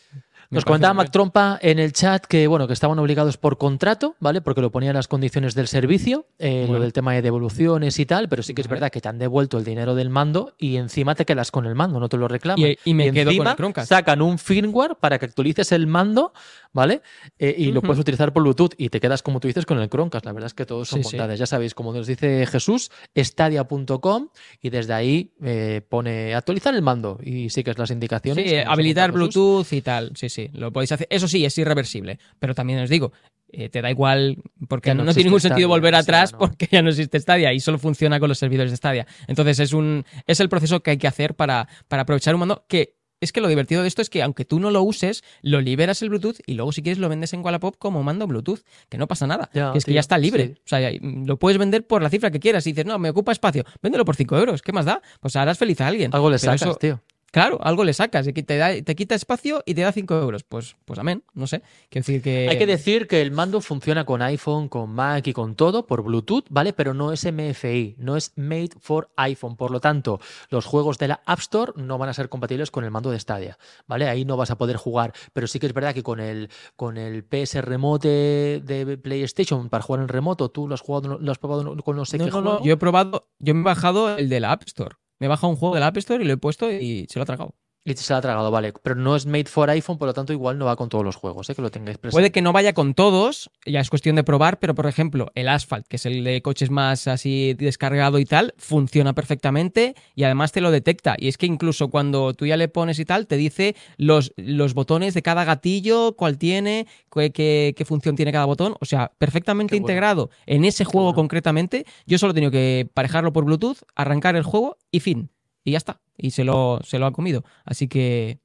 Nos 0.52 0.66
comentaba 0.66 0.96
Mac 0.96 1.12
Trompa 1.12 1.60
en 1.62 1.78
el 1.78 1.94
chat 1.94 2.26
que, 2.26 2.48
bueno, 2.48 2.66
que 2.66 2.74
estaban 2.74 2.98
obligados 2.98 3.38
por 3.38 3.60
contrato, 3.60 4.16
¿vale? 4.20 4.42
Porque 4.42 4.62
lo 4.62 4.72
ponían 4.72 4.96
las 4.96 5.08
condiciones 5.08 5.54
del 5.54 5.68
servicio, 5.68 6.26
eh, 6.40 6.68
lo 6.68 6.80
del 6.80 6.92
tema 6.92 7.14
de 7.14 7.22
devoluciones 7.22 8.00
y 8.00 8.08
tal, 8.08 8.28
pero 8.30 8.42
sí 8.42 8.56
que 8.56 8.62
es 8.62 8.68
verdad 8.68 8.90
que 8.90 9.00
te 9.00 9.08
han 9.08 9.20
devuelto 9.20 9.60
el 9.60 9.64
dinero 9.64 9.94
del 9.94 10.10
mando 10.10 10.56
y 10.58 10.78
encima 10.78 11.14
te 11.14 11.26
quedas 11.26 11.52
con 11.52 11.68
el 11.68 11.76
mando, 11.76 12.00
no 12.00 12.10
te 12.10 12.18
lo 12.18 12.28
reclaman. 12.28 12.76
Y, 12.84 12.94
me 12.96 13.12
quedo 13.12 13.32
con 13.38 13.76
el. 13.76 13.86
Sacan 13.86 14.24
un 14.24 14.40
firmware 14.40 14.96
para 14.96 15.20
que 15.20 15.26
actualices 15.26 15.72
el 15.72 15.86
mando, 15.86 16.34
¿vale? 16.74 17.04
Eh, 17.38 17.54
y 17.56 17.72
lo 17.72 17.84
puedes 17.84 18.00
utilizar 18.00 18.34
por 18.34 18.42
Bluetooth 18.42 18.74
y 18.78 18.90
te 18.90 19.00
quedas, 19.00 19.22
como 19.22 19.40
tú 19.40 19.48
dices, 19.48 19.68
con 19.68 19.80
el 19.80 19.88
Chromecast. 19.88 20.26
La 20.26 20.32
verdad 20.32 20.48
es 20.48 20.56
que 20.56 20.66
todos 20.66 20.90
son 20.90 21.02
bondades. 21.02 21.40
Ya 21.40 21.46
sabéis, 21.46 21.76
como 21.76 21.94
nos 21.94 22.08
dice 22.08 22.48
Jesús, 22.48 22.92
stadia.com 23.16 24.30
y 24.62 24.70
desde 24.72 24.94
ahí 24.94 25.32
eh, 25.44 25.82
pone 25.88 26.34
actualizar 26.34 26.74
el 26.74 26.82
mando 26.82 27.20
y 27.24 27.50
sigues 27.52 27.78
las 27.78 27.92
indicaciones. 27.92 28.50
Sí, 28.50 28.56
habilitar 28.58 29.12
Bluetooth 29.12 29.72
y 29.74 29.82
tal. 29.82 30.12
Sí, 30.16 30.30
sí, 30.30 30.39
lo 30.54 30.72
podéis 30.72 30.92
hacer. 30.92 31.08
Eso 31.10 31.28
sí, 31.28 31.46
es 31.46 31.58
irreversible. 31.58 32.20
Pero 32.40 32.56
también 32.56 32.80
os 32.80 32.90
digo, 32.90 33.12
eh, 33.52 33.70
te 33.70 33.82
da 33.82 33.90
igual 33.90 34.38
porque 34.68 34.94
no, 34.94 35.04
tiene 35.06 35.26
ningún 35.26 35.42
sentido 35.42 35.68
volver 35.68 35.96
atrás 35.96 36.34
porque 36.34 36.68
ya 36.72 36.82
no 36.82 36.90
existe 36.90 37.20
Stadia 37.20 37.52
y 37.54 37.60
solo 37.60 37.80
funciona 37.80 38.20
con 38.20 38.30
los 38.30 38.38
servidores 38.38 38.72
de 38.72 38.78
Stadia. 38.78 39.08
Entonces 39.28 39.60
es 39.60 39.74
un 39.74 40.06
es 40.28 40.40
el 40.40 40.50
proceso 40.50 40.82
que 40.82 40.92
hay 40.92 40.98
que 40.98 41.08
hacer 41.08 41.36
para, 41.36 41.68
para 41.88 42.04
aprovechar 42.04 42.36
un 42.36 42.42
mando 42.42 42.66
que 42.68 43.00
es 43.22 43.34
que 43.34 43.42
lo 43.42 43.48
divertido 43.48 43.82
de 43.82 43.88
esto 43.88 44.02
es 44.02 44.10
que 44.10 44.24
aunque 44.24 44.46
tú 44.46 44.60
no 44.60 44.72
lo 44.72 44.82
uses, 44.82 45.24
lo 45.42 45.62
liberas 45.62 46.02
el 46.02 46.10
Bluetooth 46.10 46.38
y 46.46 46.54
luego 46.54 46.72
si 46.72 46.82
quieres 46.82 47.00
lo 47.00 47.10
vendes 47.10 47.34
en 47.34 47.44
Wallapop 47.44 47.76
como 47.78 48.04
mando 48.04 48.28
Bluetooth, 48.28 48.62
que 48.88 48.98
no 48.98 49.08
pasa 49.08 49.28
nada, 49.28 49.50
que 49.52 49.78
es 49.78 49.86
que 49.86 49.94
ya 49.94 50.00
está 50.00 50.18
libre. 50.18 50.56
O 50.60 50.68
sea, 50.68 50.90
lo 51.02 51.38
puedes 51.38 51.58
vender 51.58 51.86
por 51.86 52.02
la 52.02 52.10
cifra 52.10 52.32
que 52.32 52.40
quieras 52.40 52.66
y 52.68 52.72
dices, 52.72 52.86
no, 52.86 52.98
me 52.98 53.10
ocupa 53.10 53.32
espacio, 53.32 53.66
véndelo 53.82 54.06
por 54.06 54.16
5 54.16 54.38
euros, 54.38 54.62
¿qué 54.62 54.72
más 54.72 54.86
da? 54.86 55.02
Pues 55.20 55.36
harás 55.36 55.58
feliz 55.58 55.82
a 55.82 55.88
alguien. 55.88 56.12
Algo 56.14 56.30
le 56.30 56.40
sacas, 56.40 56.80
tío. 56.80 57.02
Claro, 57.32 57.60
algo 57.62 57.84
le 57.84 57.94
sacas, 57.94 58.26
te, 58.26 58.44
te 58.84 58.96
quita 58.96 59.16
espacio 59.16 59.64
y 59.66 59.74
te 59.74 59.82
da 59.82 59.92
5 59.92 60.16
euros. 60.16 60.44
Pues, 60.44 60.76
pues 60.86 61.00
amén, 61.00 61.24
no 61.34 61.48
sé. 61.48 61.62
Quiero 61.90 62.06
decir 62.06 62.22
que... 62.22 62.50
Hay 62.50 62.58
que 62.58 62.66
decir 62.66 63.08
que 63.08 63.22
el 63.22 63.32
mando 63.32 63.62
funciona 63.62 64.06
con 64.06 64.22
iPhone, 64.22 64.70
con 64.70 64.90
Mac 64.92 65.28
y 65.28 65.34
con 65.34 65.56
todo 65.56 65.86
por 65.86 66.04
Bluetooth, 66.04 66.46
¿vale? 66.50 66.74
Pero 66.74 66.94
no 66.94 67.12
es 67.12 67.26
MFI, 67.26 67.96
no 68.00 68.18
es 68.18 68.34
made 68.36 68.70
for 68.80 69.10
iPhone. 69.16 69.56
Por 69.56 69.72
lo 69.72 69.80
tanto, 69.80 70.20
los 70.50 70.66
juegos 70.66 70.98
de 70.98 71.10
la 71.10 71.22
App 71.26 71.40
Store 71.40 71.74
no 71.76 71.98
van 71.98 72.10
a 72.10 72.14
ser 72.14 72.30
compatibles 72.30 72.72
con 72.72 72.84
el 72.84 72.92
mando 72.92 73.12
de 73.12 73.20
Stadia, 73.20 73.58
¿vale? 73.88 74.08
Ahí 74.08 74.26
no 74.26 74.38
vas 74.38 74.52
a 74.52 74.58
poder 74.58 74.78
jugar. 74.78 75.14
Pero 75.34 75.48
sí 75.48 75.60
que 75.60 75.68
es 75.68 75.74
verdad 75.74 75.94
que 75.94 76.04
con 76.04 76.20
el, 76.20 76.50
con 76.76 76.98
el 76.98 77.24
PS 77.24 77.56
Remote 77.64 78.62
de, 78.64 79.00
PlayStation 79.02 79.70
para 79.70 79.84
jugar 79.84 80.02
en 80.02 80.08
remoto, 80.08 80.50
tú 80.50 80.68
lo 80.68 80.74
has 80.74 80.82
jugado, 80.82 81.20
lo 81.20 81.32
has 81.32 81.38
probado 81.38 81.78
con 81.84 81.96
no 81.96 82.06
sé 82.06 82.18
qué 82.18 82.32
juego? 82.32 82.62
Yo 82.64 82.74
he 82.74 82.78
probado, 82.78 83.28
yo 83.40 83.54
me 83.54 83.62
he 83.62 83.64
bajado 83.64 84.18
el 84.18 84.30
de 84.30 84.40
la 84.40 84.52
App 84.52 84.64
Store. 84.66 84.96
Me 85.20 85.26
he 85.28 85.30
bajado 85.30 85.50
un 85.52 85.58
juego 85.58 85.76
del 85.76 85.84
App 85.84 85.98
Store 85.98 86.24
y 86.24 86.28
lo 86.28 86.34
he 86.34 86.38
puesto 86.38 86.72
y 86.72 87.08
se 87.10 87.20
lo 87.20 87.24
ha 87.24 87.26
tragado. 87.26 87.56
Y 87.86 87.94
se 87.94 88.14
lo 88.14 88.18
ha 88.18 88.22
tragado, 88.22 88.52
vale. 88.52 88.74
Pero 88.84 88.96
no 88.96 89.16
es 89.16 89.26
made 89.26 89.46
for 89.46 89.70
iPhone, 89.70 89.98
por 89.98 90.08
lo 90.08 90.14
tanto, 90.14 90.34
igual 90.34 90.58
no 90.58 90.66
va 90.66 90.76
con 90.76 90.90
todos 90.90 91.04
los 91.04 91.16
juegos, 91.16 91.50
¿eh? 91.50 91.56
que 91.56 91.62
lo 91.62 91.72
tengáis 91.72 91.98
presente. 91.98 92.16
Puede 92.16 92.32
que 92.32 92.42
no 92.42 92.52
vaya 92.52 92.74
con 92.74 92.94
todos, 92.94 93.50
ya 93.66 93.80
es 93.80 93.90
cuestión 93.90 94.16
de 94.18 94.24
probar, 94.24 94.60
pero 94.60 94.76
por 94.76 94.86
ejemplo, 94.86 95.32
el 95.34 95.48
Asphalt, 95.48 95.88
que 95.88 95.96
es 95.96 96.06
el 96.06 96.24
de 96.24 96.42
coches 96.42 96.70
más 96.70 97.08
así 97.08 97.54
descargado 97.54 98.20
y 98.20 98.26
tal, 98.26 98.54
funciona 98.58 99.14
perfectamente 99.14 99.96
y 100.14 100.24
además 100.24 100.52
te 100.52 100.62
lo 100.62 100.72
detecta. 100.72 101.16
Y 101.18 101.30
es 101.30 101.38
que 101.38 101.46
incluso 101.46 101.90
cuando 101.90 102.34
tú 102.34 102.46
ya 102.46 102.58
le 102.58 102.68
pones 102.68 103.00
y 103.00 103.06
tal, 103.06 103.28
te 103.28 103.38
dice 103.38 103.76
los, 103.98 104.34
los 104.36 104.74
botones 104.74 105.14
de 105.14 105.22
cada 105.22 105.46
gatillo, 105.46 106.16
cuál 106.18 106.38
tiene, 106.38 106.86
qué, 107.12 107.32
qué, 107.76 107.86
función 107.86 108.16
tiene 108.16 108.32
cada 108.32 108.46
botón. 108.46 108.76
O 108.82 108.86
sea, 108.86 109.14
perfectamente 109.18 109.78
integrado 109.78 110.30
en 110.46 110.66
ese 110.66 110.84
juego 110.84 111.14
concretamente. 111.14 111.86
Yo 112.06 112.18
solo 112.18 112.32
he 112.32 112.36
tenido 112.36 112.52
que 112.52 112.90
parejarlo 112.94 113.32
por 113.32 113.46
Bluetooth, 113.46 113.78
arrancar 113.96 114.36
el 114.36 114.44
juego 114.44 114.78
y 114.92 115.00
fin 115.00 115.32
y 115.64 115.72
ya 115.72 115.78
está. 115.78 116.02
Y 116.18 116.32
se 116.32 116.44
lo, 116.44 116.80
se 116.84 117.00
lo 117.00 117.06
ha 117.06 117.12
comido. 117.12 117.44
Así 117.66 117.88
que 117.88 118.40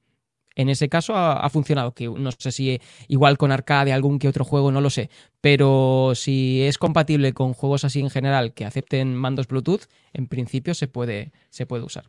en 0.55 0.69
ese 0.69 0.89
caso 0.89 1.15
ha, 1.17 1.49
funcionado. 1.51 1.93
Que 1.93 2.09
no 2.09 2.31
sé 2.33 2.53
si 2.53 2.81
igual 3.09 3.39
con 3.39 3.53
arcade, 3.53 3.93
algún 3.93 4.19
que 4.19 4.29
otro 4.29 4.45
juego, 4.45 4.71
no 4.71 4.81
lo 4.81 4.91
sé. 4.91 5.11
Pero 5.41 6.13
si 6.15 6.63
es 6.63 6.79
compatible 6.79 7.33
con 7.33 7.53
juegos 7.53 7.85
así 7.85 8.01
en 8.01 8.11
general 8.11 8.55
que 8.55 8.65
acepten 8.65 9.15
mandos 9.15 9.49
Bluetooth, 9.49 9.83
en 10.13 10.29
principio 10.29 10.75
se 10.75 10.89
puede, 10.89 11.33
se 11.51 11.67
puede 11.67 11.85
usar. 11.85 12.09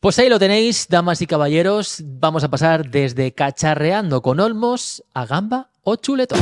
Pues 0.00 0.18
ahí 0.18 0.28
lo 0.28 0.38
tenéis, 0.38 0.88
damas 0.88 1.20
y 1.22 1.26
caballeros. 1.26 2.02
Vamos 2.04 2.44
a 2.44 2.50
pasar 2.50 2.88
desde 2.88 3.32
cacharreando 3.32 4.22
con 4.22 4.38
Olmos 4.40 5.02
a 5.12 5.26
gamba 5.26 5.70
o 5.82 5.96
chuletón. 5.96 6.38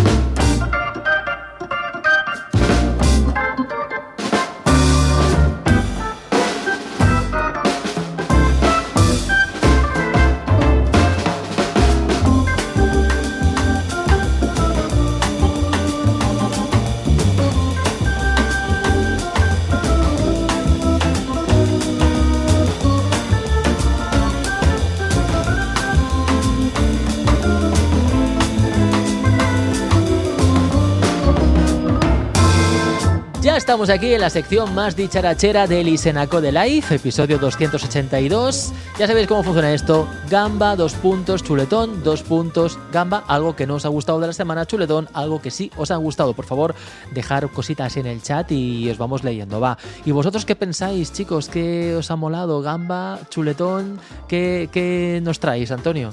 Estamos 33.67 33.91
aquí 33.91 34.15
en 34.15 34.21
la 34.21 34.31
sección 34.31 34.73
más 34.77 34.95
dicharachera 34.95 35.67
del 35.67 35.89
Isenaco 35.89 36.41
de 36.41 36.53
Life, 36.53 36.95
episodio 36.95 37.37
282. 37.37 38.73
Ya 38.97 39.09
sabéis 39.09 39.27
cómo 39.27 39.43
funciona 39.43 39.75
esto. 39.75 40.09
Gamba, 40.31 40.77
dos 40.77 40.95
puntos, 40.95 41.43
chuletón, 41.43 42.05
dos 42.05 42.23
puntos, 42.23 42.79
gamba, 42.93 43.25
algo 43.27 43.57
que 43.57 43.67
no 43.67 43.75
os 43.75 43.85
ha 43.85 43.89
gustado 43.89 44.21
de 44.21 44.29
la 44.29 44.33
semana, 44.33 44.67
chuletón, 44.67 45.09
algo 45.13 45.43
que 45.43 45.51
sí 45.51 45.73
os 45.77 45.91
ha 45.91 45.97
gustado. 45.97 46.33
Por 46.33 46.45
favor, 46.45 46.77
dejar 47.11 47.49
cositas 47.51 47.97
en 47.97 48.07
el 48.07 48.23
chat 48.23 48.53
y 48.53 48.89
os 48.89 48.99
vamos 48.99 49.25
leyendo, 49.25 49.59
va. 49.59 49.77
¿Y 50.05 50.13
vosotros 50.13 50.47
qué 50.47 50.55
pensáis, 50.55 51.13
chicos? 51.13 51.49
¿Qué 51.49 51.97
os 51.97 52.09
ha 52.13 52.15
molado? 52.15 52.63
Gamba, 52.63 53.19
chuletón, 53.31 53.99
¿qué, 54.29 54.69
qué 54.71 55.21
nos 55.25 55.41
traéis, 55.41 55.73
Antonio? 55.73 56.13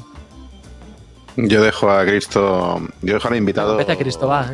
Yo 1.36 1.62
dejo 1.62 1.92
a 1.92 2.04
Cristo, 2.04 2.82
yo 3.04 3.14
dejo 3.14 3.28
al 3.28 3.36
invitado. 3.36 3.78
Vete 3.78 3.92
a 3.92 3.98
Cristo, 3.98 4.28
va. 4.28 4.50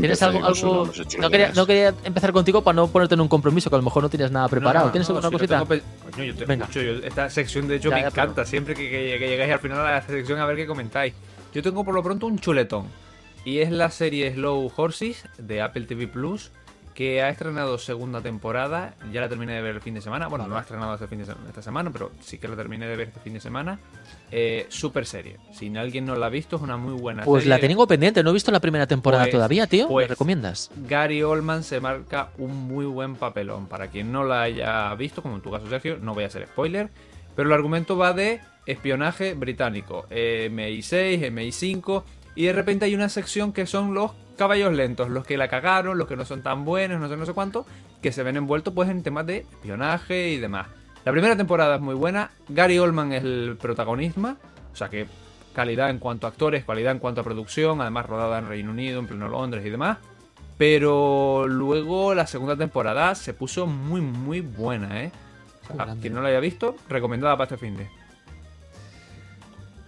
¿Tienes 0.00 0.22
algo? 0.22 0.44
algo... 0.44 0.90
No, 1.18 1.30
quería, 1.30 1.52
no, 1.52 1.66
quería, 1.66 1.94
empezar 2.04 2.32
contigo 2.32 2.62
para 2.62 2.76
no 2.76 2.88
ponerte 2.88 3.14
en 3.14 3.20
un 3.20 3.28
compromiso, 3.28 3.70
que 3.70 3.76
a 3.76 3.78
lo 3.78 3.84
mejor 3.84 4.02
no 4.02 4.08
tienes 4.08 4.30
nada 4.30 4.48
preparado. 4.48 4.90
¿Tienes 4.90 5.08
alguna 5.08 5.30
cosita? 5.30 5.64
Coño, 5.64 6.24
yo 6.24 6.34
te 6.34 6.44
Venga. 6.44 6.64
Escucho, 6.64 6.80
esta 6.80 7.30
sección, 7.30 7.68
de 7.68 7.76
hecho, 7.76 7.90
me 7.90 8.00
encanta. 8.00 8.44
Siempre 8.44 8.74
que, 8.74 8.90
que, 8.90 9.28
llegáis 9.28 9.52
al 9.52 9.58
final 9.58 9.78
de 9.78 9.84
la 9.84 10.02
sección 10.02 10.38
a 10.40 10.46
ver 10.46 10.56
qué 10.56 10.66
comentáis. 10.66 11.14
Yo 11.54 11.62
tengo 11.62 11.84
por 11.84 11.94
lo 11.94 12.02
pronto 12.02 12.26
un 12.26 12.38
chuletón. 12.38 12.86
Y 13.44 13.58
es 13.58 13.70
la 13.70 13.90
serie 13.90 14.32
Slow 14.34 14.70
Horses 14.76 15.24
de 15.36 15.62
Apple 15.62 15.82
TV 15.86 16.06
Plus 16.06 16.52
que 16.94 17.22
ha 17.22 17.28
estrenado 17.28 17.78
segunda 17.78 18.20
temporada. 18.20 18.94
Ya 19.12 19.20
la 19.20 19.28
terminé 19.28 19.54
de 19.54 19.62
ver 19.62 19.76
el 19.76 19.80
fin 19.80 19.94
de 19.94 20.00
semana. 20.00 20.28
Bueno, 20.28 20.46
no 20.46 20.56
ha 20.56 20.60
estrenado 20.60 20.94
este 20.94 21.06
fin 21.06 21.18
de 21.18 21.32
esta 21.48 21.62
semana, 21.62 21.90
pero 21.90 22.12
sí 22.20 22.38
que 22.38 22.48
la 22.48 22.56
terminé 22.56 22.86
de 22.86 22.96
ver 22.96 23.08
este 23.08 23.20
fin 23.20 23.32
de 23.34 23.40
semana. 23.40 23.78
Eh, 24.30 24.66
super 24.68 25.06
serie. 25.06 25.38
Si 25.52 25.74
alguien 25.76 26.04
no 26.04 26.16
la 26.16 26.26
ha 26.26 26.28
visto, 26.30 26.56
es 26.56 26.62
una 26.62 26.76
muy 26.76 26.94
buena 26.94 27.24
pues 27.24 27.42
serie. 27.42 27.54
Pues 27.54 27.62
la 27.62 27.68
tengo 27.68 27.86
pendiente. 27.86 28.22
No 28.22 28.30
he 28.30 28.34
visto 28.34 28.52
la 28.52 28.60
primera 28.60 28.86
temporada 28.86 29.24
pues, 29.24 29.32
todavía, 29.32 29.66
tío. 29.66 29.84
¿Me 29.84 29.92
pues 29.92 30.08
recomiendas? 30.08 30.70
Gary 30.88 31.22
Oldman 31.22 31.62
se 31.62 31.80
marca 31.80 32.30
un 32.38 32.68
muy 32.68 32.84
buen 32.84 33.16
papelón. 33.16 33.66
Para 33.66 33.88
quien 33.88 34.12
no 34.12 34.24
la 34.24 34.42
haya 34.42 34.94
visto, 34.94 35.22
como 35.22 35.36
en 35.36 35.42
tu 35.42 35.50
caso, 35.50 35.68
Sergio, 35.68 35.98
no 36.00 36.14
voy 36.14 36.24
a 36.24 36.26
hacer 36.26 36.46
spoiler. 36.46 36.90
Pero 37.34 37.48
el 37.48 37.54
argumento 37.54 37.96
va 37.96 38.12
de 38.12 38.40
espionaje 38.66 39.34
británico. 39.34 40.06
MI6, 40.10 41.32
MI5. 41.32 42.02
Y 42.34 42.46
de 42.46 42.52
repente 42.52 42.84
hay 42.86 42.94
una 42.94 43.08
sección 43.08 43.52
que 43.52 43.66
son 43.66 43.94
los 43.94 44.12
caballos 44.36 44.72
lentos, 44.72 45.08
los 45.08 45.26
que 45.26 45.36
la 45.36 45.48
cagaron, 45.48 45.98
los 45.98 46.08
que 46.08 46.16
no 46.16 46.24
son 46.24 46.42
tan 46.42 46.64
buenos, 46.64 47.00
no 47.00 47.08
sé, 47.08 47.16
no 47.16 47.26
sé 47.26 47.32
cuánto, 47.32 47.66
que 48.00 48.12
se 48.12 48.22
ven 48.22 48.36
envueltos 48.36 48.74
pues 48.74 48.88
en 48.88 49.02
temas 49.02 49.26
de 49.26 49.38
espionaje 49.38 50.30
y 50.30 50.38
demás. 50.38 50.68
La 51.04 51.12
primera 51.12 51.36
temporada 51.36 51.76
es 51.76 51.80
muy 51.80 51.94
buena, 51.94 52.30
Gary 52.48 52.78
Oldman 52.78 53.12
es 53.12 53.24
el 53.24 53.56
protagonista, 53.60 54.36
o 54.72 54.76
sea 54.76 54.88
que 54.88 55.06
calidad 55.52 55.90
en 55.90 55.98
cuanto 55.98 56.26
a 56.26 56.30
actores, 56.30 56.64
calidad 56.64 56.92
en 56.92 56.98
cuanto 56.98 57.20
a 57.20 57.24
producción, 57.24 57.80
además 57.80 58.06
rodada 58.06 58.38
en 58.38 58.48
Reino 58.48 58.70
Unido, 58.70 59.00
en 59.00 59.06
pleno 59.06 59.28
Londres 59.28 59.64
y 59.66 59.70
demás. 59.70 59.98
Pero 60.58 61.46
luego 61.48 62.14
la 62.14 62.26
segunda 62.26 62.56
temporada 62.56 63.14
se 63.14 63.34
puso 63.34 63.66
muy, 63.66 64.00
muy 64.00 64.40
buena, 64.40 65.02
¿eh? 65.02 65.12
quien 66.00 66.14
no 66.14 66.22
la 66.22 66.28
haya 66.28 66.40
visto, 66.40 66.76
recomendada 66.88 67.36
para 67.36 67.44
este 67.44 67.56
fin 67.56 67.76
de. 67.76 67.88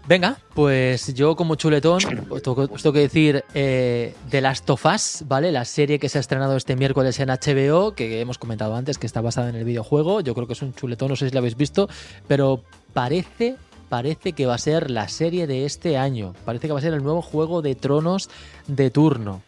Venga, 0.07 0.37
pues 0.53 1.15
yo 1.15 1.35
como 1.35 1.55
chuletón 1.55 2.27
os 2.29 2.43
tengo, 2.43 2.93
que 2.93 2.99
decir 2.99 3.43
eh, 3.55 4.15
The 4.29 4.43
Last 4.43 4.69
of 4.69 4.85
Us, 4.85 5.25
¿vale? 5.27 5.51
La 5.51 5.65
serie 5.65 5.99
que 5.99 6.11
se 6.11 6.19
ha 6.19 6.21
estrenado 6.21 6.57
este 6.57 6.77
miércoles 6.77 7.19
en 7.21 7.31
HBO, 7.31 7.95
que 7.95 8.21
hemos 8.21 8.37
comentado 8.37 8.75
antes 8.75 8.99
que 8.99 9.07
está 9.07 9.23
basada 9.23 9.49
en 9.49 9.55
el 9.55 9.65
videojuego. 9.65 10.21
Yo 10.21 10.35
creo 10.35 10.47
que 10.47 10.53
es 10.53 10.61
un 10.61 10.75
chuletón, 10.75 11.09
no 11.09 11.17
sé 11.17 11.29
si 11.29 11.33
lo 11.33 11.39
habéis 11.39 11.57
visto, 11.57 11.89
pero 12.29 12.63
parece, 12.93 13.57
parece 13.89 14.35
que 14.35 14.45
va 14.45 14.57
a 14.57 14.59
ser 14.59 14.91
la 14.91 15.09
serie 15.09 15.47
de 15.47 15.65
este 15.65 15.97
año. 15.97 16.35
Parece 16.45 16.67
que 16.67 16.75
va 16.75 16.81
a 16.81 16.83
ser 16.83 16.93
el 16.93 17.03
nuevo 17.03 17.23
juego 17.23 17.63
de 17.63 17.75
tronos 17.75 18.29
de 18.67 18.91
turno. 18.91 19.41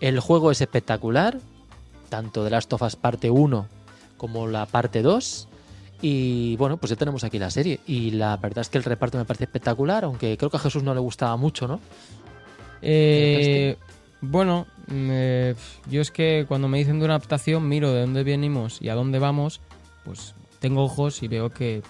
El 0.00 0.20
juego 0.20 0.50
es 0.50 0.60
espectacular, 0.60 1.38
tanto 2.10 2.44
The 2.44 2.50
Last 2.50 2.70
of 2.74 2.82
Us 2.82 2.96
parte 2.96 3.30
1 3.30 3.66
como 4.18 4.46
la 4.46 4.66
parte 4.66 5.00
2. 5.00 5.48
Y 6.02 6.56
bueno, 6.56 6.76
pues 6.76 6.90
ya 6.90 6.96
tenemos 6.96 7.22
aquí 7.22 7.38
la 7.38 7.50
serie. 7.50 7.80
Y 7.86 8.10
la 8.10 8.36
verdad 8.36 8.58
es 8.58 8.68
que 8.68 8.76
el 8.76 8.84
reparto 8.84 9.16
me 9.16 9.24
parece 9.24 9.44
espectacular, 9.44 10.04
aunque 10.04 10.36
creo 10.36 10.50
que 10.50 10.56
a 10.56 10.60
Jesús 10.60 10.82
no 10.82 10.92
le 10.92 11.00
gustaba 11.00 11.36
mucho, 11.36 11.68
¿no? 11.68 11.80
Eh, 12.82 13.76
bueno, 14.20 14.66
yo 15.88 16.00
es 16.00 16.10
que 16.10 16.44
cuando 16.46 16.68
me 16.68 16.78
dicen 16.78 16.98
de 16.98 17.04
una 17.04 17.14
adaptación, 17.14 17.68
miro 17.68 17.92
de 17.92 18.00
dónde 18.00 18.24
venimos 18.24 18.82
y 18.82 18.88
a 18.88 18.94
dónde 18.94 19.20
vamos, 19.20 19.60
pues 20.04 20.34
tengo 20.58 20.82
ojos 20.82 21.22
y 21.22 21.28
veo 21.28 21.50
que, 21.50 21.82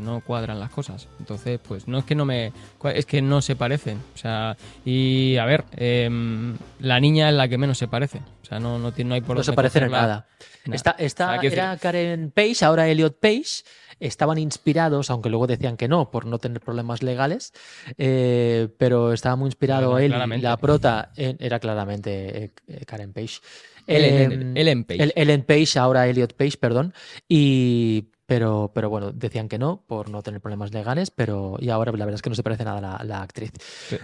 no 0.00 0.20
cuadran 0.20 0.58
las 0.60 0.70
cosas. 0.70 1.08
Entonces, 1.18 1.60
pues 1.66 1.86
no 1.86 1.98
es 1.98 2.04
que 2.04 2.14
no 2.14 2.24
me. 2.24 2.52
Es 2.92 3.06
que 3.06 3.22
no 3.22 3.40
se 3.40 3.56
parecen. 3.56 3.98
O 4.14 4.18
sea, 4.18 4.56
y 4.84 5.36
a 5.36 5.44
ver, 5.44 5.64
em, 5.76 6.56
la 6.80 6.98
niña 6.98 7.28
es 7.30 7.36
la 7.36 7.46
que 7.46 7.56
menos 7.56 7.78
se 7.78 7.86
parece. 7.86 8.18
O 8.42 8.44
sea, 8.44 8.58
no, 8.58 8.78
no, 8.78 8.92
no 8.96 9.14
hay 9.14 9.20
por 9.20 9.36
No 9.36 9.44
se 9.44 9.52
parecen 9.52 9.84
en 9.84 9.92
nada. 9.92 10.26
Esta, 10.72 10.96
esta 10.98 11.36
era 11.36 11.76
Karen 11.76 12.30
Page, 12.30 12.64
ahora 12.64 12.88
Elliot 12.88 13.18
Page. 13.18 13.62
Estaban 13.98 14.36
inspirados, 14.38 15.10
aunque 15.10 15.30
luego 15.30 15.46
decían 15.46 15.76
que 15.76 15.88
no, 15.88 16.10
por 16.10 16.26
no 16.26 16.38
tener 16.38 16.60
problemas 16.60 17.02
legales, 17.02 17.52
eh, 17.96 18.68
pero 18.76 19.12
estaba 19.14 19.36
muy 19.36 19.48
inspirado 19.48 19.98
él. 19.98 20.14
La 20.42 20.56
prota 20.58 21.12
era 21.16 21.58
claramente 21.58 22.52
eh, 22.68 22.84
Karen 22.84 23.12
Page. 23.12 23.40
Ellen, 23.86 24.56
em, 24.56 24.84
Page. 24.84 25.12
Ellen 25.14 25.42
Page, 25.42 25.78
ahora 25.78 26.08
Elliot 26.08 26.34
Page, 26.34 26.58
perdón. 26.58 26.92
Y, 27.28 28.08
pero, 28.26 28.72
pero 28.74 28.90
bueno, 28.90 29.12
decían 29.12 29.48
que 29.48 29.58
no 29.58 29.84
por 29.86 30.10
no 30.10 30.22
tener 30.22 30.40
problemas 30.40 30.74
legales, 30.74 31.10
pero 31.10 31.56
y 31.60 31.70
ahora 31.70 31.92
la 31.92 32.04
verdad 32.04 32.16
es 32.16 32.22
que 32.22 32.30
no 32.30 32.36
se 32.36 32.42
parece 32.42 32.64
nada 32.64 32.96
a 32.96 33.04
la, 33.04 33.22
actriz. 33.22 33.52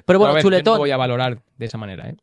Pero 0.06 0.18
bueno, 0.18 0.40
chuletón. 0.40 0.78
voy 0.78 0.93
a 0.93 0.97
valorar 0.97 1.43
de 1.59 1.66
esa 1.66 1.78
manera, 1.78 2.09
¿eh? 2.09 2.16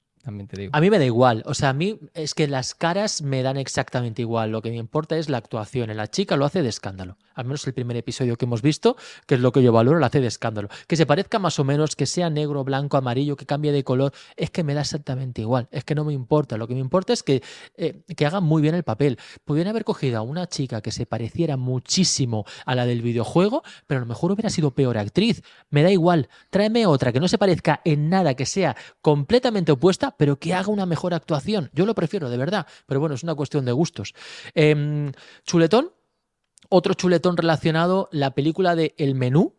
A 0.72 0.82
mí 0.82 0.90
me 0.90 1.00
da 1.00 1.06
igual. 1.06 1.44
O 1.46 1.54
sea, 1.54 1.70
a 1.70 1.74
mí 1.74 2.00
es 2.14 2.34
que 2.34 2.48
las 2.48 2.76
caras 2.76 3.22
me 3.22 3.42
dan 3.42 3.58
exactamente 3.58 4.22
igual. 4.22 4.52
Lo 4.52 4.62
que 4.62 4.70
me 4.70 4.78
importa 4.78 5.18
es 5.18 5.30
la 5.30 5.38
actuación. 5.38 5.96
La 5.96 6.08
chica 6.08 6.36
lo 6.36 6.46
hace 6.46 6.62
de 6.62 6.70
escándalo. 6.70 7.18
Al 7.40 7.46
menos 7.46 7.66
el 7.68 7.74
primer 7.74 7.96
episodio 7.96 8.36
que 8.36 8.46
hemos 8.46 8.62
visto, 8.62 8.98
que 9.26 9.36
es 9.36 9.42
lo 9.42 9.52
que 9.52 9.64
yo 9.64 9.72
valoro, 9.72 9.98
lo 9.98 10.06
hace 10.06 10.20
de 10.20 10.28
escándalo. 10.28 10.68
Que 10.88 10.96
se 10.96 11.06
parezca 11.06 11.40
más 11.40 11.58
o 11.60 11.64
menos, 11.64 11.96
que 11.96 12.06
sea 12.06 12.30
negro, 12.30 12.64
blanco, 12.64 12.98
amarillo, 12.98 13.36
que 13.38 13.46
cambie 13.46 13.72
de 13.72 13.84
color, 13.84 14.12
es 14.36 14.52
que 14.52 14.64
me 14.64 14.74
da 14.74 14.82
exactamente 14.82 15.42
igual. 15.42 15.68
Es 15.72 15.86
que 15.86 15.96
no 15.96 16.04
me 16.04 16.14
importa. 16.14 16.58
Lo 16.58 16.68
que 16.68 16.74
me 16.74 16.82
importa 16.82 17.14
es 17.14 17.24
que, 17.24 17.42
eh, 17.78 18.02
que 18.16 18.30
muy 18.42 18.62
bien 18.62 18.76
el 18.76 18.84
papel. 18.84 19.18
Pudieran 19.46 19.72
haber 19.72 19.86
cogido 19.86 20.20
a 20.20 20.22
una 20.22 20.48
chica 20.48 20.82
que 20.82 20.92
se 20.92 21.06
pareciera 21.06 21.58
muchísimo 21.58 22.46
a 22.66 22.76
la 22.76 22.86
del 22.86 23.02
videojuego, 23.02 23.64
pero 23.88 24.00
a 24.00 24.02
lo 24.02 24.08
mejor 24.08 24.32
hubiera 24.32 24.50
sido 24.50 24.72
peor 24.72 24.98
actriz. 24.98 25.42
Me 25.70 25.82
da 25.82 25.92
igual. 25.92 26.30
Tráeme 26.50 26.86
otra 26.86 27.12
que 27.12 27.20
no 27.20 27.28
se 27.28 27.38
parezca 27.38 27.82
en 27.86 28.10
nada, 28.10 28.34
que 28.36 28.46
sea 28.46 28.76
completamente 29.02 29.72
opuesta 29.72 30.16
pero 30.18 30.38
que 30.38 30.54
haga 30.54 30.68
una 30.68 30.86
mejor 30.86 31.14
actuación. 31.14 31.70
Yo 31.74 31.86
lo 31.86 31.96
prefiero, 31.96 32.30
de 32.30 32.38
verdad. 32.38 32.68
Pero 32.86 33.00
bueno, 33.00 33.16
es 33.16 33.24
una 33.24 33.36
cuestión 33.36 33.66
de 33.66 33.72
gustos. 33.72 34.14
Em, 34.54 35.12
chuletón. 35.46 35.99
Otro 36.70 36.94
chuletón 36.94 37.36
relacionado, 37.38 38.10
la 38.12 38.32
película 38.36 38.76
de 38.76 38.94
El 38.98 39.16
Menú, 39.16 39.56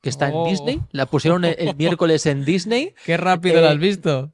que 0.00 0.08
está 0.10 0.28
en 0.28 0.34
Oh. 0.34 0.46
Disney. 0.48 0.80
La 0.90 1.06
pusieron 1.06 1.44
el, 1.44 1.56
el 1.58 1.74
miércoles 1.76 2.26
en 2.26 2.44
Disney. 2.44 2.94
Qué 3.04 3.16
rápido 3.16 3.60
la 3.60 3.68
Eh, 3.68 3.72
has 3.72 3.78
visto. 3.78 4.32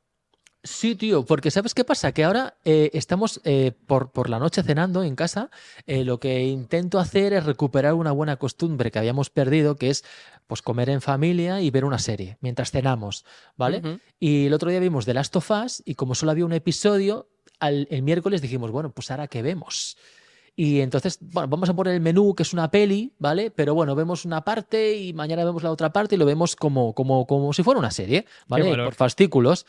Sí, 0.64 0.96
tío, 0.96 1.24
porque 1.24 1.52
¿sabes 1.52 1.72
qué 1.72 1.84
pasa? 1.84 2.10
Que 2.12 2.24
ahora 2.24 2.56
eh, 2.64 2.90
estamos 2.92 3.40
eh, 3.44 3.72
por, 3.86 4.10
por 4.10 4.28
la 4.28 4.40
noche 4.40 4.62
cenando 4.64 5.04
en 5.04 5.14
casa. 5.14 5.50
eh, 5.86 6.04
lo 6.04 6.18
que 6.18 6.42
intento 6.46 6.98
hacer 6.98 7.32
es 7.32 7.44
recuperar 7.46 7.94
una 7.94 8.10
buena 8.10 8.36
costumbre 8.36 8.90
que 8.90 8.98
habíamos 8.98 9.30
perdido, 9.30 9.76
que 9.76 9.88
es 9.90 10.04
pues 10.48 10.60
comer 10.60 10.90
en 10.90 11.00
familia 11.00 11.60
y 11.60 11.70
ver 11.70 11.84
una 11.84 11.98
serie 12.00 12.38
mientras 12.40 12.72
cenamos, 12.72 13.24
¿vale? 13.56 14.00
Y 14.18 14.46
el 14.46 14.52
otro 14.54 14.68
día 14.70 14.80
vimos 14.80 15.04
The 15.04 15.14
Last 15.14 15.36
of 15.36 15.48
Us 15.50 15.82
y 15.86 15.94
como 15.94 16.14
solo 16.16 16.32
había 16.32 16.44
un 16.44 16.52
episodio, 16.52 17.28
al, 17.60 17.86
el 17.90 18.02
miércoles 18.02 18.42
dijimos, 18.42 18.70
bueno, 18.72 18.90
pues 18.90 19.10
ahora 19.12 19.28
qué 19.28 19.42
vemos. 19.42 19.96
Y 20.58 20.80
entonces, 20.80 21.20
bueno, 21.20 21.46
vamos 21.46 21.68
a 21.68 21.76
poner 21.76 21.94
el 21.94 22.00
menú, 22.00 22.34
que 22.34 22.42
es 22.42 22.52
una 22.52 22.68
peli, 22.68 23.12
¿vale? 23.20 23.52
Pero 23.52 23.76
bueno, 23.76 23.94
vemos 23.94 24.24
una 24.24 24.42
parte 24.42 24.96
y 24.96 25.12
mañana 25.12 25.44
vemos 25.44 25.62
la 25.62 25.70
otra 25.70 25.92
parte 25.92 26.16
y 26.16 26.18
lo 26.18 26.26
vemos 26.26 26.56
como, 26.56 26.94
como, 26.94 27.28
como 27.28 27.52
si 27.52 27.62
fuera 27.62 27.78
una 27.78 27.92
serie, 27.92 28.26
¿vale? 28.48 28.74
Por 28.74 28.94
fascículos. 28.94 29.66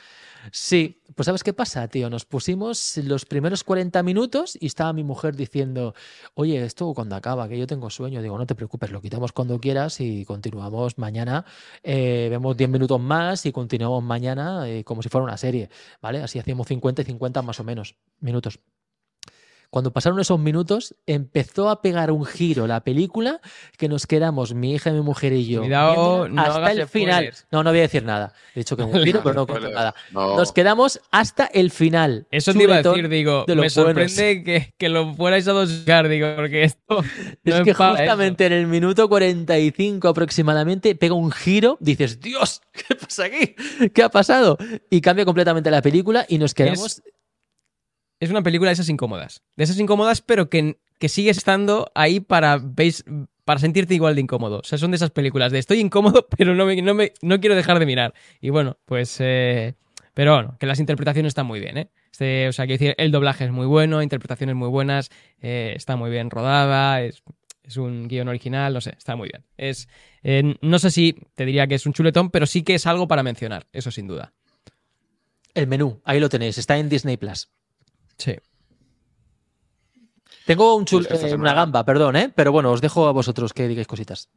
Sí, 0.52 1.00
pues 1.14 1.28
¿sabes 1.28 1.44
qué 1.44 1.54
pasa, 1.54 1.88
tío? 1.90 2.10
Nos 2.10 2.26
pusimos 2.26 2.98
los 3.04 3.26
primeros 3.26 3.64
40 3.64 4.02
minutos 4.02 4.58
y 4.60 4.66
estaba 4.66 4.92
mi 4.92 5.04
mujer 5.04 5.36
diciendo, 5.36 5.94
oye, 6.34 6.66
esto 6.66 6.92
cuando 6.96 7.16
acaba, 7.16 7.48
que 7.48 7.60
yo 7.60 7.68
tengo 7.68 7.92
sueño. 7.92 8.24
Digo, 8.24 8.40
no 8.40 8.48
te 8.48 8.56
preocupes, 8.56 8.90
lo 8.90 9.00
quitamos 9.00 9.32
cuando 9.32 9.60
quieras 9.60 10.02
y 10.02 10.26
continuamos 10.26 10.98
mañana. 10.98 11.46
Eh, 11.84 12.30
vemos 12.32 12.58
10 12.58 12.68
minutos 12.68 13.00
más 13.00 13.46
y 13.46 13.52
continuamos 13.52 14.04
mañana 14.04 14.68
eh, 14.68 14.84
como 14.84 15.04
si 15.04 15.10
fuera 15.10 15.24
una 15.24 15.38
serie, 15.38 15.70
¿vale? 16.02 16.24
Así 16.24 16.40
hacíamos 16.40 16.66
50 16.66 17.04
y 17.04 17.06
50 17.06 17.44
más 17.44 17.60
o 17.60 17.64
menos 17.64 17.96
minutos. 18.22 18.60
Cuando 19.70 19.92
pasaron 19.92 20.20
esos 20.20 20.40
minutos, 20.40 20.96
empezó 21.06 21.70
a 21.70 21.82
pegar 21.82 22.12
un 22.12 22.26
giro 22.26 22.66
la 22.66 22.84
película 22.84 23.40
que 23.78 23.88
nos 23.88 24.08
quedamos, 24.08 24.56
mi 24.56 24.74
hija, 24.74 24.92
mi 24.92 25.02
mujer 25.02 25.34
y 25.34 25.46
yo, 25.46 25.62
Cuidado, 25.62 26.28
no 26.28 26.42
hasta 26.42 26.72
el 26.72 26.88
final. 26.88 27.16
spoilers. 27.18 27.48
No, 27.52 27.64
no 27.64 27.70
voy 27.70 27.80
a 27.80 27.84
decir 27.84 28.04
nada. 28.04 28.34
He 28.56 28.62
dicho 28.62 28.76
que 28.76 28.84
un 28.84 29.04
giro, 29.04 29.22
pero 29.24 29.36
no 29.36 29.46
cuento 29.46 29.70
nada. 29.70 29.94
No. 30.12 30.36
Nos 30.38 30.52
quedamos 30.52 31.00
hasta 31.12 31.46
el 31.46 31.70
final. 31.70 32.26
Eso 32.32 32.54
te 32.54 32.64
iba 32.64 32.78
a 32.78 32.82
decir, 32.82 33.10
digo, 33.10 33.46
de 33.48 33.56
me 33.56 33.70
sorprende 33.70 34.44
que, 34.44 34.74
que 34.76 34.90
lo 34.90 35.14
fuerais 35.14 35.48
a 35.48 35.52
dosificar, 35.52 36.08
digo, 36.08 36.34
porque 36.36 36.64
esto 36.64 37.04
Es 37.44 37.62
que 37.62 37.74
justamente 37.74 38.48
en 38.48 38.54
el 38.54 38.68
minuto 38.68 39.08
45 39.08 40.08
aproximadamente 40.08 40.96
pega 40.96 41.14
un 41.14 41.32
giro, 41.32 41.78
dices, 41.80 42.20
Dios, 42.20 42.62
¿qué 42.72 42.96
pasa 42.96 43.26
aquí? 43.26 43.56
¿Qué 43.94 44.04
ha 44.04 44.10
pasado? 44.10 44.58
Y 44.90 45.02
cambia 45.02 45.26
completamente 45.26 45.70
la 45.70 45.82
película 45.82 46.26
y 46.28 46.38
nos 46.38 46.54
quedamos... 46.54 46.98
Es 46.98 47.04
una 48.30 48.44
película 48.44 48.70
de 48.70 48.74
esas 48.74 48.90
incómodas. 48.90 49.44
De 49.56 49.64
esas 49.64 49.80
incómodas, 49.80 50.22
pero 50.22 50.50
que, 50.50 50.80
que 50.98 51.10
sigues 51.10 51.38
estando 51.38 51.92
ahí 51.96 52.20
para, 52.20 52.60
veis, 52.62 53.06
para 53.46 53.60
sentirte 53.60 53.96
igual 53.96 54.16
de 54.16 54.22
incómodo. 54.22 54.60
O 54.60 54.64
sea, 54.64 54.78
son 54.78 54.92
de 54.92 54.98
esas 54.98 55.12
películas 55.12 55.52
de 55.52 55.60
estoy 55.60 55.80
incómodo, 55.80 56.28
pero 56.38 56.56
no, 56.56 56.66
me, 56.66 56.82
no, 56.82 56.94
me, 56.94 57.14
no 57.22 57.40
quiero 57.40 57.56
dejar 57.56 57.80
de 57.80 57.86
mirar. 57.86 58.14
Y 58.42 58.50
bueno, 58.50 58.78
pues... 58.86 59.18
eh, 59.20 59.76
pero 60.14 60.34
bueno, 60.34 60.58
que 60.60 60.66
las 60.66 60.82
interpretaciones 60.82 61.30
están 61.30 61.46
muy 61.46 61.62
bien, 61.62 61.78
¿eh? 61.78 61.90
Este, 62.12 62.50
o 62.50 62.52
sea, 62.52 62.66
quiero 62.66 62.80
decir, 62.80 62.96
el 62.98 63.10
doblaje 63.10 63.46
es 63.46 63.52
muy 63.52 63.66
bueno, 63.66 64.02
interpretaciones 64.02 64.54
muy 64.54 64.68
buenas, 64.68 65.10
eh, 65.42 65.72
está 65.78 65.96
muy 65.96 66.12
bien 66.12 66.30
rodada, 66.30 67.02
es, 67.02 67.24
es 67.64 67.78
un 67.78 68.10
guion 68.10 68.28
original, 68.28 68.74
no 68.74 68.82
sé, 68.82 68.96
está 68.98 69.16
muy 69.16 69.30
bien. 69.30 69.46
Es, 69.56 69.88
eh, 70.24 70.58
no 70.62 70.80
sé 70.80 70.92
si 70.92 71.16
te 71.36 71.46
diría 71.46 71.68
que 71.68 71.76
es 71.76 71.86
un 71.86 71.94
chuletón, 71.94 72.32
pero 72.32 72.46
sí 72.46 72.64
que 72.64 72.76
es 72.76 72.86
algo 72.86 73.08
para 73.08 73.24
mencionar, 73.24 73.68
eso 73.72 73.92
sin 73.92 74.08
duda. 74.08 74.34
El 75.54 75.68
menú, 75.68 76.02
ahí 76.04 76.20
lo 76.20 76.28
tenéis, 76.28 76.58
está 76.58 76.78
en 76.78 76.90
Disney 76.90 77.16
Plus. 77.16 77.50
Sí. 78.20 78.36
Tengo 80.46 80.76
un 80.76 80.86
chul- 80.86 81.06
eh, 81.10 81.18
semana- 81.18 81.36
una 81.36 81.54
gamba, 81.54 81.86
perdón, 81.86 82.16
¿eh? 82.16 82.32
Pero 82.36 82.52
bueno, 82.52 82.72
os 82.72 82.82
dejo 82.82 83.08
a 83.08 83.12
vosotros 83.12 83.54
que 83.54 83.68
digáis 83.68 83.88
cositas. 83.88 84.30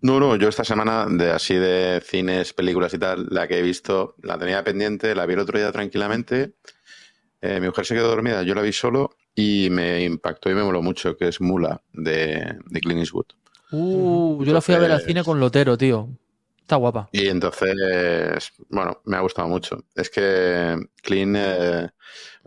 No, 0.00 0.20
no, 0.20 0.36
yo 0.36 0.48
esta 0.48 0.64
semana, 0.64 1.06
de 1.08 1.32
así 1.32 1.54
de 1.54 2.00
cines, 2.04 2.52
películas 2.52 2.94
y 2.94 2.98
tal, 2.98 3.26
la 3.30 3.48
que 3.48 3.58
he 3.58 3.62
visto, 3.62 4.14
la 4.22 4.38
tenía 4.38 4.62
pendiente, 4.62 5.14
la 5.14 5.26
vi 5.26 5.34
el 5.34 5.40
otro 5.40 5.58
día 5.58 5.72
tranquilamente. 5.72 6.52
Eh, 7.40 7.60
mi 7.60 7.66
mujer 7.66 7.84
se 7.84 7.94
quedó 7.94 8.08
dormida, 8.08 8.42
yo 8.42 8.54
la 8.54 8.62
vi 8.62 8.72
solo 8.72 9.10
y 9.34 9.68
me 9.70 10.04
impactó 10.04 10.50
y 10.50 10.54
me 10.54 10.62
moló 10.62 10.82
mucho, 10.82 11.16
que 11.16 11.28
es 11.28 11.40
Mula, 11.40 11.82
de, 11.92 12.58
de 12.66 12.80
Clint 12.80 13.00
Eastwood. 13.00 13.26
Uh, 13.70 14.42
yo 14.44 14.52
la 14.52 14.60
fui 14.60 14.74
a 14.74 14.78
ver 14.78 14.92
al 14.92 15.02
cine 15.02 15.22
con 15.22 15.38
Lotero, 15.40 15.76
tío. 15.76 16.08
Está 16.60 16.76
guapa. 16.76 17.08
Y 17.12 17.28
entonces, 17.28 18.52
bueno, 18.68 19.00
me 19.04 19.16
ha 19.16 19.20
gustado 19.20 19.48
mucho. 19.48 19.84
Es 19.94 20.10
que 20.10 20.76
Clint, 21.02 21.36
eh, 21.38 21.88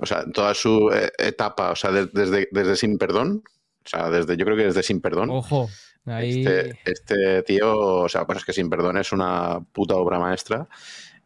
o 0.02 0.06
sea, 0.06 0.26
toda 0.32 0.54
su 0.54 0.92
eh, 0.94 1.12
etapa, 1.18 1.72
o 1.72 1.76
sea, 1.76 1.92
de- 1.92 2.08
desde, 2.08 2.50
desde 2.52 2.76
Sin 2.76 2.98
Perdón, 2.98 3.44
o 3.86 3.90
sea, 3.90 4.10
desde, 4.10 4.36
yo 4.38 4.44
creo 4.46 4.58
que 4.58 4.66
desde 4.66 4.84
Sin 4.84 5.00
Perdón. 5.02 5.30
Ojo, 5.30 5.70
ahí... 6.06 6.46
Este, 6.46 6.80
este 6.86 7.44
tío, 7.44 7.78
o 7.78 8.10
sea, 8.10 8.26
pues 8.26 8.40
es 8.40 8.46
que 8.46 8.54
sin 8.54 8.70
perdón 8.70 8.98
es 8.98 9.12
una 9.12 9.60
puta 9.72 9.96
obra 9.96 10.20
maestra. 10.20 10.68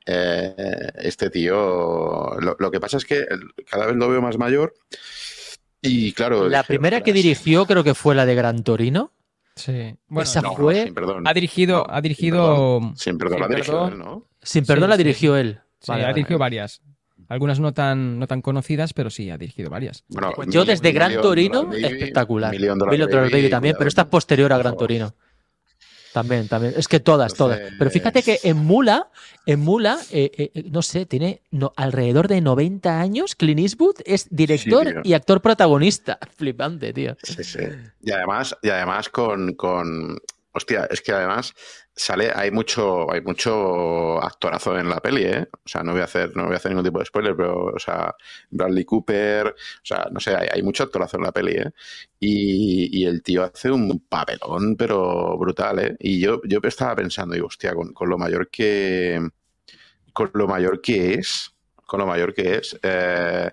Eh, 0.06 0.54
este 0.98 1.30
tío, 1.32 2.36
lo, 2.40 2.56
lo 2.60 2.72
que 2.72 2.80
pasa 2.80 2.98
es 2.98 3.06
que 3.06 3.26
cada 3.70 3.88
vez 3.88 3.96
lo 3.96 4.08
veo 4.10 4.22
más 4.22 4.38
mayor 4.38 4.76
y 5.82 6.12
claro... 6.14 6.48
La 6.48 6.60
dije, 6.60 6.68
primera 6.68 7.02
que 7.02 7.14
dirigió 7.14 7.66
creo 7.66 7.84
que 7.84 7.96
fue 7.96 8.16
la 8.16 8.26
de 8.26 8.36
Gran 8.36 8.64
Torino. 8.64 9.12
Sí. 9.56 9.96
Bueno, 10.08 10.24
Esa 10.30 10.42
No, 10.42 10.50
no, 10.50 10.56
fue... 10.56 10.84
sin 10.84 10.94
perdón. 10.94 11.28
ha 11.28 11.34
dirigido, 11.34 11.78
No, 11.78 11.86
ha 11.90 11.96
sin 11.96 12.02
dirigido... 12.04 12.80
perdón. 12.80 12.98
Sin 12.98 13.18
perdón, 13.18 13.38
Sin 13.38 13.42
la 13.42 13.48
dirigió 13.48 13.74
perdón. 13.74 13.92
él, 13.94 14.00
¿no? 14.00 14.28
Sin 14.42 14.66
perdón 14.66 14.84
Sí, 14.84 14.90
la 14.90 14.96
sí. 14.98 15.04
dirigió 15.04 15.38
él. 15.38 15.60
Sí, 15.80 15.92
Vale, 15.92 16.04
ha 16.04 16.06
vale. 16.08 16.16
dirigido 16.16 16.40
varias. 16.40 16.82
Algunas 17.28 17.60
no 17.60 17.74
tan, 17.74 18.20
no 18.20 18.28
tan 18.28 18.42
conocidas, 18.42 18.94
pero 18.94 19.10
sí, 19.10 19.30
ha 19.30 19.38
dirigido 19.38 19.70
varias. 19.70 20.04
Bueno, 20.10 20.32
Yo 20.48 20.62
Mil- 20.62 20.68
desde 20.68 20.92
Gran 20.92 21.20
Torino, 21.22 21.66
Baby, 21.66 21.86
espectacular. 21.86 22.52
Million 22.52 22.78
Dollar 22.78 22.92
Million 22.92 23.10
Dollar 23.10 23.24
Baby, 23.26 23.42
Baby 23.42 23.50
también, 23.50 23.76
pero 23.78 23.88
esta 23.88 24.04
es 24.04 24.08
posterior 24.08 24.52
a 24.54 24.58
Gran. 24.58 24.78
Torino. 24.78 25.14
También, 26.14 26.48
también. 26.48 26.74
Es 26.78 26.88
que 26.88 27.02
todas, 27.02 27.34
todas. 27.34 27.60
Pero 27.78 27.92
fíjate 27.92 28.24
que 28.24 28.40
en 28.44 28.56
Mula, 28.56 29.10
en 29.46 29.60
Mula, 29.60 30.00
eh, 30.12 30.32
eh, 30.54 30.64
no 30.72 30.82
sé, 30.82 31.06
tiene 31.06 31.42
no, 31.52 31.74
alrededor 31.76 32.30
de 32.30 32.40
90 32.40 33.02
años. 33.02 33.36
Clint 33.36 33.60
Eastwood 33.60 33.96
es 34.06 34.28
director 34.30 34.88
Sí, 34.88 34.94
y 35.10 35.14
actor 35.14 35.42
protagonista. 35.42 36.18
Flipante, 36.38 36.94
tío. 36.94 37.18
Sí, 37.22 37.44
sí. 37.44 37.60
Y 38.02 38.12
además, 38.12 38.56
y 38.62 38.70
además 38.70 39.10
con, 39.10 39.56
con. 39.56 40.18
Hostia, 40.56 40.88
es 40.90 41.02
que 41.02 41.12
además 41.12 41.54
sale, 41.94 42.32
hay 42.34 42.50
mucho, 42.50 43.12
hay 43.12 43.20
mucho 43.20 44.24
actorazo 44.24 44.78
en 44.80 44.90
la 44.90 45.02
peli, 45.02 45.24
¿eh? 45.24 45.48
O 45.52 45.68
sea, 45.68 45.84
no 45.84 45.92
voy 45.92 46.00
a 46.00 46.06
hacer, 46.06 46.34
no 46.38 46.46
voy 46.46 46.54
a 46.54 46.56
hacer 46.56 46.72
ningún 46.72 46.86
tipo 46.86 47.00
de 47.00 47.06
spoiler, 47.06 47.36
pero, 47.36 47.66
o 47.66 47.80
sea, 47.80 48.16
Bradley 48.52 48.86
Cooper, 48.86 49.48
o 49.48 49.54
sea, 49.84 50.08
no 50.12 50.22
sé, 50.22 50.34
hay, 50.34 50.64
mucho 50.64 50.84
actorazo 50.84 51.18
en 51.18 51.24
la 51.24 51.34
peli, 51.34 51.56
¿eh? 51.58 51.72
Y, 52.22 53.02
y 53.02 53.06
el 53.06 53.22
tío 53.22 53.44
hace 53.44 53.70
un 53.70 54.00
papelón, 54.08 54.78
pero 54.78 55.38
brutal, 55.38 55.80
¿eh? 55.80 55.98
Y 56.00 56.22
yo, 56.22 56.40
yo 56.46 56.60
estaba 56.64 56.96
pensando, 56.96 57.36
digo, 57.36 57.48
hostia, 57.48 57.74
con, 57.74 57.92
con 57.94 58.10
lo 58.10 58.18
mayor 58.18 58.50
que. 58.50 59.20
Con 60.14 60.32
lo 60.36 60.48
mayor 60.48 60.82
que 60.82 61.16
es, 61.16 61.54
con 61.86 62.00
lo 62.00 62.08
mayor 62.08 62.34
que 62.34 62.56
es, 62.56 62.80
eh, 62.82 63.52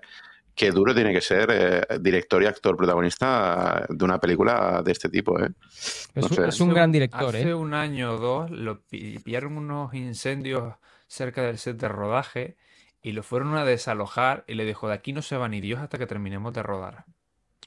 qué 0.55 0.71
duro 0.71 0.93
tiene 0.93 1.13
que 1.13 1.21
ser 1.21 1.49
eh, 1.51 1.81
director 1.99 2.41
y 2.43 2.45
actor 2.45 2.75
protagonista 2.77 3.85
de 3.89 4.05
una 4.05 4.19
película 4.19 4.81
de 4.83 4.91
este 4.91 5.09
tipo, 5.09 5.39
¿eh? 5.39 5.49
Es, 5.69 6.09
No 6.15 6.27
un- 6.27 6.29
sé. 6.29 6.47
es 6.47 6.59
un 6.61 6.69
gran 6.73 6.91
director, 6.91 7.35
Hace 7.35 7.49
¿eh? 7.49 7.53
un 7.53 7.73
año 7.73 8.13
o 8.13 8.17
dos 8.17 8.51
lo 8.51 8.81
pi- 8.81 9.19
pillaron 9.19 9.57
unos 9.57 9.93
incendios 9.93 10.75
cerca 11.07 11.41
del 11.43 11.57
set 11.57 11.77
de 11.77 11.87
rodaje 11.87 12.57
y 13.01 13.11
lo 13.11 13.23
fueron 13.23 13.55
a 13.57 13.65
desalojar 13.65 14.43
y 14.47 14.53
le 14.55 14.65
dijo, 14.65 14.87
de 14.87 14.93
aquí 14.93 15.13
no 15.13 15.21
se 15.21 15.37
va 15.37 15.49
ni 15.49 15.61
Dios 15.61 15.79
hasta 15.81 15.97
que 15.97 16.07
terminemos 16.07 16.53
de 16.53 16.63
rodar. 16.63 17.05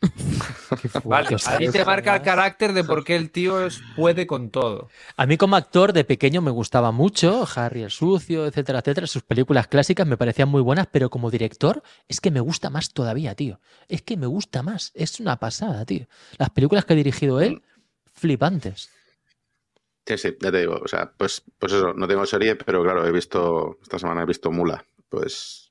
Vale, 1.05 1.37
ahí 1.47 1.69
te 1.69 1.85
marca 1.85 2.15
el 2.17 2.23
carácter 2.23 2.73
de 2.73 2.85
por 2.85 3.05
qué 3.05 3.17
el 3.17 3.31
tío 3.31 3.65
es- 3.65 3.83
puede 3.95 4.27
con 4.27 4.51
todo. 4.51 4.89
A 5.17 5.27
mí 5.27 5.37
como 5.37 5.57
actor 5.57 5.93
de 5.93 6.05
pequeño 6.05 6.43
me 6.43 6.51
gustaba 6.51 6.93
mucho, 6.93 7.47
Harry 7.55 7.83
el 7.83 7.91
Sucio, 7.91 8.47
etcétera, 8.47 8.81
etcétera. 8.81 9.07
Sus 9.07 9.23
películas 9.23 9.69
clásicas 9.69 10.07
me 10.07 10.17
parecían 10.17 10.49
muy 10.49 10.63
buenas, 10.63 10.87
pero 10.91 11.11
como 11.11 11.31
director 11.31 11.83
es 12.09 12.21
que 12.21 12.31
me 12.31 12.41
gusta 12.41 12.71
más 12.71 12.93
todavía, 12.93 13.35
tío. 13.35 13.61
Es 13.89 14.03
que 14.03 14.17
me 14.17 14.27
gusta 14.27 14.63
más. 14.63 14.93
Es 14.95 15.21
una 15.21 15.37
pasada, 15.39 15.85
tío. 15.85 16.07
Las 16.39 16.51
películas 16.51 16.85
que 16.85 16.93
ha 16.93 16.97
dirigido 16.97 17.41
él, 17.41 17.63
flipantes. 18.13 18.91
Sí, 20.07 20.19
sí, 20.19 20.37
ya 20.41 20.53
te 20.53 20.61
digo, 20.61 20.79
o 20.85 20.87
sea, 20.89 21.13
pues, 21.17 21.43
pues 21.59 21.73
eso, 21.73 21.93
no 21.93 22.07
tengo 22.07 22.25
serie, 22.27 22.55
pero 22.55 22.83
claro, 22.85 23.05
he 23.05 23.11
visto, 23.11 23.79
esta 23.83 23.99
semana 23.99 24.23
he 24.23 24.27
visto 24.27 24.53
Mula 24.53 24.85
pues 25.09 25.66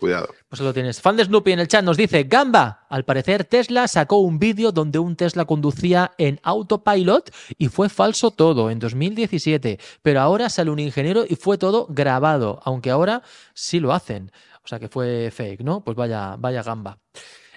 cuidado. 0.00 0.28
Pues 0.48 0.60
lo 0.60 0.72
tienes. 0.74 1.00
Fan 1.00 1.16
de 1.16 1.24
Snoopy 1.24 1.52
en 1.52 1.60
el 1.60 1.68
chat 1.68 1.84
nos 1.84 1.96
dice, 1.96 2.24
Gamba, 2.24 2.86
al 2.88 3.04
parecer 3.04 3.44
Tesla 3.44 3.86
sacó 3.86 4.18
un 4.18 4.38
vídeo 4.38 4.72
donde 4.72 4.98
un 4.98 5.14
Tesla 5.14 5.44
conducía 5.44 6.12
en 6.18 6.40
autopilot 6.42 7.30
y 7.56 7.68
fue 7.68 7.88
falso 7.88 8.32
todo 8.32 8.70
en 8.70 8.80
2017, 8.80 9.78
pero 10.02 10.20
ahora 10.20 10.48
sale 10.48 10.70
un 10.70 10.80
ingeniero 10.80 11.24
y 11.28 11.36
fue 11.36 11.58
todo 11.58 11.86
grabado, 11.88 12.60
aunque 12.64 12.90
ahora 12.90 13.22
sí 13.54 13.78
lo 13.78 13.92
hacen. 13.92 14.32
O 14.64 14.68
sea 14.68 14.80
que 14.80 14.88
fue 14.88 15.30
fake, 15.30 15.60
¿no? 15.60 15.84
Pues 15.84 15.96
vaya, 15.96 16.36
vaya 16.38 16.62
gamba. 16.62 16.98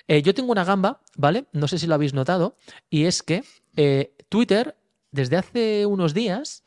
Eh, 0.07 0.22
yo 0.22 0.34
tengo 0.34 0.52
una 0.52 0.65
gamba, 0.65 1.02
¿vale? 1.15 1.45
No 1.53 1.68
sé 1.68 1.80
si 1.80 1.88
lo 1.88 1.95
habéis 1.95 2.14
notado, 2.14 2.57
y 2.90 3.06
es 3.06 3.24
que 3.24 3.44
eh, 3.76 4.15
Twitter, 4.30 4.76
desde 5.11 5.38
hace 5.38 5.86
unos 5.86 6.14
días, 6.14 6.62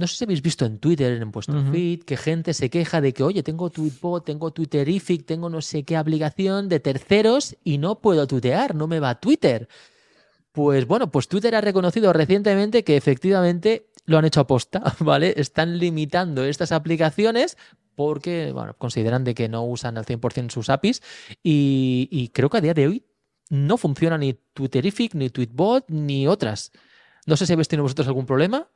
no 0.00 0.06
sé 0.06 0.16
si 0.16 0.24
habéis 0.24 0.40
visto 0.40 0.64
en 0.64 0.78
Twitter, 0.78 1.20
en 1.20 1.30
vuestro 1.30 1.62
feed, 1.70 2.04
que 2.04 2.16
gente 2.16 2.54
se 2.54 2.70
queja 2.70 3.02
de 3.02 3.12
que, 3.12 3.22
oye, 3.22 3.42
tengo 3.42 3.68
Tweetbot, 3.68 4.24
tengo 4.24 4.50
Twitterific, 4.50 5.26
tengo 5.26 5.50
no 5.50 5.60
sé 5.60 5.84
qué 5.84 5.96
aplicación 5.96 6.70
de 6.70 6.80
terceros 6.80 7.56
y 7.62 7.76
no 7.76 8.00
puedo 8.00 8.26
tuitear, 8.26 8.74
no 8.74 8.86
me 8.86 8.98
va 8.98 9.10
a 9.10 9.20
Twitter. 9.20 9.68
Pues 10.52 10.86
bueno, 10.86 11.12
pues 11.12 11.28
Twitter 11.28 11.54
ha 11.54 11.60
reconocido 11.60 12.12
recientemente 12.14 12.82
que 12.82 12.96
efectivamente 12.96 13.90
lo 14.06 14.16
han 14.16 14.24
hecho 14.24 14.40
a 14.40 14.46
posta, 14.46 14.96
¿vale? 15.00 15.34
Están 15.36 15.78
limitando 15.78 16.44
estas 16.44 16.72
aplicaciones 16.72 17.58
porque 17.94 18.52
bueno, 18.52 18.74
consideran 18.78 19.24
de 19.24 19.34
que 19.34 19.50
no 19.50 19.64
usan 19.64 19.98
al 19.98 20.06
100% 20.06 20.50
sus 20.50 20.70
APIs 20.70 21.02
y, 21.42 22.08
y 22.10 22.28
creo 22.28 22.48
que 22.48 22.56
a 22.56 22.62
día 22.62 22.72
de 22.72 22.88
hoy 22.88 23.04
no 23.50 23.76
funciona 23.76 24.16
ni 24.16 24.32
Twitterific, 24.32 25.14
ni 25.14 25.28
Tweetbot, 25.28 25.84
ni 25.88 26.26
otras. 26.26 26.72
No 27.26 27.36
sé 27.36 27.44
si 27.44 27.52
habéis 27.52 27.68
tenido 27.68 27.82
vosotros 27.82 28.08
algún 28.08 28.24
problema 28.24 28.66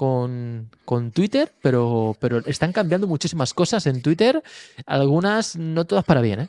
con, 0.00 0.70
con, 0.86 1.10
Twitter, 1.10 1.52
pero, 1.60 2.16
pero 2.18 2.38
están 2.46 2.72
cambiando 2.72 3.06
muchísimas 3.06 3.52
cosas 3.52 3.86
en 3.86 4.00
Twitter, 4.00 4.42
algunas 4.86 5.56
no 5.56 5.84
todas 5.84 6.06
para 6.06 6.22
bien, 6.22 6.40
¿eh? 6.40 6.48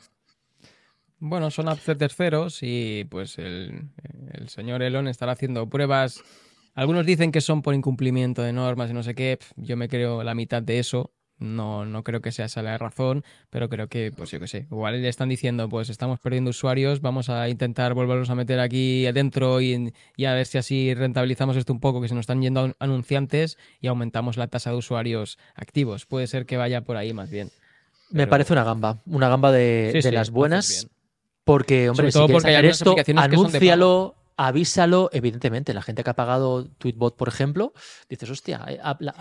Bueno, 1.18 1.50
son 1.50 1.68
apps 1.68 1.84
terceros 1.98 2.60
y 2.62 3.04
pues 3.10 3.36
el, 3.36 3.90
el, 4.32 4.48
señor 4.48 4.82
Elon 4.82 5.06
estará 5.06 5.32
haciendo 5.32 5.68
pruebas. 5.68 6.24
Algunos 6.74 7.04
dicen 7.04 7.30
que 7.30 7.42
son 7.42 7.60
por 7.60 7.74
incumplimiento 7.74 8.40
de 8.40 8.54
normas 8.54 8.88
y 8.88 8.94
no 8.94 9.02
sé 9.02 9.14
qué. 9.14 9.38
Yo 9.56 9.76
me 9.76 9.86
creo 9.86 10.22
la 10.22 10.34
mitad 10.34 10.62
de 10.62 10.78
eso. 10.78 11.12
No, 11.42 11.84
no 11.84 12.04
creo 12.04 12.20
que 12.20 12.30
sea 12.30 12.46
esa 12.46 12.62
la 12.62 12.78
razón, 12.78 13.24
pero 13.50 13.68
creo 13.68 13.88
que, 13.88 14.12
pues 14.16 14.30
yo 14.30 14.38
qué 14.38 14.46
sé, 14.46 14.66
igual 14.70 15.02
le 15.02 15.08
están 15.08 15.28
diciendo, 15.28 15.68
pues 15.68 15.90
estamos 15.90 16.20
perdiendo 16.20 16.50
usuarios, 16.50 17.00
vamos 17.00 17.28
a 17.28 17.48
intentar 17.48 17.94
volverlos 17.94 18.30
a 18.30 18.36
meter 18.36 18.60
aquí 18.60 19.06
adentro 19.06 19.60
y, 19.60 19.92
a 20.24 20.34
ver 20.34 20.46
si 20.46 20.58
así 20.58 20.94
rentabilizamos 20.94 21.56
esto 21.56 21.72
un 21.72 21.80
poco, 21.80 22.00
que 22.00 22.08
se 22.08 22.14
nos 22.14 22.22
están 22.22 22.42
yendo 22.42 22.74
anunciantes 22.78 23.58
y 23.80 23.88
aumentamos 23.88 24.36
la 24.36 24.46
tasa 24.46 24.70
de 24.70 24.76
usuarios 24.76 25.36
activos. 25.56 26.06
Puede 26.06 26.28
ser 26.28 26.46
que 26.46 26.56
vaya 26.56 26.82
por 26.82 26.96
ahí 26.96 27.12
más 27.12 27.28
bien. 27.28 27.50
Me 28.10 28.28
parece 28.28 28.52
una 28.52 28.62
gamba, 28.62 29.02
una 29.06 29.28
gamba 29.28 29.50
de, 29.50 30.00
las 30.12 30.30
buenas. 30.30 30.88
Porque, 31.44 31.90
hombre, 31.90 32.12
si 32.12 32.18
quieres 32.20 32.34
porque 32.34 32.50
hacer 32.50 32.64
esto, 32.66 32.94
anúncialo, 33.16 34.14
avísalo, 34.36 35.10
evidentemente, 35.12 35.74
la 35.74 35.82
gente 35.82 36.04
que 36.04 36.10
ha 36.10 36.16
pagado 36.16 36.66
Tweetbot, 36.78 37.16
por 37.16 37.28
ejemplo, 37.28 37.72
dices, 38.08 38.30
hostia, 38.30 38.64
eh, 38.68 38.80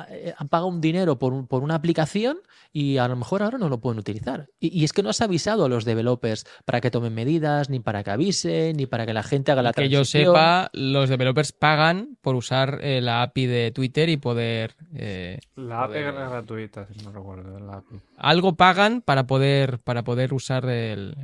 eh, 0.09 0.33
han 0.37 0.47
pagado 0.47 0.67
un 0.67 0.81
dinero 0.81 1.19
por, 1.19 1.47
por, 1.47 1.63
una 1.63 1.75
aplicación 1.75 2.39
y 2.73 2.97
a 2.97 3.07
lo 3.07 3.15
mejor 3.15 3.43
ahora 3.43 3.57
no 3.57 3.69
lo 3.69 3.79
pueden 3.79 3.99
utilizar. 3.99 4.47
Y, 4.59 4.83
es 4.83 4.93
que 4.93 5.03
no 5.03 5.09
has 5.09 5.21
avisado 5.21 5.65
a 5.65 5.69
los 5.69 5.85
developers 5.85 6.45
para 6.65 6.81
que 6.81 6.91
tomen 6.91 7.13
medidas, 7.13 7.69
ni 7.69 7.79
para 7.79 8.03
que 8.03 8.11
avisen, 8.11 8.77
ni 8.77 8.85
para 8.85 9.05
que 9.05 9.13
la 9.13 9.23
gente 9.23 9.51
haga 9.51 9.61
la 9.61 9.73
que 9.73 9.89
yo 9.89 10.05
sepa, 10.05 10.69
los 10.73 11.09
developers 11.09 11.51
pagan 11.51 12.17
por 12.21 12.35
usar 12.35 12.79
eh, 12.81 13.01
la 13.01 13.23
API 13.23 13.45
de 13.45 13.71
Twitter 13.71 14.09
y 14.09 14.17
poder... 14.17 14.75
la 15.55 15.83
API 15.83 15.97
es 15.97 16.13
gratuita, 16.13 16.87
si 16.87 17.03
no 17.03 17.11
recuerdo, 17.11 17.83
Algo 18.17 18.55
pagan 18.55 19.01
para 19.01 19.27
poder, 19.27 19.79
para 19.79 20.03
poder 20.03 20.33
usar 20.33 20.65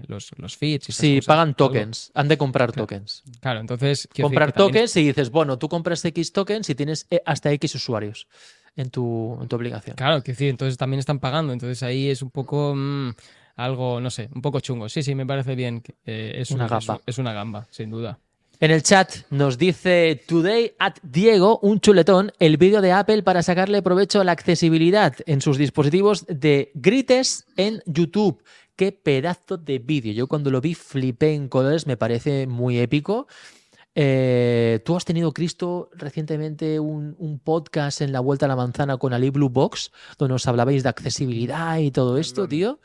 los, 0.07 0.31
los 0.37 0.57
feeds. 0.57 0.89
Y 0.89 0.91
sí, 0.91 1.19
pagan 1.25 1.53
tokens, 1.53 2.11
han 2.13 2.27
de 2.27 2.37
comprar 2.37 2.71
tokens. 2.71 3.23
Claro, 3.39 3.59
entonces 3.59 3.86
Comprar 4.21 4.51
tokens 4.51 4.95
y 4.97 5.05
dices, 5.05 5.29
bueno, 5.29 5.57
tú 5.57 5.69
compras 5.69 6.03
X 6.03 6.31
tokens 6.31 6.69
y 6.69 6.75
tienes 6.75 7.07
eh, 7.09 7.21
hasta 7.25 7.51
X 7.51 7.75
usuarios 7.75 8.27
en 8.75 8.89
tu, 8.89 9.37
en 9.41 9.47
tu 9.47 9.55
aplicación. 9.55 9.95
Claro, 9.95 10.23
que 10.23 10.35
sí, 10.35 10.47
entonces 10.47 10.77
también 10.77 10.99
están 10.99 11.19
pagando. 11.19 11.51
Entonces 11.51 11.83
ahí 11.83 12.09
es 12.09 12.21
un 12.21 12.29
poco 12.29 12.73
mm, 12.75 13.11
algo, 13.57 13.99
no 13.99 14.09
sé, 14.09 14.29
un 14.33 14.41
poco 14.41 14.59
chungo. 14.59 14.87
Sí, 14.87 15.03
sí, 15.03 15.15
me 15.15 15.25
parece 15.25 15.55
bien. 15.55 15.83
Eh, 16.05 16.35
es, 16.37 16.51
una 16.51 16.67
gamba. 16.67 17.01
Es, 17.05 17.17
una 17.17 17.33
gamba, 17.33 17.67
sin 17.71 17.89
duda. 17.89 18.19
En 18.59 18.71
el 18.71 18.81
chat 18.81 19.11
nos 19.29 19.57
dice 19.57 20.23
Today 20.27 20.73
at 20.79 20.95
Diego, 21.03 21.59
un 21.61 21.79
chuletón, 21.79 22.31
el 22.39 22.57
vídeo 22.57 22.81
de 22.81 22.91
Apple 22.91 23.21
para 23.21 23.43
sacarle 23.43 23.83
provecho 23.83 24.21
a 24.21 24.23
la 24.23 24.31
accesibilidad 24.31 25.15
en 25.27 25.41
sus 25.41 25.57
dispositivos 25.57 26.25
de 26.27 26.71
grites 26.73 27.45
en 27.55 27.83
YouTube. 27.85 28.43
Qué 28.75 28.91
pedazo 28.91 29.57
de 29.57 29.79
vídeo. 29.79 30.13
Yo 30.13 30.27
cuando 30.27 30.49
lo 30.49 30.61
vi 30.61 30.75
flipé 30.75 31.33
en 31.33 31.49
colores, 31.49 31.87
me 31.87 31.97
parece 31.97 32.47
muy 32.47 32.79
épico. 32.79 33.27
Eh, 33.99 34.79
Tú 34.85 34.95
has 34.95 35.05
tenido, 35.05 35.33
Cristo, 35.33 35.89
recientemente 35.93 36.79
un, 36.79 37.41
podcast 37.43 38.01
en 38.01 38.11
la 38.11 38.19
Vuelta 38.19 38.45
a 38.45 38.47
la 38.47 38.55
Manzana 38.55 38.97
con 38.97 39.11
Ali 39.11 39.31
Blue 39.31 39.49
Box, 39.49 39.91
donde 40.19 40.33
nos 40.33 40.47
hablabais 40.47 40.83
de 40.83 40.89
accesibilidad 40.89 41.79
y 41.79 41.89
todo 41.89 42.19
esto, 42.19 42.47
tío. 42.47 42.79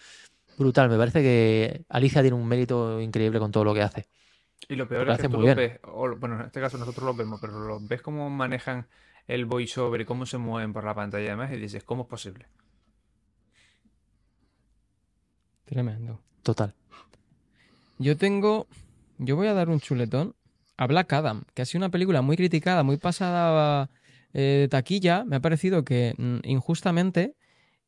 Brutal, 0.57 0.89
me 0.89 0.97
parece 0.97 1.21
que 1.21 1.85
Alicia 1.91 2.23
tiene 2.23 2.35
un 2.35 2.49
mérito 2.49 2.99
increíble 2.99 3.39
con 3.41 3.53
todo 3.53 3.63
lo 3.63 3.75
que 3.75 3.83
hace. 3.83 4.07
Y 4.71 4.75
lo 4.75 4.89
peor 4.89 5.11
es 5.11 5.19
que 5.19 5.29
tú 5.29 5.39
lo 5.39 5.55
ves, 5.55 5.81
bueno, 6.19 6.37
en 6.37 6.47
este 6.47 6.63
caso 6.63 6.79
nosotros 6.79 7.05
lo 7.05 7.15
vemos, 7.15 7.39
pero 7.43 7.61
lo 7.61 7.79
ves 7.79 8.01
cómo 8.01 8.31
manejan 8.31 8.87
el 9.27 9.45
voiceover 9.45 10.01
y 10.01 10.05
cómo 10.07 10.25
se 10.25 10.39
mueven 10.39 10.73
por 10.73 10.85
la 10.85 10.95
pantalla 10.95 11.27
además 11.27 11.53
y 11.53 11.57
dices, 11.57 11.85
¿cómo 11.85 12.05
es 12.05 12.09
posible? 12.09 12.47
Tremendo. 15.67 16.21
Total. 16.43 16.73
Yo 17.99 18.17
tengo, 18.17 18.67
yo 19.19 19.37
voy 19.37 19.49
a 19.49 19.53
dar 19.53 19.69
un 19.69 19.79
chuletón 19.79 20.35
a 20.77 20.87
Black 20.87 21.13
Adam, 21.13 21.45
que 21.55 21.63
ha 21.63 21.65
sido 21.65 21.81
una 21.81 21.91
película 21.91 22.23
muy 22.23 22.37
criticada, 22.37 22.83
muy 22.83 22.97
pasada 22.97 23.91
eh, 24.33 24.59
de 24.63 24.69
taquilla. 24.69 25.25
Me 25.25 25.37
ha 25.37 25.41
parecido 25.41 25.85
que 25.85 26.15
mm, 26.17 26.39
injustamente, 26.45 27.35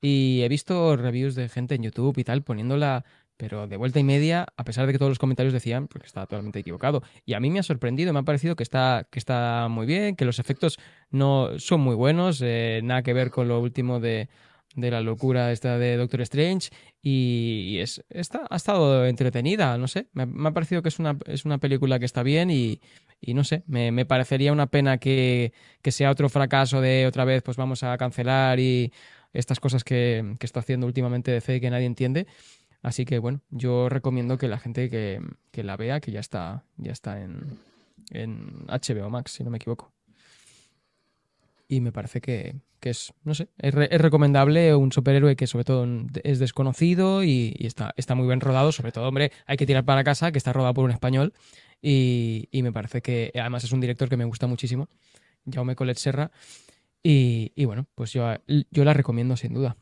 y 0.00 0.42
he 0.42 0.48
visto 0.48 0.96
reviews 0.96 1.34
de 1.34 1.48
gente 1.48 1.74
en 1.74 1.82
YouTube 1.82 2.18
y 2.18 2.24
tal 2.24 2.42
poniéndola, 2.42 3.04
pero 3.36 3.66
de 3.66 3.76
vuelta 3.76 3.98
y 3.98 4.04
media, 4.04 4.46
a 4.56 4.64
pesar 4.64 4.86
de 4.86 4.92
que 4.92 4.98
todos 4.98 5.10
los 5.10 5.18
comentarios 5.18 5.52
decían 5.52 5.88
porque 5.88 6.06
estaba 6.06 6.26
totalmente 6.26 6.60
equivocado. 6.60 7.02
Y 7.24 7.34
a 7.34 7.40
mí 7.40 7.50
me 7.50 7.58
ha 7.58 7.62
sorprendido, 7.62 8.12
me 8.12 8.20
ha 8.20 8.22
parecido 8.22 8.56
que 8.56 8.62
está, 8.62 9.08
que 9.10 9.18
está 9.18 9.68
muy 9.68 9.86
bien, 9.86 10.16
que 10.16 10.24
los 10.24 10.38
efectos 10.38 10.78
no 11.10 11.58
son 11.58 11.80
muy 11.80 11.94
buenos, 11.94 12.40
eh, 12.42 12.80
nada 12.84 13.02
que 13.02 13.12
ver 13.12 13.30
con 13.30 13.48
lo 13.48 13.60
último 13.60 13.98
de 13.98 14.28
de 14.74 14.90
la 14.90 15.00
locura 15.00 15.52
esta 15.52 15.78
de 15.78 15.96
Doctor 15.96 16.20
Strange 16.22 16.70
y, 17.02 17.78
es, 17.78 18.04
está, 18.10 18.46
ha 18.50 18.56
estado 18.56 19.06
entretenida, 19.06 19.78
no 19.78 19.88
sé, 19.88 20.08
me, 20.12 20.26
ha 20.48 20.52
parecido 20.52 20.82
que 20.82 20.88
es 20.88 20.98
una, 20.98 21.18
es 21.26 21.44
una 21.44 21.58
película 21.58 21.98
que 21.98 22.04
está 22.04 22.22
bien 22.22 22.50
y, 22.50 22.80
y 23.20 23.34
no 23.34 23.44
sé, 23.44 23.62
me, 23.66 24.04
parecería 24.04 24.52
una 24.52 24.66
pena 24.66 24.98
que, 24.98 25.52
sea 25.84 26.10
otro 26.10 26.28
fracaso 26.28 26.80
de 26.80 27.06
otra 27.06 27.24
vez 27.24 27.42
pues 27.42 27.56
vamos 27.56 27.82
a 27.82 27.96
cancelar 27.96 28.60
y 28.60 28.92
estas 29.32 29.60
cosas 29.60 29.84
que, 29.84 30.36
está 30.40 30.60
haciendo 30.60 30.86
últimamente 30.86 31.30
de 31.30 31.40
fe 31.40 31.60
que 31.60 31.70
nadie 31.70 31.86
entiende. 31.86 32.26
Así 32.82 33.06
que 33.06 33.18
bueno, 33.18 33.40
yo 33.50 33.88
recomiendo 33.88 34.36
que 34.36 34.46
la 34.46 34.58
gente 34.58 34.90
que, 34.90 35.62
la 35.62 35.76
vea, 35.76 36.00
que 36.00 36.12
ya 36.12 36.20
está, 36.20 36.64
ya 36.76 36.92
está 36.92 37.22
en, 37.22 37.58
en 38.10 38.66
HBO 38.66 39.08
Max, 39.08 39.32
si 39.32 39.44
no 39.44 39.50
me 39.50 39.56
equivoco. 39.56 39.93
Y 41.66 41.80
me 41.80 41.92
parece 41.92 42.20
que, 42.20 42.56
que 42.84 42.90
es, 42.90 43.14
no 43.24 43.34
sé, 43.34 43.48
es, 43.56 43.72
recomendable 43.74 44.74
un 44.74 44.92
superhéroe 44.92 45.36
que 45.36 45.46
sobre 45.46 45.64
todo 45.64 45.86
es 46.22 46.38
desconocido 46.38 47.24
y, 47.24 47.56
está, 47.60 47.94
está 47.96 48.14
muy 48.14 48.26
bien 48.26 48.40
rodado, 48.40 48.72
sobre 48.72 48.92
todo, 48.92 49.08
hombre, 49.08 49.32
hay 49.46 49.56
que 49.56 49.64
tirar 49.64 49.86
para 49.86 50.04
casa, 50.04 50.32
que 50.32 50.36
está 50.36 50.52
rodado 50.52 50.74
por 50.74 50.84
un 50.84 50.90
español 50.90 51.32
y, 51.80 52.46
me 52.52 52.72
parece 52.72 53.00
que 53.00 53.32
además 53.34 53.64
es 53.64 53.72
un 53.72 53.80
director 53.80 54.10
que 54.10 54.18
me 54.18 54.26
gusta 54.26 54.46
muchísimo, 54.46 54.90
Jaume 55.50 55.76
Colet 55.76 55.96
Serra, 55.96 56.30
y, 57.02 57.64
bueno, 57.64 57.86
pues 57.94 58.12
yo, 58.12 58.26
yo 58.46 58.84
la 58.84 58.92
recomiendo 58.92 59.36
sin 59.38 59.54
duda. 59.54 59.78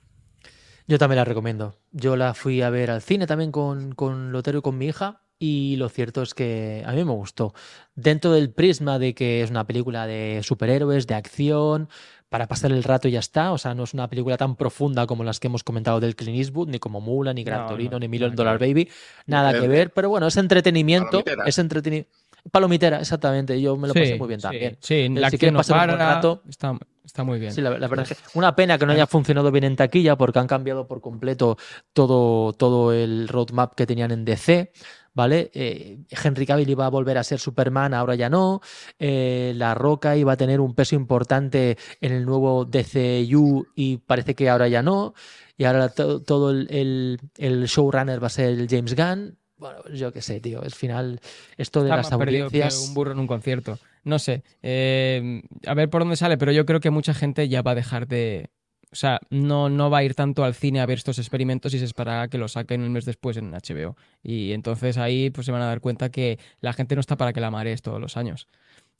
Yo 0.86 0.98
también 0.98 1.16
la 1.16 1.24
recomiendo. 1.24 1.76
Yo 1.90 2.16
la 2.16 2.34
fui 2.34 2.62
a 2.62 2.70
ver 2.70 2.92
al 2.92 3.02
cine 3.02 3.26
también 3.26 3.50
con, 3.50 3.96
con 3.96 4.30
Lotero 4.30 4.60
y 4.60 4.62
con 4.62 4.78
mi 4.78 4.86
hija 4.86 5.21
y 5.42 5.74
lo 5.74 5.88
cierto 5.88 6.22
es 6.22 6.34
que 6.34 6.84
a 6.86 6.92
mí 6.92 7.04
me 7.04 7.10
gustó. 7.10 7.52
Dentro 7.96 8.30
del 8.30 8.52
prisma 8.52 9.00
de 9.00 9.12
que 9.12 9.42
es 9.42 9.50
una 9.50 9.66
película 9.66 10.06
de 10.06 10.40
superhéroes, 10.44 11.08
de 11.08 11.16
acción, 11.16 11.88
para 12.28 12.46
pasar 12.46 12.70
el 12.70 12.84
rato 12.84 13.08
y 13.08 13.10
ya 13.10 13.18
está. 13.18 13.50
O 13.50 13.58
sea, 13.58 13.74
no 13.74 13.82
es 13.82 13.92
una 13.92 14.08
película 14.08 14.36
tan 14.36 14.54
profunda 14.54 15.04
como 15.04 15.24
las 15.24 15.40
que 15.40 15.48
hemos 15.48 15.64
comentado 15.64 15.98
del 15.98 16.14
Clint 16.14 16.38
Eastwood, 16.38 16.68
ni 16.68 16.78
como 16.78 17.00
Mula, 17.00 17.34
ni 17.34 17.42
Gran 17.42 17.66
Torino, 17.66 17.98
ni 17.98 18.06
Million 18.06 18.36
Dollar 18.36 18.60
Baby. 18.60 18.88
Nada 19.26 19.52
que 19.60 19.66
ver, 19.66 19.92
pero 19.92 20.08
bueno, 20.10 20.28
es 20.28 20.36
entretenimiento. 20.36 21.24
Es 21.44 21.58
entretenimiento. 21.58 22.08
Palomitera, 22.52 23.00
exactamente. 23.00 23.60
Yo 23.60 23.76
me 23.76 23.88
lo 23.88 23.94
pasé 23.94 24.16
muy 24.16 24.28
bien 24.28 24.40
también. 24.40 24.76
Sí, 24.80 25.08
la 25.08 25.28
si 25.28 25.38
que 25.38 25.50
pasar 25.50 25.90
un 25.90 25.98
rato, 25.98 26.42
está, 26.48 26.78
está, 27.04 27.24
muy 27.24 27.40
bien. 27.40 27.52
Sí, 27.52 27.60
la, 27.60 27.70
verdad 27.70 28.00
es 28.00 28.16
que 28.16 28.16
una 28.38 28.54
pena 28.54 28.78
que 28.78 28.86
no 28.86 28.92
haya 28.92 29.06
funcionado 29.06 29.50
bien 29.50 29.64
en 29.64 29.74
taquilla 29.74 30.16
porque 30.16 30.38
han 30.38 30.46
cambiado 30.46 30.86
por 30.86 31.00
completo 31.00 31.56
todo, 31.92 32.52
todo 32.52 32.92
el 32.92 33.26
roadmap 33.26 33.74
que 33.74 33.86
tenían 33.86 34.12
en 34.12 34.24
DC. 34.24 34.72
¿Vale? 35.14 35.50
Eh, 35.54 35.98
Henry 36.10 36.46
Cavill 36.46 36.70
iba 36.70 36.86
a 36.86 36.90
volver 36.90 37.18
a 37.18 37.24
ser 37.24 37.38
Superman, 37.38 37.94
ahora 37.94 38.14
ya 38.14 38.28
no. 38.28 38.60
Eh, 38.98 39.52
la 39.56 39.74
Roca 39.74 40.16
iba 40.16 40.32
a 40.32 40.36
tener 40.36 40.60
un 40.60 40.74
peso 40.74 40.94
importante 40.94 41.76
en 42.00 42.12
el 42.12 42.24
nuevo 42.24 42.64
DCU 42.64 43.66
y 43.74 43.98
parece 43.98 44.34
que 44.34 44.48
ahora 44.48 44.68
ya 44.68 44.82
no. 44.82 45.14
Y 45.56 45.64
ahora 45.64 45.90
todo 45.90 46.50
el, 46.50 47.18
el, 47.36 47.64
showrunner 47.66 48.22
va 48.22 48.26
a 48.26 48.30
ser 48.30 48.50
el 48.50 48.68
James 48.68 48.96
Gunn. 48.96 49.36
Bueno, 49.56 49.78
yo 49.94 50.12
qué 50.12 50.22
sé, 50.22 50.40
tío. 50.40 50.60
Al 50.60 50.72
final, 50.72 51.20
esto 51.56 51.84
de 51.84 51.90
las 51.90 52.10
audiencias. 52.10 52.88
un 52.88 52.94
burro 52.94 53.12
en 53.12 53.20
un 53.20 53.26
concierto. 53.26 53.78
No 54.02 54.18
sé. 54.18 54.42
Eh, 54.62 55.42
a 55.66 55.74
ver 55.74 55.88
por 55.88 56.00
dónde 56.00 56.16
sale, 56.16 56.36
pero 56.36 56.50
yo 56.50 56.66
creo 56.66 56.80
que 56.80 56.90
mucha 56.90 57.14
gente 57.14 57.48
ya 57.48 57.62
va 57.62 57.72
a 57.72 57.76
dejar 57.76 58.08
de, 58.08 58.50
o 58.92 58.94
sea, 58.94 59.20
no, 59.30 59.70
no 59.70 59.88
va 59.88 59.98
a 59.98 60.04
ir 60.04 60.14
tanto 60.14 60.44
al 60.44 60.54
cine 60.54 60.80
a 60.80 60.86
ver 60.86 60.98
estos 60.98 61.18
experimentos 61.18 61.72
y 61.72 61.78
se 61.78 61.86
esperará 61.86 62.28
que 62.28 62.36
lo 62.36 62.46
saquen 62.46 62.82
un 62.82 62.92
mes 62.92 63.06
después 63.06 63.38
en 63.38 63.50
HBO. 63.50 63.96
Y 64.22 64.52
entonces 64.52 64.98
ahí 64.98 65.30
pues 65.30 65.46
se 65.46 65.52
van 65.52 65.62
a 65.62 65.66
dar 65.66 65.80
cuenta 65.80 66.10
que 66.10 66.38
la 66.60 66.74
gente 66.74 66.94
no 66.94 67.00
está 67.00 67.16
para 67.16 67.32
que 67.32 67.40
la 67.40 67.50
marees 67.50 67.80
todos 67.80 67.98
los 67.98 68.18
años. 68.18 68.48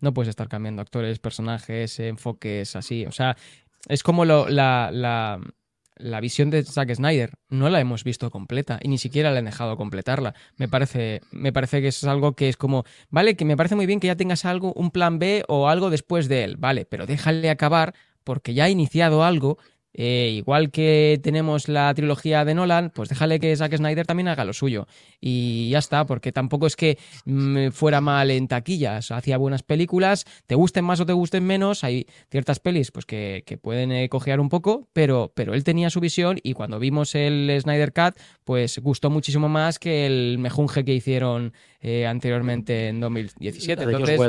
No 0.01 0.15
puedes 0.15 0.31
estar 0.31 0.49
cambiando 0.49 0.81
actores, 0.81 1.19
personajes, 1.19 2.01
enfoques, 2.01 2.75
así. 2.75 3.05
O 3.05 3.13
sea, 3.13 3.37
es 3.87 4.03
como 4.03 4.25
lo, 4.25 4.49
la, 4.49 4.89
la, 4.91 5.39
la 5.97 6.21
visión 6.21 6.49
de 6.49 6.65
Zack 6.65 6.95
Snyder. 6.95 7.35
No 7.51 7.69
la 7.69 7.79
hemos 7.79 8.03
visto 8.03 8.31
completa 8.31 8.79
y 8.83 8.89
ni 8.89 8.97
siquiera 8.97 9.31
le 9.31 9.41
han 9.41 9.45
dejado 9.45 9.77
completarla. 9.77 10.35
Me 10.57 10.69
parece, 10.69 11.21
me 11.33 11.53
parece 11.53 11.83
que 11.83 11.89
es 11.89 12.03
algo 12.05 12.33
que 12.33 12.49
es 12.49 12.57
como, 12.57 12.85
vale, 13.11 13.37
que 13.37 13.45
me 13.45 13.59
parece 13.59 13.77
muy 13.77 13.85
bien 13.85 14.01
que 14.01 14.07
ya 14.07 14.17
tengas 14.17 14.47
algo, 14.47 14.73
un 14.73 14.91
plan 14.91 15.19
B 15.19 15.45
o 15.49 15.69
algo 15.69 15.91
después 15.91 16.29
de 16.29 16.45
él, 16.45 16.57
vale, 16.57 16.87
pero 16.87 17.05
déjale 17.05 17.51
acabar 17.51 17.95
porque 18.25 18.55
ya 18.55 18.65
ha 18.65 18.71
iniciado 18.71 19.25
algo 19.25 19.59
eh, 19.95 20.33
igual 20.35 20.71
que 20.71 21.21
tenemos 21.23 21.69
la 21.69 21.93
trilogía 21.95 22.45
de 22.45 22.55
Nolan, 22.55 22.91
pues 22.91 23.09
déjale 23.11 23.39
que 23.39 23.55
Zack 23.55 23.77
Snyder 23.77 24.07
también 24.07 24.29
haga 24.29 24.45
lo 24.45 24.53
suyo. 24.53 24.87
Y 25.21 25.69
ya 25.71 25.79
está, 25.79 26.07
porque 26.07 26.33
tampoco 26.33 26.67
es 26.67 26.77
que 26.77 26.99
mm, 27.27 27.69
fuera 27.71 28.01
mal 28.01 28.31
en 28.31 28.49
taquillas. 28.49 29.11
Hacía 29.11 29.37
buenas 29.37 29.63
películas, 29.63 30.25
te 30.47 30.55
gusten 30.55 30.85
más 30.85 31.01
o 31.01 31.07
te 31.07 31.13
gusten 31.13 31.45
menos. 31.45 31.85
Hay 31.85 32.07
ciertas 32.31 32.59
pelis 32.59 32.91
pues, 32.91 33.05
que, 33.05 33.59
pueden 33.61 33.93
eh, 33.93 34.09
cojear 34.09 34.41
un 34.41 34.49
poco, 34.49 34.89
pero, 34.93 35.33
pero 35.35 35.55
él 35.55 35.63
tenía 35.63 35.91
su 35.91 36.01
visión 36.01 36.39
y 36.43 36.55
cuando 36.55 36.79
vimos 36.79 37.15
el 37.15 37.55
Snyder 37.61 37.93
Cut, 37.93 38.19
pues 38.45 38.79
gustó 38.79 39.11
muchísimo 39.11 39.49
más 39.49 39.79
que 39.79 40.07
el 40.07 40.39
mejunje 40.39 40.85
que 40.85 40.95
hicieron 40.95 41.53
eh, 41.81 42.07
anteriormente 42.07 42.89
en 42.89 43.01
2017. 43.01 43.83
Entonces, 43.83 44.21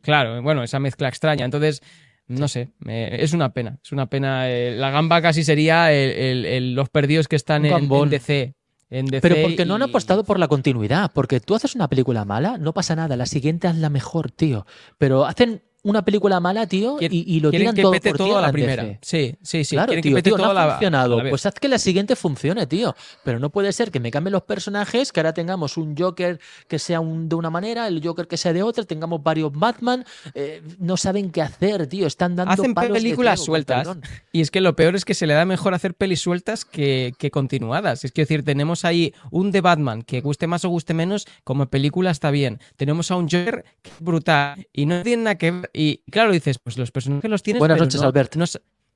claro, 0.00 0.42
bueno, 0.42 0.62
esa 0.62 0.78
mezcla 0.78 1.08
extraña. 1.08 1.44
Entonces 1.44 1.82
no 2.30 2.46
sé, 2.46 2.70
es 2.86 3.32
una 3.32 3.52
pena. 3.52 3.80
Es 3.82 3.90
una 3.90 4.06
pena. 4.06 4.48
Eh, 4.48 4.76
la 4.76 4.90
gamba 4.90 5.20
casi 5.20 5.42
sería 5.42 5.90
los 5.92 6.88
perdidos 6.88 7.26
que 7.26 7.34
están 7.34 7.66
en, 7.66 7.88
DC. 8.08 8.54
En 8.88 9.06
DC 9.06 9.20
Pero 9.20 9.42
porque 9.42 9.66
no 9.66 9.74
han 9.74 9.82
apostado 9.82 10.22
por 10.22 10.38
la 10.38 10.46
continuidad. 10.46 11.10
Porque 11.12 11.40
tú 11.40 11.56
haces 11.56 11.74
una 11.74 11.88
película 11.88 12.24
mala, 12.24 12.56
no 12.56 12.72
pasa 12.72 12.94
nada. 12.94 13.16
La 13.16 13.26
siguiente 13.26 13.66
es 13.66 13.76
la 13.76 13.90
mejor, 13.90 14.30
tío. 14.30 14.64
Pero 14.96 15.26
hacen 15.26 15.62
una 15.82 16.04
película 16.04 16.40
mala, 16.40 16.66
tío, 16.66 16.98
y, 17.00 17.40
lo 17.40 17.50
tiran 17.50 17.74
todo 17.74 17.92
por 17.92 18.16
todo 18.16 18.38
a 18.38 18.42
la 18.42 18.52
primera. 18.52 18.98
Sí, 19.00 19.34
sí, 19.42 19.64
sí. 19.64 19.76
Claro, 19.76 19.92
tío, 20.00 20.22
que 20.22 20.30
no 20.30 20.44
ha 20.44 20.70
funcionado. 20.72 21.20
pues 21.28 21.46
haz 21.46 21.54
que 21.54 21.68
la 21.68 21.78
siguiente 21.78 22.16
funcione, 22.16 22.66
tío. 22.66 22.94
Pero 23.24 23.38
no 23.38 23.50
puede 23.50 23.72
ser 23.72 23.90
que 23.90 24.00
me 24.00 24.10
cambien 24.10 24.32
los 24.32 24.42
personajes, 24.42 25.12
que 25.12 25.20
ahora 25.20 25.32
tengamos 25.32 25.76
un 25.76 25.96
Joker 25.96 26.38
que 26.68 26.78
sea 26.78 27.00
de 27.00 27.34
una 27.34 27.50
manera, 27.50 27.86
el 27.88 28.02
Joker 28.04 28.26
que 28.28 28.36
sea 28.36 28.52
de 28.52 28.62
otra, 28.62 28.84
tengamos 28.84 29.22
varios 29.22 29.52
Batman. 29.52 30.04
Eh, 30.34 30.62
no 30.78 30.96
saben 30.96 31.30
qué 31.30 31.42
hacer, 31.42 31.86
tío. 31.86 32.06
Están 32.06 32.36
dando 32.36 32.52
Hacen 32.52 32.74
películas 32.74 33.42
sueltas. 33.42 33.88
Y 34.32 34.42
es 34.42 34.50
que 34.50 34.60
lo 34.60 34.76
peor 34.76 34.96
es 34.96 35.04
que 35.04 35.14
se 35.14 35.26
le 35.26 35.34
da 35.34 35.44
mejor 35.44 35.74
hacer 35.74 35.94
pelis 35.94 36.20
sueltas 36.20 36.64
que, 36.64 37.14
que 37.18 37.30
continuadas. 37.30 38.04
Es 38.04 38.12
que 38.12 38.22
decir, 38.22 38.44
tenemos 38.44 38.84
ahí 38.84 39.14
un 39.30 39.50
de 39.50 39.60
Batman 39.60 40.02
que 40.02 40.20
guste 40.20 40.46
más 40.46 40.64
o 40.64 40.68
guste 40.68 40.94
menos, 40.94 41.26
como 41.44 41.66
película 41.66 42.10
está 42.10 42.30
bien. 42.30 42.60
Tenemos 42.76 43.10
a 43.10 43.16
un 43.16 43.28
Joker 43.28 43.64
que 43.82 43.90
es 43.90 44.00
brutal 44.00 44.66
y 44.72 44.86
no 44.86 45.02
tiene 45.02 45.24
nada 45.24 45.38
que 45.38 45.50
ver 45.50 45.69
y 45.72 45.98
claro, 46.10 46.32
dices, 46.32 46.58
pues 46.58 46.78
los 46.78 46.90
personajes 46.90 47.30
los 47.30 47.42
tienes. 47.42 47.58
Buenas 47.58 47.78
noches, 47.78 48.00
no, 48.00 48.06
Albert. 48.06 48.36
No, 48.36 48.44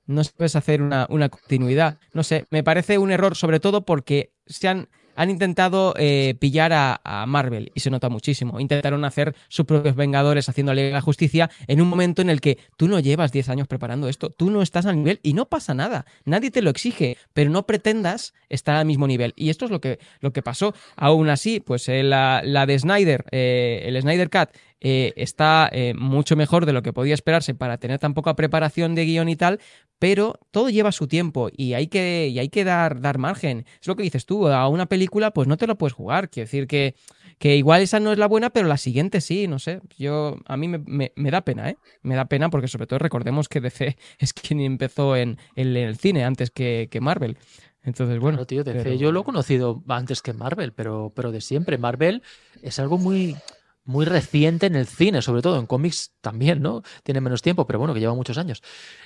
no 0.06 0.22
puedes 0.36 0.56
hacer 0.56 0.82
una, 0.82 1.06
una, 1.10 1.28
continuidad. 1.28 1.98
No 2.12 2.22
sé, 2.22 2.46
me 2.50 2.62
parece 2.62 2.98
un 2.98 3.10
error, 3.10 3.36
sobre 3.36 3.60
todo 3.60 3.84
porque 3.84 4.32
se 4.46 4.68
han 4.68 4.88
han 5.16 5.30
intentado 5.30 5.94
eh, 5.96 6.34
pillar 6.38 6.72
a, 6.72 7.24
Marvel 7.26 7.70
y 7.74 7.80
se 7.80 7.90
nota 7.90 8.08
muchísimo. 8.08 8.60
Intentaron 8.60 9.04
hacer 9.04 9.34
sus 9.48 9.64
propios 9.64 9.96
Vengadores 9.96 10.48
haciéndole 10.48 10.90
la 10.90 11.00
justicia 11.00 11.50
en 11.66 11.80
un 11.80 11.88
momento 11.88 12.22
en 12.22 12.30
el 12.30 12.40
que 12.40 12.58
tú 12.76 12.88
no 12.88 13.00
llevas 13.00 13.32
10 13.32 13.48
años 13.48 13.68
preparando 13.68 14.08
esto, 14.08 14.30
tú 14.30 14.50
no 14.50 14.62
estás 14.62 14.86
al 14.86 14.96
nivel 14.96 15.20
y 15.22 15.32
no 15.32 15.46
pasa 15.46 15.74
nada. 15.74 16.06
Nadie 16.24 16.50
te 16.50 16.62
lo 16.62 16.70
exige, 16.70 17.16
pero 17.32 17.50
no 17.50 17.66
pretendas 17.66 18.34
estar 18.48 18.76
al 18.76 18.86
mismo 18.86 19.06
nivel. 19.06 19.32
Y 19.36 19.50
esto 19.50 19.64
es 19.64 19.70
lo 19.70 19.80
que, 19.80 19.98
lo 20.20 20.32
que 20.32 20.42
pasó. 20.42 20.74
Aún 20.96 21.28
así, 21.28 21.60
pues 21.60 21.88
eh, 21.88 22.02
la, 22.02 22.42
la, 22.44 22.66
de 22.66 22.78
Snyder, 22.78 23.24
eh, 23.30 23.82
el 23.86 24.00
Snyder 24.00 24.30
Cut, 24.30 24.50
está 24.86 25.70
mucho 25.96 26.36
mejor 26.36 26.66
de 26.66 26.74
lo 26.74 26.82
que 26.82 26.92
podía 26.92 27.14
esperarse 27.14 27.54
para 27.54 27.78
tener 27.78 27.98
tan 27.98 28.12
poca 28.12 28.36
preparación 28.36 28.94
de 28.94 29.06
guion 29.06 29.30
y 29.30 29.36
tal, 29.36 29.58
pero 29.98 30.38
todo 30.50 30.68
lleva 30.70 30.92
su 30.92 31.06
tiempo 31.08 31.48
y 31.56 31.74
hay 31.74 31.86
que, 31.86 32.28
y 32.28 32.38
hay 32.38 32.48
que 32.48 32.64
dar, 32.64 33.00
dar 33.00 33.18
margen. 33.18 33.64
Es 33.80 33.86
lo 33.86 33.96
que 33.96 34.02
dices 34.02 34.26
tú, 34.26 34.48
a 34.48 34.68
una 34.68 34.86
película 34.86 35.32
pues 35.32 35.48
no 35.48 35.56
te 35.56 35.66
lo 35.66 35.78
puedes 35.78 35.94
jugar. 35.94 36.28
Quiero 36.30 36.46
decir 36.46 36.66
que, 36.66 36.94
que 37.38 37.56
igual 37.56 37.82
esa 37.82 38.00
no 38.00 38.12
es 38.12 38.18
la 38.18 38.28
buena, 38.28 38.50
pero 38.50 38.68
la 38.68 38.76
siguiente 38.76 39.20
sí, 39.20 39.46
no 39.48 39.58
sé. 39.58 39.80
Yo, 39.96 40.36
a 40.46 40.56
mí 40.56 40.68
me, 40.68 41.12
da 41.16 41.42
pena, 41.42 41.70
¿eh? 41.70 41.76
Me 42.02 42.14
da 42.16 42.26
pena 42.26 42.50
porque 42.50 42.68
sobre 42.68 42.86
todo 42.86 42.98
recordemos 42.98 43.48
que 43.48 43.60
DC 43.60 43.96
es 44.18 44.32
quien 44.32 44.60
empezó 44.60 45.16
en, 45.16 45.38
el 45.56 45.96
cine 45.96 46.24
antes 46.24 46.50
que, 46.50 46.88
Marvel. 47.00 47.38
Entonces, 47.82 48.18
bueno. 48.18 48.46
tío, 48.46 48.64
DC 48.64 48.96
yo 48.96 49.12
lo 49.12 49.20
he 49.20 49.24
conocido 49.24 49.82
antes 49.88 50.22
que 50.22 50.32
Marvel, 50.32 50.72
pero, 50.72 51.12
pero 51.14 51.32
de 51.32 51.40
siempre. 51.40 51.76
Marvel 51.76 52.22
es 52.62 52.78
algo 52.78 52.96
muy 52.96 53.36
muy 53.84 54.04
reciente 54.06 54.66
en 54.66 54.76
el 54.76 54.86
cine, 54.86 55.20
sobre 55.22 55.42
todo 55.42 55.58
en 55.58 55.66
cómics 55.66 56.12
también, 56.20 56.62
¿no? 56.62 56.82
Tiene 57.02 57.20
menos 57.20 57.42
tiempo, 57.42 57.66
pero 57.66 57.78
bueno, 57.78 57.92
que 57.92 58.00
lleva 58.00 58.14
muchos 58.14 58.38
años. 58.38 58.62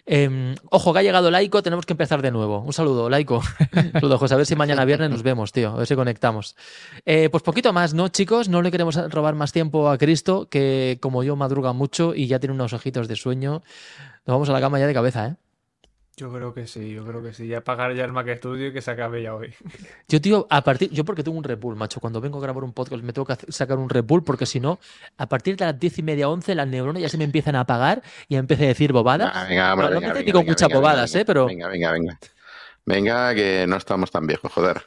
Em, 0.06 0.54
ojo, 0.70 0.92
que 0.92 1.00
ha 1.00 1.02
llegado 1.02 1.30
Laico, 1.30 1.62
tenemos 1.62 1.84
que 1.84 1.94
empezar 1.94 2.22
de 2.22 2.30
nuevo. 2.30 2.60
Un 2.60 2.72
saludo, 2.72 3.10
Laico. 3.10 3.42
Un 3.74 3.92
saludo, 4.00 4.18
José. 4.18 4.34
A 4.34 4.36
ver 4.36 4.46
si 4.46 4.54
mañana 4.54 4.84
viernes 4.84 5.10
nos 5.10 5.22
vemos, 5.22 5.52
tío. 5.52 5.70
A 5.70 5.76
ver 5.76 5.86
si 5.86 5.96
conectamos. 5.96 6.56
Eh, 7.04 7.28
pues 7.30 7.42
poquito 7.42 7.72
más, 7.72 7.94
¿no, 7.94 8.08
chicos? 8.08 8.48
No 8.48 8.62
le 8.62 8.70
queremos 8.70 8.96
robar 9.10 9.34
más 9.34 9.52
tiempo 9.52 9.90
a 9.90 9.98
Cristo, 9.98 10.48
que 10.48 10.98
como 11.00 11.24
yo 11.24 11.34
madruga 11.34 11.72
mucho 11.72 12.14
y 12.14 12.26
ya 12.26 12.38
tiene 12.38 12.54
unos 12.54 12.72
ojitos 12.72 13.08
de 13.08 13.16
sueño. 13.16 13.62
Nos 14.26 14.34
vamos 14.34 14.48
a 14.48 14.52
la 14.52 14.60
cama 14.60 14.78
ya 14.78 14.86
de 14.86 14.94
cabeza, 14.94 15.26
¿eh? 15.26 15.47
Yo 16.18 16.32
creo 16.32 16.52
que 16.52 16.66
sí, 16.66 16.92
yo 16.92 17.04
creo 17.06 17.22
que 17.22 17.32
sí. 17.32 17.46
Ya 17.46 17.60
pagar 17.60 17.94
ya 17.94 18.04
el 18.04 18.10
Mac 18.10 18.28
Studio 18.38 18.66
y 18.66 18.72
que 18.72 18.82
se 18.82 18.90
acabe 18.90 19.22
ya 19.22 19.36
hoy. 19.36 19.54
Yo, 20.08 20.20
tío, 20.20 20.48
a 20.50 20.64
partir. 20.64 20.90
Yo 20.90 21.04
porque 21.04 21.22
tengo 21.22 21.38
un 21.38 21.44
Red 21.44 21.58
Bull, 21.60 21.76
macho. 21.76 22.00
Cuando 22.00 22.20
vengo 22.20 22.38
a 22.38 22.40
grabar 22.40 22.64
un 22.64 22.72
podcast 22.72 23.04
me 23.04 23.12
tengo 23.12 23.24
que 23.24 23.52
sacar 23.52 23.78
un 23.78 23.88
Red 23.88 24.02
Bull 24.02 24.24
porque 24.24 24.44
si 24.44 24.58
no, 24.58 24.80
a 25.16 25.28
partir 25.28 25.56
de 25.56 25.66
las 25.66 25.78
diez 25.78 25.96
y 26.00 26.02
media, 26.02 26.28
once, 26.28 26.56
las 26.56 26.66
neuronas 26.66 27.00
ya 27.00 27.08
se 27.08 27.18
me 27.18 27.24
empiezan 27.24 27.54
a 27.54 27.60
apagar 27.60 28.02
y 28.26 28.34
empecé 28.34 28.64
a 28.64 28.68
decir 28.68 28.92
bobadas. 28.92 29.32
venga, 29.48 29.76
venga, 29.76 29.90
venga, 29.90 30.14
no 30.14 30.20
digo 30.20 30.42
muchas 30.42 30.68
bobadas, 30.68 31.14
¿eh? 31.14 31.24
Pero. 31.24 31.46
Venga, 31.46 31.68
venga, 31.68 31.92
venga. 31.92 32.18
Venga, 32.84 33.34
que 33.36 33.66
no 33.68 33.76
estamos 33.76 34.10
tan 34.10 34.26
viejos, 34.26 34.50
joder. 34.52 34.82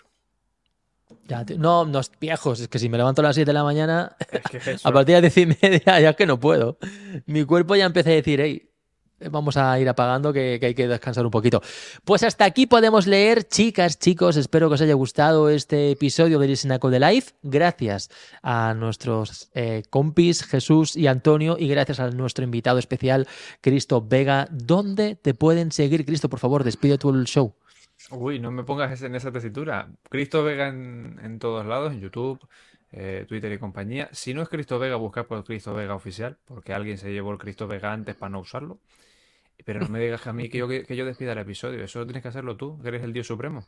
Ya, 1.27 1.45
no, 1.57 1.85
no 1.85 1.99
es 1.99 2.11
viejos, 2.19 2.59
es 2.59 2.67
que 2.67 2.77
si 2.77 2.89
me 2.89 2.97
levanto 2.97 3.21
a 3.21 3.23
las 3.23 3.35
7 3.35 3.47
de 3.47 3.53
la 3.53 3.63
mañana, 3.63 4.17
a 4.83 4.91
partir 4.91 5.15
de 5.15 5.21
las 5.21 5.33
10 5.33 5.37
y 5.37 5.45
media 5.61 5.81
ya 6.01 6.09
es 6.09 6.15
que 6.17 6.25
no 6.25 6.39
puedo. 6.39 6.77
Mi 7.25 7.45
cuerpo 7.45 7.75
ya 7.77 7.85
empieza 7.85 8.09
a 8.09 8.13
decir, 8.13 8.41
hey, 8.41 8.70
vamos 9.29 9.57
a 9.57 9.79
ir 9.79 9.87
apagando 9.89 10.33
que, 10.33 10.59
hay 10.61 10.73
que 10.73 10.87
descansar 10.87 11.25
un 11.25 11.31
poquito. 11.31 11.61
Pues 12.05 12.23
hasta 12.23 12.45
aquí 12.45 12.65
podemos 12.65 13.07
leer, 13.07 13.43
chicas, 13.43 13.99
chicos, 13.99 14.37
espero 14.37 14.69
que 14.69 14.75
os 14.75 14.81
haya 14.81 14.93
gustado 14.93 15.49
este 15.49 15.91
episodio 15.91 16.39
de 16.39 16.47
Listenaco 16.47 16.89
de 16.89 16.99
Life. 16.99 17.33
Gracias 17.43 18.09
a 18.41 18.73
nuestros 18.73 19.49
eh, 19.53 19.83
compis 19.89 20.43
Jesús 20.43 20.95
y 20.95 21.07
Antonio 21.07 21.57
y 21.59 21.67
gracias 21.67 21.99
a 21.99 22.09
nuestro 22.09 22.43
invitado 22.43 22.79
especial 22.79 23.27
Cristo 23.61 24.01
Vega. 24.01 24.47
¿Dónde 24.51 25.15
te 25.15 25.33
pueden 25.33 25.71
seguir, 25.71 26.05
Cristo? 26.05 26.29
Por 26.29 26.39
favor, 26.39 26.63
despide 26.63 26.97
tú 26.97 27.09
el 27.09 27.25
show. 27.25 27.55
Uy, 28.09 28.39
no 28.39 28.51
me 28.51 28.63
pongas 28.63 29.01
en 29.03 29.15
esa 29.15 29.31
tesitura. 29.31 29.89
Cristo 30.09 30.43
Vega 30.43 30.67
en, 30.67 31.39
todos 31.39 31.65
lados, 31.65 31.93
en 31.93 32.01
YouTube, 32.01 32.39
eh, 32.91 33.25
Twitter 33.27 33.51
y 33.53 33.57
compañía. 33.57 34.09
Si 34.11 34.33
no 34.33 34.41
es 34.41 34.49
Cristo 34.49 34.79
Vega, 34.79 34.95
buscad 34.95 35.25
por 35.25 35.43
Cristo 35.43 35.73
Vega 35.73 35.95
oficial, 35.95 36.37
porque 36.45 36.73
alguien 36.73 36.97
se 36.97 37.11
llevó 37.11 37.31
el 37.31 37.37
Cristo 37.37 37.67
Vega 37.67 37.93
antes 37.93 38.15
para 38.15 38.31
no 38.31 38.39
usarlo. 38.39 38.79
Pero 39.65 39.79
no 39.79 39.89
me 39.89 39.99
digas 39.99 40.25
a 40.27 40.33
mí 40.33 40.49
que 40.49 40.57
yo, 40.57 40.67
que 40.87 40.95
yo 40.95 41.05
despida 41.05 41.33
el 41.33 41.39
episodio. 41.39 41.83
Eso 41.83 42.05
tienes 42.05 42.21
que 42.21 42.29
hacerlo 42.29 42.57
tú, 42.57 42.79
que 42.81 42.89
eres 42.89 43.03
el 43.03 43.13
Dios 43.13 43.27
Supremo. 43.27 43.67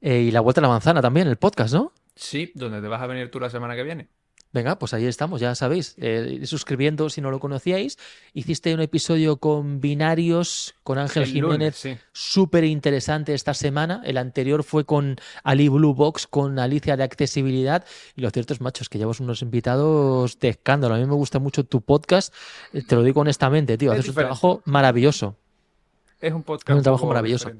Eh, 0.00 0.20
y 0.20 0.30
la 0.30 0.40
vuelta 0.40 0.60
a 0.60 0.62
la 0.62 0.68
manzana 0.68 1.00
también, 1.00 1.26
el 1.28 1.36
podcast, 1.36 1.74
¿no? 1.74 1.92
Sí, 2.14 2.52
donde 2.54 2.80
te 2.80 2.88
vas 2.88 3.00
a 3.00 3.06
venir 3.06 3.30
tú 3.30 3.40
la 3.40 3.50
semana 3.50 3.74
que 3.74 3.82
viene. 3.82 4.08
Venga, 4.56 4.78
pues 4.78 4.94
ahí 4.94 5.04
estamos, 5.04 5.38
ya 5.38 5.54
sabéis. 5.54 5.94
Eh, 5.98 6.40
suscribiendo 6.44 7.10
si 7.10 7.20
no 7.20 7.30
lo 7.30 7.40
conocíais. 7.40 7.98
Hiciste 8.32 8.72
un 8.72 8.80
episodio 8.80 9.36
con 9.36 9.82
binarios, 9.82 10.74
con 10.82 10.96
Ángel 10.96 11.26
Jiménez, 11.26 11.78
súper 12.12 12.64
interesante 12.64 13.34
esta 13.34 13.52
semana. 13.52 14.00
El 14.06 14.16
anterior 14.16 14.64
fue 14.64 14.86
con 14.86 15.16
Ali 15.44 15.68
Blue 15.68 15.92
Box, 15.92 16.26
con 16.26 16.58
Alicia 16.58 16.96
de 16.96 17.04
Accesibilidad. 17.04 17.84
Y 18.16 18.22
lo 18.22 18.30
cierto 18.30 18.54
es, 18.54 18.62
machos, 18.62 18.88
que 18.88 18.96
llevas 18.96 19.20
unos 19.20 19.42
invitados 19.42 20.38
de 20.38 20.48
escándalo. 20.48 20.94
A 20.94 20.98
mí 20.98 21.04
me 21.04 21.12
gusta 21.12 21.38
mucho 21.38 21.64
tu 21.64 21.82
podcast. 21.82 22.32
Eh, 22.72 22.80
te 22.80 22.94
lo 22.96 23.02
digo 23.02 23.20
honestamente, 23.20 23.76
tío. 23.76 23.92
Haces 23.92 24.08
un 24.08 24.14
trabajo 24.14 24.62
maravilloso. 24.64 25.36
Es 26.18 26.32
un 26.32 26.42
podcast. 26.42 26.70
Es 26.70 26.76
un 26.76 26.82
trabajo 26.82 27.06
maravilloso. 27.06 27.50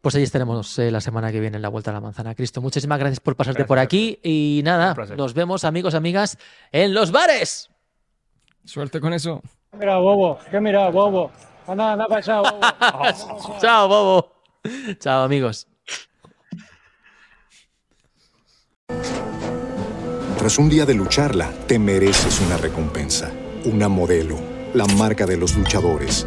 Pues 0.00 0.14
ahí 0.14 0.22
estaremos 0.22 0.78
eh, 0.78 0.90
la 0.90 1.00
semana 1.00 1.32
que 1.32 1.40
viene 1.40 1.56
en 1.56 1.62
la 1.62 1.68
Vuelta 1.68 1.90
a 1.90 1.94
la 1.94 2.00
Manzana. 2.00 2.34
Cristo, 2.34 2.60
muchísimas 2.60 2.98
gracias 2.98 3.20
por 3.20 3.34
pasarte 3.34 3.64
por 3.64 3.78
aquí 3.78 4.20
y 4.22 4.60
nada, 4.64 4.94
nos 5.16 5.34
vemos 5.34 5.64
amigos, 5.64 5.94
amigas, 5.94 6.38
en 6.70 6.94
los 6.94 7.10
bares. 7.10 7.70
Suerte 8.64 9.00
con 9.00 9.12
eso. 9.12 9.42
Mira, 9.72 9.98
bobo, 9.98 10.38
¿qué 10.50 10.60
mira, 10.60 10.88
bobo? 10.90 11.32
Anda, 11.66 11.92
anda 11.92 12.06
para 12.06 12.20
allá, 12.20 12.40
bobo. 12.40 13.58
Chao, 13.60 13.88
bobo. 13.88 14.32
Chao, 15.00 15.22
amigos. 15.24 15.66
Tras 20.38 20.58
un 20.58 20.68
día 20.68 20.86
de 20.86 20.94
lucharla, 20.94 21.50
te 21.66 21.80
mereces 21.80 22.40
una 22.40 22.56
recompensa, 22.56 23.32
una 23.64 23.88
modelo, 23.88 24.38
la 24.72 24.86
marca 24.86 25.26
de 25.26 25.36
los 25.36 25.56
luchadores. 25.56 26.26